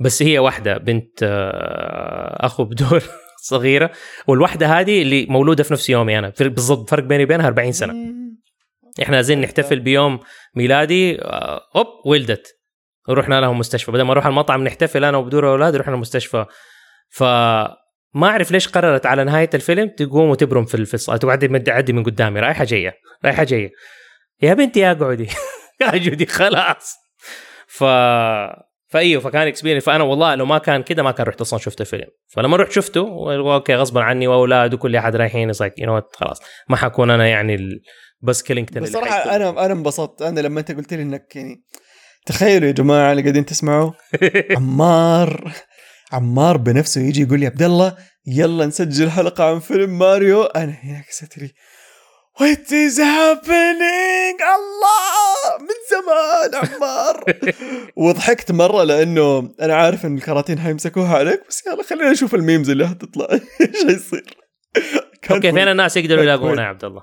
بس 0.00 0.22
هي 0.22 0.38
واحدة 0.38 0.78
بنت 0.78 1.22
آه، 1.22 2.46
أخو 2.46 2.64
بدور 2.64 3.02
صغيرة. 3.50 3.90
والواحده 4.26 4.66
هذه 4.66 5.02
اللي 5.02 5.26
مولودة 5.26 5.62
في 5.62 5.72
نفس 5.72 5.90
يومي 5.90 6.18
أنا. 6.18 6.32
بالضبط 6.40 6.90
فرق 6.90 7.02
بيني 7.02 7.24
وبينها 7.24 7.46
40 7.46 7.72
سنة. 7.72 7.94
إحنا 9.02 9.16
عايزين 9.16 9.40
نحتفل 9.40 9.80
بيوم 9.80 10.20
ميلادي 10.54 11.22
آه، 11.22 11.60
أوب 11.76 11.86
ولدت. 12.04 12.52
رحنا 13.08 13.40
لهم 13.40 13.58
مستشفى. 13.58 13.92
بدل 13.92 14.02
ما 14.02 14.10
نروح 14.10 14.26
المطعم 14.26 14.64
نحتفل 14.64 15.04
أنا 15.04 15.16
وبدور 15.16 15.50
أولاد 15.50 15.76
رحنا 15.76 15.94
المستشفى. 15.94 16.46
ف 17.10 17.22
ما 18.14 18.26
أعرف 18.26 18.50
ليش 18.50 18.68
قررت 18.68 19.06
على 19.06 19.24
نهاية 19.24 19.50
الفيلم 19.54 19.88
تقوم 19.88 20.30
وتبرم 20.30 20.64
في 20.64 20.84
في 20.84 20.94
الصاله 20.94 21.18
تقعد 21.18 21.62
تعدي 21.62 21.92
من 21.92 22.02
قدامي 22.02 22.40
رايحة 22.40 22.64
جاية 22.64 22.94
رايحة 23.24 23.44
جاية. 23.44 23.70
يا 24.42 24.54
بنتي 24.54 24.90
اقعدي. 24.90 25.28
اقعدي 25.82 26.26
خلاص. 26.26 26.94
ف 27.66 27.84
فايوه 28.88 29.22
فكان 29.22 29.46
experience 29.46 29.84
فأنا 29.84 30.04
والله 30.04 30.34
لو 30.34 30.46
ما 30.46 30.58
كان 30.58 30.82
كده 30.82 31.02
ما 31.02 31.10
كان 31.10 31.26
رحت 31.26 31.40
أصلا 31.40 31.58
شفت 31.58 31.80
الفيلم. 31.80 32.06
فلما 32.28 32.56
رحت 32.56 32.72
شفته 32.72 33.00
okay 33.54 33.74
غصبا 33.74 34.02
عني 34.02 34.26
وأولاد 34.26 34.74
وكل 34.74 34.96
أحد 34.96 35.16
رايحين 35.16 35.52
you 35.78 36.02
خلاص. 36.14 36.40
ما 36.68 36.76
حكون 36.76 37.10
أنا 37.10 37.26
يعني 37.26 37.58
بس 38.20 38.42
كيلينغتون 38.42 38.78
اللي 38.78 38.88
بصراحة. 38.88 39.36
أنا 39.36 39.64
أنا 39.64 39.72
انبسطت. 39.72 40.22
أنا 40.22 40.40
لما 40.40 40.60
أنت 40.60 40.72
قلت 40.72 40.94
لي 40.94 41.02
إنك 41.02 41.36
يعني 41.36 41.64
تخيلوا 42.26 42.66
يا 42.66 42.72
جماعة 42.72 43.10
اللي 43.10 43.22
قاعدين 43.22 43.46
تسمعوا 43.46 43.92
عمار 44.56 45.52
عمار 46.12 46.56
بنفسه 46.56 47.00
يجي 47.00 47.22
يقول 47.22 47.40
لي 47.40 47.46
عبد 47.46 47.62
الله 47.62 47.96
يلا 48.26 48.66
نسجل 48.66 49.10
حلقة 49.10 49.44
عن 49.50 49.58
فيلم 49.60 49.98
ماريو. 49.98 50.42
أنا 50.42 50.72
هناك 50.72 51.10
ستري. 51.10 51.54
what 52.40 52.72
is 52.72 53.00
happening 53.00 54.40
الله 54.56 55.58
من 55.60 55.78
زمان 55.90 56.54
عمار. 56.54 57.24
وضحكت 58.04 58.52
مرة 58.52 58.82
لأنه 58.84 59.54
أنا 59.60 59.74
عارف 59.74 60.06
إن 60.06 60.16
الكراتين 60.16 60.58
حيمسكوها 60.58 61.16
عليك 61.18 61.40
بس 61.48 61.66
يلا 61.66 61.82
خلينا 61.82 62.10
نشوف 62.10 62.34
ال 62.34 62.40
memes 62.40 62.70
اللي 62.70 62.84
هتطلع 62.84 63.26
إيش 63.60 63.86
حيصير؟ 63.86 64.36
okay 65.30 65.52
فين. 65.52 65.58
الناس 65.58 65.96
يقدروا. 65.96 66.22
يلاقونا 66.22 66.62
يا 66.62 66.66
عبد 66.66 66.84
الله؟ 66.84 67.02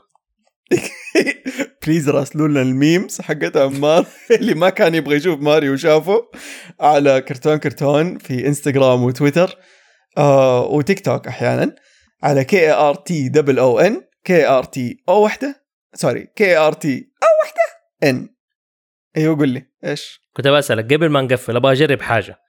please 1.87 2.09
راسلوا 2.09 2.47
لنا 2.47 2.61
ال 2.61 2.71
memes 2.71 3.21
حقت 3.21 3.57
عمار 3.57 4.05
اللي 4.31 4.53
ما 4.53 4.69
كان 4.69 4.95
يبغى 4.95 5.15
يشوف 5.15 5.39
ماريو 5.39 5.73
وشافه 5.73 6.29
على 6.79 7.21
كرتون 7.21 7.57
كرتون 7.57 8.17
في 8.17 8.47
إنستغرام 8.47 9.03
وتويتر 9.03 9.57
آه 10.17 10.65
وتيك 10.65 10.99
توك 11.05 11.27
أحيانا 11.27 11.75
على 12.23 12.43
K 12.43 12.71
R 12.71 12.95
T 12.95 13.29
double 13.29 13.59
O 13.59 13.79
N 13.79 14.01
K 14.23 14.47
R 14.47 14.63
T 14.63 15.03
O 15.09 15.23
واحدة 15.23 15.65
sorry 15.93 16.27
K 16.35 16.57
R 16.57 16.73
T 16.73 17.11
O 17.23 17.27
واحدة 17.43 17.61
N 18.03 18.29
أيوه 19.17 19.37
قول 19.37 19.49
لي 19.49 19.65
إيش؟ 19.85 20.21
كنت 20.33 20.47
بسالك 20.47 20.93
قبل 20.93 21.09
ما 21.09 21.21
نقفل 21.21 21.55
أبغى 21.55 21.71
أجرب 21.71 22.01
حاجة. 22.01 22.39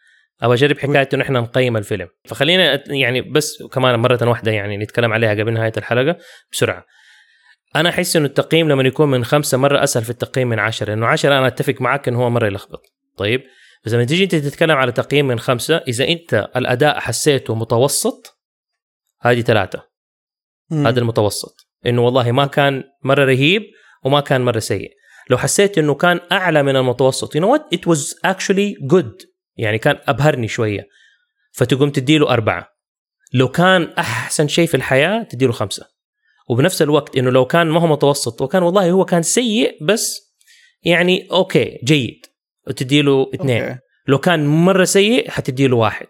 أبغى 0.43 0.55
أجرب 0.55 0.79
حكاية 0.79 1.09
إنه 1.15 1.23
إحنا 1.23 1.41
نقيم 1.41 1.77
الفيلم. 1.77 2.09
فخلينا 2.25 2.93
يعني 2.93 3.23
بس 3.23 3.63
كمان 3.63 3.99
مرة 3.99 4.29
واحدة 4.29 4.53
يعني 4.53 4.77
نتكلم 4.77 5.13
عليها 5.13 5.31
قبل 5.31 5.53
نهاية 5.53 5.73
الحلقة 5.77 6.19
بسرعة. 6.53 6.85
أنا 7.77 7.89
أحس 7.89 8.17
إنه 8.17 8.27
التقييم 8.27 8.69
لما 8.69 8.83
يكون 8.83 9.11
من 9.11 9.25
خمسة 9.25 9.59
مرة 9.59 9.85
أسهل 9.85 10.05
في 10.05 10.11
التقييم 10.11 10.49
من 10.49 10.59
عشرة. 10.59 10.87
لأنه 10.87 11.07
عشرة 11.07 11.39
أنا 11.39 11.47
أتفق 11.47 11.81
معك 11.81 12.09
إنه 12.09 12.19
هو 12.23 12.31
مرة 12.31 12.47
يلخبط. 12.47 12.83
طيب 13.17 13.43
بس 13.85 13.93
لما 13.93 14.05
تيجي 14.05 14.25
أنت 14.25 14.35
تتكلم 14.35 14.77
على 14.77 14.93
تقييم 14.93 15.27
من 15.27 15.39
خمسة 15.39 15.77
إذا 15.77 16.09
أنت 16.09 16.51
الأداء 16.57 17.01
حسيته 17.01 17.55
متوسط 17.55 18.41
هذه 19.21 19.41
ثلاثة. 19.41 19.83
مم. 20.71 20.87
هذا 20.87 21.01
المتوسط. 21.01 21.64
إنه 21.87 22.03
والله 22.03 22.33
ما 22.33 22.47
كان 22.47 22.85
مرة 23.03 23.25
رهيب 23.25 23.63
وما 24.05 24.21
كان 24.21 24.41
مرة 24.45 24.59
سيء. 24.59 24.91
لو 25.31 25.39
حسيت 25.39 25.79
إنه 25.79 25.95
كان 25.95 26.21
أعلى 26.33 26.63
من 26.63 26.77
المتوسط 26.77 27.37
you 27.37 27.41
know 27.41 27.49
what? 27.57 27.79
It 27.79 27.83
was 27.87 28.15
actually 28.27 28.95
good. 28.95 29.27
يعني 29.57 29.79
كان 29.79 29.99
أبهرني 30.07 30.49
شوية. 30.49 30.89
فتقوم 31.53 31.91
تديله 31.91 32.31
أربعة. 32.31 32.69
لو 33.33 33.49
كان 33.49 33.93
أحسن 33.99 34.49
شيء 34.49 34.67
في 34.67 34.77
الحياة 34.77 35.23
تديله 35.23 35.53
خمسة. 35.53 35.87
وبنفس 36.49 36.83
الوقت 36.83 37.17
إنه 37.17 37.31
لو 37.31 37.45
كان 37.45 37.67
ما 37.67 37.81
هو 37.81 37.87
متوسط 37.87 38.43
وكان 38.43 38.63
والله 38.63 38.91
هو 38.91 39.05
كان 39.05 39.23
سيء 39.23 39.85
بس 39.85 40.35
يعني 40.83 41.29
okay 41.33 41.79
جيد. 41.85 42.27
وتديله 42.67 43.31
اثنين. 43.35 43.63
okay. 43.63 43.79
لو 44.07 44.19
كان 44.19 44.47
مرة 44.47 44.85
سيء 44.85 45.31
حتديله 45.31 45.77
واحد. 45.77 46.07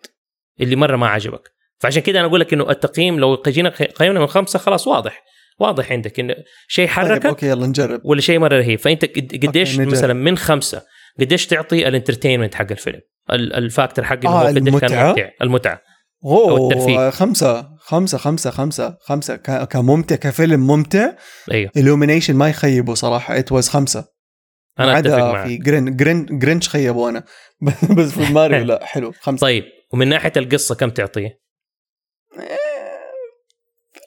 اللي 0.61 0.77
مرة 0.77 0.97
ما 0.97 1.07
عجبك. 1.07 1.51
فعشان 1.79 2.03
كده 2.03 2.21
أنا 2.21 2.29
أقول 2.29 2.41
لك 2.41 2.53
إنه 2.53 2.71
التقييم 2.71 3.21
لو 3.21 3.43
جينا 3.47 3.69
قيمنا 3.69 4.21
من 4.21 4.27
خمسة 4.27 4.59
خلاص 4.59 4.87
واضح. 4.89 5.23
واضح 5.59 5.93
عندك 5.93 6.21
إنه 6.21 6.35
شيء 6.69 6.87
طيب 6.87 6.95
حركك 6.95 7.27
okay 7.27 7.47
يلا 7.47 7.67
نجرب. 7.67 8.01
ولا 8.05 8.21
شيء 8.21 8.39
مره 8.39 8.59
رهيب. 8.59 8.79
فأنت 8.79 9.05
قد- 9.05 9.47
قديش. 9.47 9.79
مثلا 9.79 10.13
من 10.15 10.37
خمسة 10.37 10.83
قديش 11.21 11.47
تعطي 11.47 11.89
ال 11.89 11.93
entertainment 11.93 12.55
حق 12.55 12.67
الفيلم؟ 12.71 13.01
ال- 13.33 13.53
ال 13.53 13.60
factor 13.60 14.05
حق 14.05 14.27
آه، 14.27 14.41
قديش 14.47 14.55
كان 14.59 14.69
المتعة؟ 14.69 15.09
ممتع. 15.09 15.31
المتعة. 15.43 15.81
أو 16.25 16.71
الترفيه. 16.71 16.99
اوه 16.99 17.11
خمسة. 17.11 17.77
خمسة 17.79 18.19
خمسة 18.19 18.51
خمسة 18.51 18.97
خمسة. 19.01 19.37
ك- 19.37 19.69
كممتع 19.69 20.17
كفيلم 20.17 20.67
ممتع. 20.67 21.13
أيوه. 21.53 21.71
Illumination 21.79 22.31
ما 22.31 22.49
يخيبوا 22.49 22.95
صراحة. 22.95 23.39
it 23.39 23.53
was 23.53 23.69
خمسة. 23.69 24.05
أنا 24.81 24.99
اتفق 24.99 25.15
عدا 25.15 25.33
معك. 25.33 25.47
في 25.47 25.57
Green 25.57 25.97
Green 25.97 26.27
Grinch 26.39 26.69
خيبوا 26.69 27.11
أنا. 27.11 27.25
بس 27.99 28.11
في 28.11 28.33
ماريو 28.33 28.65
لا 28.71 28.85
حلو. 28.85 29.13
خمسة. 29.21 29.41
طيب 29.41 29.65
ومن 29.93 30.09
ناحية 30.09 30.33
القصة 30.37 30.75
كم 30.75 30.91
تعطيه؟ 30.91 31.41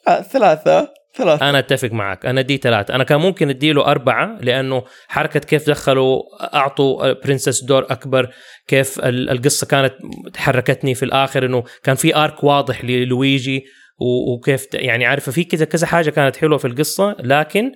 آه، 0.08 0.22
ثلاثة. 0.22 0.88
ثلاثة. 1.18 1.48
أنا 1.50 1.58
أتفق 1.58 1.92
معك. 1.92 2.26
أنا 2.26 2.40
دي 2.40 2.56
ثلاثة. 2.56 2.94
أنا 2.94 3.04
كان 3.04 3.20
ممكن 3.20 3.48
اديله 3.50 3.86
أربعة 3.86 4.38
لأنه 4.40 4.82
حركة 5.08 5.40
كيف 5.40 5.66
دخلوا 5.70 6.22
أعطوا 6.54 7.12
princess 7.12 7.64
دور 7.64 7.86
أكبر 7.90 8.30
كيف 8.68 8.98
ال- 8.98 9.30
القصة 9.30 9.66
كانت 9.66 9.94
حركتني 10.36 10.94
في 10.94 11.04
الآخر 11.04 11.46
إنه 11.46 11.64
كان 11.82 11.96
في 11.96 12.16
arc 12.16 12.44
واضح 12.44 12.84
للويجي 12.84 13.64
و- 14.00 14.32
وكيف 14.34 14.66
يعني 14.74 15.06
عارفه 15.06 15.32
في 15.32 15.44
كذا 15.44 15.64
كذا 15.64 15.86
حاجة 15.86 16.10
كانت 16.10 16.36
حلوة 16.36 16.58
في 16.58 16.64
القصة 16.66 17.16
لكن. 17.20 17.72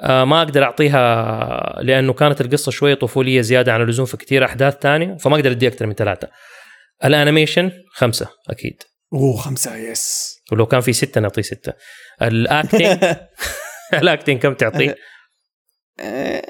آه 0.00 0.24
ما 0.24 0.42
أقدر 0.42 0.62
أعطيها 0.62 1.82
لأنه 1.82 2.12
كانت 2.12 2.40
القصة 2.40 2.72
شوية 2.72 2.94
طفولية 2.94 3.40
زيادة 3.40 3.72
عن 3.72 3.82
اللزوم 3.82 4.06
في 4.06 4.16
كثير 4.16 4.44
أحداث 4.44 4.76
تانية 4.78 5.16
فما 5.16 5.34
أقدر 5.36 5.50
ادي 5.50 5.68
أكثر 5.68 5.86
من 5.86 5.92
ثلاثة. 5.94 6.28
ال 7.04 7.11
animation 7.11 7.70
خمسة 7.94 8.28
أكيد. 8.50 8.82
أوه 9.12 9.36
خمسة 9.36 9.76
yes 9.76 10.36
ولو 10.52 10.66
كان 10.66 10.80
في 10.80 10.92
ستة 10.92 11.20
نعطيه 11.20 11.42
ستة. 11.42 11.72
ال 12.22 12.33
acting 12.33 12.98
ال 14.02 14.08
acting 14.08 14.42
كم 14.42 14.54
تعطيه؟ 14.54 14.96
آه، 16.00 16.42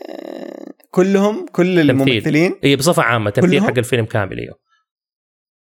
كلهم 0.91 1.47
كل 1.47 1.81
الممثلين؟ 1.81 2.61
اي 2.65 2.77
بصفة 2.77 3.03
عامة 3.03 3.31
تمثيل؟ 3.31 3.63
حق 3.63 3.79
الفيلم 3.79 4.05
كامل 4.05 4.39
إيوه. 4.39 4.59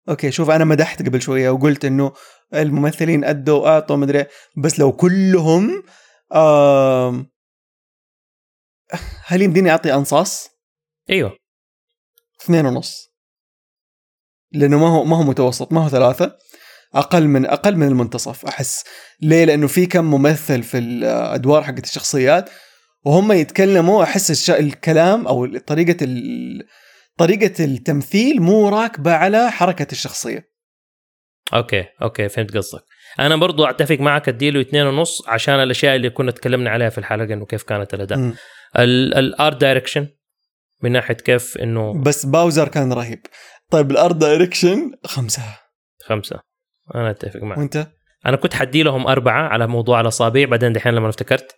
okay 0.08 0.30
شوف 0.30 0.50
أنا 0.50 0.64
مدحت 0.64 1.02
قبل 1.02 1.22
شوية 1.22 1.50
وقلت 1.50 1.84
إنه 1.84 2.12
الممثلين 2.54 3.24
أدوا 3.24 3.68
أعطوا 3.68 3.96
مدري 3.96 4.18
إيه، 4.18 4.28
بس 4.56 4.78
لو 4.80 4.92
كلهم 4.92 5.82
آم 6.34 7.30
هل 9.24 9.42
يمديني 9.42 9.70
أعطي 9.70 9.94
أنصاص؟ 9.94 10.48
إيوه. 11.10 11.36
اثنين 12.42 12.66
ونص. 12.66 13.12
لأنه 14.52 14.78
ما 14.78 14.88
هو 14.88 15.04
ما 15.04 15.16
هو 15.16 15.22
متوسط 15.22 15.72
ما 15.72 15.84
هو 15.84 15.88
ثلاثة. 15.88 16.38
أقل 16.94 17.28
من 17.28 17.46
أقل 17.46 17.76
من 17.76 17.88
المنتصف 17.88 18.46
أحس. 18.46 18.84
ليه؟ 19.22 19.44
لأنه 19.44 19.66
في 19.66 19.86
كم 19.86 20.04
ممثل 20.04 20.62
في 20.62 20.78
الأدوار 20.78 21.62
حقت 21.62 21.84
الشخصيات 21.84 22.50
وهم 23.04 23.32
يتكلموا 23.32 24.02
أحس 24.02 24.30
الش... 24.30 24.50
الكلام 24.50 25.26
أو 25.26 25.58
طريقة 25.58 25.96
ال... 26.02 26.66
طريقة 27.18 27.64
التمثيل 27.64 28.42
مو 28.42 28.68
راكبة 28.68 29.12
على 29.12 29.50
حركة 29.50 29.86
الشخصية. 29.92 30.52
okay 31.54 31.84
okay 32.02 32.28
فهمت 32.28 32.56
قصدك. 32.56 32.82
أنا 33.20 33.36
برضو 33.36 33.64
أتفق 33.64 34.00
معك 34.00 34.28
أديله 34.28 34.60
اثنين 34.60 34.86
ونص 34.86 35.28
عشان 35.28 35.54
الأشياء 35.54 35.96
اللي 35.96 36.10
كنا 36.10 36.30
تكلمنا 36.30 36.70
عليها 36.70 36.88
في 36.88 36.98
الحلقة 36.98 37.34
إنه 37.34 37.46
كيف 37.46 37.62
كانت 37.62 37.94
الأداء. 37.94 38.32
ال 38.78 38.99
art 38.99 39.60
direction 39.60 40.08
من 40.82 40.92
ناحية 40.92 41.14
كيف 41.14 41.58
إنه 41.58 42.02
بس 42.02 42.26
باوزر 42.26 42.68
كان 42.68 42.92
رهيب. 42.92 43.26
طيب 43.70 43.90
ال 43.90 43.97
art 43.97 44.16
direction 44.16 44.92
خمسة. 45.04 45.42
خمسة. 46.04 46.51
أنا 46.94 47.10
أتفق 47.10 47.42
معك. 47.42 47.58
وأنت؟ 47.58 47.86
أنا 48.26 48.36
كنت 48.36 48.54
حدي 48.54 48.82
لهم 48.82 49.06
أربعة 49.06 49.48
على 49.48 49.66
موضوع 49.66 50.00
الأصابع 50.00 50.44
بعدين 50.44 50.72
دحين 50.72 50.94
لما 50.94 51.08
افتكرت 51.08 51.56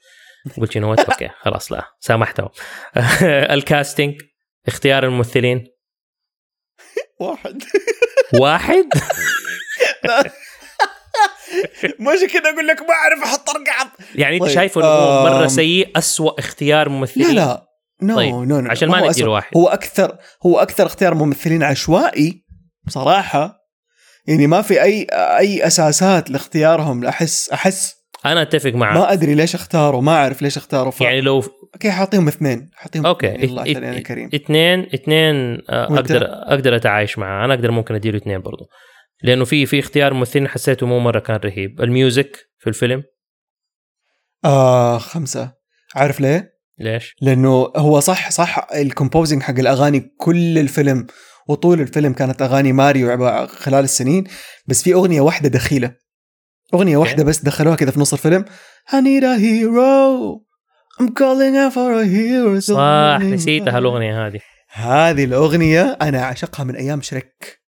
قلت 0.61 0.77
انه 0.77 0.89
okay 0.89 1.29
خلاص 1.43 1.73
لا 1.73 1.85
سامحتهم. 2.01 2.49
ال 3.57 3.64
casting 3.64 4.15
اختيار 4.67 5.05
الممثلين. 5.05 5.65
واحد. 7.21 7.63
واحد؟ 8.41 8.89
ماشي 12.01 12.27
كذا 12.27 12.51
أقول 12.51 12.67
لك 12.67 12.81
ما 12.83 12.95
أعرف 12.95 13.23
أحط 13.23 13.51
أرقام. 13.51 13.91
يعني 14.15 14.35
أنت 14.37 14.45
طيب، 14.45 14.55
شايفه 14.55 14.81
إنه 14.81 15.37
مرة. 15.39 15.47
سيء 15.47 15.99
أسوأ 15.99 16.39
اختيار 16.39 16.89
ممثلين؟ 16.89 17.27
لا 17.27 17.33
لا. 17.35 17.67
no 18.03 18.17
طيب، 18.17 18.35
no 18.35 18.61
no 18.61 18.71
عشان 18.71 18.89
ما 18.89 18.99
هو 18.99 19.01
ندي 19.01 19.11
أسوأ. 19.11 19.29
واحد. 19.29 19.57
هو 19.57 19.69
أكثر 19.69 20.19
هو 20.47 20.59
أكثر 20.59 20.87
اختيار 20.87 21.15
ممثلين 21.15 21.63
عشوائي 21.63 22.45
بصراحه 22.87 23.64
يعني 24.27 24.47
ما 24.47 24.63
في 24.63 24.83
اي 24.83 25.07
أي 25.13 25.67
أساسات 25.67 26.31
لاختيارهم 26.31 27.05
احس 27.05 27.51
أحس 27.51 27.95
أنا 28.27 28.43
أتفق 28.43 28.71
معك 28.71 28.97
ما 28.97 29.13
أدري 29.13 29.35
ليش 29.35 29.55
اختاروا 29.55 30.03
ما 30.03 30.13
أعرف 30.13 30.43
ليش 30.43 30.57
اختاروا 30.57 30.91
ف... 30.91 31.01
يعني 31.01 31.21
لو 31.21 31.43
okay 31.75 31.91
حاعطيهم 31.91 32.29
اثنين 32.29 32.71
حاعطيهم 32.75 33.07
okay 33.07 33.35
اثنين. 33.35 33.45
الله 33.45 33.65
إت- 33.65 34.03
كريم 34.03 34.31
اثنين 34.35 34.81
اثنين 34.95 35.59
آه،؟ 35.71 35.85
أقدر 35.85 36.25
أقدر 36.29 36.77
أتعايش 36.77 37.19
معاه 37.19 37.45
أنا 37.45 37.55
أقدر 37.55 37.71
ممكن 37.71 37.95
أديله 37.95 38.17
اثنين 38.17 38.41
برضو 38.41 38.65
لأنه 39.23 39.45
في 39.45 39.67
في 39.67 39.79
اختيار 39.79 40.15
ممثلين 40.15 40.49
حسيته 40.49 40.87
مو 40.87 40.99
مرة 40.99 41.19
كان 41.19 41.37
رهيب 41.37 41.81
ال 41.81 41.90
music 41.90 42.37
في 42.59 42.67
الفيلم 42.67 43.03
آه 44.45 44.99
خمسة 44.99 45.53
عارف 45.95 46.21
ليه؟ 46.21 46.55
ليش؟ 46.79 47.17
لأنه 47.21 47.73
هو 47.77 48.01
صح 48.01 48.31
صح 48.31 48.67
الكومبوزنج 48.75 49.43
حق 49.43 49.59
الأغاني 49.59 50.15
كل 50.19 50.59
الفيلم 50.59 51.07
وطول 51.49 51.81
الفيلم 51.81 52.13
كانت 52.13 52.43
أغاني 52.43 52.73
ماريو 52.73 53.47
خلال 53.47 53.85
السنين 53.85 54.25
بس 54.67 54.83
في 54.83 54.95
أغنية 54.95 55.21
واحدة 55.21 55.49
دخيلة. 55.49 55.95
أغنية 56.75 56.97
واحدة 56.97 57.25
بس 57.25 57.39
دخلوها 57.39 57.77
كذا 57.77 57.91
في 57.91 58.01
نص 58.01 58.13
الفيلم. 58.13 58.45
I 58.89 58.95
need 58.95 59.25
a 59.25 59.39
hero. 59.39 60.41
I'm 61.01 61.09
calling 61.09 61.57
out 61.57 61.73
for 61.73 61.93
a 62.03 62.07
hero. 62.07 62.59
صح 62.59 63.19
نسيتها 63.23 63.79
الاغنيه 63.79 64.27
هذه. 64.27 64.41
هذه 64.73 65.25
الأغنية 65.25 65.99
أنا 66.03 66.23
أعشقها 66.23 66.65
من 66.65 66.77
أيام 66.77 67.03
شريك. 67.03 67.61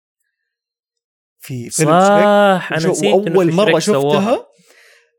في 1.39 1.69
فيلم 1.69 1.89
شريك. 1.89 2.23
صح 2.23 2.73
أنا 2.73 2.87
نسيت 2.91 3.29
في 3.29 3.51
مرة. 3.51 3.79
شفتها؟ 3.79 4.45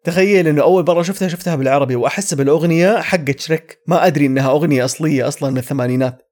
تخيل 0.04 0.48
إنه 0.48 0.62
أول 0.62 0.84
مرة 0.84 1.02
شفتها 1.02 1.28
شفتها 1.28 1.56
بالعربي 1.56 1.96
وأحس 1.96 2.34
بالأغنية 2.34 3.00
حقت 3.00 3.40
شريك. 3.40 3.78
ما 3.86 4.06
أدري 4.06 4.26
إنها 4.26 4.50
أغنية 4.50 4.84
أصلية 4.84 5.28
أصلا 5.28 5.50
من 5.50 5.58
الثمانينات. 5.58 6.25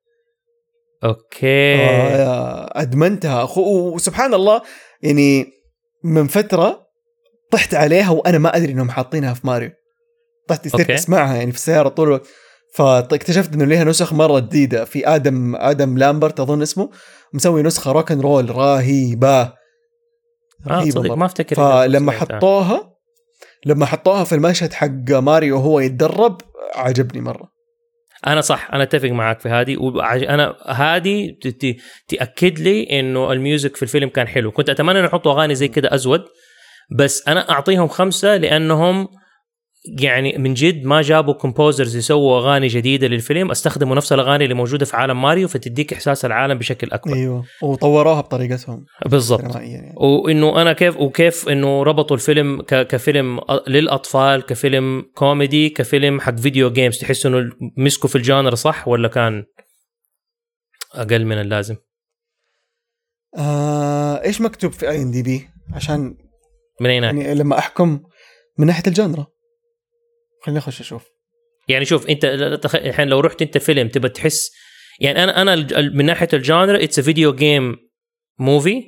okay. 1.05 1.75
آه، 1.77 2.71
أدمنتها. 2.81 3.47
أخو- 3.47 3.59
وسبحان 3.59 4.35
الله 4.35 4.63
يعني 5.03 5.47
من 6.05 6.27
فترة 6.27 6.87
طحت 7.51 7.75
عليها 7.75 8.11
وأنا 8.11 8.39
ما 8.39 8.57
أدري 8.57 8.73
إنهم 8.73 8.91
حاطينها 8.91 9.35
في 9.35 9.47
ماريو. 9.47 9.71
طحت 10.49 10.69
صرت. 10.69 10.91
أسمعها 10.91 11.37
يعني 11.37 11.51
في 11.53 11.57
السيارة 11.59 11.89
طول 11.89 12.07
الوقت. 12.09 12.27
فاكتشفت 12.75 13.55
إنه 13.55 13.65
لها 13.65 13.85
نسخ 13.85 14.13
مرة 14.13 14.39
جديدة. 14.39 14.85
في 14.85 15.09
آدم 15.09 15.57
آدم 15.57 15.99
لامبرت 15.99 16.41
أظن 16.41 16.63
اسمه 16.63 16.91
مسوي 17.33 17.63
نسخة 17.63 17.93
rock 17.93 18.13
and 18.13 18.21
roll 18.23 18.57
رهيبة. 18.57 19.43
آه 20.71 20.85
تصدق 20.85 21.01
مرة. 21.01 21.15
ما 21.15 21.27
أفتكر 21.27 21.57
فلما. 21.57 22.13
حطوها 22.13 22.95
لما 23.67 23.87
حطوها 23.87 24.25
في 24.25 24.35
المشهد 24.35 24.73
حق 24.73 25.11
ماريو 25.11 25.57
وهو 25.57 25.81
يتدرب 25.81 26.41
عجبني 26.75 27.21
مرة. 27.21 27.54
أنا 28.27 28.41
صح 28.41 28.69
أنا 28.73 28.83
أتفق 28.83 29.09
معك 29.09 29.41
في 29.41 29.49
هذه 29.49 29.77
وأنا 29.77 30.57
هذه 30.67 31.37
تأكد 32.09 32.59
لي 32.59 33.01
إنه 33.01 33.33
ال 33.33 33.40
music 33.40 33.77
في 33.77 33.83
الفيلم 33.83 34.09
كان 34.09 34.29
حلو. 34.29 34.53
كنت 34.53 34.71
أتمنى 34.71 35.01
ان 35.01 35.05
يحطوا 35.05 35.33
أغاني 35.33 35.55
زي 35.55 35.69
كده 35.69 35.95
أزود 35.95 36.25
بس 36.99 37.29
أنا 37.29 37.51
أعطيهم 37.51 37.89
خمسة 37.89 38.37
لأنهم 38.37 39.09
يعني 39.87 40.39
من 40.39 40.55
جد 40.55 40.85
ما 40.85 41.03
جابوا 41.03 41.35
composers 41.35 41.97
يسووا 41.97 42.39
أغاني 42.39 42.67
جديدة 42.67 43.07
للفيلم 43.07 43.51
استخدموا 43.51 43.97
نفس 43.97 44.13
الأغاني 44.13 44.45
اللي 44.45 44.55
موجودة 44.55 44.85
في 44.85 44.97
عالم 44.97 45.23
ماريو 45.23 45.49
فتديك 45.49 45.93
إحساس 45.93 46.25
العالم 46.25 46.59
بشكل 46.59 46.91
أكبر. 46.93 47.15
أيوه 47.15 47.45
وطوروها 47.63 48.21
بطريقتهم. 48.21 48.85
بالضبط. 49.07 49.57
يعني. 49.57 49.95
وإنه 49.97 50.63
أنا 50.63 50.73
كيف 50.73 50.97
وكيف 50.97 51.49
إنه 51.49 51.83
ربطوا 51.83 52.17
الفيلم 52.17 52.63
ك- 52.63 52.87
كفيلم 52.87 53.41
للأطفال 53.69 54.43
كفيلم 54.43 55.03
كوميدي 55.15 55.69
كفيلم 55.69 56.21
حق 56.21 56.37
video 56.37 56.71
games 56.73 56.99
تحس 56.99 57.27
إنه 57.27 57.51
مسكوا 57.77 58.09
في 58.09 58.17
ال 58.17 58.23
genre 58.23 58.55
صح 58.55 58.89
ولا 58.89 59.09
كان 59.09 59.45
أقل 60.95 61.25
من 61.25 61.41
اللازم؟ 61.41 61.77
آه 63.39 64.23
إيش 64.23 64.41
مكتوب 64.41 64.73
في 64.73 64.89
IMDb 64.91 65.49
عشان 65.73 66.15
من 66.81 66.91
أي 66.91 67.01
ناحية؟ 67.01 67.21
يعني 67.23 67.35
لما 67.35 67.59
أحكم 67.59 68.01
من 68.59 68.67
ناحية 68.67 68.83
ال 68.87 68.94
genre 68.94 69.27
خليني 70.45 70.59
أخش 70.59 70.81
أشوف. 70.81 71.05
يعني 71.69 71.85
شوف 71.85 72.07
أنت 72.07 72.25
الحين 72.75 73.09
لو 73.09 73.21
رحت 73.21 73.43
أنت 73.43 73.59
فيلم 73.59 73.89
تبى 73.89 74.09
تحس 74.09 74.51
يعني 75.01 75.25
أنا 75.25 75.43
أنا 75.43 75.57
من 75.95 76.05
ناحية 76.05 76.29
ال 76.33 76.42
genre 76.42 76.85
it's 76.85 77.01
video 77.01 77.35
game 77.35 77.77
movie 78.39 78.83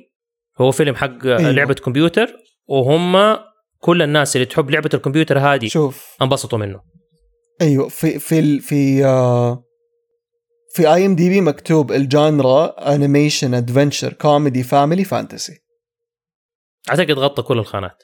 هو 0.61 0.71
فيلم 0.71 0.95
حق 0.95 1.25
أيوة. 1.25 1.51
لعبة 1.51 1.73
كمبيوتر 1.73 2.33
وهم 2.67 3.37
كل 3.79 4.01
الناس 4.01 4.35
اللي 4.35 4.45
تحب 4.45 4.69
لعبة 4.69 4.89
الكمبيوتر 4.93 5.39
هذه 5.39 5.67
شوف. 5.67 6.15
انبسطوا 6.21 6.59
منه. 6.59 6.81
أيوه 7.61 7.87
في 7.87 8.19
في 8.19 8.59
في 8.59 9.05
آه 9.05 9.63
في 10.73 10.93
IMDb 10.93 11.41
مكتوب 11.41 11.91
ال 11.91 12.08
genre 12.08 12.93
animation 12.93 13.53
adventure 13.53 14.13
comedy 14.13 14.63
family 14.63 15.03
fantasy 15.03 15.57
أعتقد 16.89 17.11
غطى 17.11 17.41
كل 17.41 17.59
الخانات. 17.59 18.03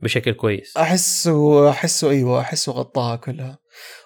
بشكل 0.00 0.32
كويس. 0.32 0.76
أحسه 0.76 1.70
أحسه 1.70 2.10
إيوه 2.10 2.40
أحسه 2.40 2.72
غطاها 2.72 3.16
كلها. 3.16 3.58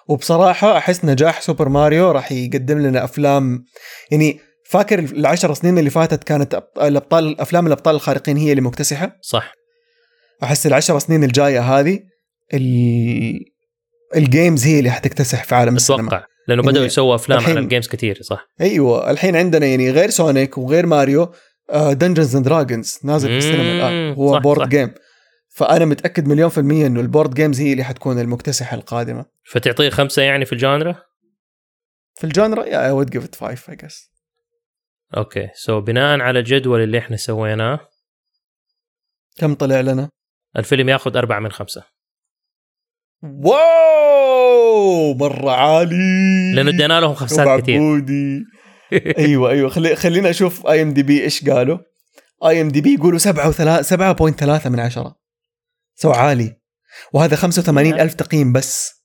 وبصراحة 0.07 0.77
أحس 0.77 1.05
نجاح 1.05 1.41
سوبر 1.41 1.69
ماريو 1.69 2.11
راح 2.11 2.31
يقدم 2.31 2.79
لنا 2.79 3.03
أفلام 3.03 3.63
يعني 4.11 4.39
فاكر 4.69 4.99
العشر 4.99 5.53
سنين 5.53 5.77
اللي 5.77 5.89
فاتت 5.89 6.23
كانت 6.23 6.63
الأبطال 6.81 7.41
أفلام 7.41 7.67
الأبطال 7.67 7.95
الخارقين 7.95 8.37
هي 8.37 8.51
اللي 8.51 8.61
مكتسحة؟ 8.61 9.17
صح. 9.21 9.53
أحس 10.43 10.67
العشر 10.67 10.99
سنين 10.99 11.23
الجاية 11.23 11.61
هذه 11.61 11.99
ال... 12.53 13.39
ال 14.15 14.24
games 14.24 14.67
هي 14.67 14.79
اللي 14.79 14.91
حتكتسح 14.91 15.43
في 15.43 15.55
عالم 15.55 15.75
السينما. 15.75 16.07
أتوقع. 16.07 16.25
لأنه 16.47 16.61
يعني 16.61 16.71
بداوا 16.71 16.85
يسووا 16.85 17.15
أفلام 17.15 17.39
الحين- 17.39 17.55
على 17.57 17.63
ال 17.63 17.67
games 17.67 17.87
كثير 17.87 18.19
صح. 18.21 18.47
إيوه. 18.61 19.11
الحين 19.11 19.35
عندنا 19.35 19.65
يعني 19.65 19.91
غير 19.91 20.09
سونيك 20.09 20.57
وغير 20.57 20.85
ماريو 20.85 21.31
Dungeons 21.73 22.35
and 22.35 22.45
Dragons 22.45 22.99
نازل 23.03 23.27
في 23.29 23.37
السينما 23.37 23.71
الآن. 23.71 24.13
هو 24.13 24.33
صح، 24.33 24.41
board 24.41 24.59
صح. 24.61 24.67
game 24.67 24.91
فأنا 25.59 25.85
متأكد 25.85 26.27
مليون 26.27 26.49
في 26.49 26.57
المية 26.57 26.87
إنه 26.87 27.01
ال 27.01 27.06
board 27.06 27.33
games 27.33 27.61
هي 27.61 27.71
اللي 27.71 27.83
حتكون 27.83 28.19
المكتسحة 28.19 28.75
القادمة. 28.75 29.25
فتعطيه 29.51 29.89
خمسة 29.89 30.21
يعني 30.21 30.45
في 30.45 30.53
ال 30.53 30.59
genre؟ 30.59 30.95
في 32.15 32.23
ال 32.23 32.30
genre 32.30 32.65
يا 32.65 32.85
I 32.85 32.91
would 32.91 33.09
give 33.09 33.23
it 33.23 33.35
5 33.35 33.71
I 33.71 33.75
guess 33.75 34.11
okay 35.17 35.49
so 35.53 35.81
بناء 35.81 36.19
على 36.19 36.39
الجدول 36.39 36.83
اللي 36.83 36.97
إحنا 36.97 37.17
سويناه 37.17 37.79
كم 39.37 39.55
طلع 39.55 39.81
لنا؟ 39.81 40.09
الفيلم 40.57 40.89
ياخذ 40.89 41.17
أربعة 41.17 41.39
من 41.39 41.51
خمسة. 41.51 41.83
wow! 43.23 45.13
مرة 45.13 45.51
عالي! 45.51 46.53
لأنه 46.55 46.69
ادينا 46.69 46.99
لهم 46.99 47.13
خمسات 47.13 47.61
كثير. 47.61 47.79
أيوه 49.17 49.49
أيوه. 49.49 49.69
خلي 49.69 49.95
خلينا 49.95 50.29
أشوف 50.29 50.67
IMDb 50.67 51.23
إيش 51.23 51.49
قالوا. 51.49 51.77
IMDb 52.45 52.93
يقولوا 52.93 53.19
7 53.19 53.51
7.3 53.81 54.67
من 54.67 54.79
عشرة. 54.79 55.19
so 56.01 56.11
عالي. 56.11 56.55
وهذا 57.13 57.35
85 57.35 57.99
ألف 57.99 58.13
تقييم 58.13 58.53
بس. 58.53 59.03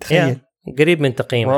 تخيل. 0.00 0.40
قريب 0.78 1.00
من 1.00 1.14
تقييم. 1.14 1.48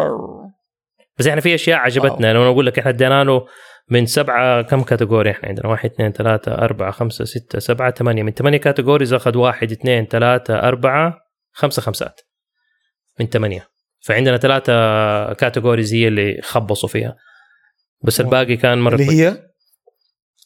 بس 1.19 1.27
إحنا 1.27 1.41
في 1.41 1.55
أشياء 1.55 1.79
عجبتنا. 1.79 2.33
لو 2.33 2.53
أقول 2.53 2.67
لك 2.67 2.79
إحنا 2.79 2.91
ادينا 2.91 3.25
له 3.25 3.47
من 3.89 4.07
سبعة 4.07 4.62
كم 4.62 4.83
category 4.82 5.31
إحنا 5.31 5.49
عندنا؟ 5.49 5.69
واحد 5.69 5.91
اثنين 5.91 6.12
ثلاثة 6.12 6.55
أربعة 6.55 6.91
خمسة 6.91 7.25
ستة 7.25 7.59
سبعة 7.59 7.91
ثمانية. 7.91 8.23
من 8.23 8.33
ثمانية 8.33 8.59
categories 8.59 9.12
أخذ 9.12 9.37
واحد 9.37 9.73
اثنين 9.73 10.07
ثلاثة 10.07 10.59
أربعة 10.59 11.19
خمسة 11.53 11.83
خمسات. 11.83 12.21
من 13.21 13.27
ثمانية. 13.27 13.69
فعندنا 14.01 14.37
ثلاثة 14.37 14.73
categories 15.32 15.94
هي 15.95 16.09
اللي 16.09 16.43
خبصوا 16.43 16.89
فيها. 16.89 17.17
بس 18.03 18.21
الباقي 18.21 18.57
كان 18.57 18.79
مرة 18.79 18.95
اللي. 18.95 19.25
هي؟ 19.25 19.49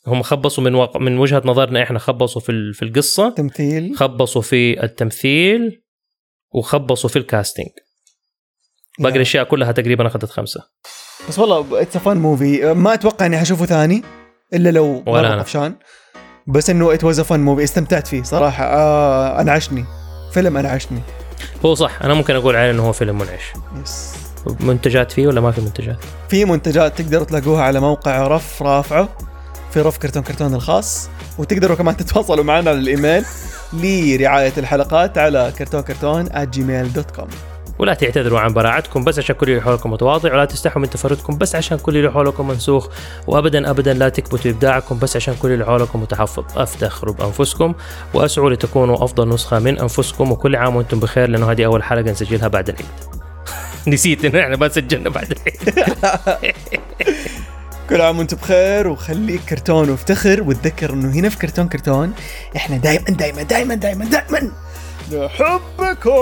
هم 0.06 0.22
خبصوا 0.22 0.64
من 0.64 0.74
واقع 0.74 1.00
من 1.00 1.18
وجهة 1.18 1.42
نظرنا 1.44 1.82
إحنا 1.82 1.98
خبصوا 1.98 2.40
في 2.40 2.72
في 2.72 2.84
القصة 2.84 3.30
تمثيل. 3.30 3.96
خبصوا 3.96 4.42
في 4.42 4.84
التمثيل 4.84 5.82
وخبصوا 6.54 7.10
في 7.10 7.16
ال 7.16 7.23
casting 7.23 7.68
باقي 8.98 9.12
يا. 9.12 9.16
الأشياء 9.16 9.44
كلها 9.44 9.72
تقريبا 9.72 10.06
أخذت 10.06 10.24
خمسة. 10.24 10.60
بس 11.28 11.38
والله 11.38 11.82
it's 11.82 11.96
fun 11.96 12.16
movie 12.16 12.74
ما 12.74 12.94
أتوقع 12.94 13.26
إني 13.26 13.38
حشوفه 13.38 13.66
ثاني 13.66 14.02
إلا 14.54 14.70
لو 14.70 15.02
ولا 15.06 15.32
أنا. 15.32 15.42
طفشان 15.42 15.74
بس 16.46 16.70
إنه 16.70 16.94
it 16.94 17.04
was 17.04 17.20
fun 17.20 17.40
movie 17.40 17.64
استمتعت 17.64 18.06
فيه 18.06 18.22
صراحة. 18.22 18.64
آه 18.64 19.40
أنعشني. 19.40 19.84
فيلم 20.32 20.56
أنعشني. 20.56 21.00
هو 21.64 21.74
صح. 21.74 22.02
أنا 22.02 22.14
ممكن 22.14 22.34
أقول 22.34 22.56
عليه 22.56 22.70
إنه 22.70 22.86
هو 22.86 22.92
فيلم 22.92 23.18
منعش. 23.18 23.52
yes 23.82 24.14
منتجات 24.60 25.12
فيه 25.12 25.26
ولا 25.26 25.40
ما 25.40 25.50
في 25.50 25.60
منتجات؟ 25.60 25.96
في 26.28 26.44
منتجات 26.44 26.98
تقدروا 27.02 27.24
تلاقوها 27.24 27.62
على 27.62 27.80
موقع 27.80 28.26
رف 28.26 28.62
رافعه. 28.62 29.33
في 29.74 29.80
رف 29.80 29.98
كرتون 29.98 30.22
كرتون 30.22 30.54
الخاص 30.54 31.08
وتقدروا 31.38 31.76
كمان 31.76 31.96
تتواصلوا 32.06 32.44
معنا 32.44 32.70
على 32.70 32.78
الإيميل 32.78 33.24
لرعاية 33.72 34.52
الحلقات 34.58 35.18
على 35.18 35.52
كرتون 35.58 35.80
كرتون 35.80 36.28
@gmail.com 36.28 37.26
ولا 37.78 37.94
تعتذروا 37.94 38.40
عن 38.40 38.52
براعتكم 38.52 39.04
بس 39.04 39.18
عشان 39.18 39.36
كل 39.36 39.50
اللي 39.50 39.62
حولكم 39.62 39.90
متواضع 39.90 40.32
ولا 40.32 40.44
تستحوا 40.44 40.82
من 40.82 40.90
تفردكم 40.90 41.38
بس 41.38 41.54
عشان 41.54 41.78
كل 41.78 41.96
اللي 41.96 42.10
حولكم 42.10 42.48
منسوخ 42.48 42.88
وابدا 43.26 43.70
ابدا 43.70 43.94
لا 43.94 44.08
تكبتوا 44.08 44.50
إبداعكم 44.50 44.98
بس 44.98 45.16
عشان 45.16 45.34
كل 45.42 45.52
اللي 45.52 45.64
حولكم 45.64 46.02
متحفظ. 46.02 46.44
افتخروا 46.56 47.14
بأنفسكم 47.14 47.74
وأسعوا 48.14 48.50
لتكونوا 48.50 49.04
أفضل 49.04 49.28
نسخة 49.28 49.58
من 49.58 49.78
أنفسكم 49.78 50.32
وكل 50.32 50.56
عام 50.56 50.76
وأنتم 50.76 51.00
بخير 51.00 51.28
لأنه 51.28 51.50
هذه 51.50 51.64
أول 51.64 51.82
حلقة 51.82 52.10
نسجلها 52.10 52.48
بعد 52.48 52.68
العيد. 52.68 52.86
نسيت 53.94 54.24
إنه 54.24 54.40
إحنا 54.40 54.56
ما 54.56 54.68
سجلنا 54.68 55.10
بعد 55.10 55.32
العيد. 55.32 55.74
كل 57.90 58.00
عام 58.00 58.18
وأنتم 58.18 58.36
بخير 58.36 58.88
وخليك 58.88 59.40
كرتون 59.48 59.90
وافتخر 59.90 60.42
وتذكر 60.42 60.92
إنه 60.92 61.10
هنا 61.10 61.28
في 61.28 61.38
كرتون 61.38 61.68
كرتون 61.68 62.14
إحنا 62.56 62.76
دائما 62.76 63.10
دائما 63.10 63.42
دائما 63.42 63.74
دائما 63.74 64.04
دائما 64.04 64.52
نحبكم 65.12 66.14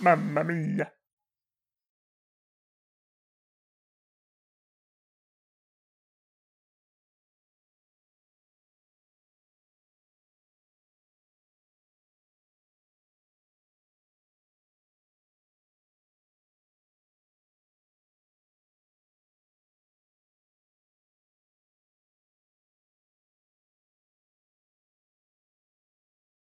ماما 0.00 0.42
ميا 0.42 0.93